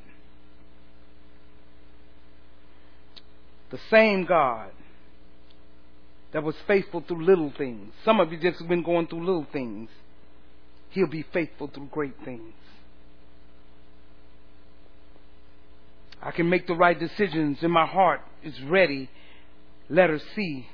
The 3.71 3.79
same 3.91 4.25
God 4.25 4.71
that 6.35 6.43
was 6.43 6.57
faithful 6.67 7.01
through 7.07 7.25
little 7.25 7.53
things. 7.57 7.93
Some 8.05 8.19
of 8.19 8.33
you 8.33 8.39
just 8.39 8.67
been 8.69 8.83
going 8.83 9.07
through 9.07 9.25
little 9.25 9.47
things. 9.53 9.89
He'll 10.91 11.07
be 11.07 11.25
faithful 11.33 11.69
through 11.69 11.89
great 11.93 12.17
things. 12.25 12.53
I 16.21 16.33
can 16.33 16.49
make 16.49 16.67
the 16.67 16.75
right 16.75 16.99
decisions 16.99 17.59
and 17.63 17.73
my 17.73 17.87
heart 17.87 18.21
is 18.43 18.61
ready. 18.63 19.09
Let 19.89 20.11
her 20.11 20.21
see 20.35 20.67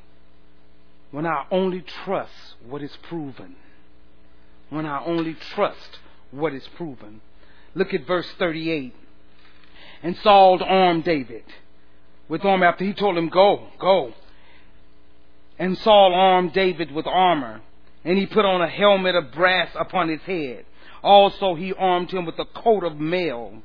when 1.11 1.27
I 1.27 1.45
only 1.51 1.85
trust 2.05 2.33
what 2.67 2.83
is 2.83 2.97
proven. 3.03 3.57
When 4.71 4.87
I 4.87 5.05
only 5.05 5.35
trust 5.35 5.99
what 6.31 6.55
is 6.55 6.67
proven. 6.77 7.21
Look 7.75 7.93
at 7.93 8.07
verse 8.07 8.29
38. 8.39 8.95
And 10.03 10.17
Saul 10.23 10.63
armed 10.63 11.05
David 11.05 11.45
with 12.31 12.47
armor 12.47 12.65
after 12.65 12.85
he 12.85 12.95
told 12.95 13.19
him, 13.19 13.29
Go, 13.29 13.67
go. 13.79 14.15
And 15.61 15.77
Saul 15.77 16.15
armed 16.15 16.55
David 16.55 16.91
with 16.91 17.07
armor, 17.07 17.61
and 18.03 18.17
he 18.17 18.25
put 18.25 18.47
on 18.47 18.63
a 18.63 18.67
helmet 18.67 19.15
of 19.15 19.31
brass 19.31 19.69
upon 19.79 20.09
his 20.09 20.23
head. 20.23 20.65
Also 21.03 21.55
he 21.55 21.75
armed 21.75 22.11
him 22.11 22.25
with 22.25 22.39
a 22.39 22.47
coat 22.47 22.83
of 22.83 22.99
mail. 22.99 23.63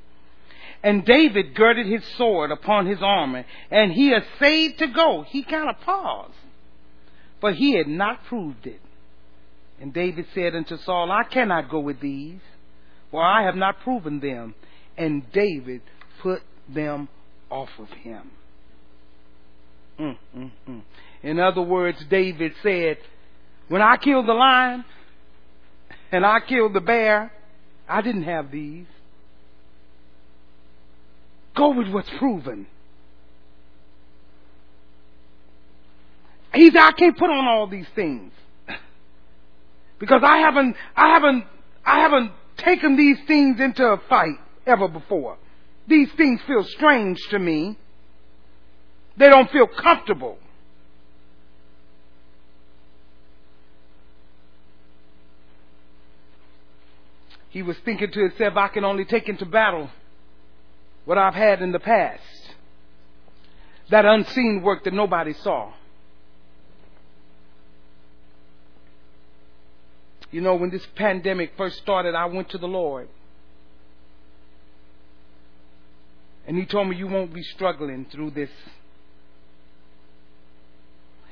And 0.83 1.05
David 1.05 1.55
girded 1.55 1.87
his 1.87 2.03
sword 2.17 2.51
upon 2.51 2.85
his 2.85 3.01
armor, 3.01 3.45
and 3.71 3.93
he 3.93 4.11
essayed 4.11 4.77
to 4.79 4.87
go. 4.87 5.23
He 5.23 5.41
kind 5.43 5.69
of 5.69 5.79
paused, 5.81 6.33
for 7.39 7.53
he 7.53 7.75
had 7.75 7.87
not 7.87 8.25
proved 8.25 8.67
it. 8.67 8.81
And 9.79 9.93
David 9.93 10.25
said 10.33 10.53
unto 10.53 10.77
Saul, 10.77 11.13
I 11.13 11.23
cannot 11.23 11.69
go 11.69 11.79
with 11.79 12.01
these, 12.01 12.41
for 13.09 13.23
I 13.23 13.43
have 13.43 13.55
not 13.55 13.79
proven 13.79 14.19
them. 14.19 14.53
And 14.97 15.31
David 15.31 15.81
put 16.21 16.41
them 16.67 17.07
off 17.49 17.69
of 17.79 17.89
him. 17.89 18.31
Mm, 19.97 20.17
mm, 20.37 20.51
mm. 20.67 20.81
In 21.25 21.39
other 21.39 21.63
words, 21.63 21.97
David 22.07 22.53
said, 22.61 22.97
When 23.67 23.81
I 23.81 23.97
killed 23.97 24.27
the 24.27 24.33
lion 24.33 24.85
and 26.11 26.23
I 26.23 26.39
killed 26.39 26.73
the 26.73 26.81
bear, 26.81 27.33
I 27.89 28.03
didn't 28.03 28.23
have 28.23 28.51
these. 28.51 28.85
Go 31.55 31.71
with 31.71 31.87
what's 31.89 32.09
proven. 32.19 32.67
He 36.53 36.69
said, 36.69 36.79
I 36.79 36.91
can't 36.91 37.17
put 37.17 37.31
on 37.31 37.47
all 37.47 37.65
these 37.65 37.87
things. 37.95 38.31
Because 39.97 40.21
I 40.23 40.37
haven't, 40.37 40.75
I 40.95 41.07
haven't, 41.07 41.45
I 41.83 41.99
haven't 42.01 42.31
taken 42.57 42.97
these 42.97 43.17
things 43.25 43.59
into 43.59 43.83
a 43.83 43.97
fight 44.07 44.37
ever 44.67 44.87
before. 44.87 45.37
These 45.87 46.09
things 46.17 46.39
feel 46.45 46.63
strange 46.65 47.17
to 47.31 47.39
me. 47.39 47.79
They 49.17 49.29
don't 49.29 49.49
feel 49.49 49.65
comfortable. 49.67 50.37
He 57.55 57.61
was 57.61 57.77
thinking 57.85 58.11
to 58.11 58.19
himself, 58.19 58.57
I 58.57 58.67
can 58.67 58.83
only 58.83 59.05
take 59.05 59.29
into 59.29 59.45
battle 59.45 59.89
what 61.05 61.17
I've 61.17 61.33
had 61.33 61.61
in 61.61 61.71
the 61.71 61.79
past. 61.79 62.21
That 63.89 64.03
unseen 64.03 64.61
work 64.61 64.83
that 64.83 64.93
nobody 64.93 65.31
saw. 65.31 65.71
You 70.31 70.41
know, 70.41 70.55
when 70.55 70.69
this 70.69 70.85
pandemic 70.95 71.53
first 71.55 71.77
started, 71.77 72.13
I 72.13 72.25
went 72.25 72.49
to 72.49 72.57
the 72.57 72.67
Lord. 72.67 73.07
And 76.45 76.57
He 76.57 76.65
told 76.65 76.89
me, 76.89 76.97
You 76.97 77.07
won't 77.07 77.33
be 77.33 77.43
struggling 77.43 78.05
through 78.11 78.31
this. 78.31 78.49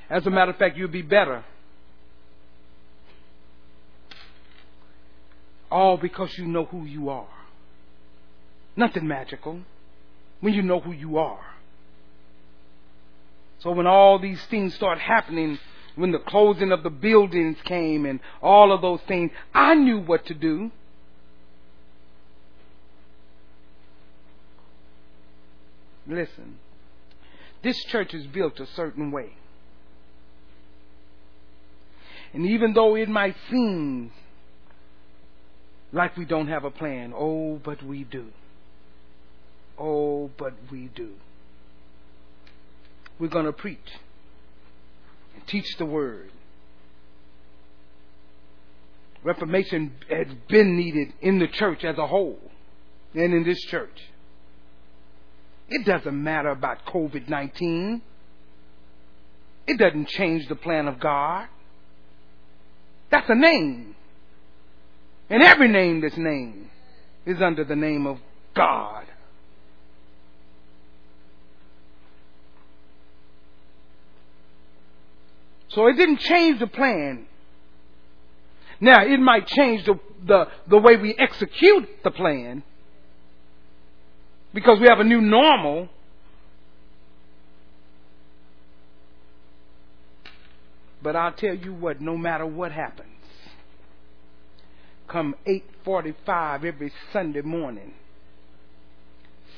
As 0.09 0.25
a 0.25 0.29
matter 0.29 0.51
of 0.51 0.57
fact, 0.57 0.77
you'll 0.77 0.87
be 0.87 1.01
better. 1.01 1.43
All 5.73 5.97
because 5.97 6.37
you 6.37 6.45
know 6.45 6.65
who 6.65 6.85
you 6.85 7.09
are. 7.09 7.25
Nothing 8.75 9.07
magical. 9.07 9.61
When 10.39 10.53
you 10.53 10.61
know 10.61 10.79
who 10.79 10.91
you 10.91 11.17
are. 11.17 11.43
So 13.57 13.71
when 13.71 13.87
all 13.87 14.19
these 14.19 14.39
things 14.51 14.75
start 14.75 14.99
happening, 14.99 15.57
when 15.95 16.11
the 16.11 16.19
closing 16.19 16.71
of 16.71 16.83
the 16.83 16.91
buildings 16.91 17.57
came 17.63 18.05
and 18.05 18.19
all 18.39 18.71
of 18.71 18.81
those 18.83 19.01
things, 19.07 19.31
I 19.51 19.73
knew 19.73 19.99
what 19.99 20.27
to 20.27 20.35
do. 20.35 20.69
Listen, 26.05 26.59
this 27.63 27.83
church 27.85 28.13
is 28.13 28.27
built 28.27 28.59
a 28.59 28.67
certain 28.75 29.09
way. 29.09 29.31
And 32.31 32.45
even 32.45 32.73
though 32.73 32.95
it 32.95 33.09
might 33.09 33.35
seem 33.49 34.11
like 35.93 36.17
we 36.17 36.25
don't 36.25 36.47
have 36.47 36.65
a 36.65 36.71
plan, 36.71 37.13
oh, 37.15 37.61
but 37.63 37.81
we 37.83 38.03
do. 38.03 38.25
Oh, 39.77 40.31
but 40.37 40.53
we 40.71 40.89
do. 40.93 41.11
We're 43.19 43.27
going 43.27 43.45
to 43.45 43.53
preach 43.53 43.79
and 45.35 45.47
teach 45.47 45.77
the 45.77 45.85
word. 45.85 46.31
Reformation 49.23 49.93
has 50.09 50.27
been 50.49 50.75
needed 50.75 51.13
in 51.21 51.39
the 51.39 51.47
church 51.47 51.83
as 51.85 51.97
a 51.97 52.07
whole 52.07 52.39
and 53.13 53.33
in 53.33 53.43
this 53.43 53.61
church. 53.61 53.97
It 55.69 55.85
doesn't 55.85 56.23
matter 56.23 56.49
about 56.49 56.85
COVID 56.87 57.29
19. 57.29 58.01
It 59.65 59.77
doesn't 59.77 60.09
change 60.09 60.47
the 60.49 60.55
plan 60.55 60.87
of 60.87 60.99
God. 60.99 61.47
That's 63.11 63.29
a 63.29 63.35
name. 63.35 63.95
And 65.29 65.41
every 65.41 65.67
name 65.67 66.01
that's 66.01 66.17
named 66.17 66.69
is 67.25 67.41
under 67.41 67.63
the 67.63 67.75
name 67.75 68.05
of 68.05 68.19
God. 68.55 69.05
So 75.69 75.87
it 75.87 75.93
didn't 75.93 76.19
change 76.19 76.59
the 76.59 76.67
plan. 76.67 77.25
Now, 78.79 79.03
it 79.05 79.19
might 79.19 79.47
change 79.47 79.85
the, 79.85 79.99
the, 80.25 80.47
the 80.67 80.77
way 80.77 80.97
we 80.97 81.15
execute 81.17 81.89
the 82.03 82.11
plan 82.11 82.63
because 84.53 84.79
we 84.79 84.87
have 84.87 84.99
a 84.99 85.03
new 85.03 85.21
normal. 85.21 85.89
But 91.01 91.15
I'll 91.15 91.33
tell 91.33 91.55
you 91.55 91.73
what, 91.73 91.99
no 92.01 92.17
matter 92.17 92.45
what 92.45 92.71
happens, 92.71 93.12
come 95.13 95.35
8:45 95.45 96.65
every 96.65 96.91
Sunday 97.13 97.41
morning, 97.41 97.93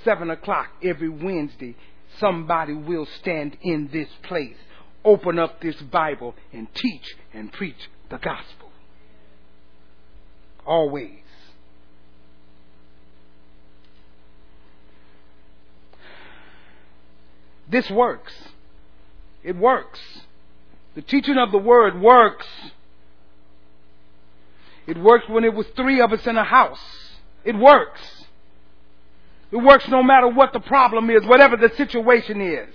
7 0.04 0.30
o'clock 0.30 0.68
every 0.84 1.08
Wednesday, 1.08 1.76
somebody 2.20 2.74
will 2.74 3.06
stand 3.22 3.58
in 3.62 3.88
this 3.92 4.10
place, 4.24 4.58
open 5.06 5.40
up 5.40 5.62
this 5.62 5.82
Bible, 5.82 6.36
and 6.52 6.68
teach 6.76 7.16
and 7.34 7.52
preach 7.54 7.90
the 8.10 8.18
gospel. 8.18 8.70
Always. 10.66 11.22
This 17.70 17.90
works. 17.90 18.34
It 19.42 19.56
works. 19.56 20.00
The 20.96 21.02
teaching 21.02 21.38
of 21.38 21.52
the 21.52 21.58
word 21.58 22.00
works. 22.00 22.46
It 24.88 24.98
works 24.98 25.28
when 25.28 25.44
it 25.44 25.54
was 25.54 25.66
three 25.76 26.02
of 26.02 26.12
us 26.14 26.26
in 26.28 26.38
a 26.38 26.44
house. 26.44 26.80
It 27.44 27.56
works. 27.56 28.02
It 29.52 29.58
works 29.58 29.88
no 29.88 30.04
matter 30.04 30.28
what 30.28 30.54
the 30.54 30.60
problem 30.60 31.10
is, 31.10 31.26
whatever 31.26 31.58
the 31.58 31.70
situation 31.76 32.42
is, 32.42 32.74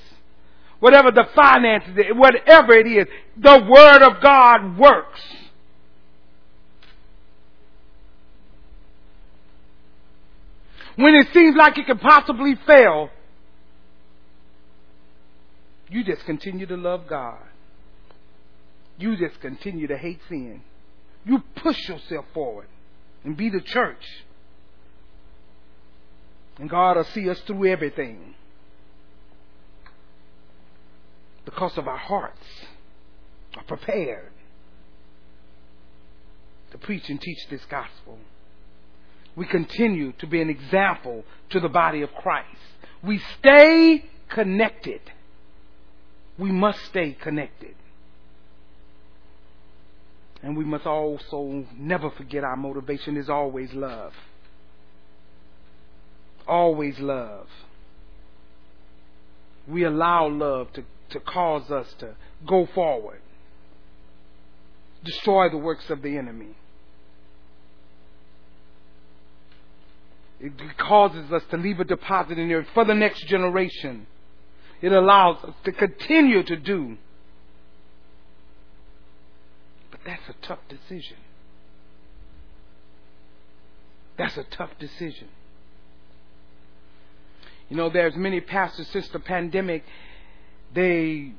whatever 0.78 1.10
the 1.10 1.28
finances, 1.34 1.96
is, 1.96 2.04
whatever 2.14 2.72
it 2.72 2.86
is. 2.86 3.06
The 3.36 3.66
Word 3.68 4.02
of 4.02 4.22
God 4.22 4.78
works. 4.78 5.20
When 10.96 11.14
it 11.14 11.28
seems 11.32 11.56
like 11.56 11.78
it 11.78 11.86
could 11.86 12.00
possibly 12.00 12.56
fail, 12.66 13.10
you 15.88 16.04
just 16.04 16.24
continue 16.24 16.66
to 16.66 16.76
love 16.76 17.06
God. 17.08 17.38
You 18.98 19.16
just 19.16 19.40
continue 19.40 19.86
to 19.86 19.96
hate 19.96 20.20
sin. 20.28 20.62
You 21.24 21.42
push 21.56 21.88
yourself 21.88 22.24
forward 22.32 22.68
and 23.24 23.36
be 23.36 23.50
the 23.50 23.60
church. 23.60 24.04
And 26.58 26.68
God 26.68 26.96
will 26.96 27.04
see 27.04 27.28
us 27.28 27.40
through 27.40 27.66
everything. 27.66 28.34
Because 31.44 31.76
of 31.78 31.88
our 31.88 31.96
hearts 31.96 32.46
are 33.56 33.64
prepared 33.64 34.32
to 36.70 36.78
preach 36.78 37.08
and 37.08 37.20
teach 37.20 37.48
this 37.50 37.64
gospel. 37.70 38.18
We 39.36 39.46
continue 39.46 40.12
to 40.18 40.26
be 40.26 40.40
an 40.40 40.50
example 40.50 41.24
to 41.50 41.60
the 41.60 41.68
body 41.68 42.02
of 42.02 42.12
Christ. 42.14 42.46
We 43.02 43.20
stay 43.38 44.04
connected 44.28 45.00
we 46.40 46.50
must 46.50 46.82
stay 46.86 47.12
connected. 47.12 47.74
And 50.42 50.56
we 50.56 50.64
must 50.64 50.86
also 50.86 51.66
never 51.76 52.10
forget 52.10 52.44
our 52.44 52.56
motivation 52.56 53.16
is 53.16 53.28
always 53.28 53.72
love. 53.72 54.12
Always 56.46 56.98
love. 56.98 57.46
we 59.68 59.84
allow 59.84 60.28
love 60.28 60.72
to, 60.72 60.84
to 61.10 61.20
cause 61.20 61.70
us 61.70 61.86
to 61.98 62.14
go 62.46 62.66
forward, 62.74 63.20
destroy 65.04 65.48
the 65.48 65.58
works 65.58 65.88
of 65.90 66.02
the 66.02 66.16
enemy. 66.16 66.56
It 70.40 70.52
causes 70.78 71.30
us 71.30 71.42
to 71.50 71.58
leave 71.58 71.80
a 71.80 71.84
deposit 71.84 72.38
in 72.38 72.48
there 72.48 72.66
for 72.72 72.84
the 72.86 72.94
next 72.94 73.26
generation. 73.26 74.06
It 74.80 74.90
allows 74.90 75.44
us 75.44 75.54
to 75.64 75.72
continue 75.72 76.42
to 76.42 76.56
do. 76.56 76.96
But 80.04 80.10
that's 80.10 80.28
a 80.28 80.46
tough 80.46 80.60
decision. 80.68 81.16
That's 84.16 84.36
a 84.36 84.44
tough 84.44 84.70
decision. 84.78 85.28
You 87.68 87.76
know, 87.76 87.88
there's 87.88 88.16
many 88.16 88.40
pastors 88.40 88.88
since 88.88 89.08
the 89.08 89.20
pandemic, 89.20 89.84
they 90.74 91.32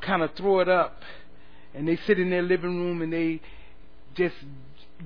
kind 0.00 0.22
of 0.22 0.34
throw 0.34 0.60
it 0.60 0.68
up 0.68 1.02
and 1.74 1.86
they 1.86 1.96
sit 2.06 2.18
in 2.18 2.30
their 2.30 2.42
living 2.42 2.78
room 2.78 3.02
and 3.02 3.12
they 3.12 3.40
just 4.14 4.34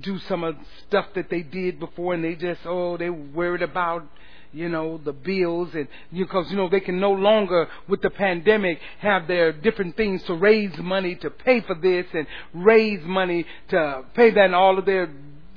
do 0.01 0.17
some 0.19 0.43
of 0.43 0.55
stuff 0.87 1.07
that 1.15 1.29
they 1.29 1.41
did 1.41 1.79
before 1.79 2.13
and 2.13 2.23
they 2.23 2.35
just, 2.35 2.61
oh, 2.65 2.97
they 2.97 3.09
worried 3.09 3.61
about, 3.61 4.05
you 4.53 4.69
know, 4.69 4.99
the 5.03 5.11
bills 5.11 5.69
and 5.73 5.87
because, 6.13 6.49
you 6.51 6.57
know, 6.57 6.69
they 6.69 6.79
can 6.79 6.99
no 6.99 7.11
longer 7.11 7.67
with 7.87 8.01
the 8.01 8.09
pandemic 8.09 8.79
have 8.99 9.27
their 9.27 9.51
different 9.51 9.97
things 9.97 10.21
to 10.23 10.35
raise 10.35 10.77
money 10.77 11.15
to 11.15 11.29
pay 11.29 11.61
for 11.61 11.75
this 11.75 12.05
and 12.13 12.27
raise 12.53 13.03
money 13.03 13.45
to 13.69 14.03
pay 14.13 14.29
that 14.29 14.45
and 14.45 14.55
all 14.55 14.77
of 14.77 14.85
their 14.85 15.09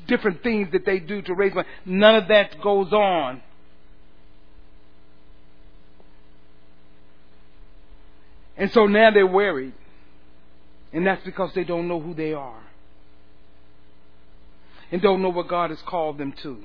different 0.09 0.43
things 0.43 0.69
that 0.73 0.87
they 0.87 0.99
do 0.99 1.21
to 1.23 1.35
raise 1.35 1.55
money. 1.55 1.69
None 1.85 2.15
of 2.17 2.29
that 2.29 2.61
goes 2.63 2.93
on. 2.93 3.43
And 8.57 8.73
so 8.73 8.87
now 8.87 9.11
they're 9.11 9.27
worried. 9.27 9.75
And 10.93 11.07
that's 11.07 11.25
because 11.25 11.51
they 11.55 11.65
don't 11.65 11.89
know 11.89 12.01
who 12.01 12.15
they 12.15 12.33
are. 12.33 12.63
And 14.91 15.03
don't 15.03 15.21
know 15.21 15.29
what 15.29 15.49
God 15.49 15.71
has 15.71 15.83
called 15.83 16.17
them 16.17 16.33
to. 16.43 16.65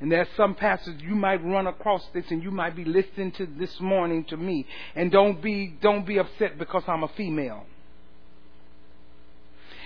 And 0.00 0.12
there's 0.12 0.28
some 0.36 0.54
pastors 0.54 0.94
you 1.00 1.14
might 1.14 1.42
run 1.44 1.66
across 1.66 2.04
this 2.12 2.24
and 2.30 2.42
you 2.42 2.50
might 2.50 2.76
be 2.76 2.84
listening 2.84 3.32
to 3.32 3.46
this 3.46 3.80
morning 3.80 4.24
to 4.24 4.36
me. 4.36 4.66
And 4.94 5.10
don't 5.10 5.40
be 5.40 5.74
don't 5.80 6.06
be 6.06 6.18
upset 6.18 6.58
because 6.58 6.82
I'm 6.86 7.02
a 7.02 7.08
female. 7.08 7.64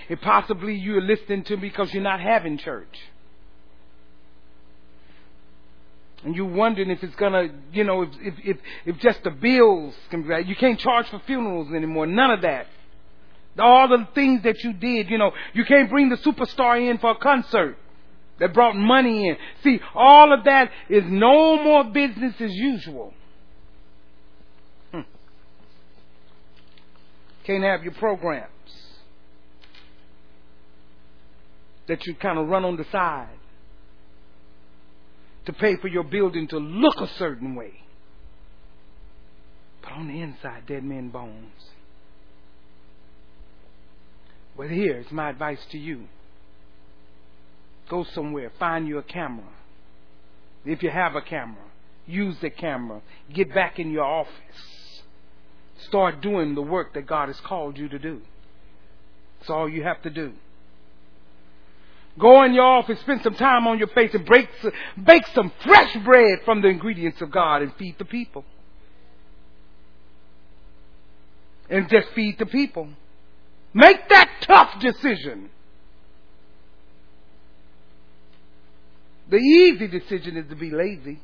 And 0.09 0.19
possibly 0.19 0.75
you're 0.75 1.01
listening 1.01 1.43
to 1.45 1.55
me 1.55 1.69
because 1.69 1.93
you're 1.93 2.03
not 2.03 2.19
having 2.19 2.57
church. 2.57 2.99
And 6.23 6.35
you're 6.35 6.45
wondering 6.45 6.91
if 6.91 7.01
it's 7.03 7.15
gonna, 7.15 7.47
you 7.71 7.83
know, 7.83 8.03
if, 8.03 8.09
if, 8.19 8.33
if, 8.43 8.57
if 8.85 8.97
just 8.99 9.23
the 9.23 9.31
bills 9.31 9.95
can 10.09 10.23
be 10.23 10.27
right. 10.27 10.45
You 10.45 10.55
can't 10.55 10.77
charge 10.77 11.07
for 11.07 11.19
funerals 11.25 11.73
anymore. 11.73 12.05
None 12.05 12.31
of 12.31 12.41
that. 12.41 12.67
All 13.57 13.87
the 13.87 14.07
things 14.13 14.43
that 14.43 14.61
you 14.63 14.73
did, 14.73 15.09
you 15.09 15.17
know, 15.17 15.31
you 15.53 15.65
can't 15.65 15.89
bring 15.89 16.09
the 16.09 16.17
superstar 16.17 16.89
in 16.89 16.97
for 16.97 17.11
a 17.11 17.15
concert 17.15 17.77
that 18.41 18.55
brought 18.55 18.75
money 18.75 19.29
in. 19.29 19.37
See, 19.63 19.79
all 19.93 20.33
of 20.33 20.45
that 20.45 20.71
is 20.89 21.03
no 21.05 21.63
more 21.63 21.83
business 21.83 22.33
as 22.39 22.51
usual. 22.51 23.13
Hmm. 24.91 25.01
Can't 27.45 27.63
have 27.63 27.83
your 27.83 27.93
programs 27.93 28.49
that 31.87 32.05
you 32.07 32.15
kind 32.15 32.39
of 32.39 32.47
run 32.47 32.65
on 32.65 32.77
the 32.77 32.85
side 32.91 33.29
to 35.45 35.53
pay 35.53 35.75
for 35.75 35.87
your 35.87 36.03
building 36.03 36.47
to 36.47 36.57
look 36.57 36.97
a 36.97 37.07
certain 37.19 37.55
way. 37.55 37.73
But 39.83 39.91
on 39.93 40.07
the 40.07 40.19
inside, 40.19 40.65
dead 40.67 40.83
men 40.83 41.09
bones. 41.09 41.69
Well, 44.57 44.67
here's 44.67 45.11
my 45.11 45.29
advice 45.29 45.63
to 45.71 45.77
you 45.77 46.07
go 47.91 48.05
somewhere, 48.15 48.51
find 48.57 48.87
you 48.87 48.97
a 48.97 49.03
camera. 49.03 49.49
If 50.65 50.81
you 50.81 50.89
have 50.89 51.15
a 51.15 51.21
camera, 51.21 51.65
use 52.07 52.37
the 52.41 52.49
camera. 52.49 53.01
Get 53.33 53.53
back 53.53 53.79
in 53.79 53.91
your 53.91 54.05
office. 54.05 54.33
Start 55.87 56.21
doing 56.21 56.55
the 56.55 56.61
work 56.61 56.93
that 56.93 57.05
God 57.05 57.27
has 57.27 57.39
called 57.41 57.77
you 57.77 57.89
to 57.89 57.99
do. 57.99 58.21
That's 59.39 59.49
all 59.49 59.67
you 59.67 59.83
have 59.83 60.01
to 60.03 60.09
do. 60.09 60.31
Go 62.17 62.43
in 62.43 62.53
your 62.53 62.63
office, 62.63 62.99
spend 63.01 63.23
some 63.23 63.35
time 63.35 63.67
on 63.67 63.77
your 63.77 63.87
face, 63.89 64.13
and 64.13 64.25
break, 64.25 64.47
bake 65.03 65.25
some 65.33 65.51
fresh 65.63 65.95
bread 66.03 66.39
from 66.45 66.61
the 66.61 66.69
ingredients 66.69 67.21
of 67.21 67.29
God 67.31 67.61
and 67.61 67.73
feed 67.75 67.97
the 67.97 68.05
people. 68.05 68.45
And 71.69 71.89
just 71.89 72.07
feed 72.15 72.37
the 72.39 72.45
people. 72.45 72.87
Make 73.73 74.07
that 74.09 74.29
tough 74.41 74.79
decision. 74.79 75.49
The 79.31 79.37
easy 79.37 79.87
decision 79.87 80.35
is 80.35 80.49
to 80.49 80.55
be 80.57 80.69
lazy. 80.69 81.17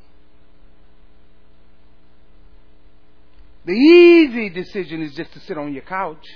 The 3.66 3.74
easy 3.74 4.48
decision 4.48 5.02
is 5.02 5.14
just 5.14 5.30
to 5.34 5.40
sit 5.40 5.58
on 5.58 5.74
your 5.74 5.82
couch. 5.82 6.26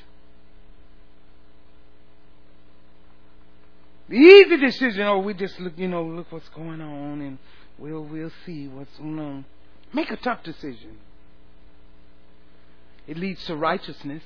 The 4.11 4.17
easy 4.17 4.59
decision, 4.59 5.01
oh, 5.07 5.21
we 5.21 5.33
just 5.33 5.59
look, 5.59 5.73
you 5.79 5.89
know, 5.89 6.05
look 6.05 6.31
what's 6.31 6.51
going 6.51 6.83
on 6.83 7.23
and 7.23 7.39
we'll, 7.79 8.05
we'll 8.05 8.33
see 8.45 8.69
what's 8.69 8.95
going 8.99 9.19
on. 9.19 9.47
Make 9.95 10.11
a 10.11 10.17
tough 10.17 10.43
decision. 10.43 10.99
It 13.07 13.17
leads 13.17 13.43
to 13.47 13.57
righteousness 13.57 14.23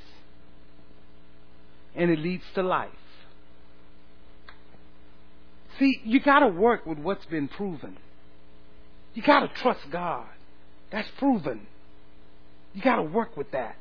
and 1.95 2.11
it 2.11 2.19
leads 2.19 2.45
to 2.57 2.65
life. 2.65 2.91
See, 5.79 6.01
you 6.05 6.21
gotta 6.21 6.49
work 6.49 6.87
with 6.87 6.99
what's 6.99 7.25
been 7.27 7.49
proven. 7.49 7.97
You 9.15 9.23
gotta 9.23 9.49
trust 9.49 9.81
God. 9.91 10.27
That's 10.91 11.09
proven. 11.19 11.67
You 12.75 12.83
gotta 12.83 13.03
work 13.03 13.37
with 13.37 13.51
that. 13.53 13.77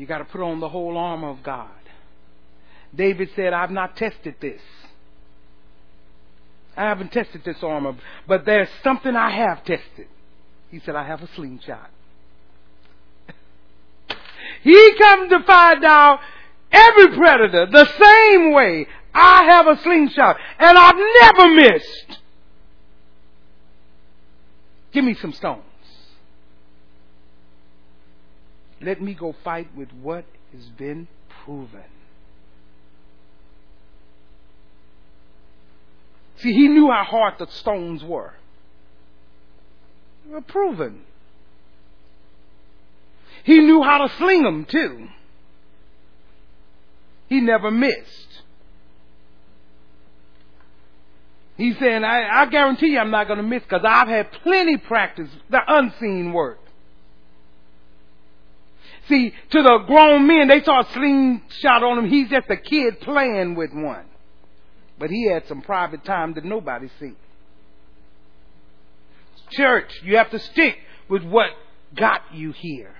You 0.00 0.06
got 0.06 0.18
to 0.18 0.24
put 0.24 0.40
on 0.40 0.60
the 0.60 0.68
whole 0.68 0.96
armor 0.96 1.28
of 1.28 1.42
God. 1.42 1.68
David 2.94 3.28
said, 3.36 3.52
I've 3.52 3.70
not 3.70 3.96
tested 3.96 4.34
this. 4.40 4.60
I 6.74 6.84
haven't 6.84 7.12
tested 7.12 7.42
this 7.44 7.58
armor, 7.62 7.96
but 8.26 8.46
there's 8.46 8.68
something 8.82 9.14
I 9.14 9.30
have 9.30 9.58
tested. 9.58 10.08
He 10.70 10.80
said, 10.80 10.96
I 10.96 11.06
have 11.06 11.20
a 11.20 11.28
slingshot. 11.34 11.90
he 14.62 14.92
come 14.98 15.28
to 15.28 15.42
find 15.46 15.84
out 15.84 16.20
every 16.72 17.16
predator 17.16 17.66
the 17.66 17.86
same 17.86 18.52
way. 18.52 18.86
I 19.12 19.44
have 19.44 19.66
a 19.66 19.80
slingshot, 19.82 20.36
and 20.58 20.78
I've 20.78 20.96
never 21.20 21.54
missed. 21.54 22.18
Give 24.92 25.04
me 25.04 25.14
some 25.14 25.32
stones. 25.32 25.62
Let 28.80 29.00
me 29.00 29.14
go 29.14 29.34
fight 29.44 29.68
with 29.76 29.90
what 29.92 30.24
has 30.52 30.64
been 30.66 31.08
proven. 31.44 31.82
See, 36.36 36.52
he 36.52 36.68
knew 36.68 36.90
how 36.90 37.04
hard 37.04 37.34
the 37.38 37.46
stones 37.48 38.02
were. 38.02 38.32
They 40.24 40.32
were 40.32 40.40
proven. 40.40 41.02
He 43.44 43.58
knew 43.58 43.82
how 43.82 44.06
to 44.06 44.16
sling 44.16 44.42
them 44.42 44.64
too. 44.64 45.08
He 47.30 47.40
never 47.40 47.70
missed. 47.70 48.42
He's 51.56 51.78
saying, 51.78 52.04
I, 52.04 52.42
I 52.42 52.46
guarantee 52.46 52.88
you 52.88 52.98
I'm 52.98 53.10
not 53.10 53.28
going 53.28 53.36
to 53.36 53.44
miss 53.44 53.62
because 53.62 53.84
I've 53.86 54.08
had 54.08 54.32
plenty 54.32 54.76
practice, 54.78 55.28
the 55.48 55.60
unseen 55.66 56.32
work. 56.32 56.58
See, 59.08 59.32
to 59.50 59.62
the 59.62 59.84
grown 59.86 60.26
men, 60.26 60.48
they 60.48 60.62
saw 60.62 60.80
a 60.80 60.92
slingshot 60.92 61.82
on 61.82 61.98
him. 61.98 62.10
He's 62.10 62.28
just 62.28 62.48
a 62.50 62.56
kid 62.56 63.00
playing 63.00 63.54
with 63.54 63.72
one. 63.72 64.06
But 64.98 65.10
he 65.10 65.28
had 65.28 65.46
some 65.46 65.62
private 65.62 66.04
time 66.04 66.34
that 66.34 66.44
nobody 66.44 66.90
see. 66.98 67.12
Church, 69.50 69.90
you 70.02 70.16
have 70.16 70.30
to 70.30 70.38
stick 70.38 70.78
with 71.08 71.22
what 71.24 71.50
got 71.94 72.22
you 72.32 72.52
here. 72.52 72.94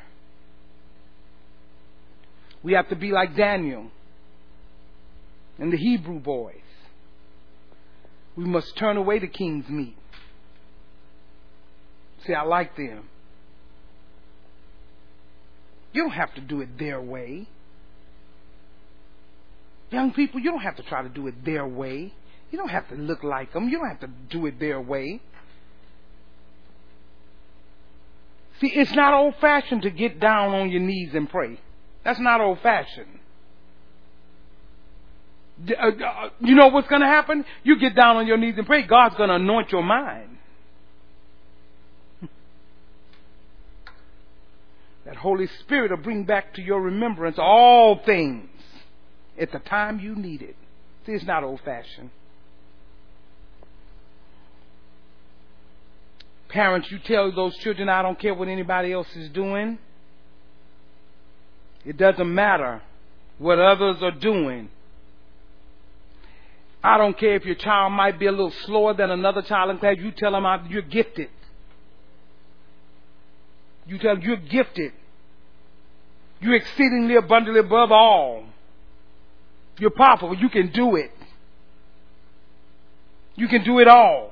We 2.63 2.75
have 2.75 2.89
to 2.91 2.97
be 2.97 3.11
like 3.11 3.37
Daniel 3.37 3.91
and 5.61 5.73
the 5.73 5.77
Hebrew 5.77 6.19
boys. 6.19 6.57
We 8.35 8.45
must 8.45 8.77
turn 8.77 8.97
away 8.97 9.19
the 9.19 9.29
king's 9.29 9.69
meat. 9.69 9.97
See, 12.27 12.35
I 12.35 12.43
like 12.43 12.77
them. 12.77 13.09
You 15.93 16.03
don't 16.05 16.13
have 16.13 16.35
to 16.35 16.41
do 16.41 16.61
it 16.61 16.79
their 16.79 17.01
way. 17.01 17.47
Young 19.91 20.13
people, 20.13 20.41
you 20.41 20.51
don't 20.51 20.63
have 20.63 20.77
to 20.77 20.83
try 20.83 21.03
to 21.03 21.09
do 21.09 21.27
it 21.27 21.45
their 21.45 21.67
way. 21.67 22.13
You 22.51 22.59
don't 22.59 22.69
have 22.69 22.89
to 22.89 22.95
look 22.95 23.23
like 23.23 23.53
them. 23.53 23.69
You 23.69 23.79
don't 23.79 23.89
have 23.89 24.01
to 24.01 24.11
do 24.31 24.47
it 24.47 24.59
their 24.59 24.81
way. 24.81 25.21
See, 28.61 28.69
it's 28.69 28.93
not 28.93 29.15
old 29.15 29.35
fashioned 29.41 29.83
to 29.83 29.91
get 29.91 30.21
down 30.21 30.55
on 30.55 30.71
your 30.71 30.81
knees 30.81 31.11
and 31.15 31.29
pray. 31.29 31.59
That's 32.05 32.21
not 32.21 32.41
old 32.41 32.61
fashioned. 32.63 33.19
Uh, 35.69 35.73
uh, 35.87 36.29
you 36.41 36.55
know 36.55 36.69
what's 36.69 36.89
going 36.89 37.03
to 37.03 37.07
happen? 37.07 37.45
You 37.63 37.79
get 37.79 37.95
down 37.95 38.17
on 38.17 38.27
your 38.27 38.39
knees 38.39 38.55
and 38.57 38.67
pray. 38.67 38.83
God's 38.87 39.17
going 39.17 39.29
to 39.29 39.35
anoint 39.37 39.71
your 39.73 39.83
mind. 39.83 40.39
that 45.05 45.17
Holy 45.17 45.49
Spirit 45.61 45.91
will 45.91 45.99
bring 45.99 46.25
back 46.25 46.55
to 46.55 46.63
your 46.63 46.81
remembrance 46.81 47.37
all 47.39 48.01
things 48.07 48.49
at 49.39 49.53
the 49.53 49.59
time 49.59 50.01
you 50.01 50.15
need 50.15 50.43
it. 50.43 50.57
See, 51.07 51.13
it's 51.13 51.25
not 51.25 51.45
old 51.45 51.61
fashioned. 51.65 52.11
Parents, 56.49 56.91
you 56.91 56.99
tell 56.99 57.31
those 57.33 57.57
children, 57.59 57.89
I 57.89 58.03
don't 58.03 58.19
care 58.19 58.35
what 58.35 58.49
anybody 58.49 58.93
else 58.93 59.15
is 59.15 59.31
doing. 59.31 59.79
It 61.85 61.97
doesn't 61.97 62.35
matter 62.35 62.83
what 63.39 63.59
others 63.59 64.03
are 64.03 64.11
doing. 64.11 64.69
I 66.83 66.97
don't 66.97 67.17
care 67.19 67.35
if 67.35 67.45
your 67.45 67.57
child 67.57 67.93
might 67.93 68.19
be 68.19 68.27
a 68.27 68.31
little 68.31 68.53
slower 68.65 68.95
than 68.95 69.11
another 69.11 69.43
child 69.43 69.71
in 69.71 69.79
class. 69.79 69.97
You 69.99 70.13
tell 70.13 70.33
them 70.33 70.67
you're 70.71 70.83
gifted. 70.83 71.29
You 73.87 73.99
tell 73.99 74.15
them 74.15 74.25
you're 74.25 74.37
gifted. 74.37 74.93
You're 76.41 76.55
exceedingly 76.55 77.17
abundantly 77.17 77.61
above 77.61 77.93
all. 77.93 78.45
You're 79.79 79.91
powerful. 79.91 80.35
You 80.35 80.49
can 80.49 80.71
do 80.71 80.97
it. 80.97 81.11
You 83.35 83.49
can 83.49 83.63
do 83.63 83.79
it 83.79 83.89
all. 83.89 84.31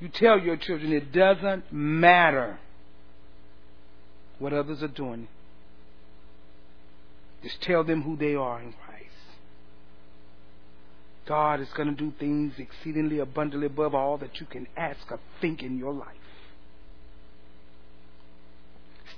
You 0.00 0.08
tell 0.08 0.38
your 0.38 0.56
children 0.56 0.92
it 0.92 1.12
doesn't 1.12 1.72
matter 1.72 2.58
what 4.38 4.52
others 4.52 4.82
are 4.82 4.88
doing. 4.88 5.28
Just 7.42 7.60
tell 7.60 7.84
them 7.84 8.02
who 8.02 8.16
they 8.16 8.34
are 8.34 8.60
in 8.60 8.72
Christ. 8.72 8.92
God 11.26 11.60
is 11.60 11.68
going 11.74 11.88
to 11.88 11.94
do 11.94 12.12
things 12.18 12.54
exceedingly 12.58 13.18
abundantly 13.18 13.66
above 13.66 13.94
all 13.94 14.18
that 14.18 14.40
you 14.40 14.46
can 14.46 14.66
ask 14.76 15.00
or 15.10 15.20
think 15.40 15.62
in 15.62 15.78
your 15.78 15.92
life. 15.92 16.08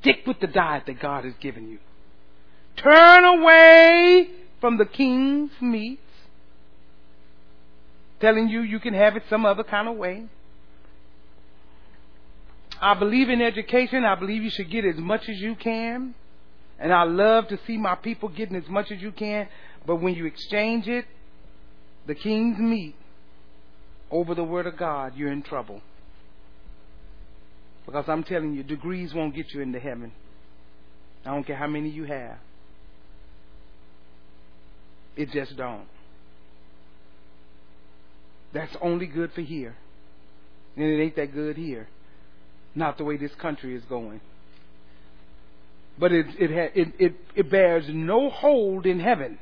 Stick 0.01 0.21
with 0.27 0.39
the 0.41 0.47
diet 0.47 0.85
that 0.87 1.01
God 1.01 1.25
has 1.25 1.35
given 1.41 1.71
you. 1.71 1.79
Turn 2.77 3.25
away 3.25 4.29
from 4.61 4.77
the 4.77 4.85
king's 4.85 5.51
meats, 5.61 6.01
telling 8.21 8.49
you 8.49 8.61
you 8.61 8.81
can 8.81 8.95
have 8.95 9.17
it 9.17 9.23
some 9.31 9.47
other 9.47 9.65
kind 9.65 9.89
of 9.89 9.97
way. 9.97 10.27
I 12.81 12.95
believe 12.95 13.31
in 13.31 13.41
education. 13.41 14.05
I 14.05 14.15
believe 14.15 14.43
you 14.43 14.51
should 14.51 14.71
get 14.71 14.85
as 14.85 14.97
much 14.97 15.29
as 15.29 15.39
you 15.41 15.55
can. 15.55 16.15
And 16.79 16.93
I 16.93 17.05
love 17.05 17.49
to 17.49 17.59
see 17.67 17.77
my 17.77 17.95
people 17.95 18.29
getting 18.29 18.57
as 18.57 18.69
much 18.69 18.91
as 18.91 19.01
you 19.01 19.13
can. 19.13 19.49
But 19.87 19.97
when 19.97 20.15
you 20.15 20.27
exchange 20.27 20.89
it, 20.89 21.05
the 22.07 22.15
king's 22.15 22.59
meat, 22.59 22.97
over 24.11 24.35
the 24.35 24.45
word 24.45 24.67
of 24.67 24.77
God, 24.77 25.15
you're 25.17 25.33
in 25.33 25.43
trouble. 25.43 25.81
Because 27.87 28.05
I'm 28.09 28.25
telling 28.25 28.55
you, 28.55 28.63
degrees 28.63 29.13
won't 29.15 29.35
get 29.35 29.53
you 29.53 29.61
into 29.61 29.79
heaven. 29.79 30.13
I 31.25 31.31
don't 31.31 31.45
care 31.45 31.57
how 31.57 31.67
many 31.67 31.89
you 31.91 32.05
have. 32.05 32.39
It 35.17 35.31
just 35.31 35.57
don't. 35.57 35.87
That's 38.53 38.75
only 38.81 39.07
good 39.07 39.33
for 39.33 39.41
here. 39.41 39.77
And 40.77 40.85
it 40.85 41.03
ain't 41.03 41.17
that 41.17 41.33
good 41.33 41.57
here. 41.57 41.89
Not 42.75 42.99
the 42.99 43.05
way 43.05 43.17
this 43.17 43.35
country 43.37 43.75
is 43.75 43.85
going 43.85 44.21
but 45.99 46.13
it, 46.13 46.27
it, 46.39 46.51
it, 46.75 46.95
it, 46.99 47.15
it 47.35 47.51
bears 47.51 47.85
no 47.89 48.31
hold 48.31 48.87
in 48.87 49.01
heaven. 49.01 49.39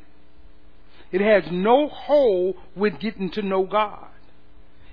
It 1.11 1.21
has 1.21 1.45
no 1.51 1.89
hold 1.89 2.57
with 2.75 2.99
getting 2.99 3.31
to 3.33 3.43
know 3.43 3.65
God. 3.65 4.07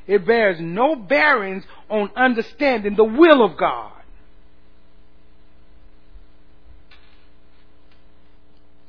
It 0.07 0.25
bears 0.25 0.57
no 0.59 0.95
bearings 0.95 1.63
on 1.89 2.09
understanding 2.15 2.95
the 2.95 3.03
will 3.03 3.43
of 3.43 3.57
God. 3.57 3.93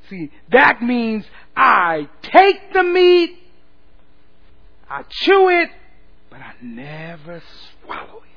See, 0.09 0.33
that 0.51 0.83
means 0.83 1.25
I 1.57 2.09
take 2.23 2.73
the 2.73 2.83
meat, 2.83 3.39
I 4.89 5.05
chew 5.09 5.49
it, 5.51 5.71
but 6.31 6.41
I 6.41 6.55
never 6.61 7.41
swallow 7.85 8.23
it. 8.25 8.30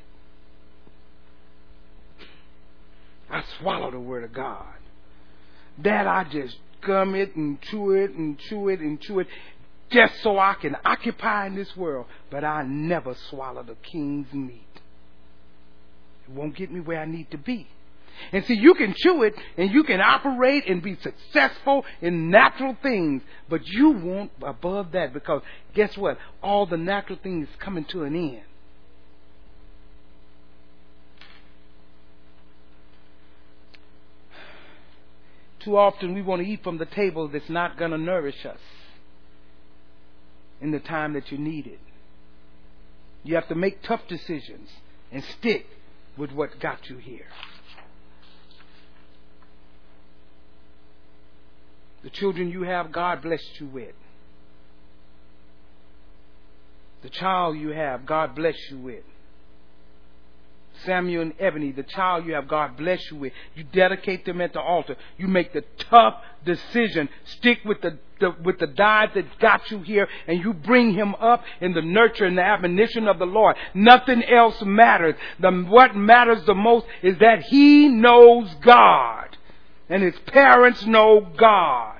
I 3.33 3.43
swallow 3.59 3.89
the 3.89 3.99
word 3.99 4.23
of 4.23 4.31
God. 4.31 4.75
That 5.79 6.07
I 6.07 6.23
just 6.25 6.55
gum 6.85 7.15
it 7.15 7.35
and 7.35 7.59
chew 7.61 7.91
it 7.91 8.11
and 8.11 8.37
chew 8.37 8.69
it 8.69 8.79
and 8.79 9.01
chew 9.01 9.19
it 9.19 9.27
just 9.89 10.21
so 10.21 10.37
I 10.37 10.53
can 10.53 10.75
occupy 10.85 11.47
in 11.47 11.55
this 11.55 11.75
world. 11.75 12.05
But 12.29 12.43
I 12.43 12.61
never 12.63 13.15
swallow 13.31 13.63
the 13.63 13.75
king's 13.75 14.31
meat. 14.33 14.61
It 16.27 16.33
won't 16.33 16.55
get 16.55 16.71
me 16.71 16.79
where 16.79 16.99
I 16.99 17.05
need 17.05 17.31
to 17.31 17.39
be. 17.39 17.67
And 18.31 18.45
see, 18.45 18.53
you 18.53 18.75
can 18.75 18.93
chew 18.95 19.23
it 19.23 19.33
and 19.57 19.71
you 19.71 19.83
can 19.83 19.99
operate 19.99 20.67
and 20.67 20.83
be 20.83 20.95
successful 21.01 21.83
in 22.01 22.29
natural 22.29 22.77
things, 22.83 23.23
but 23.49 23.65
you 23.65 23.89
won't 23.89 24.31
above 24.43 24.91
that 24.91 25.11
because 25.11 25.41
guess 25.73 25.97
what? 25.97 26.19
All 26.43 26.67
the 26.67 26.77
natural 26.77 27.17
things 27.21 27.47
coming 27.57 27.85
to 27.85 28.03
an 28.03 28.15
end. 28.15 28.43
Too 35.63 35.77
often 35.77 36.13
we 36.13 36.21
want 36.21 36.41
to 36.41 36.47
eat 36.47 36.63
from 36.63 36.77
the 36.77 36.85
table 36.85 37.27
that's 37.27 37.49
not 37.49 37.77
going 37.77 37.91
to 37.91 37.97
nourish 37.97 38.45
us 38.45 38.59
in 40.61 40.71
the 40.71 40.79
time 40.79 41.13
that 41.13 41.31
you 41.31 41.37
need 41.37 41.67
it. 41.67 41.79
You 43.23 43.35
have 43.35 43.47
to 43.47 43.55
make 43.55 43.81
tough 43.83 44.01
decisions 44.07 44.69
and 45.11 45.23
stick 45.39 45.65
with 46.17 46.31
what 46.31 46.59
got 46.59 46.89
you 46.89 46.97
here. 46.97 47.27
The 52.03 52.09
children 52.09 52.49
you 52.49 52.63
have, 52.63 52.91
God 52.91 53.21
blessed 53.21 53.59
you 53.61 53.67
with. 53.67 53.95
The 57.01 57.09
child 57.09 57.57
you 57.57 57.69
have, 57.69 58.05
God 58.05 58.35
bless 58.35 58.55
you 58.69 58.79
with. 58.79 59.03
Samuel 60.85 61.21
and 61.23 61.33
Ebony, 61.39 61.71
the 61.71 61.83
child 61.83 62.25
you 62.25 62.33
have, 62.33 62.47
God 62.47 62.77
bless 62.77 62.99
you 63.11 63.17
with. 63.17 63.33
You 63.55 63.63
dedicate 63.63 64.25
them 64.25 64.41
at 64.41 64.53
the 64.53 64.61
altar. 64.61 64.95
You 65.17 65.27
make 65.27 65.53
the 65.53 65.63
tough 65.77 66.15
decision. 66.45 67.09
Stick 67.25 67.59
with 67.65 67.81
the, 67.81 67.97
the 68.19 68.35
with 68.43 68.59
the 68.59 68.67
diet 68.67 69.11
that 69.15 69.39
got 69.39 69.69
you 69.71 69.79
here, 69.79 70.07
and 70.27 70.39
you 70.39 70.53
bring 70.53 70.93
him 70.93 71.15
up 71.15 71.43
in 71.61 71.73
the 71.73 71.81
nurture 71.81 72.25
and 72.25 72.37
the 72.37 72.43
admonition 72.43 73.07
of 73.07 73.19
the 73.19 73.25
Lord. 73.25 73.55
Nothing 73.73 74.23
else 74.23 74.61
matters. 74.61 75.15
The, 75.39 75.51
what 75.51 75.95
matters 75.95 76.43
the 76.45 76.55
most 76.55 76.85
is 77.01 77.17
that 77.19 77.43
he 77.43 77.87
knows 77.87 78.53
God, 78.61 79.37
and 79.89 80.03
his 80.03 80.17
parents 80.27 80.85
know 80.85 81.27
God. 81.37 81.99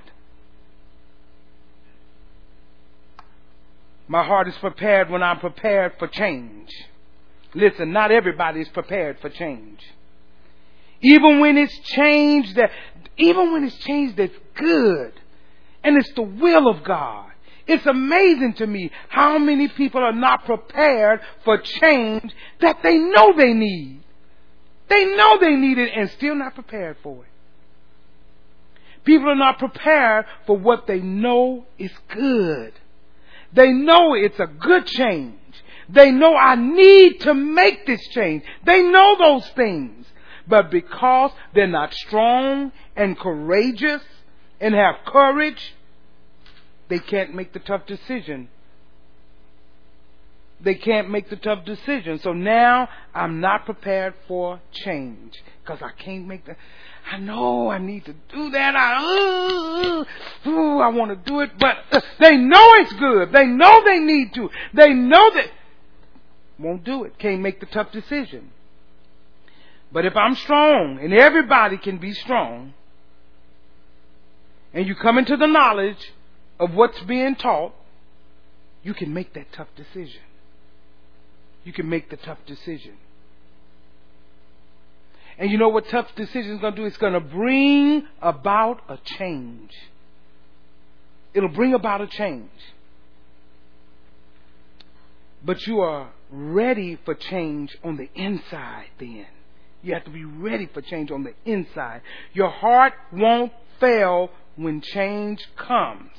My 4.07 4.23
heart 4.23 4.47
is 4.47 4.55
prepared 4.57 5.09
when 5.09 5.23
I'm 5.23 5.39
prepared 5.39 5.93
for 5.97 6.07
change. 6.07 6.69
Listen, 7.55 7.91
not 7.91 8.11
everybody 8.11 8.61
is 8.61 8.69
prepared 8.69 9.19
for 9.19 9.29
change. 9.29 9.79
Even 11.01 11.39
when 11.39 11.57
it's 11.57 11.77
changed 11.79 12.55
that, 12.55 12.71
even 13.17 13.53
when 13.53 13.63
it's 13.65 13.77
changed 13.77 14.17
that's 14.17 14.33
good, 14.55 15.13
and 15.83 15.97
it's 15.97 16.11
the 16.15 16.21
will 16.21 16.67
of 16.67 16.83
God. 16.83 17.29
It's 17.65 17.85
amazing 17.85 18.53
to 18.55 18.67
me 18.67 18.91
how 19.09 19.37
many 19.37 19.67
people 19.69 20.01
are 20.01 20.13
not 20.13 20.45
prepared 20.45 21.21
for 21.43 21.57
change 21.59 22.33
that 22.59 22.79
they 22.83 22.97
know 22.97 23.33
they 23.37 23.53
need. 23.53 24.01
They 24.89 25.05
know 25.15 25.37
they 25.39 25.55
need 25.55 25.77
it 25.77 25.91
and 25.95 26.09
still 26.11 26.35
not 26.35 26.55
prepared 26.55 26.97
for 27.01 27.23
it. 27.23 27.29
People 29.05 29.29
are 29.29 29.35
not 29.35 29.59
prepared 29.59 30.25
for 30.45 30.57
what 30.57 30.87
they 30.87 30.99
know 30.99 31.65
is 31.77 31.91
good. 32.09 32.73
They 33.53 33.71
know 33.71 34.13
it's 34.13 34.39
a 34.39 34.47
good 34.47 34.85
change. 34.87 35.35
They 35.89 36.11
know 36.11 36.35
I 36.35 36.55
need 36.55 37.21
to 37.21 37.33
make 37.33 37.85
this 37.85 38.05
change. 38.09 38.43
They 38.65 38.81
know 38.83 39.15
those 39.17 39.47
things. 39.49 40.07
But 40.47 40.71
because 40.71 41.31
they're 41.53 41.67
not 41.67 41.93
strong 41.93 42.71
and 42.95 43.17
courageous 43.17 44.01
and 44.59 44.73
have 44.75 44.95
courage, 45.05 45.73
they 46.89 46.99
can't 46.99 47.33
make 47.33 47.53
the 47.53 47.59
tough 47.59 47.85
decision. 47.85 48.49
they 50.63 50.75
can't 50.75 51.09
make 51.09 51.29
the 51.29 51.35
tough 51.35 51.65
decision. 51.65 52.19
So 52.19 52.33
now 52.33 52.87
I'm 53.13 53.41
not 53.41 53.65
prepared 53.65 54.13
for 54.27 54.61
change 54.71 55.43
because 55.61 55.81
I 55.81 55.91
can't 55.91 56.27
make 56.27 56.45
the. 56.45 56.55
I 57.11 57.17
know 57.17 57.69
I 57.69 57.79
need 57.79 58.05
to 58.05 58.15
do 58.33 58.49
that. 58.51 58.75
I, 58.75 60.05
uh, 60.45 60.49
ooh, 60.49 60.79
I 60.79 60.87
want 60.87 61.11
to 61.11 61.29
do 61.29 61.41
it, 61.41 61.51
but 61.59 61.75
uh, 61.91 61.99
they 62.19 62.37
know 62.37 62.73
it's 62.75 62.93
good. 62.93 63.33
They 63.33 63.45
know 63.45 63.83
they 63.83 63.99
need 63.99 64.33
to. 64.35 64.49
They 64.73 64.93
know 64.93 65.31
that 65.33 65.47
won't 66.59 66.83
do 66.83 67.03
it. 67.03 67.17
Can't 67.17 67.41
make 67.41 67.59
the 67.59 67.65
tough 67.65 67.91
decision. 67.91 68.51
But 69.91 70.05
if 70.05 70.15
I'm 70.15 70.35
strong, 70.35 70.99
and 71.01 71.13
everybody 71.13 71.77
can 71.77 71.97
be 71.97 72.13
strong, 72.13 72.73
and 74.73 74.87
you 74.87 74.95
come 74.95 75.17
into 75.17 75.37
the 75.37 75.45
knowledge 75.45 76.11
of 76.59 76.73
what's 76.73 76.99
being 77.01 77.35
taught, 77.35 77.73
you 78.81 78.93
can 78.93 79.13
make 79.13 79.33
that 79.33 79.51
tough 79.53 79.67
decision. 79.75 80.21
You 81.63 81.73
can 81.73 81.87
make 81.87 82.09
the 82.09 82.17
tough 82.17 82.39
decision. 82.45 82.97
And 85.37 85.49
you 85.49 85.57
know 85.57 85.69
what 85.69 85.87
tough 85.89 86.13
decision 86.15 86.55
is 86.55 86.61
going 86.61 86.75
to 86.75 86.81
do? 86.81 86.85
It's 86.85 86.97
going 86.97 87.13
to 87.13 87.19
bring 87.19 88.07
about 88.21 88.81
a 88.89 88.97
change. 89.17 89.71
It'll 91.33 91.49
bring 91.49 91.73
about 91.73 92.01
a 92.01 92.07
change. 92.07 92.49
But 95.43 95.65
you 95.65 95.81
are 95.81 96.09
ready 96.33 96.97
for 97.05 97.13
change 97.13 97.77
on 97.83 97.97
the 97.97 98.09
inside 98.15 98.87
then. 98.99 99.27
You 99.83 99.93
have 99.93 100.05
to 100.05 100.09
be 100.09 100.25
ready 100.25 100.67
for 100.73 100.81
change 100.81 101.11
on 101.11 101.23
the 101.23 101.33
inside. 101.45 102.01
Your 102.33 102.49
heart 102.49 102.93
won't 103.11 103.51
fail 103.79 104.31
when 104.55 104.81
change 104.81 105.45
comes. 105.55 106.09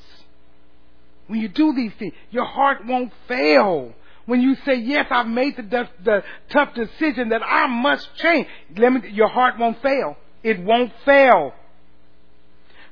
When 1.27 1.41
you 1.41 1.49
do 1.49 1.73
these 1.73 1.91
things, 1.97 2.13
your 2.31 2.45
heart 2.45 2.85
won't 2.85 3.11
fail. 3.27 3.93
When 4.25 4.41
you 4.41 4.55
say, 4.65 4.75
yes, 4.75 5.07
I've 5.09 5.27
made 5.27 5.57
the, 5.57 5.89
the 6.03 6.23
tough 6.49 6.73
decision 6.73 7.29
that 7.29 7.41
I 7.43 7.67
must 7.67 8.07
change, 8.15 8.47
let 8.77 8.93
me, 8.93 9.09
your 9.11 9.27
heart 9.27 9.57
won't 9.59 9.81
fail. 9.81 10.17
It 10.43 10.61
won't 10.61 10.93
fail. 11.03 11.53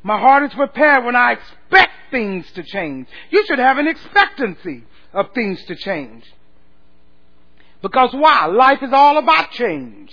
My 0.01 0.19
heart 0.19 0.43
is 0.43 0.53
prepared 0.53 1.05
when 1.05 1.15
I 1.15 1.33
expect 1.33 1.91
things 2.11 2.51
to 2.53 2.63
change. 2.63 3.07
You 3.29 3.45
should 3.45 3.59
have 3.59 3.77
an 3.77 3.87
expectancy 3.87 4.83
of 5.13 5.33
things 5.33 5.63
to 5.65 5.75
change. 5.75 6.23
Because 7.83 8.13
why? 8.13 8.45
Life 8.45 8.81
is 8.81 8.91
all 8.93 9.17
about 9.17 9.51
change. 9.51 10.09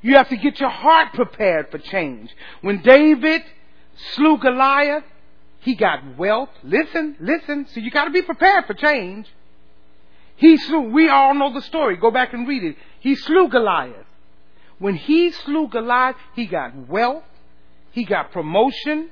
You 0.00 0.14
have 0.14 0.28
to 0.28 0.36
get 0.36 0.60
your 0.60 0.70
heart 0.70 1.12
prepared 1.12 1.72
for 1.72 1.78
change. 1.78 2.30
When 2.62 2.80
David 2.80 3.42
slew 4.14 4.38
Goliath, 4.38 5.02
he 5.58 5.74
got 5.74 6.16
wealth. 6.16 6.50
Listen, 6.62 7.16
listen. 7.18 7.66
So 7.74 7.80
you 7.80 7.90
got 7.90 8.04
to 8.04 8.12
be 8.12 8.22
prepared 8.22 8.66
for 8.66 8.74
change. 8.74 9.26
He 10.36 10.56
slew, 10.56 10.92
we 10.92 11.08
all 11.08 11.34
know 11.34 11.52
the 11.52 11.62
story. 11.62 11.96
Go 11.96 12.12
back 12.12 12.32
and 12.32 12.46
read 12.46 12.62
it. 12.62 12.76
He 13.00 13.16
slew 13.16 13.48
Goliath. 13.48 14.06
When 14.78 14.94
he 14.94 15.32
slew 15.32 15.66
Goliath, 15.66 16.14
he 16.36 16.46
got 16.46 16.88
wealth. 16.88 17.24
He 17.90 18.04
got 18.04 18.30
promotion. 18.30 19.10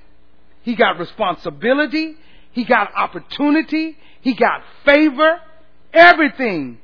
He 0.63 0.77
got 0.77 1.01
responsibility. 1.01 2.15
He 2.53 2.65
got 2.65 2.95
opportunity. 2.95 3.99
He 4.21 4.35
got 4.35 4.63
favor. 4.85 5.41
Everything. 5.93 6.79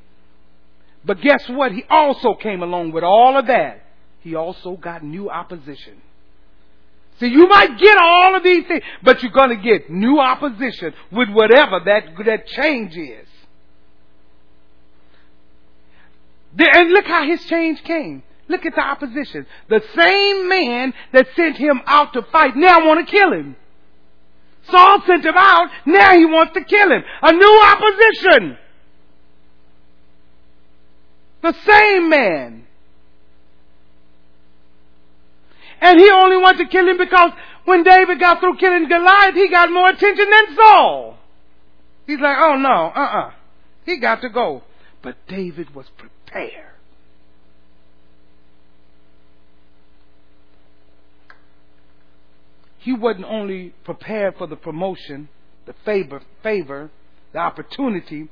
But 1.04 1.20
guess 1.20 1.48
what? 1.48 1.72
He 1.72 1.84
also 1.90 2.34
came 2.34 2.62
along 2.62 2.92
with 2.92 3.04
all 3.04 3.36
of 3.36 3.46
that. 3.46 3.82
He 4.20 4.34
also 4.34 4.76
got 4.76 5.02
new 5.02 5.28
opposition. 5.30 6.00
See, 7.18 7.26
you 7.26 7.46
might 7.48 7.78
get 7.78 7.96
all 8.00 8.36
of 8.36 8.42
these 8.42 8.66
things, 8.66 8.82
but 9.02 9.22
you're 9.22 9.32
going 9.32 9.50
to 9.50 9.62
get 9.62 9.90
new 9.90 10.18
opposition 10.18 10.94
with 11.10 11.28
whatever 11.30 11.80
that, 11.84 12.04
that 12.24 12.46
change 12.46 12.96
is. 12.96 13.28
And 16.58 16.90
look 16.90 17.06
how 17.06 17.24
his 17.24 17.44
change 17.46 17.82
came. 17.84 18.22
Look 18.48 18.66
at 18.66 18.74
the 18.74 18.80
opposition. 18.80 19.46
The 19.68 19.82
same 19.94 20.48
man 20.48 20.92
that 21.12 21.26
sent 21.34 21.56
him 21.56 21.80
out 21.86 22.12
to 22.12 22.22
fight 22.22 22.56
now 22.56 22.86
want 22.86 23.06
to 23.06 23.10
kill 23.10 23.32
him. 23.32 23.56
Saul 24.70 25.02
sent 25.06 25.24
him 25.24 25.34
out, 25.36 25.70
now 25.86 26.16
he 26.16 26.24
wants 26.24 26.52
to 26.54 26.64
kill 26.64 26.92
him. 26.92 27.02
A 27.22 27.32
new 27.32 27.62
opposition. 27.64 28.58
The 31.42 31.54
same 31.66 32.08
man. 32.08 32.66
And 35.80 35.98
he 35.98 36.08
only 36.10 36.36
wanted 36.36 36.64
to 36.64 36.70
kill 36.70 36.86
him 36.86 36.96
because 36.96 37.32
when 37.64 37.82
David 37.82 38.20
got 38.20 38.38
through 38.38 38.56
killing 38.56 38.88
Goliath, 38.88 39.34
he 39.34 39.48
got 39.48 39.70
more 39.70 39.90
attention 39.90 40.26
than 40.30 40.56
Saul. 40.56 41.18
He's 42.06 42.20
like, 42.20 42.36
oh 42.38 42.56
no, 42.56 42.92
uh-uh. 42.94 43.32
He 43.84 43.98
got 43.98 44.20
to 44.22 44.28
go. 44.28 44.62
But 45.02 45.16
David 45.26 45.74
was 45.74 45.86
prepared. 45.96 46.68
He 52.78 52.92
wasn't 52.92 53.26
only 53.26 53.74
prepared 53.84 54.36
for 54.36 54.46
the 54.46 54.56
promotion, 54.56 55.28
the 55.66 55.74
favor, 55.84 56.20
favor, 56.42 56.90
the 57.32 57.38
opportunity, 57.38 58.28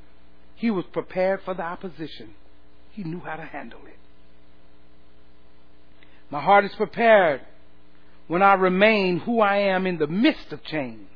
he 0.55 0.69
was 0.69 0.85
prepared 0.91 1.41
for 1.43 1.53
the 1.53 1.63
opposition. 1.63 2.35
He 2.91 3.03
knew 3.03 3.19
how 3.19 3.35
to 3.35 3.45
handle 3.45 3.79
it. 3.85 3.97
My 6.29 6.41
heart 6.41 6.65
is 6.65 6.73
prepared 6.75 7.41
when 8.27 8.41
I 8.41 8.53
remain 8.53 9.19
who 9.19 9.41
I 9.41 9.57
am 9.57 9.85
in 9.85 9.97
the 9.97 10.07
midst 10.07 10.51
of 10.53 10.63
change. 10.63 11.07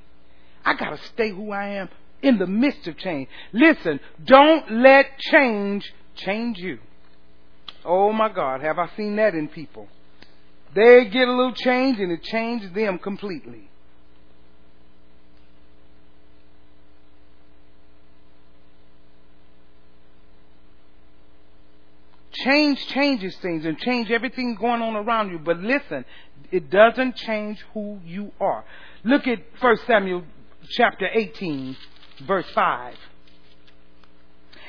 I 0.66 0.74
gotta 0.74 0.98
stay 1.14 1.30
who 1.30 1.52
I 1.52 1.68
am 1.70 1.90
in 2.22 2.38
the 2.38 2.48
midst 2.48 2.88
of 2.88 2.98
change. 2.98 3.30
Listen, 3.54 4.00
don't 4.24 4.70
let 4.72 5.18
change 5.20 5.94
change 6.16 6.58
you. 6.58 6.80
Oh 7.86 8.12
my 8.12 8.30
God, 8.30 8.62
have 8.62 8.80
I 8.80 8.90
seen 8.98 9.16
that 9.18 9.36
in 9.36 9.48
people? 9.48 9.88
They 10.74 11.06
get 11.06 11.28
a 11.28 11.32
little 11.32 11.54
change 11.54 12.00
and 12.00 12.12
it 12.12 12.24
changes 12.24 12.72
them 12.74 12.98
completely. 12.98 13.70
Change 22.44 22.86
changes 22.88 23.36
things 23.38 23.66
and 23.66 23.78
change 23.80 24.12
everything 24.12 24.56
going 24.56 24.82
on 24.82 24.96
around 24.96 25.32
you. 25.32 25.40
But 25.40 25.60
listen, 25.60 26.06
it 26.52 26.70
doesn't 26.70 27.16
change 27.16 27.64
who 27.74 28.00
you 28.06 28.32
are. 28.40 28.66
Look 29.04 29.28
at 29.28 29.40
1 29.60 29.78
Samuel 29.88 30.24
chapter 30.70 31.08
18, 31.12 31.78
verse 32.28 32.50
5. 32.54 32.96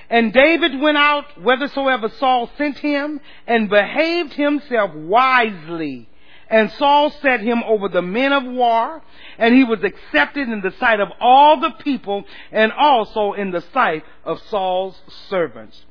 And 0.08 0.32
David 0.32 0.80
went 0.80 0.96
out 0.96 1.24
whithersoever 1.32 2.08
Saul 2.20 2.48
sent 2.56 2.78
him 2.78 3.20
and 3.46 3.68
behaved 3.68 4.34
himself 4.34 4.94
wisely. 4.94 6.08
And 6.48 6.70
Saul 6.72 7.10
set 7.10 7.40
him 7.40 7.64
over 7.64 7.88
the 7.88 8.02
men 8.02 8.32
of 8.32 8.44
war, 8.44 9.02
and 9.36 9.52
he 9.52 9.64
was 9.64 9.82
accepted 9.82 10.48
in 10.48 10.60
the 10.60 10.72
sight 10.78 11.00
of 11.00 11.08
all 11.20 11.58
the 11.58 11.72
people, 11.82 12.22
and 12.52 12.70
also 12.70 13.32
in 13.32 13.50
the 13.50 13.62
sight 13.72 14.04
of 14.24 14.40
Saul's 14.42 14.96
servants. 15.28 15.84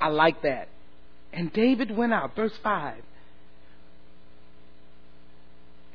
I 0.00 0.08
like 0.08 0.42
that. 0.42 0.68
And 1.32 1.52
David 1.52 1.96
went 1.96 2.12
out, 2.12 2.34
verse 2.36 2.56
5. 2.62 3.02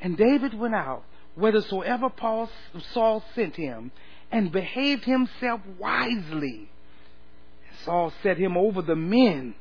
And 0.02 0.18
David 0.18 0.54
went 0.54 0.76
out 0.76 1.04
whithersoever 1.36 2.10
Paul, 2.10 2.50
Saul 2.94 3.24
sent 3.34 3.56
him, 3.56 3.92
and 4.32 4.52
behaved 4.52 5.06
himself 5.06 5.62
wisely. 5.80 6.70
Saul 7.84 8.14
set 8.22 8.38
him 8.38 8.58
over 8.58 8.82
the 8.82 8.96
men 8.96 9.56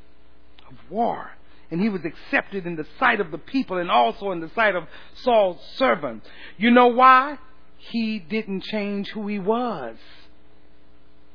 of 0.69 0.77
war, 0.91 1.31
and 1.71 1.81
he 1.81 1.89
was 1.89 2.05
accepted 2.05 2.67
in 2.67 2.77
the 2.77 2.87
sight 2.99 3.21
of 3.21 3.31
the 3.31 3.39
people 3.39 3.79
and 3.79 3.91
also 3.91 4.33
in 4.33 4.41
the 4.41 4.51
sight 4.51 4.75
of 4.75 4.85
Saul's 5.23 5.61
servants. 5.77 6.27
You 6.59 6.71
know 6.71 6.89
why? 6.89 7.39
He 7.79 8.19
didn't 8.19 8.63
change 8.63 9.09
who 9.11 9.27
he 9.27 9.39
was. 9.39 9.97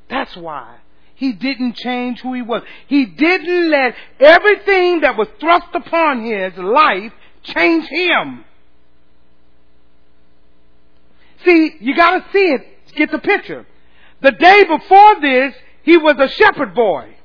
That's 0.08 0.36
why. 0.36 0.76
He 1.18 1.32
didn't 1.32 1.74
change 1.74 2.20
who 2.20 2.32
he 2.32 2.42
was. 2.42 2.62
He 2.86 3.04
didn't 3.04 3.70
let 3.70 3.96
everything 4.20 5.00
that 5.00 5.16
was 5.16 5.26
thrust 5.40 5.66
upon 5.74 6.24
his 6.24 6.56
life 6.56 7.12
change 7.42 7.86
him. 7.88 8.44
See, 11.44 11.74
you 11.80 11.96
gotta 11.96 12.24
see 12.32 12.52
it, 12.52 12.94
get 12.94 13.10
the 13.10 13.18
picture. 13.18 13.66
The 14.20 14.30
day 14.30 14.62
before 14.62 15.20
this, 15.20 15.54
he 15.82 15.96
was 15.96 16.14
a 16.20 16.28
shepherd 16.28 16.72
boy. 16.72 17.16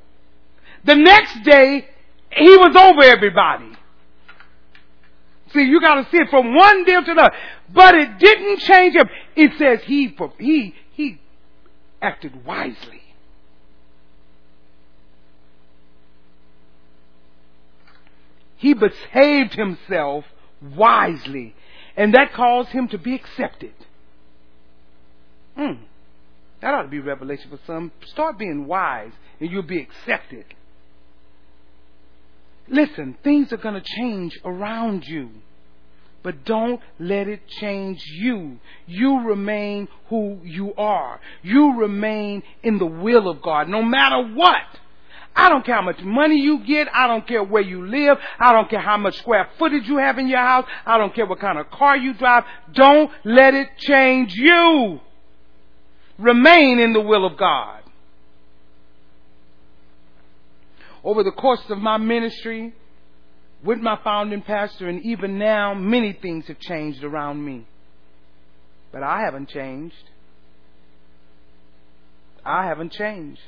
The 0.85 0.95
next 0.95 1.43
day, 1.43 1.87
he 2.31 2.57
was 2.57 2.75
over 2.75 3.03
everybody. 3.03 3.77
See, 5.53 5.65
you 5.65 5.79
gotta 5.79 6.07
see 6.09 6.17
it 6.17 6.31
from 6.31 6.55
one 6.55 6.83
deal 6.83 7.03
to 7.03 7.13
the 7.13 7.21
other. 7.21 7.35
But 7.71 7.93
it 7.93 8.17
didn't 8.17 8.57
change 8.61 8.95
him. 8.95 9.07
It 9.35 9.51
says 9.59 9.83
he, 9.83 10.17
he, 10.39 10.73
he 10.93 11.19
acted 12.01 12.43
wisely. 12.43 13.02
He 18.64 18.73
behaved 18.73 19.56
himself 19.56 20.23
wisely. 20.77 21.53
And 21.98 22.14
that 22.14 22.31
caused 22.31 22.69
him 22.69 22.88
to 22.88 22.98
be 22.98 23.14
accepted. 23.14 23.73
Mm. 25.60 25.80
That 26.61 26.73
ought 26.73 26.84
to 26.84 26.88
be 26.88 26.99
revelation 26.99 27.49
for 27.49 27.60
some. 27.68 27.91
Start 28.06 28.40
being 28.40 28.65
wise 28.65 29.11
and 29.41 29.52
you'll 29.52 29.64
be 29.64 29.81
accepted. 29.81 30.45
Listen, 32.69 33.18
things 33.22 33.52
are 33.52 33.57
going 33.57 33.76
to 33.76 33.84
change 33.98 34.40
around 34.45 35.03
you. 35.07 35.30
But 36.23 36.45
don't 36.45 36.80
let 36.99 37.27
it 37.27 37.45
change 37.60 38.02
you. 38.06 38.61
You 38.88 39.27
remain 39.27 39.90
who 40.07 40.40
you 40.41 40.73
are. 40.76 41.19
You 41.41 41.81
remain 41.81 42.44
in 42.64 42.77
the 42.80 42.85
will 42.85 43.27
of 43.27 43.41
God, 43.41 43.68
no 43.68 43.84
matter 43.84 44.23
what. 44.34 44.80
I 45.35 45.49
don't 45.49 45.65
care 45.65 45.76
how 45.76 45.81
much 45.81 45.99
money 46.01 46.39
you 46.39 46.60
get. 46.64 46.88
I 46.93 47.07
don't 47.07 47.27
care 47.27 47.43
where 47.43 47.61
you 47.61 47.88
live. 47.88 48.18
I 48.39 48.51
don't 48.51 48.69
care 48.69 48.80
how 48.80 48.97
much 48.97 49.18
square 49.18 49.49
footage 49.57 49.88
you 49.88 49.97
have 49.97 50.19
in 50.19 50.27
your 50.27 50.39
house. 50.39 50.65
I 50.85 50.97
don't 50.97 51.14
care 51.14 51.26
what 51.26 51.39
kind 51.39 51.57
of 51.57 51.72
car 51.72 51.97
you 51.97 52.14
drive. 52.14 52.43
Don't 52.73 53.11
let 53.23 53.53
it 53.53 53.69
change 53.77 54.34
you. 54.35 54.99
Remain 56.19 56.80
in 56.80 56.93
the 56.93 57.01
will 57.01 57.26
of 57.26 57.38
God. 57.38 57.81
Over 61.03 61.23
the 61.23 61.31
course 61.31 61.64
of 61.69 61.80
my 61.80 61.97
ministry, 61.97 62.73
with 63.64 63.80
my 63.80 63.97
founding 64.03 64.41
pastor, 64.41 64.88
and 64.88 65.03
even 65.03 65.38
now, 65.38 65.73
many 65.73 66.14
things 66.14 66.47
have 66.47 66.60
changed 66.60 67.03
around 67.03 67.43
me. 67.43 67.65
But 68.91 69.03
I 69.03 69.22
haven't 69.22 69.49
changed. 69.49 69.95
I 72.45 72.65
haven't 72.65 72.91
changed. 72.91 73.41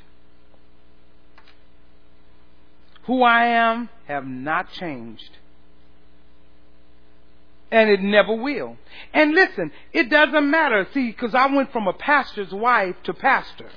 Who 3.06 3.22
I 3.22 3.46
am 3.46 3.88
have 4.06 4.26
not 4.26 4.72
changed. 4.72 5.30
And 7.70 7.90
it 7.90 8.00
never 8.00 8.34
will. 8.34 8.76
And 9.12 9.32
listen, 9.32 9.72
it 9.92 10.08
doesn't 10.08 10.50
matter. 10.50 10.86
See, 10.94 11.08
because 11.10 11.34
I 11.34 11.46
went 11.46 11.72
from 11.72 11.88
a 11.88 11.92
pastor's 11.92 12.52
wife 12.52 12.96
to 13.04 13.14
pastor. 13.14 13.70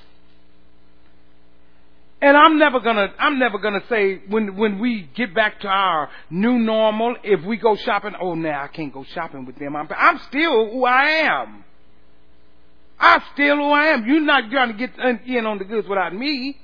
And 2.22 2.36
I'm 2.36 2.58
never 2.58 2.80
gonna, 2.80 3.08
I'm 3.18 3.38
never 3.38 3.58
gonna 3.58 3.82
say 3.88 4.20
when, 4.28 4.56
when 4.56 4.78
we 4.78 5.08
get 5.14 5.34
back 5.34 5.60
to 5.60 5.68
our 5.68 6.10
new 6.28 6.58
normal, 6.58 7.16
if 7.24 7.42
we 7.44 7.56
go 7.56 7.76
shopping, 7.76 8.12
oh, 8.20 8.34
now 8.34 8.62
I 8.64 8.68
can't 8.68 8.92
go 8.92 9.04
shopping 9.04 9.46
with 9.46 9.56
them. 9.58 9.74
I'm, 9.74 9.88
I'm 9.96 10.18
still 10.28 10.70
who 10.70 10.84
I 10.84 11.04
am. 11.04 11.64
I'm 12.98 13.22
still 13.32 13.56
who 13.56 13.70
I 13.70 13.86
am. 13.86 14.06
You're 14.06 14.20
not 14.20 14.52
gonna 14.52 14.74
get 14.74 14.90
in 14.98 15.46
on 15.46 15.58
the 15.58 15.64
goods 15.64 15.88
without 15.88 16.14
me. 16.14 16.58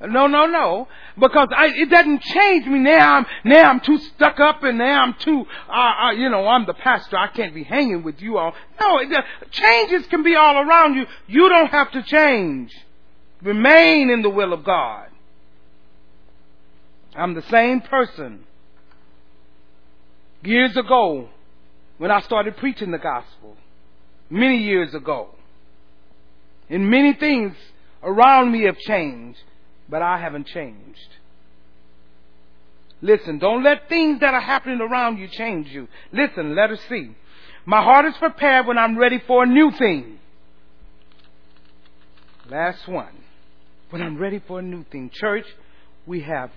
No, 0.00 0.26
no, 0.26 0.46
no. 0.46 0.88
Because 1.18 1.48
I, 1.56 1.68
it 1.68 1.88
doesn't 1.90 2.20
change 2.20 2.66
me 2.66 2.78
now. 2.80 3.16
I'm, 3.16 3.26
now 3.44 3.70
I'm 3.70 3.80
too 3.80 3.98
stuck 3.98 4.38
up 4.40 4.62
and 4.62 4.76
now 4.76 5.02
I'm 5.02 5.14
too, 5.14 5.46
uh, 5.68 6.06
uh, 6.06 6.10
you 6.10 6.28
know, 6.28 6.46
I'm 6.46 6.66
the 6.66 6.74
pastor. 6.74 7.16
I 7.16 7.28
can't 7.28 7.54
be 7.54 7.64
hanging 7.64 8.02
with 8.02 8.20
you 8.20 8.36
all. 8.36 8.52
No, 8.78 8.98
it, 8.98 9.08
changes 9.50 10.06
can 10.08 10.22
be 10.22 10.34
all 10.34 10.58
around 10.58 10.94
you. 10.94 11.06
You 11.26 11.48
don't 11.48 11.70
have 11.70 11.90
to 11.92 12.02
change. 12.02 12.72
Remain 13.42 14.10
in 14.10 14.22
the 14.22 14.30
will 14.30 14.52
of 14.52 14.64
God. 14.64 15.08
I'm 17.14 17.34
the 17.34 17.42
same 17.42 17.80
person. 17.80 18.44
Years 20.42 20.76
ago, 20.76 21.30
when 21.96 22.10
I 22.10 22.20
started 22.20 22.58
preaching 22.58 22.90
the 22.90 22.98
gospel, 22.98 23.56
many 24.28 24.58
years 24.58 24.94
ago, 24.94 25.30
and 26.68 26.90
many 26.90 27.14
things 27.14 27.54
around 28.02 28.52
me 28.52 28.64
have 28.64 28.78
changed, 28.78 29.40
but 29.88 30.02
I 30.02 30.18
haven't 30.18 30.46
changed. 30.46 31.08
Listen, 33.02 33.38
don't 33.38 33.62
let 33.62 33.88
things 33.88 34.20
that 34.20 34.34
are 34.34 34.40
happening 34.40 34.80
around 34.80 35.18
you 35.18 35.28
change 35.28 35.68
you. 35.68 35.86
Listen, 36.12 36.56
let 36.56 36.70
us 36.70 36.80
see. 36.88 37.14
My 37.64 37.82
heart 37.82 38.06
is 38.06 38.14
prepared 38.18 38.66
when 38.66 38.78
I'm 38.78 38.96
ready 38.96 39.22
for 39.26 39.42
a 39.42 39.46
new 39.46 39.70
thing. 39.72 40.18
Last 42.48 42.86
one 42.86 43.12
when 43.90 44.02
I'm 44.02 44.18
ready 44.18 44.40
for 44.46 44.60
a 44.60 44.62
new 44.62 44.84
thing. 44.90 45.10
Church, 45.12 45.46
we 46.06 46.22
have, 46.22 46.50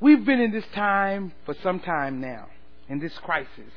we've 0.00 0.24
been 0.24 0.40
in 0.40 0.50
this 0.50 0.64
time 0.74 1.32
for 1.44 1.54
some 1.62 1.80
time 1.80 2.20
now, 2.20 2.46
in 2.88 2.98
this 2.98 3.16
crisis 3.18 3.72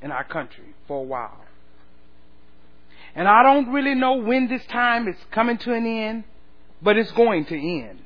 in 0.00 0.12
our 0.12 0.24
country 0.24 0.74
for 0.86 1.00
a 1.00 1.02
while. 1.02 1.44
And 3.14 3.26
I 3.26 3.42
don't 3.42 3.72
really 3.72 3.94
know 3.94 4.14
when 4.14 4.48
this 4.48 4.64
time 4.66 5.08
is 5.08 5.16
coming 5.32 5.58
to 5.58 5.74
an 5.74 5.86
end, 5.86 6.24
but 6.80 6.96
it's 6.96 7.12
going 7.12 7.44
to 7.46 7.54
end. 7.54 8.00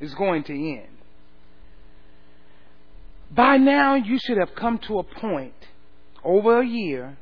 It's 0.00 0.14
going 0.14 0.44
to 0.44 0.52
end. 0.52 0.88
By 3.30 3.56
now, 3.56 3.94
you 3.94 4.18
should 4.18 4.38
have 4.38 4.54
come 4.54 4.78
to 4.80 4.98
a 4.98 5.02
point 5.02 5.54
over 6.22 6.60
a 6.60 6.66
year 6.66 7.16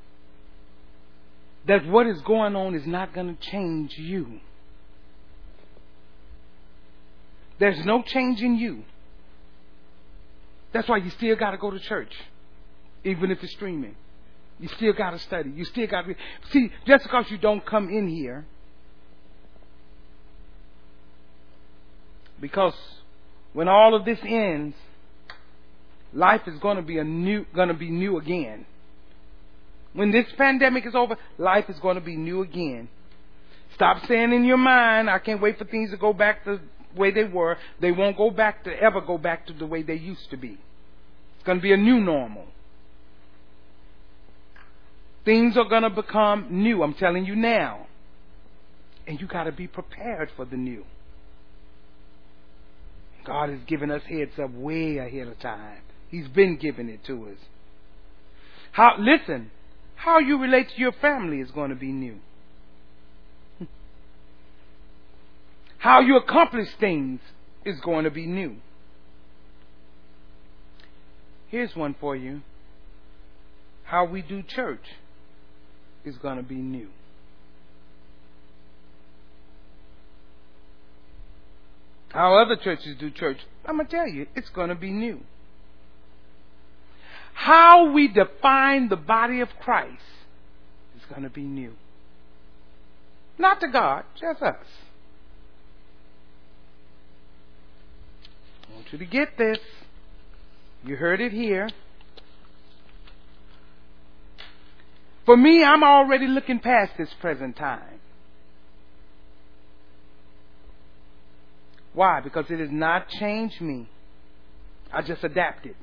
that 1.66 1.86
what 1.86 2.06
is 2.06 2.20
going 2.22 2.56
on 2.56 2.74
is 2.74 2.86
not 2.86 3.14
going 3.14 3.34
to 3.34 3.50
change 3.50 3.96
you. 3.96 4.40
There's 7.58 7.84
no 7.84 8.02
change 8.02 8.42
in 8.42 8.56
you. 8.56 8.84
That's 10.72 10.88
why 10.88 10.98
you 10.98 11.10
still 11.10 11.36
got 11.36 11.52
to 11.52 11.56
go 11.56 11.70
to 11.70 11.78
church, 11.78 12.12
even 13.04 13.30
if 13.30 13.42
it's 13.42 13.52
streaming. 13.52 13.96
You 14.58 14.68
still 14.68 14.92
got 14.92 15.10
to 15.10 15.18
study. 15.20 15.50
You 15.50 15.64
still 15.64 15.86
got 15.86 16.02
to 16.02 16.14
see. 16.50 16.70
Just 16.86 17.04
because 17.04 17.30
you 17.30 17.38
don't 17.38 17.64
come 17.64 17.88
in 17.88 18.08
here, 18.08 18.44
because 22.44 22.74
when 23.54 23.68
all 23.68 23.94
of 23.94 24.04
this 24.04 24.18
ends, 24.22 24.76
life 26.12 26.42
is 26.46 26.58
going 26.60 26.76
to 26.76 26.82
be 26.82 26.98
a 26.98 27.04
new, 27.04 27.46
going 27.54 27.68
to 27.68 27.74
be 27.74 27.88
new 27.88 28.18
again. 28.18 28.66
When 29.94 30.10
this 30.10 30.26
pandemic 30.36 30.84
is 30.84 30.94
over, 30.94 31.16
life 31.38 31.70
is 31.70 31.78
going 31.78 31.94
to 31.94 32.02
be 32.02 32.16
new 32.16 32.42
again. 32.42 32.90
Stop 33.74 34.04
saying 34.06 34.34
in 34.34 34.44
your 34.44 34.58
mind, 34.58 35.08
I 35.08 35.20
can't 35.20 35.40
wait 35.40 35.56
for 35.56 35.64
things 35.64 35.90
to 35.92 35.96
go 35.96 36.12
back 36.12 36.44
to 36.44 36.60
way 36.94 37.12
they 37.12 37.24
were. 37.24 37.56
They 37.80 37.92
won't 37.92 38.18
go 38.18 38.30
back 38.30 38.64
to 38.64 38.78
ever 38.78 39.00
go 39.00 39.16
back 39.16 39.46
to 39.46 39.54
the 39.54 39.64
way 39.64 39.82
they 39.82 39.94
used 39.94 40.28
to 40.28 40.36
be. 40.36 40.58
It's 41.36 41.46
going 41.46 41.60
to 41.60 41.62
be 41.62 41.72
a 41.72 41.78
new 41.78 41.98
normal. 41.98 42.44
Things 45.24 45.56
are 45.56 45.64
going 45.64 45.84
to 45.84 45.88
become 45.88 46.48
new. 46.50 46.82
I'm 46.82 46.92
telling 46.92 47.24
you 47.24 47.36
now. 47.36 47.86
And 49.06 49.18
you 49.18 49.26
got 49.26 49.44
to 49.44 49.52
be 49.52 49.66
prepared 49.66 50.28
for 50.36 50.44
the 50.44 50.58
new. 50.58 50.84
God 53.24 53.50
has 53.50 53.60
given 53.66 53.90
us 53.90 54.02
heads 54.08 54.32
up 54.42 54.52
way 54.52 54.98
ahead 54.98 55.28
of 55.28 55.38
time. 55.40 55.78
He's 56.08 56.28
been 56.28 56.56
giving 56.56 56.88
it 56.88 57.04
to 57.06 57.28
us. 57.28 57.38
How 58.72 58.96
listen, 58.98 59.50
how 59.94 60.18
you 60.18 60.38
relate 60.38 60.68
to 60.70 60.80
your 60.80 60.92
family 60.92 61.40
is 61.40 61.50
going 61.50 61.70
to 61.70 61.76
be 61.76 61.92
new. 61.92 62.16
How 65.78 66.00
you 66.00 66.16
accomplish 66.16 66.68
things 66.78 67.20
is 67.64 67.80
going 67.80 68.04
to 68.04 68.10
be 68.10 68.26
new. 68.26 68.56
Here's 71.48 71.74
one 71.76 71.94
for 72.00 72.16
you. 72.16 72.42
How 73.84 74.04
we 74.04 74.22
do 74.22 74.42
church 74.42 74.84
is 76.04 76.16
going 76.18 76.36
to 76.36 76.42
be 76.42 76.56
new. 76.56 76.88
How 82.14 82.38
other 82.38 82.54
churches 82.54 82.94
do 83.00 83.10
church, 83.10 83.38
I'm 83.66 83.74
going 83.74 83.88
to 83.88 83.92
tell 83.92 84.06
you, 84.06 84.28
it's 84.36 84.48
going 84.50 84.68
to 84.68 84.76
be 84.76 84.90
new. 84.90 85.20
How 87.32 87.90
we 87.90 88.06
define 88.06 88.88
the 88.88 88.96
body 88.96 89.40
of 89.40 89.48
Christ 89.60 90.00
is 90.96 91.02
going 91.10 91.24
to 91.24 91.28
be 91.28 91.42
new. 91.42 91.72
Not 93.36 93.58
to 93.62 93.68
God, 93.68 94.04
just 94.14 94.40
us. 94.40 94.54
I 98.70 98.74
want 98.76 98.92
you 98.92 98.98
to 98.98 99.06
get 99.06 99.36
this. 99.36 99.58
You 100.84 100.94
heard 100.94 101.20
it 101.20 101.32
here. 101.32 101.68
For 105.26 105.36
me, 105.36 105.64
I'm 105.64 105.82
already 105.82 106.28
looking 106.28 106.60
past 106.60 106.92
this 106.96 107.08
present 107.20 107.56
time. 107.56 107.98
Why? 111.94 112.20
Because 112.20 112.46
it 112.50 112.58
has 112.58 112.70
not 112.70 113.08
changed 113.08 113.60
me. 113.60 113.88
I 114.92 115.02
just 115.02 115.24
adapted. 115.24 115.76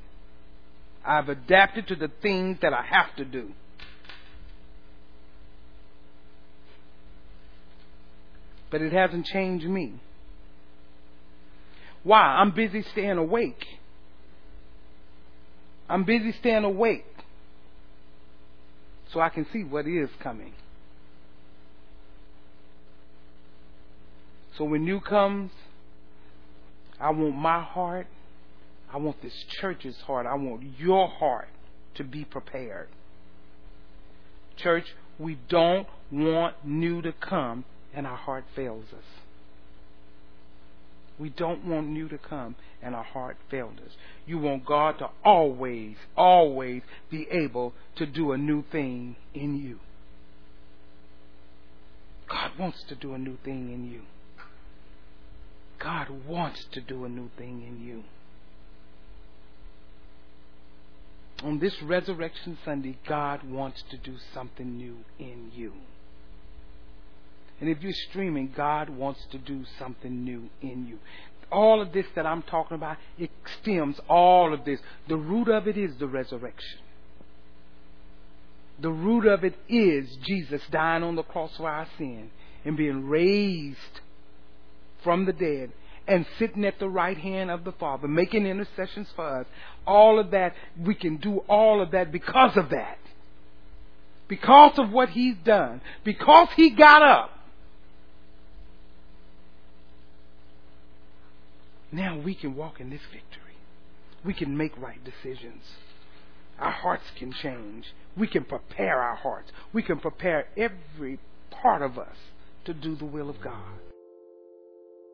I've 1.04 1.28
adapted 1.28 1.88
to 1.88 1.96
the 1.96 2.10
things 2.20 2.58
that 2.62 2.72
I 2.72 2.82
have 2.82 3.16
to 3.16 3.24
do. 3.24 3.50
But 8.70 8.82
it 8.82 8.92
hasn't 8.92 9.26
changed 9.26 9.66
me. 9.66 9.94
Why? 12.04 12.20
I'm 12.20 12.52
busy 12.52 12.84
staying 12.92 13.18
awake. 13.18 13.64
I'm 15.88 16.04
busy 16.04 16.32
staying 16.40 16.64
awake 16.64 17.04
so 19.12 19.20
I 19.20 19.28
can 19.28 19.46
see 19.52 19.62
what 19.62 19.86
is 19.86 20.08
coming. 20.22 20.54
So 24.56 24.64
when 24.64 24.84
new 24.84 25.00
comes, 25.00 25.50
I 27.02 27.10
want 27.10 27.36
my 27.36 27.60
heart, 27.60 28.06
I 28.92 28.98
want 28.98 29.20
this 29.22 29.34
church's 29.60 29.96
heart, 30.06 30.24
I 30.26 30.34
want 30.34 30.62
your 30.78 31.08
heart 31.08 31.48
to 31.96 32.04
be 32.04 32.24
prepared. 32.24 32.88
Church, 34.56 34.86
we 35.18 35.38
don't 35.48 35.88
want 36.10 36.54
new 36.64 37.02
to 37.02 37.12
come 37.12 37.64
and 37.92 38.06
our 38.06 38.16
heart 38.16 38.44
fails 38.54 38.84
us. 38.96 39.04
We 41.18 41.28
don't 41.30 41.64
want 41.64 41.88
new 41.88 42.08
to 42.08 42.18
come 42.18 42.56
and 42.82 42.94
our 42.94 43.04
heart 43.04 43.36
failed 43.50 43.80
us. 43.84 43.92
You 44.26 44.38
want 44.38 44.64
God 44.64 44.98
to 44.98 45.10
always, 45.24 45.96
always 46.16 46.82
be 47.10 47.26
able 47.30 47.74
to 47.96 48.06
do 48.06 48.32
a 48.32 48.38
new 48.38 48.64
thing 48.72 49.16
in 49.34 49.56
you. 49.56 49.78
God 52.28 52.52
wants 52.58 52.82
to 52.88 52.94
do 52.94 53.14
a 53.14 53.18
new 53.18 53.36
thing 53.44 53.72
in 53.72 53.90
you. 53.90 54.02
God 55.82 56.08
wants 56.26 56.64
to 56.72 56.80
do 56.80 57.04
a 57.04 57.08
new 57.08 57.28
thing 57.36 57.64
in 57.66 57.84
you. 57.84 58.04
On 61.42 61.58
this 61.58 61.74
Resurrection 61.82 62.56
Sunday, 62.64 62.96
God 63.08 63.42
wants 63.42 63.82
to 63.90 63.96
do 63.96 64.16
something 64.32 64.76
new 64.76 64.98
in 65.18 65.50
you. 65.54 65.72
And 67.60 67.68
if 67.68 67.82
you're 67.82 67.92
streaming, 68.10 68.52
God 68.56 68.90
wants 68.90 69.20
to 69.32 69.38
do 69.38 69.64
something 69.78 70.24
new 70.24 70.50
in 70.60 70.86
you. 70.86 70.98
All 71.50 71.82
of 71.82 71.92
this 71.92 72.06
that 72.14 72.26
I'm 72.26 72.42
talking 72.42 72.76
about, 72.76 72.96
it 73.18 73.30
stems 73.60 73.98
all 74.08 74.54
of 74.54 74.64
this. 74.64 74.78
The 75.08 75.16
root 75.16 75.48
of 75.48 75.66
it 75.66 75.76
is 75.76 75.96
the 75.98 76.06
resurrection. 76.06 76.78
The 78.80 78.90
root 78.90 79.26
of 79.26 79.44
it 79.44 79.54
is 79.68 80.16
Jesus 80.22 80.62
dying 80.70 81.02
on 81.02 81.16
the 81.16 81.22
cross 81.22 81.56
for 81.56 81.68
our 81.68 81.88
sin 81.98 82.30
and 82.64 82.76
being 82.76 83.08
raised 83.08 84.00
from 85.02 85.24
the 85.24 85.32
dead 85.32 85.72
and 86.06 86.26
sitting 86.38 86.64
at 86.64 86.78
the 86.78 86.88
right 86.88 87.16
hand 87.16 87.50
of 87.50 87.64
the 87.64 87.72
Father, 87.72 88.08
making 88.08 88.46
intercessions 88.46 89.08
for 89.14 89.40
us. 89.40 89.46
All 89.86 90.18
of 90.18 90.32
that, 90.32 90.54
we 90.80 90.94
can 90.94 91.16
do 91.16 91.38
all 91.48 91.80
of 91.80 91.92
that 91.92 92.10
because 92.10 92.56
of 92.56 92.70
that. 92.70 92.98
Because 94.28 94.78
of 94.78 94.90
what 94.90 95.10
He's 95.10 95.36
done. 95.44 95.80
Because 96.04 96.48
He 96.56 96.70
got 96.70 97.02
up. 97.02 97.30
Now 101.92 102.18
we 102.18 102.34
can 102.34 102.56
walk 102.56 102.80
in 102.80 102.90
this 102.90 103.02
victory. 103.12 103.40
We 104.24 104.32
can 104.32 104.56
make 104.56 104.76
right 104.78 104.98
decisions. 105.04 105.62
Our 106.58 106.70
hearts 106.70 107.04
can 107.18 107.32
change. 107.32 107.86
We 108.16 108.26
can 108.26 108.44
prepare 108.44 109.00
our 109.00 109.16
hearts. 109.16 109.50
We 109.72 109.82
can 109.82 109.98
prepare 109.98 110.46
every 110.56 111.18
part 111.50 111.82
of 111.82 111.98
us 111.98 112.16
to 112.64 112.72
do 112.72 112.96
the 112.96 113.04
will 113.04 113.28
of 113.28 113.40
God. 113.42 113.91